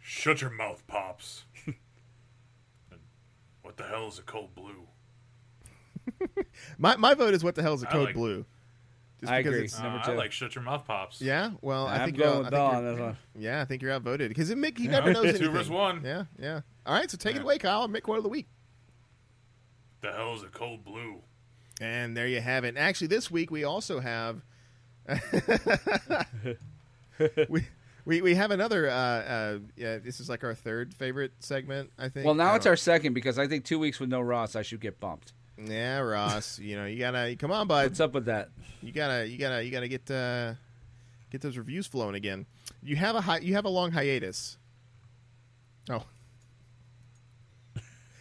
Shut 0.00 0.40
your 0.40 0.50
mouth, 0.50 0.86
pops. 0.86 1.44
And 3.78 3.86
what 3.86 3.90
the 3.90 3.96
hell 3.96 4.08
is 4.08 4.18
a 4.18 4.22
cold 4.22 4.54
blue? 4.54 4.86
My 6.78 6.96
my 6.96 7.14
vote 7.14 7.34
is 7.34 7.44
what 7.44 7.54
the 7.54 7.62
hell 7.62 7.74
is 7.74 7.82
a 7.82 7.88
I 7.88 7.92
code 7.92 8.06
like- 8.06 8.14
blue? 8.14 8.44
Just 9.20 9.32
I 9.32 9.38
because 9.38 9.52
agree. 9.54 9.64
it's- 9.66 9.80
Uh, 9.80 9.82
Number 9.82 9.98
I 9.98 10.02
two. 10.06 10.12
like 10.12 10.30
shut 10.32 10.54
your 10.54 10.62
mouth, 10.62 10.84
pops. 10.86 11.20
Yeah, 11.20 11.50
well, 11.60 11.86
I 11.88 11.96
I'm 11.96 12.04
think 12.06 12.18
going 12.18 12.30
you're, 12.34 12.38
with 12.44 12.54
I 12.54 12.70
think 12.70 12.72
Bill 12.84 12.92
you're- 12.96 13.06
this. 13.08 13.16
Yeah, 13.42 13.60
I 13.60 13.64
think 13.64 13.82
you're 13.82 13.90
outvoted 13.92 14.28
because 14.28 14.50
Mick 14.54 14.78
he 14.78 14.86
never 14.88 15.12
knows 15.12 15.24
anything. 15.24 15.42
Two 15.42 15.50
versus 15.50 15.70
one. 15.70 16.02
Yeah, 16.04 16.24
yeah. 16.38 16.60
All 16.86 16.94
right, 16.94 17.10
so 17.10 17.16
take 17.16 17.34
it 17.34 17.38
Yeah. 17.38 17.42
away, 17.42 17.58
Kyle. 17.58 17.88
Mick 17.88 18.02
quote 18.02 18.18
of 18.18 18.22
the 18.22 18.30
week. 18.30 18.46
The 20.02 20.12
hell 20.12 20.34
is 20.36 20.42
a 20.44 20.46
cold 20.46 20.84
blue? 20.84 21.22
And 21.80 22.16
there 22.16 22.28
you 22.28 22.40
have 22.40 22.64
it. 22.64 22.76
Actually, 22.76 23.08
this 23.08 23.28
week 23.30 23.50
we 23.50 23.64
also 23.64 23.98
have 24.00 24.42
we, 27.48 27.66
we 28.08 28.22
we 28.22 28.34
have 28.34 28.50
another. 28.50 28.88
Uh, 28.88 28.94
uh, 28.94 29.58
yeah, 29.76 29.98
this 29.98 30.18
is 30.18 30.30
like 30.30 30.42
our 30.42 30.54
third 30.54 30.94
favorite 30.94 31.32
segment. 31.40 31.90
I 31.98 32.08
think. 32.08 32.24
Well, 32.24 32.34
now 32.34 32.54
it's 32.54 32.64
our 32.64 32.74
second 32.74 33.12
because 33.12 33.38
I 33.38 33.46
think 33.46 33.66
two 33.66 33.78
weeks 33.78 34.00
with 34.00 34.08
no 34.08 34.22
Ross, 34.22 34.56
I 34.56 34.62
should 34.62 34.80
get 34.80 34.98
bumped. 34.98 35.34
Yeah, 35.62 35.98
Ross. 35.98 36.58
you 36.62 36.74
know, 36.74 36.86
you 36.86 36.98
gotta 36.98 37.36
come 37.38 37.52
on, 37.52 37.68
bud. 37.68 37.84
What's 37.84 38.00
up 38.00 38.14
with 38.14 38.24
that? 38.24 38.48
You 38.82 38.92
gotta 38.92 39.28
you 39.28 39.36
gotta 39.36 39.62
you 39.62 39.70
gotta 39.70 39.88
get 39.88 40.10
uh, 40.10 40.54
get 41.30 41.42
those 41.42 41.58
reviews 41.58 41.86
flowing 41.86 42.14
again. 42.14 42.46
You 42.82 42.96
have 42.96 43.14
a 43.14 43.20
hi- 43.20 43.40
you 43.40 43.52
have 43.54 43.66
a 43.66 43.70
long 43.70 43.92
hiatus. 43.92 44.56
Oh. 45.90 46.04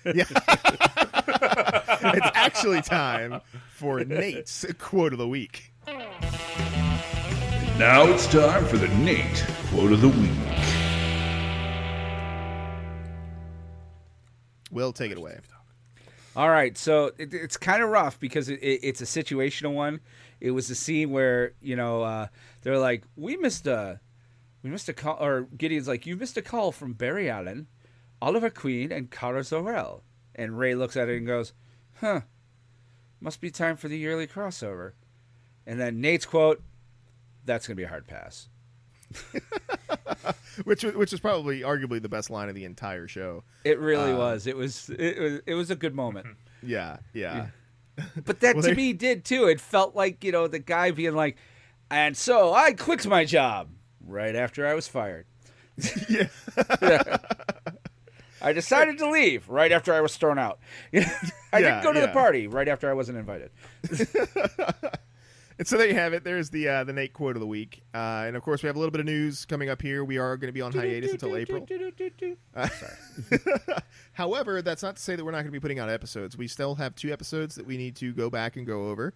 Yeah. 0.06 0.24
it's 0.30 0.38
actually 2.34 2.82
time 2.82 3.42
for 3.72 4.06
Nate's 4.06 4.66
quote 4.80 5.12
of 5.12 5.20
the 5.20 5.28
week. 5.28 5.74
Now 7.78 8.08
it's 8.08 8.26
time 8.26 8.66
for 8.66 8.78
the 8.78 8.88
Nate 8.88 9.46
quote 9.70 9.92
of 9.92 10.02
the 10.02 10.08
week. 10.08 10.32
Will 14.72 14.92
take 14.92 15.12
it 15.12 15.18
away. 15.20 15.38
All 16.36 16.50
right, 16.50 16.76
so 16.76 17.12
it, 17.20 17.36
it's 17.36 17.56
kind 17.56 17.84
of 17.84 17.90
rough 17.90 18.20
because 18.20 18.50
it, 18.50 18.60
it, 18.64 18.80
it's 18.82 19.02
a 19.02 19.06
situational 19.06 19.76
one. 19.76 20.00
It 20.42 20.52
was 20.52 20.72
a 20.72 20.76
scene 20.76 21.12
where 21.12 21.54
you 21.62 21.76
know 21.76 22.02
uh, 22.02 22.28
they're 22.64 22.80
like, 22.80 23.04
"We 23.16 23.38
missed 23.38 23.68
a, 23.68 24.00
we 24.64 24.72
missed 24.72 24.90
a 24.90 24.94
call," 24.94 25.18
or 25.22 25.48
Gideon's 25.56 25.88
like, 25.88 26.08
"You 26.08 26.16
missed 26.16 26.36
a 26.36 26.42
call 26.42 26.72
from 26.72 26.94
Barry 26.94 27.30
Allen, 27.30 27.68
Oliver 28.20 28.50
Queen, 28.50 28.92
and 28.92 29.12
Kara 29.12 29.44
Zor-El." 29.44 30.02
And 30.34 30.58
Ray 30.58 30.74
looks 30.74 30.98
at 30.98 31.10
it 31.10 31.18
and 31.18 31.28
goes, 31.28 31.54
"Huh, 32.02 32.22
must 33.22 33.40
be 33.40 33.52
time 33.52 33.78
for 33.78 33.88
the 33.88 34.00
yearly 34.00 34.26
crossover." 34.26 34.94
And 35.68 35.80
then 35.80 36.02
Nate's 36.02 36.26
quote, 36.26 36.64
"That's 37.48 37.66
gonna 37.68 37.76
be 37.76 37.84
a 37.84 37.88
hard 37.88 38.06
pass." 38.08 38.48
Which 40.64 40.84
which 40.84 41.14
is 41.14 41.20
probably 41.20 41.62
arguably 41.62 42.02
the 42.02 42.10
best 42.10 42.30
line 42.30 42.50
of 42.50 42.56
the 42.56 42.66
entire 42.66 43.08
show. 43.08 43.44
It 43.64 43.80
really 43.80 44.12
um, 44.12 44.18
was. 44.18 44.48
It 44.48 44.58
was. 44.58 44.90
It 44.90 45.20
was. 45.20 45.42
It 45.46 45.54
was 45.54 45.72
a 45.72 45.76
good 45.76 45.96
moment. 45.96 46.26
Mm-hmm. 46.28 46.70
Yeah, 46.70 46.98
yeah. 47.14 47.48
But 48.26 48.42
that 48.42 48.56
Well, 48.56 48.64
to 48.64 48.70
they- 48.70 48.76
me 48.76 48.94
did 48.94 49.26
too. 49.26 49.46
It 49.48 49.60
felt 49.60 49.96
like, 49.96 50.24
you 50.24 50.32
know, 50.32 50.48
the 50.48 50.60
guy 50.60 50.92
being 50.92 51.16
like, 51.16 51.38
and 51.90 52.16
so 52.16 52.54
I 52.54 52.74
quit 52.74 53.08
my 53.08 53.26
job 53.26 53.70
right 54.06 54.36
after 54.36 54.68
I 54.68 54.76
was 54.76 54.88
fired. 54.88 55.26
Yeah. 56.08 56.28
yeah. 56.82 57.18
I 58.42 58.54
decided 58.54 59.00
to 59.00 59.10
leave 59.10 59.50
right 59.50 59.72
after 59.72 59.94
I 59.94 60.02
was 60.02 60.16
thrown 60.16 60.38
out. 60.38 60.60
I 60.94 61.00
Yeah, 61.54 61.60
didn't 61.60 61.84
go 61.84 61.94
to 61.94 62.02
the 62.02 62.10
party 62.10 62.46
right 62.48 62.68
after 62.68 62.88
I 62.88 62.94
wasn't 62.94 63.18
invited. 63.18 63.50
And 65.58 65.68
so 65.68 65.78
there 65.78 65.88
you 65.88 65.96
have 65.96 66.14
it. 66.14 66.24
There's 66.24 66.50
the 66.50 66.68
uh, 66.68 66.84
the 66.84 66.94
Nate 66.94 67.14
quote 67.14 67.36
of 67.36 67.40
the 67.40 67.48
week. 67.48 67.82
Uh, 67.94 68.26
and 68.28 68.36
of 68.36 68.44
course, 68.44 68.64
we 68.64 68.68
have 68.68 68.76
a 68.76 68.80
little 68.80 68.92
bit 68.92 69.00
of 69.00 69.06
news 69.06 69.46
coming 69.46 69.70
up 69.70 69.82
here. 69.82 70.04
We 70.04 70.18
are 70.18 70.38
going 70.38 70.50
to 70.50 70.54
be 70.54 70.62
on 70.62 70.72
hiatus 70.72 71.12
until 71.14 71.36
April. 71.36 71.66
However, 74.14 74.62
that's 74.62 74.84
not 74.84 74.98
to 74.98 75.02
say 75.02 75.16
that 75.16 75.24
we're 75.24 75.32
not 75.32 75.38
going 75.38 75.48
to 75.48 75.52
be 75.52 75.60
putting 75.60 75.80
out 75.80 75.90
episodes. 75.90 76.38
We 76.38 76.48
still 76.48 76.76
have 76.76 76.96
two 76.96 77.12
episodes 77.12 77.56
that 77.56 77.66
we 77.66 77.78
need 77.78 77.96
to 77.98 78.14
go 78.14 78.30
back 78.30 78.56
and 78.56 78.66
go 78.66 78.90
over, 78.90 79.14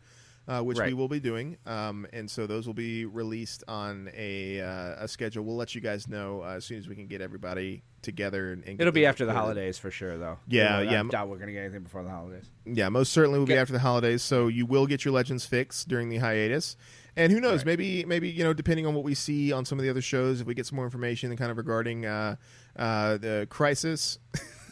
uh, 0.48 0.62
which 0.62 0.80
we 0.80 0.94
will 0.94 1.08
be 1.08 1.20
doing. 1.20 1.58
Um, 1.66 2.08
and 2.14 2.30
so 2.30 2.48
those 2.48 2.68
will 2.68 2.74
be 2.74 3.06
released 3.06 3.64
on 3.68 4.10
a 4.16 4.62
uh, 4.62 5.04
a 5.04 5.08
schedule. 5.08 5.44
We'll 5.44 5.58
let 5.58 5.76
you 5.76 5.82
guys 5.82 6.08
know 6.08 6.42
uh, 6.44 6.56
as 6.56 6.66
soon 6.66 6.80
as 6.80 6.88
we 6.88 6.96
can 6.96 7.08
get 7.08 7.22
everybody 7.22 7.84
together. 8.02 8.52
And, 8.52 8.64
and 8.66 8.82
It'll 8.82 8.94
be 8.94 9.06
after 9.06 9.26
the 9.26 9.34
holidays 9.34 9.78
for 9.78 9.92
sure, 9.92 10.18
though. 10.18 10.38
Yeah, 10.48 10.78
I 10.78 10.82
yeah. 10.84 11.04
doubt 11.04 11.30
we're 11.30 11.38
going 11.38 11.48
to 11.48 11.54
get 11.54 11.64
anything 11.64 11.84
before 11.84 12.04
the 12.04 12.10
holidays. 12.10 12.46
Yeah, 12.66 12.90
most 12.90 13.12
certainly 13.12 13.40
will 13.40 13.46
be 13.46 13.58
after 13.58 13.74
the 13.74 13.80
holidays. 13.80 14.22
So 14.22 14.48
you 14.48 14.66
will 14.66 14.88
get 14.88 15.06
your 15.06 15.14
legends 15.14 15.46
fix 15.46 15.86
during 15.86 16.10
the 16.10 16.18
hiatus. 16.18 16.78
And 17.16 17.32
who 17.32 17.42
knows? 17.42 17.60
Right. 17.60 17.68
Maybe, 17.68 18.06
maybe 18.06 18.30
you 18.30 18.44
know, 18.44 18.54
depending 18.54 18.86
on 18.86 18.94
what 18.94 19.04
we 19.04 19.14
see 19.16 19.52
on 19.52 19.66
some 19.66 19.78
of 19.78 19.84
the 19.84 19.90
other 19.90 20.02
shows, 20.02 20.42
if 20.42 20.48
we 20.48 20.54
get 20.54 20.66
some 20.66 20.78
more 20.78 20.86
information, 20.86 21.36
kind 21.36 21.52
of 21.52 21.58
regarding 21.58 22.06
uh, 22.06 22.38
uh, 22.78 23.18
the 23.18 23.48
crisis, 23.50 24.18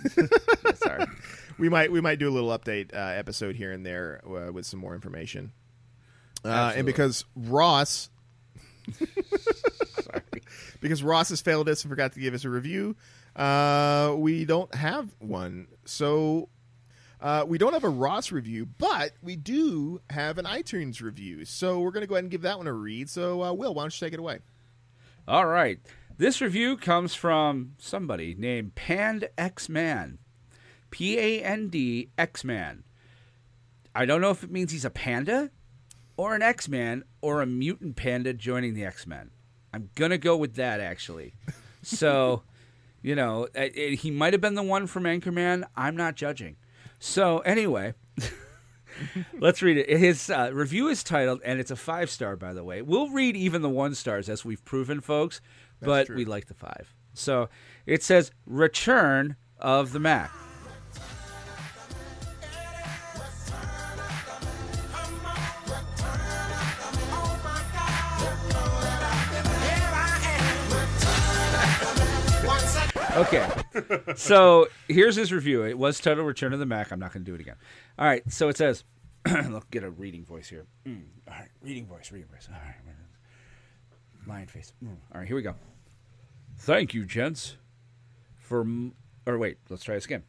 Sorry. 0.76 1.06
we 1.58 1.68
might 1.68 1.92
we 1.92 2.00
might 2.00 2.18
do 2.20 2.30
a 2.30 2.32
little 2.32 2.58
update 2.58 2.94
uh, 2.94 2.98
episode 2.98 3.56
here 3.56 3.72
and 3.72 3.86
there 3.86 4.22
uh, 4.26 4.52
with 4.52 4.66
some 4.66 4.80
more 4.80 4.96
information. 4.96 5.52
Uh, 6.46 6.72
and 6.76 6.86
because 6.86 7.26
Ross, 7.36 8.10
because 10.82 11.04
Ross 11.04 11.30
has 11.30 11.42
failed 11.42 11.70
us 11.70 11.84
and 11.84 11.90
forgot 11.90 12.14
to 12.14 12.20
give 12.20 12.34
us 12.34 12.46
a 12.46 12.50
review, 12.50 12.96
uh, 13.36 14.14
we 14.18 14.46
don't 14.46 14.74
have 14.76 15.10
one. 15.20 15.68
So 15.86 16.50
uh, 17.22 17.46
we 17.48 17.58
don't 17.58 17.74
have 17.74 17.84
a 17.84 17.90
Ross 17.90 18.32
review, 18.32 18.66
but 18.66 19.12
we 19.22 19.36
do 19.36 20.02
have 20.10 20.38
an 20.38 20.46
iTunes 20.46 21.02
review. 21.02 21.46
So 21.46 21.80
we're 21.80 21.92
going 21.92 22.02
to 22.02 22.08
go 22.08 22.16
ahead 22.16 22.26
and 22.26 22.32
give 22.32 22.44
that 22.44 22.58
one 22.58 22.68
a 22.68 22.74
read. 22.74 23.10
So, 23.10 23.44
uh, 23.44 23.54
Will, 23.54 23.74
why 23.74 23.84
don't 23.84 24.00
you 24.00 24.06
take 24.06 24.14
it 24.14 24.20
away? 24.20 24.40
All 25.28 25.46
right. 25.46 25.80
This 26.18 26.42
review 26.42 26.76
comes 26.76 27.16
from 27.16 27.74
somebody 27.78 28.36
named 28.38 28.76
Pand 28.76 29.30
X 29.38 29.70
Man. 29.70 30.20
P 30.92 31.18
A 31.20 31.44
N 31.44 31.70
D 31.70 32.10
X 32.18 32.44
Man. 32.44 32.84
I 33.94 34.06
don't 34.06 34.22
know 34.22 34.32
if 34.32 34.44
it 34.44 34.52
means 34.52 34.72
he's 34.72 34.86
a 34.86 34.90
panda 34.90 35.52
or 36.18 36.36
an 36.36 36.42
X 36.42 36.68
Man 36.68 37.04
or 37.22 37.42
a 37.42 37.46
mutant 37.46 37.96
panda 37.96 38.34
joining 38.34 38.74
the 38.74 38.86
X 38.86 39.06
Men. 39.06 39.32
I'm 39.74 39.90
going 39.96 40.12
to 40.12 40.18
go 40.18 40.36
with 40.36 40.56
that, 40.56 40.80
actually. 40.80 41.34
So, 41.84 42.44
you 43.02 43.16
know, 43.16 43.48
uh, 43.56 43.62
uh, 43.62 43.70
he 43.92 44.12
might 44.12 44.34
have 44.34 44.42
been 44.42 44.56
the 44.56 44.64
one 44.64 44.88
from 44.88 45.04
Anchorman. 45.04 45.64
I'm 45.76 45.96
not 45.96 46.16
judging. 46.16 46.58
So, 47.00 47.40
anyway. 47.40 47.94
Let's 49.40 49.62
read 49.62 49.78
it. 49.78 49.90
His 49.90 50.30
uh, 50.30 50.52
review 50.54 50.88
is 50.88 51.04
titled, 51.04 51.42
and 51.46 51.60
it's 51.60 51.72
a 51.72 51.76
five 51.76 52.10
star, 52.10 52.36
by 52.36 52.54
the 52.54 52.64
way. 52.64 52.82
We'll 52.82 53.10
read 53.10 53.36
even 53.38 53.62
the 53.62 53.70
one 53.70 53.96
stars, 53.96 54.28
as 54.28 54.44
we've 54.44 54.64
proven, 54.66 55.00
folks, 55.00 55.42
but 55.80 56.08
true. 56.08 56.18
we 56.18 56.26
like 56.26 56.48
the 56.48 56.54
five. 56.54 56.94
So 57.14 57.50
it 57.86 58.04
says, 58.04 58.32
Return 58.46 59.36
of 59.60 59.94
the 59.94 60.00
Mac. 60.00 60.32
Okay. 73.16 73.48
so 74.16 74.68
here's 74.88 75.16
his 75.16 75.32
review. 75.34 75.64
It 75.66 75.78
was 75.78 76.00
titled 76.00 76.28
Return 76.28 76.54
of 76.54 76.60
the 76.60 76.66
Mac. 76.66 76.92
I'm 76.92 77.00
not 77.00 77.12
going 77.14 77.24
to 77.26 77.32
do 77.32 77.36
it 77.36 77.42
again. 77.42 77.56
All 77.98 78.06
right. 78.06 78.24
So 78.32 78.50
it 78.50 78.58
says, 78.58 78.84
let's 79.26 79.66
get 79.72 79.84
a 79.84 79.90
reading 79.90 80.26
voice 80.26 80.48
here. 80.50 80.66
Mm, 80.88 81.04
all 81.28 81.34
right. 81.34 81.50
Reading 81.62 81.86
voice, 81.88 82.12
reading 82.12 82.28
voice. 82.30 82.48
All 82.52 82.60
right. 82.60 82.76
Lion 84.28 84.48
face. 84.48 84.74
Mm, 84.84 84.96
all 85.14 85.20
right. 85.20 85.28
Here 85.28 85.36
we 85.36 85.42
go. 85.42 85.56
Thank 86.60 86.94
you, 86.94 87.06
gents, 87.06 87.58
for. 88.38 88.62
m- 88.62 88.94
Or 89.26 89.38
wait, 89.38 89.58
let's 89.70 89.84
try 89.84 89.96
this 89.96 90.06
again. 90.06 90.24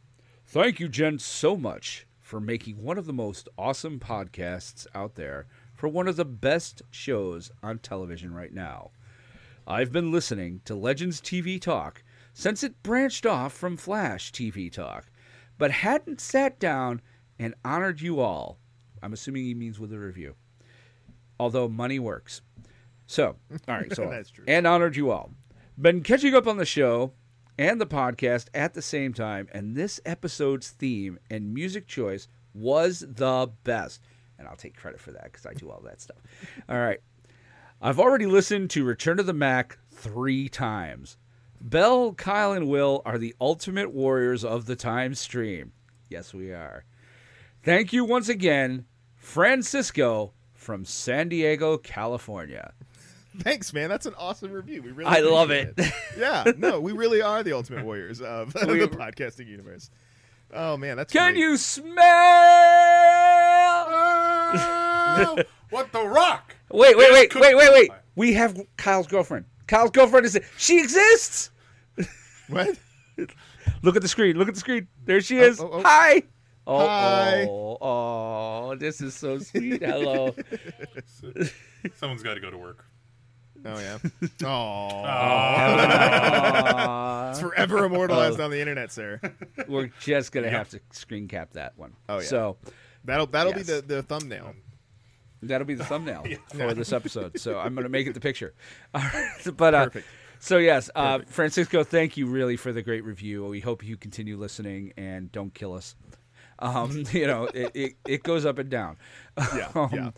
Thank 0.47 0.79
you, 0.79 0.87
gents, 0.89 1.25
so 1.25 1.55
much 1.55 2.07
for 2.19 2.39
making 2.39 2.81
one 2.81 2.97
of 2.97 3.05
the 3.05 3.13
most 3.13 3.47
awesome 3.57 3.99
podcasts 3.99 4.87
out 4.95 5.15
there 5.15 5.45
for 5.73 5.87
one 5.87 6.07
of 6.07 6.15
the 6.15 6.25
best 6.25 6.81
shows 6.91 7.51
on 7.61 7.79
television 7.79 8.33
right 8.33 8.53
now. 8.53 8.91
I've 9.67 9.91
been 9.91 10.11
listening 10.11 10.61
to 10.65 10.75
Legends 10.75 11.21
TV 11.21 11.61
Talk 11.61 12.03
since 12.33 12.63
it 12.63 12.81
branched 12.83 13.25
off 13.25 13.53
from 13.53 13.77
Flash 13.77 14.31
TV 14.31 14.71
Talk, 14.71 15.05
but 15.57 15.71
hadn't 15.71 16.21
sat 16.21 16.59
down 16.59 17.01
and 17.39 17.55
honored 17.63 18.01
you 18.01 18.19
all. 18.19 18.57
I'm 19.01 19.13
assuming 19.13 19.43
he 19.43 19.53
means 19.53 19.79
with 19.79 19.91
a 19.93 19.99
review. 19.99 20.35
Although 21.39 21.67
money 21.67 21.99
works. 21.99 22.41
So, 23.07 23.35
all 23.67 23.75
right, 23.75 23.93
so 23.93 24.07
That's 24.11 24.29
true. 24.29 24.45
and 24.47 24.65
honored 24.67 24.95
you 24.95 25.11
all. 25.11 25.31
Been 25.79 26.01
catching 26.03 26.35
up 26.35 26.47
on 26.47 26.57
the 26.57 26.65
show 26.65 27.13
and 27.57 27.81
the 27.81 27.85
podcast 27.87 28.47
at 28.53 28.73
the 28.73 28.81
same 28.81 29.13
time, 29.13 29.47
and 29.51 29.75
this 29.75 29.99
episode's 30.05 30.69
theme 30.69 31.19
and 31.29 31.53
music 31.53 31.87
choice 31.87 32.27
was 32.53 32.99
the 33.07 33.51
best. 33.63 34.01
And 34.37 34.47
I'll 34.47 34.55
take 34.55 34.75
credit 34.77 34.99
for 34.99 35.11
that 35.11 35.25
because 35.25 35.45
I 35.45 35.53
do 35.53 35.69
all 35.69 35.81
that 35.85 36.01
stuff. 36.01 36.17
All 36.69 36.79
right. 36.79 36.99
I've 37.81 37.99
already 37.99 38.25
listened 38.27 38.69
to 38.71 38.83
Return 38.83 39.17
to 39.17 39.23
the 39.23 39.33
Mac 39.33 39.77
three 39.91 40.47
times. 40.49 41.17
Beall, 41.67 42.13
Kyle, 42.13 42.51
and 42.53 42.67
Will 42.67 43.01
are 43.05 43.17
the 43.17 43.35
ultimate 43.39 43.91
warriors 43.93 44.43
of 44.43 44.65
the 44.65 44.75
time 44.75 45.13
stream. 45.15 45.73
Yes, 46.09 46.33
we 46.33 46.51
are. 46.51 46.85
Thank 47.63 47.93
you 47.93 48.03
once 48.03 48.27
again, 48.29 48.85
Francisco 49.15 50.33
from 50.53 50.83
San 50.85 51.29
Diego, 51.29 51.77
California. 51.77 52.73
Thanks, 53.39 53.71
man. 53.73 53.89
That's 53.89 54.05
an 54.07 54.15
awesome 54.17 54.51
review. 54.51 54.81
We 54.81 54.91
really 54.91 55.09
I 55.09 55.19
love 55.21 55.51
appreciate 55.51 55.73
it. 55.77 55.93
yeah, 56.17 56.51
no, 56.57 56.81
we 56.81 56.91
really 56.91 57.21
are 57.21 57.43
the 57.43 57.53
ultimate 57.53 57.85
warriors 57.85 58.19
of 58.21 58.53
We- 58.67 58.79
the 58.79 58.87
podcasting 58.87 59.47
universe. 59.47 59.89
Oh 60.53 60.75
man, 60.75 60.97
that's 60.97 61.13
Can 61.13 61.33
great. 61.33 61.39
you 61.39 61.55
smell? 61.55 61.95
what 65.69 65.91
the 65.93 66.05
rock? 66.05 66.55
Wait, 66.71 66.97
wait, 66.97 67.11
wait, 67.13 67.33
wait, 67.35 67.55
wait, 67.55 67.71
wait. 67.73 67.91
We 68.15 68.33
have 68.33 68.59
Kyle's 68.75 69.07
girlfriend. 69.07 69.45
Kyle's 69.67 69.91
girlfriend 69.91 70.25
is. 70.25 70.37
She 70.57 70.81
exists. 70.81 71.50
What? 72.51 72.77
Look 73.83 73.95
at 73.95 74.01
the 74.01 74.07
screen. 74.07 74.37
Look 74.37 74.47
at 74.47 74.53
the 74.53 74.59
screen. 74.59 74.87
There 75.05 75.21
she 75.21 75.37
is. 75.39 75.59
oh, 75.59 75.69
oh. 75.71 75.81
Hi. 75.83 76.23
Oh, 76.67 76.87
Hi. 76.87 77.45
oh, 77.49 77.77
oh, 77.81 78.75
this 78.75 79.01
is 79.01 79.15
so 79.15 79.39
sweet. 79.39 79.81
Hello. 79.83 80.35
Someone's 81.95 82.21
got 82.23 82.35
to 82.35 82.39
go 82.39 82.51
to 82.51 82.57
work. 82.57 82.85
Oh 83.65 83.77
yeah. 83.79 83.97
Oh, 84.43 85.03
Aw. 86.01 87.29
it's 87.31 87.39
forever 87.39 87.85
immortalized 87.85 88.39
Oh. 88.39 88.45
on 88.45 88.51
the 88.51 88.59
internet, 88.59 88.91
sir. 88.91 89.19
We're 89.67 89.91
just 89.99 90.31
gonna 90.31 90.49
have 90.49 90.69
to 90.69 90.79
screen 90.91 91.27
cap 91.27 91.51
that 91.53 91.77
one. 91.77 91.93
Oh, 92.09 92.17
yeah. 92.19 92.23
So 92.25 92.57
That'll 93.05 93.27
that'll 93.27 93.53
Yes. 93.53 93.67
be 93.67 93.73
the, 93.73 93.81
the 93.81 94.03
thumbnail. 94.03 94.53
that'll 95.43 95.65
be 95.67 95.73
the 95.75 95.83
thumbnail 95.85 96.25
for 96.53 96.73
this 96.73 96.91
episode. 96.93 97.39
So 97.39 97.57
I'm 97.59 97.73
gonna 97.75 97.89
make 97.89 98.07
it 98.07 98.13
the 98.13 98.19
picture. 98.19 98.53
All 98.95 99.01
right. 99.01 99.31
But 99.57 99.73
uh, 99.75 99.85
Perfect. 99.85 100.07
So 100.41 100.57
yes, 100.57 100.89
uh, 100.95 101.19
Francisco, 101.27 101.83
thank 101.83 102.17
you 102.17 102.25
really 102.25 102.57
for 102.57 102.73
the 102.73 102.81
great 102.81 103.03
review. 103.05 103.45
We 103.45 103.59
hope 103.59 103.83
you 103.85 103.95
continue 103.95 104.37
listening 104.37 104.91
and 104.97 105.31
don't 105.31 105.53
kill 105.53 105.73
us. 105.73 105.95
Um, 106.57 107.03
you 107.11 107.27
know, 107.27 107.45
it, 107.45 107.71
it, 107.75 107.93
it 108.07 108.23
goes 108.23 108.43
up 108.43 108.57
and 108.57 108.67
down. 108.67 108.97
Yeah, 109.37 109.69
Um, 109.75 109.89
yeah. 109.93 110.11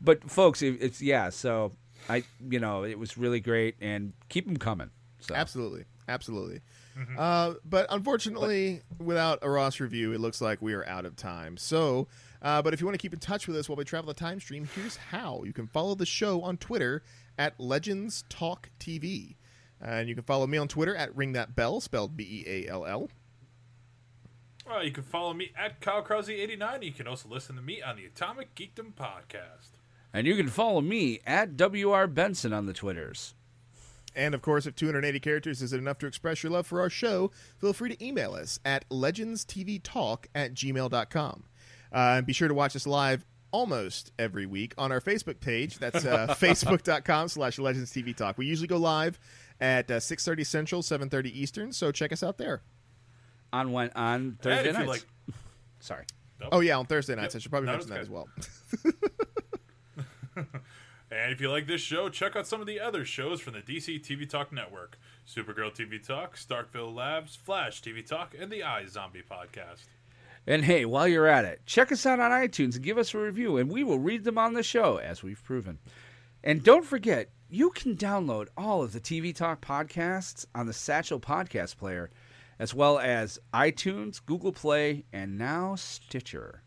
But 0.00 0.30
folks, 0.30 0.62
it, 0.62 0.78
it's 0.80 1.02
yeah. 1.02 1.28
So 1.28 1.72
I, 2.08 2.24
you 2.48 2.58
know, 2.58 2.84
it 2.84 2.98
was 2.98 3.18
really 3.18 3.40
great, 3.40 3.76
and 3.80 4.14
keep 4.30 4.46
them 4.46 4.56
coming. 4.56 4.90
So 5.20 5.34
Absolutely, 5.34 5.84
absolutely. 6.08 6.60
Uh, 7.18 7.54
but 7.62 7.86
unfortunately, 7.90 8.80
without 8.98 9.40
a 9.42 9.50
Ross 9.50 9.80
review, 9.80 10.12
it 10.12 10.20
looks 10.20 10.40
like 10.40 10.62
we 10.62 10.72
are 10.72 10.86
out 10.88 11.04
of 11.04 11.16
time. 11.16 11.58
So, 11.58 12.08
uh, 12.40 12.62
but 12.62 12.72
if 12.72 12.80
you 12.80 12.86
want 12.86 12.94
to 12.94 13.02
keep 13.02 13.12
in 13.12 13.18
touch 13.18 13.46
with 13.46 13.56
us 13.58 13.68
while 13.68 13.76
we 13.76 13.84
travel 13.84 14.08
the 14.08 14.18
time 14.18 14.40
stream, 14.40 14.66
here's 14.74 14.96
how: 14.96 15.42
you 15.44 15.52
can 15.52 15.66
follow 15.66 15.94
the 15.94 16.06
show 16.06 16.40
on 16.40 16.56
Twitter 16.56 17.02
at 17.36 17.60
Legends 17.60 18.24
Talk 18.30 18.70
TV, 18.80 19.34
and 19.80 20.08
you 20.08 20.14
can 20.14 20.24
follow 20.24 20.46
me 20.46 20.58
on 20.58 20.68
Twitter 20.68 20.94
at 20.96 21.14
Ring 21.16 21.32
That 21.32 21.54
Beall, 21.54 21.80
spelled 21.80 22.16
B 22.16 22.44
E 22.46 22.66
A 22.66 22.70
L 22.70 22.86
L. 22.86 23.08
Well, 24.66 24.84
you 24.84 24.90
can 24.90 25.04
follow 25.04 25.32
me 25.32 25.52
at 25.56 25.80
Kyle 25.80 26.02
Krause89. 26.02 26.82
You 26.82 26.92
can 26.92 27.06
also 27.06 27.28
listen 27.28 27.54
to 27.56 27.62
me 27.62 27.80
on 27.82 27.96
the 27.96 28.04
Atomic 28.04 28.54
Geekdom 28.56 28.94
podcast. 28.94 29.70
and 30.12 30.26
you 30.26 30.34
can 30.34 30.48
follow 30.48 30.80
me 30.80 31.20
at 31.26 31.50
WR 31.60 32.06
Benson 32.06 32.52
on 32.52 32.66
the 32.66 32.72
Twitters. 32.72 33.34
And 34.16 34.34
of 34.34 34.40
course, 34.42 34.66
if 34.66 34.74
280 34.74 35.20
characters 35.20 35.62
isn't 35.62 35.78
enough 35.78 35.98
to 35.98 36.06
express 36.06 36.42
your 36.42 36.50
love 36.50 36.66
for 36.66 36.80
our 36.80 36.88
show, 36.90 37.30
feel 37.60 37.74
free 37.74 37.94
to 37.94 38.04
email 38.04 38.32
us 38.34 38.58
at 38.64 38.88
legendstvtalk 38.88 40.24
at 40.34 40.54
gmail.com. 40.54 41.44
Uh, 41.92 41.96
and 42.16 42.26
be 42.26 42.32
sure 42.32 42.48
to 42.48 42.54
watch 42.54 42.74
us 42.74 42.86
live 42.86 43.24
almost 43.52 44.12
every 44.18 44.46
week 44.46 44.74
on 44.78 44.90
our 44.90 45.00
Facebook 45.00 45.38
page. 45.40 45.78
That's 45.78 46.04
uh, 46.04 46.28
facebook.com 46.40 47.28
slash 47.28 47.58
legendstvtalk. 47.58 48.36
We 48.38 48.46
usually 48.46 48.68
go 48.68 48.78
live 48.78 49.18
at 49.60 49.90
uh, 49.90 49.96
6.30 49.96 50.46
Central, 50.46 50.82
7.30 50.82 51.26
Eastern, 51.26 51.72
so 51.72 51.90
check 51.90 52.12
us 52.12 52.22
out 52.22 52.38
there. 52.38 52.62
On 53.52 53.72
when 53.72 53.90
on 53.94 54.38
Thursday 54.42 54.70
if 54.70 54.74
nights. 54.76 54.88
like, 54.88 55.06
Sorry. 55.80 56.04
Oh, 56.52 56.60
yeah, 56.60 56.76
on 56.78 56.86
Thursday 56.86 57.14
nights. 57.14 57.34
Yep. 57.34 57.40
I 57.40 57.42
should 57.42 57.50
probably 57.50 57.66
No, 57.66 57.72
mention 57.72 57.90
that 57.90 58.00
as 58.00 58.10
well. 58.10 58.28
and 61.10 61.32
if 61.32 61.40
you 61.40 61.50
like 61.50 61.66
this 61.66 61.80
show, 61.80 62.08
check 62.08 62.36
out 62.36 62.46
some 62.46 62.60
of 62.60 62.66
the 62.66 62.80
other 62.80 63.04
shows 63.04 63.40
from 63.40 63.54
the 63.54 63.60
DC 63.60 64.02
TV 64.04 64.28
Talk 64.28 64.52
Network: 64.52 64.98
Supergirl 65.26 65.74
TV 65.74 66.04
Talk, 66.04 66.36
Starkville 66.36 66.94
Labs, 66.94 67.36
Flash 67.36 67.80
TV 67.80 68.06
Talk, 68.06 68.34
and 68.38 68.50
the 68.50 68.60
iZombie 68.60 69.24
podcast. 69.30 69.86
And 70.46 70.64
hey, 70.64 70.84
while 70.84 71.08
you're 71.08 71.26
at 71.26 71.44
it, 71.44 71.62
check 71.66 71.90
us 71.90 72.06
out 72.06 72.20
on 72.20 72.30
iTunes 72.30 72.74
and 72.76 72.84
give 72.84 72.98
us 72.98 73.14
a 73.14 73.18
review, 73.18 73.56
and 73.56 73.70
we 73.70 73.82
will 73.82 73.98
read 73.98 74.24
them 74.24 74.38
on 74.38 74.52
the 74.54 74.62
show, 74.62 74.98
as 74.98 75.22
we've 75.22 75.42
proven. 75.42 75.78
And 76.44 76.62
don't 76.62 76.84
forget, 76.84 77.30
you 77.48 77.70
can 77.70 77.96
download 77.96 78.48
all 78.56 78.82
of 78.82 78.92
the 78.92 79.00
TV 79.00 79.34
Talk 79.34 79.60
podcasts 79.64 80.46
on 80.54 80.66
the 80.66 80.72
Satchel 80.72 81.20
Podcast 81.20 81.76
Player, 81.76 82.10
as 82.58 82.74
well 82.74 82.98
as 82.98 83.38
iTunes, 83.54 84.20
Google 84.24 84.52
Play, 84.52 85.04
and 85.12 85.38
now 85.38 85.74
Stitcher. 85.76 86.62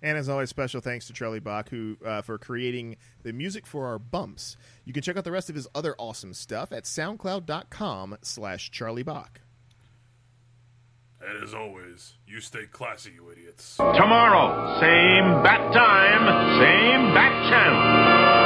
And 0.00 0.16
as 0.16 0.28
always, 0.28 0.48
special 0.48 0.80
thanks 0.80 1.06
to 1.08 1.12
Charlie 1.12 1.40
Bach 1.40 1.68
who 1.70 1.96
uh, 2.04 2.22
for 2.22 2.38
creating 2.38 2.96
the 3.22 3.32
music 3.32 3.66
for 3.66 3.86
our 3.86 3.98
bumps. 3.98 4.56
You 4.84 4.92
can 4.92 5.02
check 5.02 5.16
out 5.16 5.24
the 5.24 5.32
rest 5.32 5.48
of 5.48 5.56
his 5.56 5.66
other 5.74 5.94
awesome 5.98 6.34
stuff 6.34 6.72
at 6.72 6.84
soundcloud.com 6.84 8.18
slash 8.22 8.70
Charlie 8.70 9.02
Bach. 9.02 9.40
And 11.20 11.42
as 11.42 11.52
always, 11.52 12.14
you 12.28 12.40
stay 12.40 12.66
classy, 12.66 13.10
you 13.10 13.30
idiots. 13.32 13.76
Tomorrow, 13.76 14.78
same 14.78 15.42
bat 15.42 15.72
time, 15.72 16.60
same 16.60 17.12
bat 17.12 17.50
channel. 17.50 18.37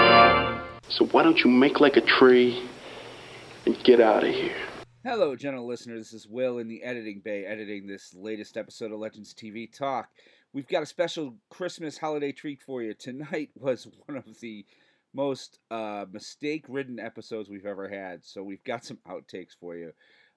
So 0.92 1.06
why 1.06 1.22
don't 1.22 1.42
you 1.42 1.48
make 1.48 1.80
like 1.80 1.96
a 1.96 2.02
tree 2.02 2.68
and 3.64 3.82
get 3.82 3.98
out 3.98 4.24
of 4.24 4.34
here? 4.34 4.54
Hello, 5.02 5.34
gentle 5.34 5.66
listener. 5.66 5.96
This 5.96 6.12
is 6.12 6.28
Will 6.28 6.58
in 6.58 6.68
the 6.68 6.82
editing 6.82 7.22
bay, 7.24 7.46
editing 7.46 7.86
this 7.86 8.12
latest 8.14 8.58
episode 8.58 8.92
of 8.92 8.98
Legends 8.98 9.32
TV 9.32 9.72
Talk. 9.72 10.10
We've 10.52 10.68
got 10.68 10.82
a 10.82 10.86
special 10.86 11.36
Christmas 11.48 11.96
holiday 11.96 12.30
treat 12.30 12.60
for 12.60 12.82
you. 12.82 12.92
Tonight 12.92 13.48
was 13.58 13.88
one 14.04 14.18
of 14.18 14.26
the 14.40 14.66
most 15.14 15.60
uh, 15.70 16.04
mistake 16.12 16.66
ridden 16.68 17.00
episodes 17.00 17.48
we've 17.48 17.64
ever 17.64 17.88
had, 17.88 18.22
so 18.22 18.42
we've 18.42 18.64
got 18.64 18.84
some 18.84 18.98
outtakes 19.08 19.56
for 19.58 19.74
you. 19.74 19.92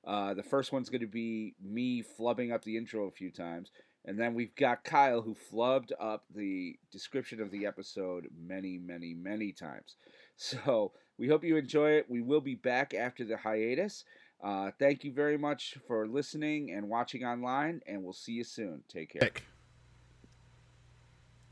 Uh, 0.07 0.35
the 0.35 0.43
first 0.43 0.71
one's 0.71 0.89
going 0.89 1.01
to 1.01 1.07
be 1.07 1.53
me 1.61 2.01
flubbing 2.17 2.53
up 2.53 2.63
the 2.63 2.77
intro 2.77 3.07
a 3.07 3.11
few 3.11 3.29
times, 3.29 3.71
and 4.05 4.17
then 4.17 4.33
we've 4.33 4.55
got 4.55 4.85
Kyle 4.85 5.21
who 5.21 5.35
flubbed 5.51 5.91
up 5.99 6.23
the 6.33 6.77
description 6.93 7.41
of 7.41 7.51
the 7.51 7.65
episode 7.65 8.27
many, 8.37 8.77
many, 8.77 9.13
many 9.13 9.51
times. 9.51 9.97
So 10.37 10.91
we 11.17 11.27
hope 11.27 11.43
you 11.43 11.57
enjoy 11.57 11.91
it. 11.91 12.09
We 12.09 12.21
will 12.21 12.41
be 12.41 12.55
back 12.55 12.93
after 12.93 13.23
the 13.23 13.37
hiatus. 13.37 14.03
Uh, 14.43 14.71
thank 14.77 15.03
you 15.03 15.11
very 15.11 15.37
much 15.37 15.77
for 15.87 16.07
listening 16.07 16.71
and 16.71 16.89
watching 16.89 17.23
online, 17.23 17.81
and 17.87 18.03
we'll 18.03 18.13
see 18.13 18.33
you 18.33 18.43
soon. 18.43 18.83
Take 18.89 19.13
care. 19.13 19.21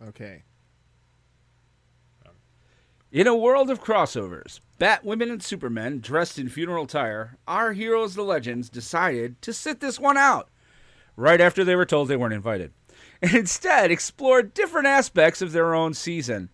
Okay. 0.10 0.44
In 3.12 3.28
a 3.28 3.36
world 3.36 3.70
of 3.70 3.82
crossovers, 3.82 4.60
Batwomen 4.80 5.32
and 5.32 5.42
Supermen 5.42 6.00
dressed 6.00 6.40
in 6.40 6.50
funeral 6.50 6.86
attire, 6.86 7.38
our 7.48 7.74
heroes, 7.74 8.16
the 8.16 8.24
legends, 8.24 8.70
decided 8.70 9.40
to 9.44 9.54
sit 9.54 9.80
this 9.80 10.00
one 10.00 10.18
out 10.18 10.50
right 11.16 11.40
after 11.40 11.64
they 11.64 11.76
were 11.76 11.86
told 11.86 12.08
they 12.08 12.18
weren't 12.18 12.34
invited, 12.34 12.74
and 13.22 13.36
instead 13.36 13.92
explored 13.92 14.56
different 14.56 14.88
aspects 14.88 15.44
of 15.44 15.52
their 15.52 15.76
own 15.76 15.94
season. 15.94 16.50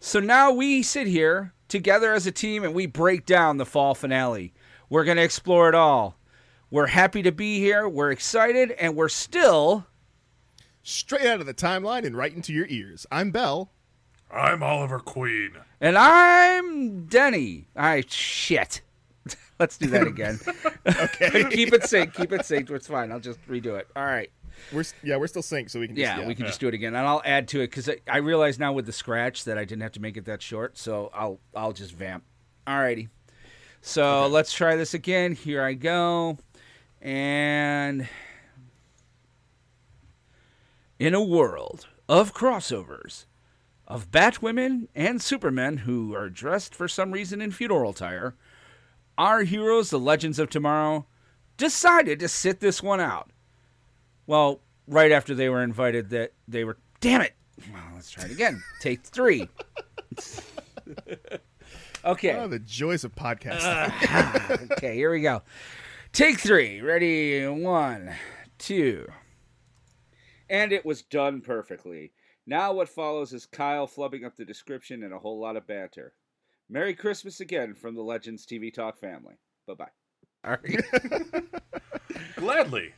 So 0.00 0.20
now 0.20 0.50
we 0.50 0.82
sit 0.82 1.06
here 1.06 1.52
together 1.70 2.12
as 2.12 2.26
a 2.26 2.32
team 2.32 2.64
and 2.64 2.74
we 2.74 2.86
break 2.86 3.24
down 3.24 3.56
the 3.56 3.64
fall 3.64 3.94
finale. 3.94 4.52
We're 4.88 5.04
going 5.04 5.16
to 5.16 5.22
explore 5.22 5.68
it 5.68 5.74
all. 5.74 6.16
We're 6.70 6.86
happy 6.86 7.22
to 7.22 7.32
be 7.32 7.58
here, 7.58 7.88
we're 7.88 8.12
excited, 8.12 8.72
and 8.72 8.94
we're 8.94 9.08
still. 9.08 9.86
Straight 10.82 11.26
out 11.26 11.40
of 11.40 11.46
the 11.46 11.54
timeline 11.54 12.06
and 12.06 12.16
right 12.16 12.34
into 12.34 12.52
your 12.52 12.66
ears. 12.68 13.06
I'm 13.10 13.30
Beall. 13.30 13.70
I'm 14.32 14.62
Oliver 14.62 15.00
Queen. 15.00 15.52
And 15.80 15.98
I'm 15.98 17.06
Denny. 17.06 17.68
I 17.74 18.04
shit. 18.06 18.80
Let's 19.58 19.76
do 19.76 19.88
that 19.88 20.06
again. 20.06 20.38
Okay. 20.86 21.44
keep 21.50 21.74
it 21.74 21.82
synced. 21.82 22.14
Keep 22.14 22.32
it 22.32 22.40
synced. 22.40 22.70
It's 22.70 22.86
fine. 22.86 23.12
I'll 23.12 23.20
just 23.20 23.38
redo 23.46 23.78
it. 23.78 23.86
All 23.94 24.04
right. 24.04 24.30
We're 24.72 24.84
yeah, 25.02 25.16
we're 25.16 25.26
still 25.26 25.42
synced, 25.42 25.70
so 25.70 25.80
we 25.80 25.86
can 25.86 25.96
just, 25.96 26.18
Yeah, 26.18 26.26
we 26.26 26.34
can 26.34 26.46
just 26.46 26.60
do 26.60 26.68
it 26.68 26.74
again, 26.74 26.94
and 26.94 27.06
I'll 27.06 27.22
add 27.24 27.48
to 27.48 27.60
it 27.60 27.68
because 27.68 27.88
I, 27.88 27.98
I 28.08 28.18
realize 28.18 28.58
now 28.58 28.72
with 28.72 28.86
the 28.86 28.92
scratch 28.92 29.44
that 29.44 29.58
I 29.58 29.64
didn't 29.64 29.82
have 29.82 29.92
to 29.92 30.00
make 30.00 30.16
it 30.16 30.24
that 30.26 30.42
short, 30.42 30.78
so 30.78 31.10
I'll 31.12 31.40
I'll 31.54 31.72
just 31.72 31.92
vamp. 31.92 32.24
Alrighty. 32.66 33.08
So 33.82 34.26
let's 34.26 34.52
try 34.52 34.76
this 34.76 34.94
again. 34.94 35.34
Here 35.34 35.62
I 35.62 35.74
go, 35.74 36.38
and 37.00 38.08
in 40.98 41.14
a 41.14 41.22
world 41.22 41.86
of 42.08 42.34
crossovers, 42.34 43.24
of 43.88 44.10
Batwomen 44.10 44.86
and 44.94 45.20
Supermen 45.20 45.78
who 45.78 46.14
are 46.14 46.28
dressed 46.28 46.74
for 46.74 46.86
some 46.86 47.10
reason 47.10 47.40
in 47.40 47.50
funeral 47.50 47.90
attire, 47.90 48.36
our 49.18 49.42
heroes, 49.42 49.90
the 49.90 49.98
Legends 49.98 50.38
of 50.38 50.48
Tomorrow, 50.48 51.06
decided 51.56 52.20
to 52.20 52.28
sit 52.28 52.60
this 52.60 52.82
one 52.82 53.00
out. 53.00 53.30
Well, 54.30 54.60
right 54.86 55.10
after 55.10 55.34
they 55.34 55.48
were 55.48 55.64
invited, 55.64 56.10
that 56.10 56.34
they 56.46 56.62
were. 56.62 56.76
Damn 57.00 57.22
it! 57.22 57.34
Well, 57.72 57.82
let's 57.96 58.12
try 58.12 58.26
it 58.26 58.30
again. 58.30 58.62
Take 58.78 59.02
three. 59.02 59.48
okay. 62.04 62.36
Oh, 62.36 62.46
the 62.46 62.60
joys 62.60 63.02
of 63.02 63.12
podcasting. 63.16 63.90
Uh, 64.08 64.56
okay, 64.74 64.94
here 64.94 65.10
we 65.10 65.20
go. 65.20 65.42
Take 66.12 66.38
three. 66.38 66.80
Ready? 66.80 67.44
One, 67.48 68.14
two. 68.56 69.08
And 70.48 70.72
it 70.72 70.86
was 70.86 71.02
done 71.02 71.40
perfectly. 71.40 72.12
Now 72.46 72.72
what 72.72 72.88
follows 72.88 73.32
is 73.32 73.46
Kyle 73.46 73.88
flubbing 73.88 74.24
up 74.24 74.36
the 74.36 74.44
description 74.44 75.02
and 75.02 75.12
a 75.12 75.18
whole 75.18 75.40
lot 75.40 75.56
of 75.56 75.66
banter. 75.66 76.14
Merry 76.68 76.94
Christmas 76.94 77.40
again 77.40 77.74
from 77.74 77.96
the 77.96 78.02
Legends 78.02 78.46
TV 78.46 78.72
Talk 78.72 78.96
family. 78.96 79.40
Bye 79.66 79.74
bye. 79.74 79.88
All 80.44 80.52
right. 80.52 81.44
Gladly. 82.36 82.94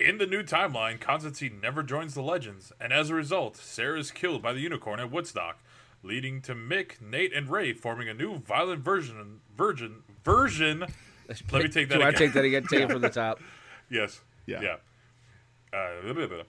In 0.00 0.18
the 0.18 0.26
new 0.26 0.42
timeline, 0.42 1.00
Constantine 1.00 1.60
never 1.62 1.84
joins 1.84 2.14
the 2.14 2.22
Legends, 2.22 2.72
and 2.80 2.92
as 2.92 3.10
a 3.10 3.14
result, 3.14 3.56
Sara 3.56 3.98
is 4.00 4.10
killed 4.10 4.42
by 4.42 4.52
the 4.52 4.58
unicorn 4.58 4.98
at 4.98 5.08
Woodstock, 5.08 5.60
leading 6.02 6.42
to 6.42 6.54
Mick, 6.54 7.00
Nate, 7.00 7.32
and 7.32 7.48
Ray 7.48 7.72
forming 7.72 8.08
a 8.08 8.14
new 8.14 8.38
violent 8.38 8.82
version. 8.82 9.40
Virgin 9.56 10.02
version. 10.24 10.80
Let 11.52 11.62
me 11.62 11.68
take 11.68 11.88
that 11.90 11.98
Do 11.98 12.02
I 12.02 12.10
take 12.10 12.32
that 12.32 12.44
again? 12.44 12.64
Take 12.64 12.80
it 12.80 12.90
from 12.90 13.02
the 13.02 13.08
top. 13.10 13.40
Yes. 13.88 14.20
Yeah. 14.46 14.62
Yeah. 14.62 14.76
Uh, 15.72 16.02
blah, 16.02 16.12
blah, 16.12 16.26
blah. 16.26 16.42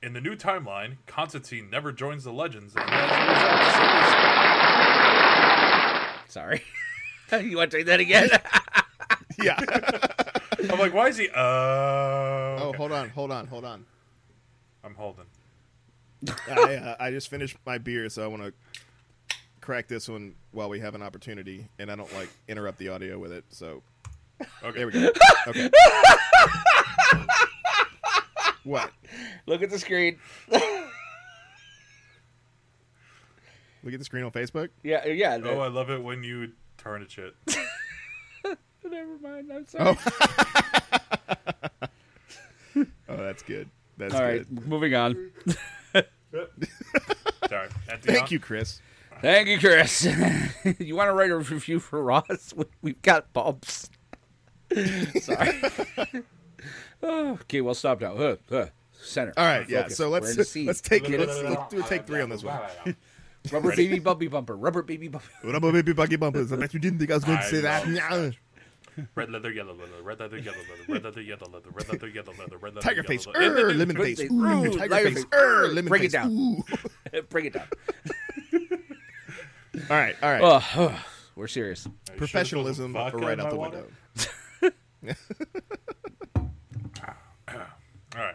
In 0.00 0.12
the 0.12 0.20
new 0.20 0.36
timeline, 0.36 0.98
Constantine 1.06 1.70
never 1.70 1.90
joins 1.90 2.22
the 2.22 2.32
Legends, 2.32 2.74
and 2.76 2.88
as 2.88 3.10
a 3.10 3.20
result, 3.32 3.62
Sara's... 6.28 6.62
Sorry. 7.32 7.42
you 7.50 7.56
want 7.56 7.72
to 7.72 7.78
take 7.78 7.86
that 7.86 7.98
again? 7.98 8.28
yeah. 9.42 9.58
A 10.62 10.64
result, 10.64 10.78
I'm 10.80 10.84
like, 10.84 10.94
why 10.94 11.08
is 11.08 11.16
he? 11.16 11.28
Uh, 11.28 11.32
oh, 11.36 12.72
hold 12.76 12.92
on, 12.92 13.08
hold 13.10 13.30
on, 13.30 13.46
hold 13.46 13.64
on. 13.64 13.84
I'm 14.84 14.94
holding. 14.94 15.26
I 16.50 16.74
uh, 16.76 16.96
I 17.00 17.10
just 17.10 17.28
finished 17.28 17.56
my 17.66 17.78
beer, 17.78 18.08
so 18.08 18.24
I 18.24 18.26
want 18.26 18.42
to 18.42 18.52
crack 19.60 19.88
this 19.88 20.08
one 20.08 20.34
while 20.52 20.68
we 20.68 20.80
have 20.80 20.94
an 20.94 21.02
opportunity, 21.02 21.68
and 21.78 21.90
I 21.90 21.96
don't 21.96 22.12
like 22.14 22.28
interrupt 22.48 22.78
the 22.78 22.88
audio 22.88 23.18
with 23.18 23.32
it. 23.32 23.44
So 23.50 23.82
Okay. 24.64 24.78
there 24.78 24.86
we 24.86 24.92
go. 24.92 25.10
Okay. 25.48 25.70
what? 28.64 28.90
Look 29.46 29.62
at 29.62 29.70
the 29.70 29.78
screen. 29.78 30.18
Look 30.50 30.62
at 33.94 33.98
the 33.98 34.04
screen 34.04 34.24
on 34.24 34.30
Facebook. 34.30 34.68
Yeah, 34.84 35.06
yeah. 35.06 35.38
Oh, 35.42 35.58
I 35.60 35.68
love 35.68 35.90
it 35.90 36.02
when 36.02 36.22
you 36.22 36.52
turn 36.78 37.02
it 37.02 37.10
shit. 37.10 37.34
Never 38.92 39.18
mind. 39.18 39.50
I'm 39.52 39.66
sorry. 39.66 39.96
Oh, 43.08 43.16
that's 43.16 43.42
good. 43.42 43.68
That's 43.98 44.14
All 44.14 44.20
good. 44.20 44.46
right, 44.52 44.66
moving 44.66 44.94
on. 44.94 45.30
Sorry. 47.48 47.68
Thank 48.00 48.22
on- 48.22 48.28
you, 48.30 48.40
Chris. 48.40 48.80
Thank 49.20 49.48
you, 49.48 49.58
Chris. 49.58 50.04
you 50.78 50.96
want 50.96 51.08
to 51.08 51.12
write 51.12 51.30
a 51.30 51.36
review 51.36 51.78
for 51.78 52.02
Ross? 52.02 52.54
We- 52.56 52.64
We've 52.80 53.02
got 53.02 53.32
bumps. 53.32 53.90
Sorry. 55.20 55.60
Oh, 57.02 57.32
okay, 57.32 57.60
well, 57.60 57.74
stop 57.74 58.00
now. 58.00 58.14
Uh, 58.14 58.36
uh, 58.50 58.66
center. 59.02 59.34
All 59.36 59.44
right, 59.44 59.68
yeah. 59.68 59.88
So 59.88 60.08
let's 60.08 60.34
the 60.34 60.64
let's 60.66 60.80
take 60.80 61.04
Get 61.04 61.20
let's, 61.20 61.36
it. 61.36 61.50
let's 61.50 61.68
do 61.74 61.80
a 61.80 61.82
take 61.82 62.06
three 62.06 62.22
on 62.22 62.30
this 62.30 62.42
one. 62.42 62.60
Rubber 63.50 63.74
baby 63.76 63.98
bumpy 63.98 64.28
bumper. 64.28 64.56
Rubber 64.56 64.82
baby 64.82 65.08
bumpy. 65.08 65.26
Rubber 65.44 65.72
baby 65.72 65.92
buggy 65.92 66.16
bumpers. 66.16 66.52
I 66.52 66.56
bet 66.56 66.72
you 66.72 66.80
didn't 66.80 67.00
think 67.00 67.10
I 67.10 67.14
was 67.14 67.24
going 67.24 67.38
to 67.38 67.44
say 67.44 67.60
that. 67.60 68.34
Love 68.96 68.98
Yeah. 68.98 69.04
Red 69.14 69.30
leather, 69.30 69.50
yellow 69.50 69.74
leather, 69.74 70.02
red 70.02 70.20
leather, 70.20 70.38
yellow 70.38 70.56
leather, 70.58 70.82
red 70.88 71.04
leather, 71.04 71.20
yellow 71.20 71.48
leather, 71.52 71.70
red 71.70 71.88
leather, 71.88 72.08
yellow 72.08 72.32
leather, 72.38 72.58
red 72.58 72.74
leather, 72.74 72.86
Tiger 72.86 73.02
face, 73.02 73.26
er, 73.26 73.72
lemon 73.72 73.96
face, 73.96 74.20
face, 74.20 74.30
ooh, 74.30 74.44
ooh, 74.44 74.70
tiger 74.78 74.88
tiger 74.88 75.10
face, 75.10 75.14
face, 75.14 75.24
er, 75.34 75.68
lemon 75.68 75.84
face. 75.84 75.88
Bring 75.88 76.04
it 76.04 76.12
down. 76.12 76.30
ooh. 76.30 76.62
Bring 77.30 77.44
it 77.46 77.52
down. 77.54 77.66
All 79.88 79.96
right, 79.96 80.14
all 80.22 80.30
right. 80.30 80.42
Oh, 80.42 80.62
oh, 80.76 81.04
we're 81.34 81.48
serious. 81.48 81.86
You 81.86 81.92
sure 82.08 82.16
Professionalism 82.18 82.92
right 82.94 83.40
out 83.40 83.50
the 83.50 83.56
window. 83.56 83.86
All 88.14 88.20
right. 88.20 88.34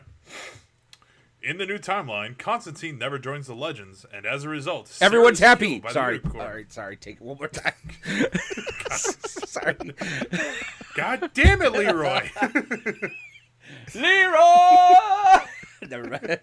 In 1.48 1.58
the 1.58 1.66
new 1.66 1.78
timeline, 1.78 2.38
Constantine 2.38 2.98
never 2.98 3.18
joins 3.18 3.48
the 3.48 3.56
Legends, 3.56 4.06
and 4.14 4.26
as 4.26 4.44
a 4.44 4.50
result, 4.50 4.90
Sara 4.90 5.08
Everyone's 5.08 5.40
happy. 5.40 5.80
by 5.80 5.88
the 5.88 5.94
Sorry. 5.94 6.16
Unicorn. 6.16 6.46
All 6.46 6.54
right, 6.54 6.74
sorry. 6.74 6.98
Take 6.98 7.16
it 7.16 7.22
one 7.22 7.38
more 7.38 7.48
time. 7.48 7.72
sorry. 8.92 9.78
God 10.96 11.32
damn 11.34 11.62
it, 11.62 11.72
Leroy! 11.72 12.30
Leroy! 13.96 15.40
Never 15.90 16.10
mind. 16.10 16.40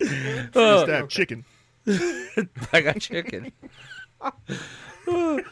Used 0.00 0.56
Oh, 0.56 0.86
to 0.86 0.92
have 0.94 1.08
chicken. 1.10 1.44
I 2.72 2.80
got 2.80 2.98
chicken. 2.98 3.52
All 4.22 4.32
right, 5.06 5.44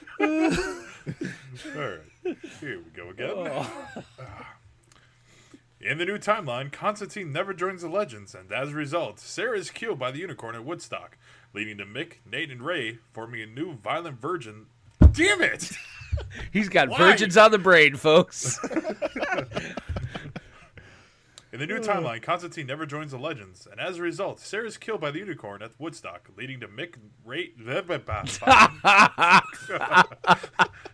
here 2.59 2.78
we 2.81 2.90
go 2.97 3.10
again. 3.10 3.31
Oh. 3.36 3.70
Ah. 4.18 4.55
In 5.85 5.98
the 5.98 6.06
new 6.06 6.16
timeline, 6.16 6.73
Constantine 6.73 7.31
never 7.31 7.52
joins 7.52 7.82
the 7.82 7.90
Legends, 7.90 8.35
and 8.35 8.51
as 8.51 8.70
a 8.70 8.74
result, 8.74 9.20
Sara 9.20 9.59
is 9.59 9.70
killed 9.70 9.98
by 9.98 10.11
the 10.11 10.20
Unicorn 10.20 10.55
at 10.55 10.65
Woodstock, 10.65 11.19
leading 11.52 11.77
to 11.77 11.85
Mick, 11.85 12.15
Nate, 12.24 12.51
and 12.51 12.62
Ray 12.62 13.01
forming 13.12 13.43
a 13.43 13.47
new 13.47 13.74
violent 13.74 14.19
virgin. 14.19 14.65
Damn 15.12 15.43
it! 15.43 15.73
He's 16.55 16.70
got 16.70 16.89
Why? 16.89 16.97
virgins 16.97 17.36
on 17.36 17.51
the 17.51 17.59
brain, 17.59 17.97
folks. 17.97 18.59
In 21.55 21.60
the 21.60 21.68
new 21.68 21.76
hmm. 21.76 21.89
timeline, 21.89 22.20
Constantine 22.20 22.66
never 22.66 22.85
joins 22.85 23.12
the 23.12 23.16
Legends, 23.16 23.68
and 23.70 23.81
as 23.81 23.98
a 23.98 24.02
result, 24.02 24.40
Sara 24.40 24.66
is 24.66 24.76
killed 24.76 25.01
by 25.01 25.12
the 25.12 25.20
Unicorn 25.20 25.62
at 25.62 25.70
Woodstock, 25.78 26.28
leading 26.36 26.59
to 26.59 26.66
Mick, 26.66 26.97
Ray. 27.24 27.51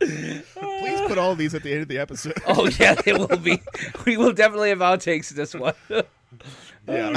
Please 0.01 1.01
put 1.09 1.17
all 1.17 1.35
these 1.35 1.55
at 1.55 1.63
the 1.63 1.73
end 1.73 1.81
of 1.81 1.89
the 1.89 1.97
episode. 1.97 2.35
oh 2.47 2.69
yeah, 2.79 2.93
they 2.93 3.15
will 3.15 3.39
be. 3.39 3.63
We 4.05 4.19
will 4.19 4.35
definitely 4.35 4.69
have 4.69 4.81
outtakes 4.81 5.31
this 5.31 5.55
one. 5.55 5.73
yeah. 6.87 7.17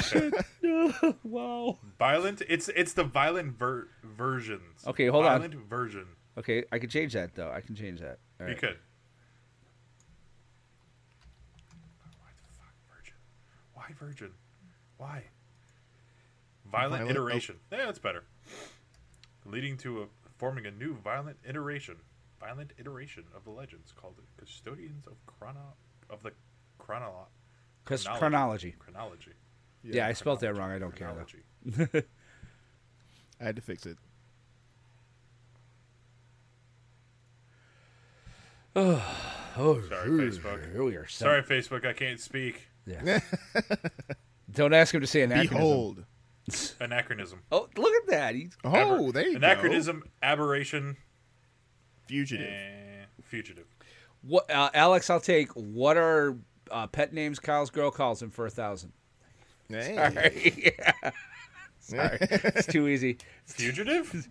Oh, 0.63 1.15
wow. 1.25 1.79
violent. 1.99 2.43
It's 2.47 2.69
it's 2.69 2.93
the 2.93 3.03
violent 3.03 3.59
ver- 3.59 3.89
versions. 4.03 4.87
Okay, 4.87 5.07
hold 5.07 5.25
on. 5.25 5.41
violent 5.41 5.55
version. 5.67 6.07
Okay, 6.37 6.63
I 6.71 6.79
can 6.79 6.89
change 6.89 7.11
that 7.11 7.35
though. 7.35 7.51
I 7.51 7.59
can 7.59 7.75
change 7.75 7.99
that. 7.99 8.19
All 8.39 8.47
You 8.47 8.53
right. 8.53 8.57
could. 8.57 8.77
Why 12.13 12.27
the 12.35 12.43
fuck 12.57 12.73
virgin? 12.89 13.15
Why 13.85 13.93
virgin? 13.99 14.31
Why? 14.97 15.23
Violent, 16.71 16.91
Violent- 17.01 17.07
oh. 17.07 17.11
iteration. 17.11 17.55
Yeah, 17.71 17.85
that's 17.85 17.99
better. 17.99 18.23
Leading 19.45 19.75
to 19.79 20.03
a, 20.03 20.05
forming 20.37 20.65
a 20.65 20.71
new 20.71 20.95
violent 20.95 21.37
iteration, 21.47 21.97
violent 22.39 22.71
iteration 22.77 23.25
of 23.35 23.43
the 23.43 23.49
legends 23.51 23.91
called 23.91 24.15
the 24.15 24.23
custodians 24.45 25.05
of 25.05 25.13
chrono 25.25 25.73
of 26.09 26.23
the 26.23 26.31
chronolo- 26.79 27.27
Because 27.83 28.05
chronology. 28.05 28.75
Chronology. 28.79 29.33
Yeah, 29.83 30.07
I 30.07 30.13
spelled 30.13 30.39
that 30.39 30.55
wrong. 30.55 30.71
I 30.71 30.79
don't 30.79 30.95
care 30.95 31.13
though. 31.13 31.87
I 33.41 33.43
had 33.43 33.57
to 33.57 33.61
fix 33.61 33.85
it. 33.85 33.97
Oh, 39.55 39.79
Sorry, 39.87 40.09
Facebook. 40.09 40.71
Here 40.71 40.83
we 40.83 40.95
are. 40.95 41.07
Sorry, 41.07 41.43
Facebook. 41.43 41.85
I 41.85 41.93
can't 41.93 42.19
speak. 42.19 42.69
Yeah. 42.85 43.19
Don't 44.51 44.73
ask 44.73 44.93
him 44.93 45.01
to 45.01 45.07
say 45.07 45.21
anachronism. 45.21 45.57
Behold. 45.57 46.03
Anachronism. 46.79 47.39
Oh, 47.51 47.69
look 47.77 47.93
at 48.03 48.09
that. 48.09 48.35
He's 48.35 48.51
Oh, 48.63 48.69
Aber- 48.75 49.11
there 49.11 49.27
you 49.27 49.37
Anachronism, 49.37 50.03
aberration. 50.21 50.97
Fugitive. 52.07 52.47
and 52.47 53.07
fugitive. 53.23 53.65
what? 54.21 54.49
Uh, 54.51 54.69
Alex, 54.73 55.09
I'll 55.09 55.21
take. 55.21 55.49
What 55.53 55.95
are 55.97 56.35
uh, 56.69 56.87
pet 56.87 57.13
names 57.13 57.39
Kyle's 57.39 57.69
girl 57.69 57.89
calls 57.91 58.21
him 58.21 58.29
for 58.29 58.45
a 58.45 58.49
thousand? 58.49 58.91
Hey. 59.69 59.95
Sorry. 59.95 60.73
yeah. 61.03 61.11
Sorry, 61.79 62.17
it's 62.21 62.67
too 62.67 62.87
easy. 62.87 63.17
Fugitive? 63.45 64.27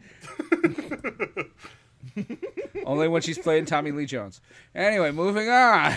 Only 2.87 3.09
when 3.09 3.23
she's 3.23 3.39
playing 3.39 3.67
Tommy 3.67 3.91
Lee 3.93 4.07
Jones. 4.07 4.41
Anyway, 4.75 5.11
moving 5.13 5.49
on. 5.49 5.95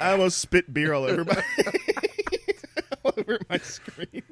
I 0.00 0.12
almost 0.12 0.38
spit 0.38 0.72
beer 0.72 0.92
all 0.92 1.04
over 1.04 1.24
my 1.24 1.42
all 3.04 3.12
over 3.16 3.38
my 3.48 3.58
screen. 3.58 4.22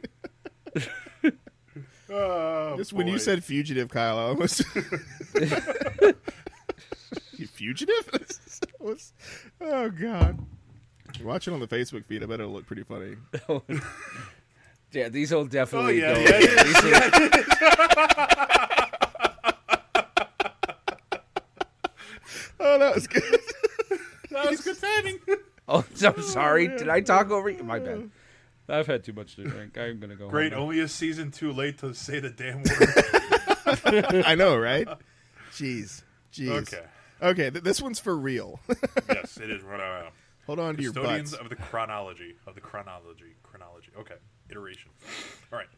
Oh, 2.10 2.76
Just 2.76 2.92
when 2.92 3.06
you 3.08 3.18
said 3.18 3.42
fugitive, 3.42 3.88
Kyle, 3.88 4.18
I 4.18 4.22
almost 4.24 4.62
you 7.36 7.46
fugitive. 7.46 8.10
Was- 8.80 9.12
oh 9.60 9.88
God! 9.90 10.38
Watch 11.22 11.48
it 11.48 11.54
on 11.54 11.60
the 11.60 11.66
Facebook 11.66 12.04
feed. 12.04 12.22
I 12.22 12.26
bet 12.26 12.40
it'll 12.40 12.52
look 12.52 12.66
pretty 12.66 12.82
funny. 12.84 13.16
Yeah, 14.92 15.08
these 15.08 15.32
will 15.32 15.40
Oh, 15.40 15.46
definitely 15.48 16.00
yeah, 16.00 16.14
go. 16.14 16.20
yeah, 16.20 16.38
yeah. 16.38 16.62
these 16.64 17.44
Oh, 22.60 22.78
that 22.78 22.94
was 22.94 23.06
good. 23.06 23.22
That 24.34 24.50
was 24.50 24.60
good 24.60 24.80
timing. 24.80 25.20
oh, 25.68 25.84
I'm 26.04 26.22
sorry. 26.22 26.68
Did 26.68 26.88
I 26.88 27.00
talk 27.00 27.30
over 27.30 27.48
you? 27.48 27.62
My 27.62 27.78
bad. 27.78 28.10
I've 28.68 28.86
had 28.86 29.04
too 29.04 29.12
much 29.12 29.36
to 29.36 29.44
drink. 29.44 29.78
I'm 29.78 30.00
gonna 30.00 30.16
go. 30.16 30.28
Great, 30.28 30.52
home 30.52 30.60
now. 30.60 30.64
only 30.64 30.80
a 30.80 30.88
season 30.88 31.30
too 31.30 31.52
late 31.52 31.78
to 31.78 31.94
say 31.94 32.18
the 32.18 32.30
damn 32.30 32.62
word. 32.62 34.24
I 34.26 34.34
know, 34.34 34.56
right? 34.56 34.88
Jeez, 35.52 36.02
jeez. 36.32 36.48
okay. 36.48 36.82
okay. 37.22 37.50
Th- 37.50 37.62
this 37.62 37.80
one's 37.80 38.00
for 38.00 38.16
real. 38.16 38.60
Yes, 39.08 39.36
it 39.36 39.50
is. 39.50 39.62
Right 39.62 39.80
around. 39.80 40.12
Hold 40.46 40.58
on 40.58 40.76
to 40.76 40.82
your 40.82 40.92
Custodians 40.92 41.32
butts. 41.32 41.42
of 41.42 41.48
the 41.50 41.56
chronology. 41.56 42.36
Of 42.46 42.54
the 42.54 42.60
chronology. 42.60 43.36
Chronology. 43.42 43.90
Okay. 43.98 44.16
Iteration. 44.50 44.90
All 45.52 45.58
right. 45.58 45.68